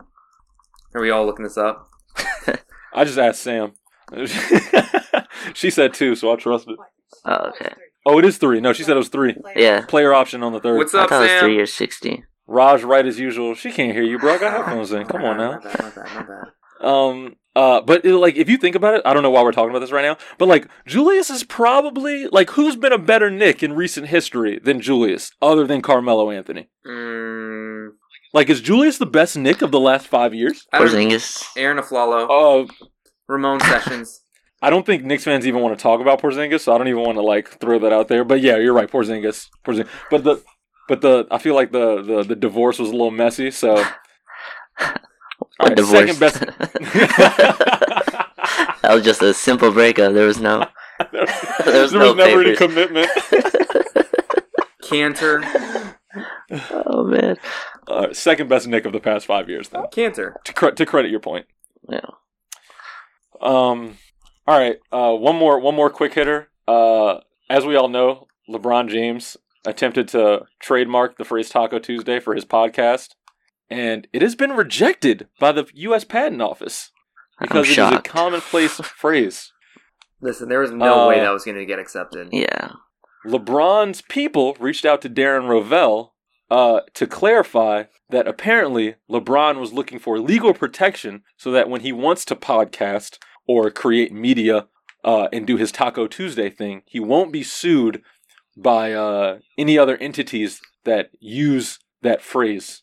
Are 0.95 1.01
we 1.01 1.11
all 1.11 1.25
looking 1.25 1.45
this 1.45 1.57
up? 1.57 1.89
I 2.93 3.05
just 3.05 3.17
asked 3.19 3.41
Sam. 3.43 3.73
she 5.55 5.71
said 5.71 5.95
two, 5.95 6.15
so 6.15 6.33
I 6.33 6.37
trust 6.37 6.69
it. 6.69 6.77
Oh, 7.25 7.49
okay. 7.51 7.73
Oh, 8.07 8.19
it 8.19 8.25
is 8.25 8.39
three. 8.39 8.61
No, 8.61 8.73
she 8.73 8.83
said 8.83 8.93
it 8.93 8.99
was 8.99 9.09
three. 9.09 9.35
Yeah. 9.57 9.85
Player 9.87 10.13
option 10.15 10.43
on 10.43 10.53
the 10.53 10.61
third. 10.61 10.79
What's 10.79 10.95
I 10.95 11.03
up, 11.03 11.09
thought 11.11 11.19
it 11.21 11.23
was 11.23 11.31
Sam? 11.31 11.41
three 11.45 11.55
years, 11.55 11.73
sixty. 11.73 12.25
Raj, 12.49 12.83
right 12.83 13.05
as 13.07 13.21
usual. 13.21 13.55
She 13.55 13.71
can't 13.71 13.93
hear 13.93 14.03
you, 14.03 14.19
bro. 14.19 14.35
I 14.35 14.39
got 14.39 14.53
headphones 14.57 14.91
in. 14.93 15.07
Come 15.07 15.23
on 15.23 15.37
My 15.37 15.45
now. 15.51 15.61
bad, 15.61 15.79
my 15.81 15.91
bad, 15.91 16.15
my 16.15 16.23
bad. 16.23 16.87
Um. 16.87 17.37
Uh. 17.55 17.81
But 17.83 18.05
it, 18.05 18.17
like, 18.17 18.37
if 18.37 18.49
you 18.49 18.57
think 18.57 18.75
about 18.75 18.95
it, 18.95 19.03
I 19.05 19.13
don't 19.13 19.23
know 19.23 19.31
why 19.31 19.43
we're 19.43 19.53
talking 19.53 19.71
about 19.71 19.81
this 19.81 19.93
right 19.93 20.03
now. 20.05 20.17
But 20.39 20.49
like, 20.49 20.67
Julius 20.87 21.29
is 21.31 21.45
probably 21.45 22.27
like, 22.29 22.51
who's 22.51 22.75
been 22.77 22.93
a 22.93 22.99
better 22.99 23.31
Knick 23.31 23.63
in 23.63 23.75
recent 23.75 24.07
history 24.09 24.59
than 24.59 24.81
Julius, 24.81 25.31
other 25.43 25.67
than 25.67 25.83
Carmelo 25.83 26.31
Anthony? 26.31 26.69
Mm, 26.87 27.91
Like, 28.33 28.49
is 28.49 28.61
Julius 28.61 28.99
the 28.99 29.07
best 29.07 29.37
Knick 29.37 29.61
of 29.63 29.71
the 29.71 29.81
last 29.81 30.07
five 30.07 30.35
years? 30.35 30.67
I 30.73 30.79
don't- 30.79 30.89
Porzingis. 30.89 31.45
Arron 31.57 31.79
Afflalo, 31.79 32.65
Uh, 32.69 32.73
Ramon 33.29 33.61
Sessions. 33.61 34.23
I 34.63 34.71
don't 34.71 34.85
think 34.87 35.05
Knicks 35.05 35.23
fans 35.25 35.47
even 35.47 35.61
want 35.63 35.79
to 35.79 35.83
talk 35.83 36.01
about 36.01 36.21
Porzingis, 36.21 36.61
so 36.61 36.75
I 36.75 36.79
don't 36.79 36.89
even 36.89 37.03
want 37.03 37.17
to 37.17 37.23
like 37.23 37.61
throw 37.61 37.79
that 37.81 37.93
out 37.93 38.09
there. 38.09 38.25
But 38.25 38.41
yeah, 38.41 38.57
you're 38.57 38.73
right, 38.73 38.91
Porzingis. 38.91 39.47
Porzingis. 39.65 39.87
But 40.11 40.25
the 40.25 40.43
but 40.89 41.01
the 41.03 41.27
I 41.31 41.39
feel 41.39 41.55
like 41.55 41.73
the 41.73 42.03
the, 42.03 42.23
the 42.25 42.37
divorce 42.37 42.79
was 42.79 42.89
a 42.89 42.93
little 42.93 43.11
messy, 43.11 43.51
so 43.51 43.85
A 45.61 45.75
divorce. 45.75 46.17
second 46.17 46.21
best. 46.21 46.41
that 48.83 48.91
was 48.91 49.05
just 49.05 49.23
a 49.23 49.35
simple 49.35 49.73
breakup. 49.73 50.13
There 50.15 50.27
was 50.27 50.41
no. 50.41 50.67
there 51.13 51.27
There 51.65 51.83
was, 51.83 51.93
was 51.93 51.95
no 51.95 52.15
never 52.15 52.41
any 52.43 52.55
papers. 52.55 52.59
commitment. 52.59 53.09
Kanter. 54.83 55.95
Oh 56.87 57.05
man. 57.05 57.37
Uh, 57.87 58.13
second 58.13 58.49
best 58.49 58.67
Knick 58.67 58.85
of 58.87 58.93
the 58.93 59.01
past 59.01 59.27
five 59.27 59.49
years, 59.49 59.69
then. 59.69 59.83
Kanter. 59.93 60.35
To, 60.45 60.53
cre- 60.53 60.71
to 60.71 60.87
credit 60.87 61.11
your 61.11 61.21
point. 61.21 61.47
Yeah. 61.89 62.01
Um, 63.41 63.97
all 64.47 64.59
right. 64.59 64.77
Uh, 64.93 65.13
one 65.15 65.37
more, 65.37 65.59
one 65.59 65.75
more 65.75 65.91
quick 65.91 66.15
hitter. 66.15 66.49
Uh, 66.67 67.19
as 67.51 67.65
we 67.67 67.77
all 67.77 67.89
know, 67.89 68.27
LeBron 68.49 68.89
James 68.89 69.37
attempted 69.67 70.09
to 70.09 70.47
trademark 70.61 71.19
the 71.19 71.25
phrase 71.25 71.49
Taco 71.51 71.79
Tuesday 71.79 72.21
for 72.21 72.35
his 72.35 72.45
podcast, 72.45 73.11
and 73.71 74.07
it 74.13 74.23
has 74.23 74.35
been 74.35 74.53
rejected 74.53 75.29
by 75.39 75.53
the 75.53 75.67
U.S. 75.75 76.05
Patent 76.05 76.41
Office 76.43 76.91
because 77.41 77.69
it 77.69 77.73
is 77.73 77.79
a 77.79 78.01
commonplace 78.03 78.75
phrase. 78.83 79.53
Listen, 80.21 80.49
there 80.49 80.61
was 80.61 80.73
no 80.73 81.07
way 81.09 81.21
Uh, 81.21 81.25
that 81.25 81.33
was 81.33 81.45
going 81.45 81.57
to 81.57 81.67
get 81.67 81.79
accepted. 81.79 82.29
Yeah. 82.33 82.73
LeBron's 83.27 84.01
people 84.03 84.57
reached 84.59 84.85
out 84.85 85.03
to 85.03 85.11
Darren 85.11 85.49
Rovell 85.49 86.11
uh, 86.51 86.81
to 86.95 87.07
clarify 87.07 87.85
that 88.11 88.27
apparently 88.27 88.95
LeBron 89.11 89.61
was 89.61 89.73
looking 89.73 89.99
for 89.99 90.19
legal 90.19 90.55
protection 90.55 91.23
so 91.37 91.51
that 91.53 91.69
when 91.69 91.83
he 91.83 91.93
wants 91.93 92.25
to 92.25 92.35
podcast 92.35 93.19
or 93.47 93.71
create 93.71 94.13
media 94.13 94.67
uh, 95.05 95.29
and 95.33 95.47
do 95.47 95.57
his 95.57 95.71
Taco 95.71 96.07
Tuesday 96.07 96.49
thing, 96.49 96.83
he 96.87 96.99
won't 97.01 97.33
be 97.33 97.43
sued 97.43 98.03
by 98.61 98.93
uh, 98.93 99.39
any 99.57 99.79
other 99.79 99.97
entities 99.97 100.61
that 100.85 101.11
use 101.21 101.79
that 102.03 102.23
phrase. 102.23 102.83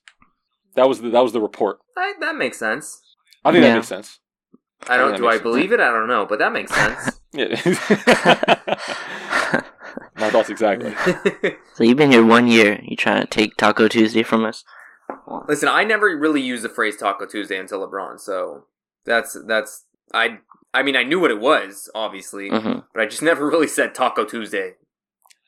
That 0.76 0.88
was 0.90 1.02
the, 1.02 1.10
that 1.10 1.24
was 1.24 1.34
the 1.34 1.42
report. 1.42 1.80
I, 1.98 2.14
that 2.20 2.36
makes 2.36 2.58
sense. 2.58 3.02
I 3.44 3.52
think 3.52 3.64
Yeah. 3.64 3.70
that 3.70 3.76
makes 3.76 3.88
sense. 3.88 4.20
I 4.88 4.98
don't. 4.98 5.12
that 5.12 5.18
Do 5.18 5.28
I 5.28 5.32
makes 5.32 5.44
sense. 5.44 5.44
believe 5.44 5.72
it? 5.72 5.80
I 5.80 5.90
don't 5.92 6.08
know, 6.08 6.26
but 6.26 6.40
that 6.40 6.52
makes 6.54 6.74
sense. 6.76 7.20
Yeah. 7.34 7.56
My 10.18 10.30
thoughts 10.30 10.50
exactly. 10.50 10.94
So 11.76 11.84
you've 11.84 11.98
been 11.98 12.12
here 12.12 12.26
one 12.26 12.48
year. 12.48 12.80
You 12.84 12.96
trying 12.96 13.22
to 13.22 13.28
take 13.28 13.58
Taco 13.58 13.90
Tuesday 13.90 14.24
from 14.24 14.46
us? 14.46 14.64
Listen, 15.50 15.68
I 15.68 15.84
never 15.84 16.18
really 16.18 16.40
used 16.42 16.64
the 16.64 16.70
phrase 16.70 16.96
Taco 16.96 17.26
Tuesday 17.26 17.58
until 17.58 17.86
LeBron, 17.86 18.18
so 18.20 18.66
that's 19.06 19.38
that's 19.46 19.86
I. 20.14 20.40
I 20.74 20.84
mean, 20.84 20.96
I 20.96 21.04
knew 21.04 21.20
what 21.20 21.32
it 21.32 21.40
was, 21.40 21.90
obviously, 21.94 22.50
hmm 22.50 22.80
but 22.94 23.02
I 23.02 23.06
just 23.06 23.22
never 23.22 23.46
really 23.48 23.68
said 23.68 23.94
Taco 23.94 24.24
Tuesday. 24.26 24.74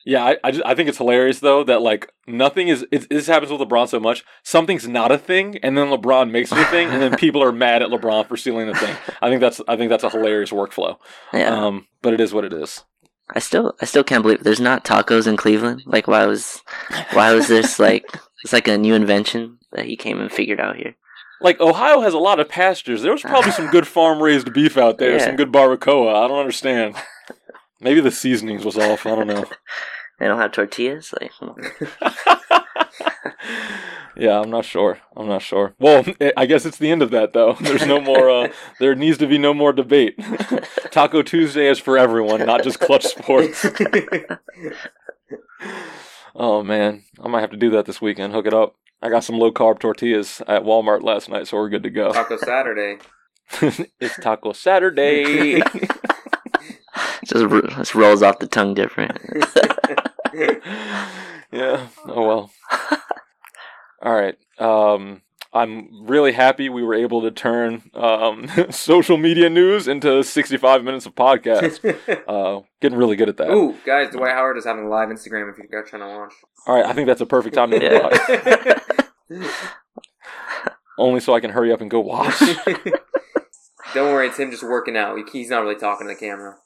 Yeah, 0.08 0.24
I 0.24 0.36
I, 0.42 0.50
just, 0.52 0.64
I 0.64 0.74
think 0.74 0.88
it's 0.88 0.96
hilarious 0.96 1.40
though 1.40 1.62
that 1.64 1.82
like 1.82 2.10
nothing 2.26 2.68
is 2.68 2.86
it, 2.90 3.10
this 3.10 3.26
happens 3.26 3.52
with 3.52 3.60
LeBron 3.60 3.88
so 3.88 4.00
much. 4.00 4.24
Something's 4.42 4.88
not 4.88 5.12
a 5.12 5.18
thing, 5.18 5.58
and 5.62 5.76
then 5.76 5.88
LeBron 5.88 6.30
makes 6.30 6.50
it 6.50 6.56
a 6.56 6.64
thing, 6.64 6.88
and 6.88 7.02
then 7.02 7.14
people 7.24 7.42
are 7.44 7.52
mad 7.52 7.82
at 7.82 7.90
LeBron 7.90 8.26
for 8.26 8.38
stealing 8.38 8.68
the 8.68 8.74
thing. 8.74 8.96
I 9.20 9.28
think 9.28 9.42
that's 9.42 9.60
I 9.68 9.76
think 9.76 9.90
that's 9.90 10.04
a 10.04 10.08
hilarious 10.08 10.50
workflow. 10.50 10.96
Yeah. 11.34 11.54
Um, 11.54 11.88
but 12.00 12.14
it 12.14 12.20
is 12.22 12.32
what 12.32 12.46
it 12.46 12.54
is. 12.54 12.84
I 13.36 13.40
still 13.40 13.74
I 13.82 13.84
still 13.84 14.02
can't 14.02 14.22
believe 14.22 14.42
there's 14.42 14.60
not 14.60 14.82
tacos 14.82 15.26
in 15.26 15.36
Cleveland. 15.36 15.82
Like 15.84 16.08
why 16.08 16.24
was 16.24 16.62
why 17.12 17.34
was 17.34 17.48
this 17.48 17.78
like 17.88 18.06
it's 18.42 18.54
like 18.54 18.66
a 18.66 18.78
new 18.78 18.94
invention 18.94 19.58
that 19.72 19.84
he 19.84 19.94
came 19.94 20.20
and 20.20 20.32
figured 20.32 20.58
out 20.58 20.76
here. 20.76 20.94
Like 21.42 21.60
Ohio 21.60 22.00
has 22.00 22.14
a 22.14 22.18
lot 22.18 22.40
of 22.40 22.48
pastures. 22.48 23.02
There 23.02 23.12
was 23.12 23.20
probably 23.20 23.50
some 23.50 23.68
good 23.70 23.86
farm 23.96 24.22
raised 24.22 24.54
beef 24.54 24.78
out 24.78 24.96
there, 24.96 25.18
Yeah. 25.18 25.26
some 25.26 25.36
good 25.36 25.52
barbacoa. 25.52 26.14
I 26.24 26.26
don't 26.28 26.38
understand. 26.40 26.94
Maybe 27.80 28.00
the 28.00 28.10
seasonings 28.10 28.64
was 28.64 28.76
off. 28.78 29.04
I 29.06 29.14
don't 29.14 29.28
know. 29.28 29.44
They 30.18 30.26
don't 30.26 30.38
have 30.38 30.52
tortillas. 30.52 31.14
Like 31.20 31.32
yeah, 34.16 34.40
I'm 34.40 34.50
not 34.50 34.64
sure. 34.64 34.98
I'm 35.16 35.28
not 35.28 35.42
sure. 35.42 35.74
Well, 35.78 36.04
I 36.36 36.46
guess 36.46 36.66
it's 36.66 36.78
the 36.78 36.90
end 36.90 37.02
of 37.02 37.10
that 37.12 37.32
though. 37.32 37.52
There's 37.60 37.86
no 37.86 38.00
more. 38.00 38.28
Uh, 38.28 38.52
there 38.80 38.94
needs 38.94 39.18
to 39.18 39.26
be 39.26 39.38
no 39.38 39.54
more 39.54 39.72
debate. 39.72 40.18
Taco 40.90 41.22
Tuesday 41.22 41.68
is 41.68 41.78
for 41.78 41.96
everyone, 41.96 42.44
not 42.44 42.64
just 42.64 42.80
Clutch 42.80 43.04
Sports. 43.04 43.64
Oh 46.34 46.62
man, 46.62 47.04
I 47.22 47.28
might 47.28 47.40
have 47.40 47.50
to 47.50 47.56
do 47.56 47.70
that 47.70 47.86
this 47.86 48.00
weekend. 48.00 48.32
Hook 48.32 48.46
it 48.46 48.54
up. 48.54 48.74
I 49.00 49.08
got 49.10 49.22
some 49.22 49.38
low 49.38 49.52
carb 49.52 49.78
tortillas 49.78 50.42
at 50.48 50.64
Walmart 50.64 51.02
last 51.02 51.28
night, 51.28 51.46
so 51.46 51.56
we're 51.56 51.68
good 51.68 51.84
to 51.84 51.90
go. 51.90 52.12
Taco 52.12 52.36
Saturday. 52.36 52.98
it's 54.00 54.16
Taco 54.20 54.52
Saturday. 54.52 55.62
Just 57.28 57.44
r- 57.52 57.62
just 57.62 57.94
rolls 57.94 58.22
off 58.22 58.38
the 58.38 58.46
tongue 58.46 58.74
different. 58.74 59.18
yeah. 61.52 61.86
Oh 62.06 62.26
well. 62.26 62.50
All 64.02 64.14
right. 64.14 64.36
Um, 64.58 65.22
I'm 65.52 66.06
really 66.06 66.32
happy 66.32 66.68
we 66.68 66.82
were 66.82 66.94
able 66.94 67.22
to 67.22 67.30
turn 67.30 67.90
um, 67.94 68.48
social 68.70 69.16
media 69.16 69.48
news 69.48 69.88
into 69.88 70.22
65 70.22 70.84
minutes 70.84 71.06
of 71.06 71.14
podcast. 71.14 71.78
Uh, 72.28 72.60
getting 72.82 72.98
really 72.98 73.16
good 73.16 73.28
at 73.30 73.38
that. 73.38 73.50
Ooh, 73.50 73.74
guys, 73.86 74.10
Dwight 74.10 74.32
Howard 74.32 74.58
is 74.58 74.64
having 74.66 74.84
a 74.84 74.88
live 74.88 75.08
Instagram 75.08 75.50
if 75.50 75.56
you 75.58 75.64
guys 75.72 75.88
trying 75.88 76.02
to 76.02 76.08
watch. 76.08 76.32
All 76.66 76.74
right. 76.76 76.84
I 76.84 76.92
think 76.92 77.06
that's 77.06 77.22
a 77.22 77.26
perfect 77.26 77.54
time 77.54 77.70
to 77.70 77.82
Yeah. 77.82 78.02
watch. 79.30 79.40
Only 80.98 81.20
so 81.20 81.32
I 81.34 81.40
can 81.40 81.50
hurry 81.50 81.72
up 81.72 81.80
and 81.80 81.90
go 81.90 82.00
watch. 82.00 82.38
Don't 83.94 84.12
worry, 84.12 84.28
it's 84.28 84.36
him 84.38 84.50
just 84.50 84.62
working 84.62 84.96
out. 84.96 85.16
He's 85.32 85.48
not 85.48 85.62
really 85.62 85.76
talking 85.76 86.06
to 86.06 86.12
the 86.14 86.20
camera. 86.20 86.56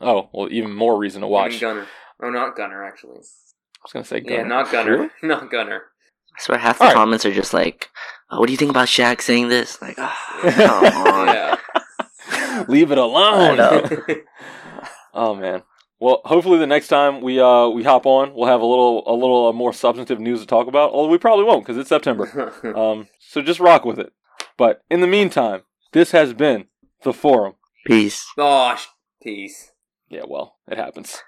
Oh, 0.00 0.30
well, 0.32 0.48
even 0.50 0.74
more 0.74 0.96
reason 0.98 1.20
to 1.22 1.26
watch. 1.28 1.54
Even 1.54 1.60
Gunner. 1.76 1.86
Oh, 2.22 2.30
not 2.30 2.56
Gunner, 2.56 2.84
actually. 2.84 3.14
I 3.16 3.18
was 3.84 3.92
gonna 3.92 4.04
say, 4.04 4.22
Yeah, 4.24 4.42
not 4.42 4.70
Gunner. 4.72 4.92
Really? 4.92 5.08
Not 5.22 5.50
Gunner. 5.50 5.82
I 6.38 6.40
swear 6.42 6.58
half 6.58 6.78
the 6.78 6.84
Alright. 6.84 6.96
comments 6.96 7.24
are 7.26 7.32
just 7.32 7.52
like, 7.52 7.88
oh, 8.30 8.38
"What 8.38 8.46
do 8.46 8.52
you 8.52 8.56
think 8.56 8.70
about 8.70 8.88
Shaq 8.88 9.20
saying 9.20 9.48
this?" 9.48 9.80
Like, 9.82 9.96
oh, 9.98 10.16
come 10.42 11.06
on. 11.06 11.26
Yeah. 11.28 12.64
Leave 12.68 12.92
it 12.92 12.98
I 12.98 13.00
alone. 13.02 13.56
know. 13.56 13.88
oh 15.14 15.34
man. 15.34 15.62
Well, 15.98 16.22
hopefully 16.24 16.58
the 16.58 16.66
next 16.66 16.88
time 16.88 17.20
we 17.20 17.40
uh 17.40 17.68
we 17.68 17.82
hop 17.82 18.06
on, 18.06 18.32
we'll 18.34 18.46
have 18.48 18.60
a 18.60 18.66
little 18.66 19.02
a 19.06 19.12
little 19.12 19.48
uh, 19.48 19.52
more 19.52 19.72
substantive 19.72 20.20
news 20.20 20.40
to 20.40 20.46
talk 20.46 20.66
about. 20.68 20.92
Although 20.92 21.10
we 21.10 21.18
probably 21.18 21.44
won't 21.44 21.64
because 21.64 21.76
it's 21.78 21.88
September. 21.88 22.52
Um, 22.76 23.08
so 23.18 23.42
just 23.42 23.60
rock 23.60 23.84
with 23.84 23.98
it. 23.98 24.12
But 24.56 24.82
in 24.90 25.00
the 25.00 25.06
meantime, 25.06 25.62
this 25.92 26.12
has 26.12 26.32
been 26.32 26.66
the 27.02 27.12
forum. 27.12 27.54
Peace. 27.86 28.26
oh, 28.38 28.76
sh- 28.76 28.86
peace. 29.22 29.69
Yeah, 30.10 30.24
well, 30.28 30.56
it 30.68 30.76
happens. 30.76 31.22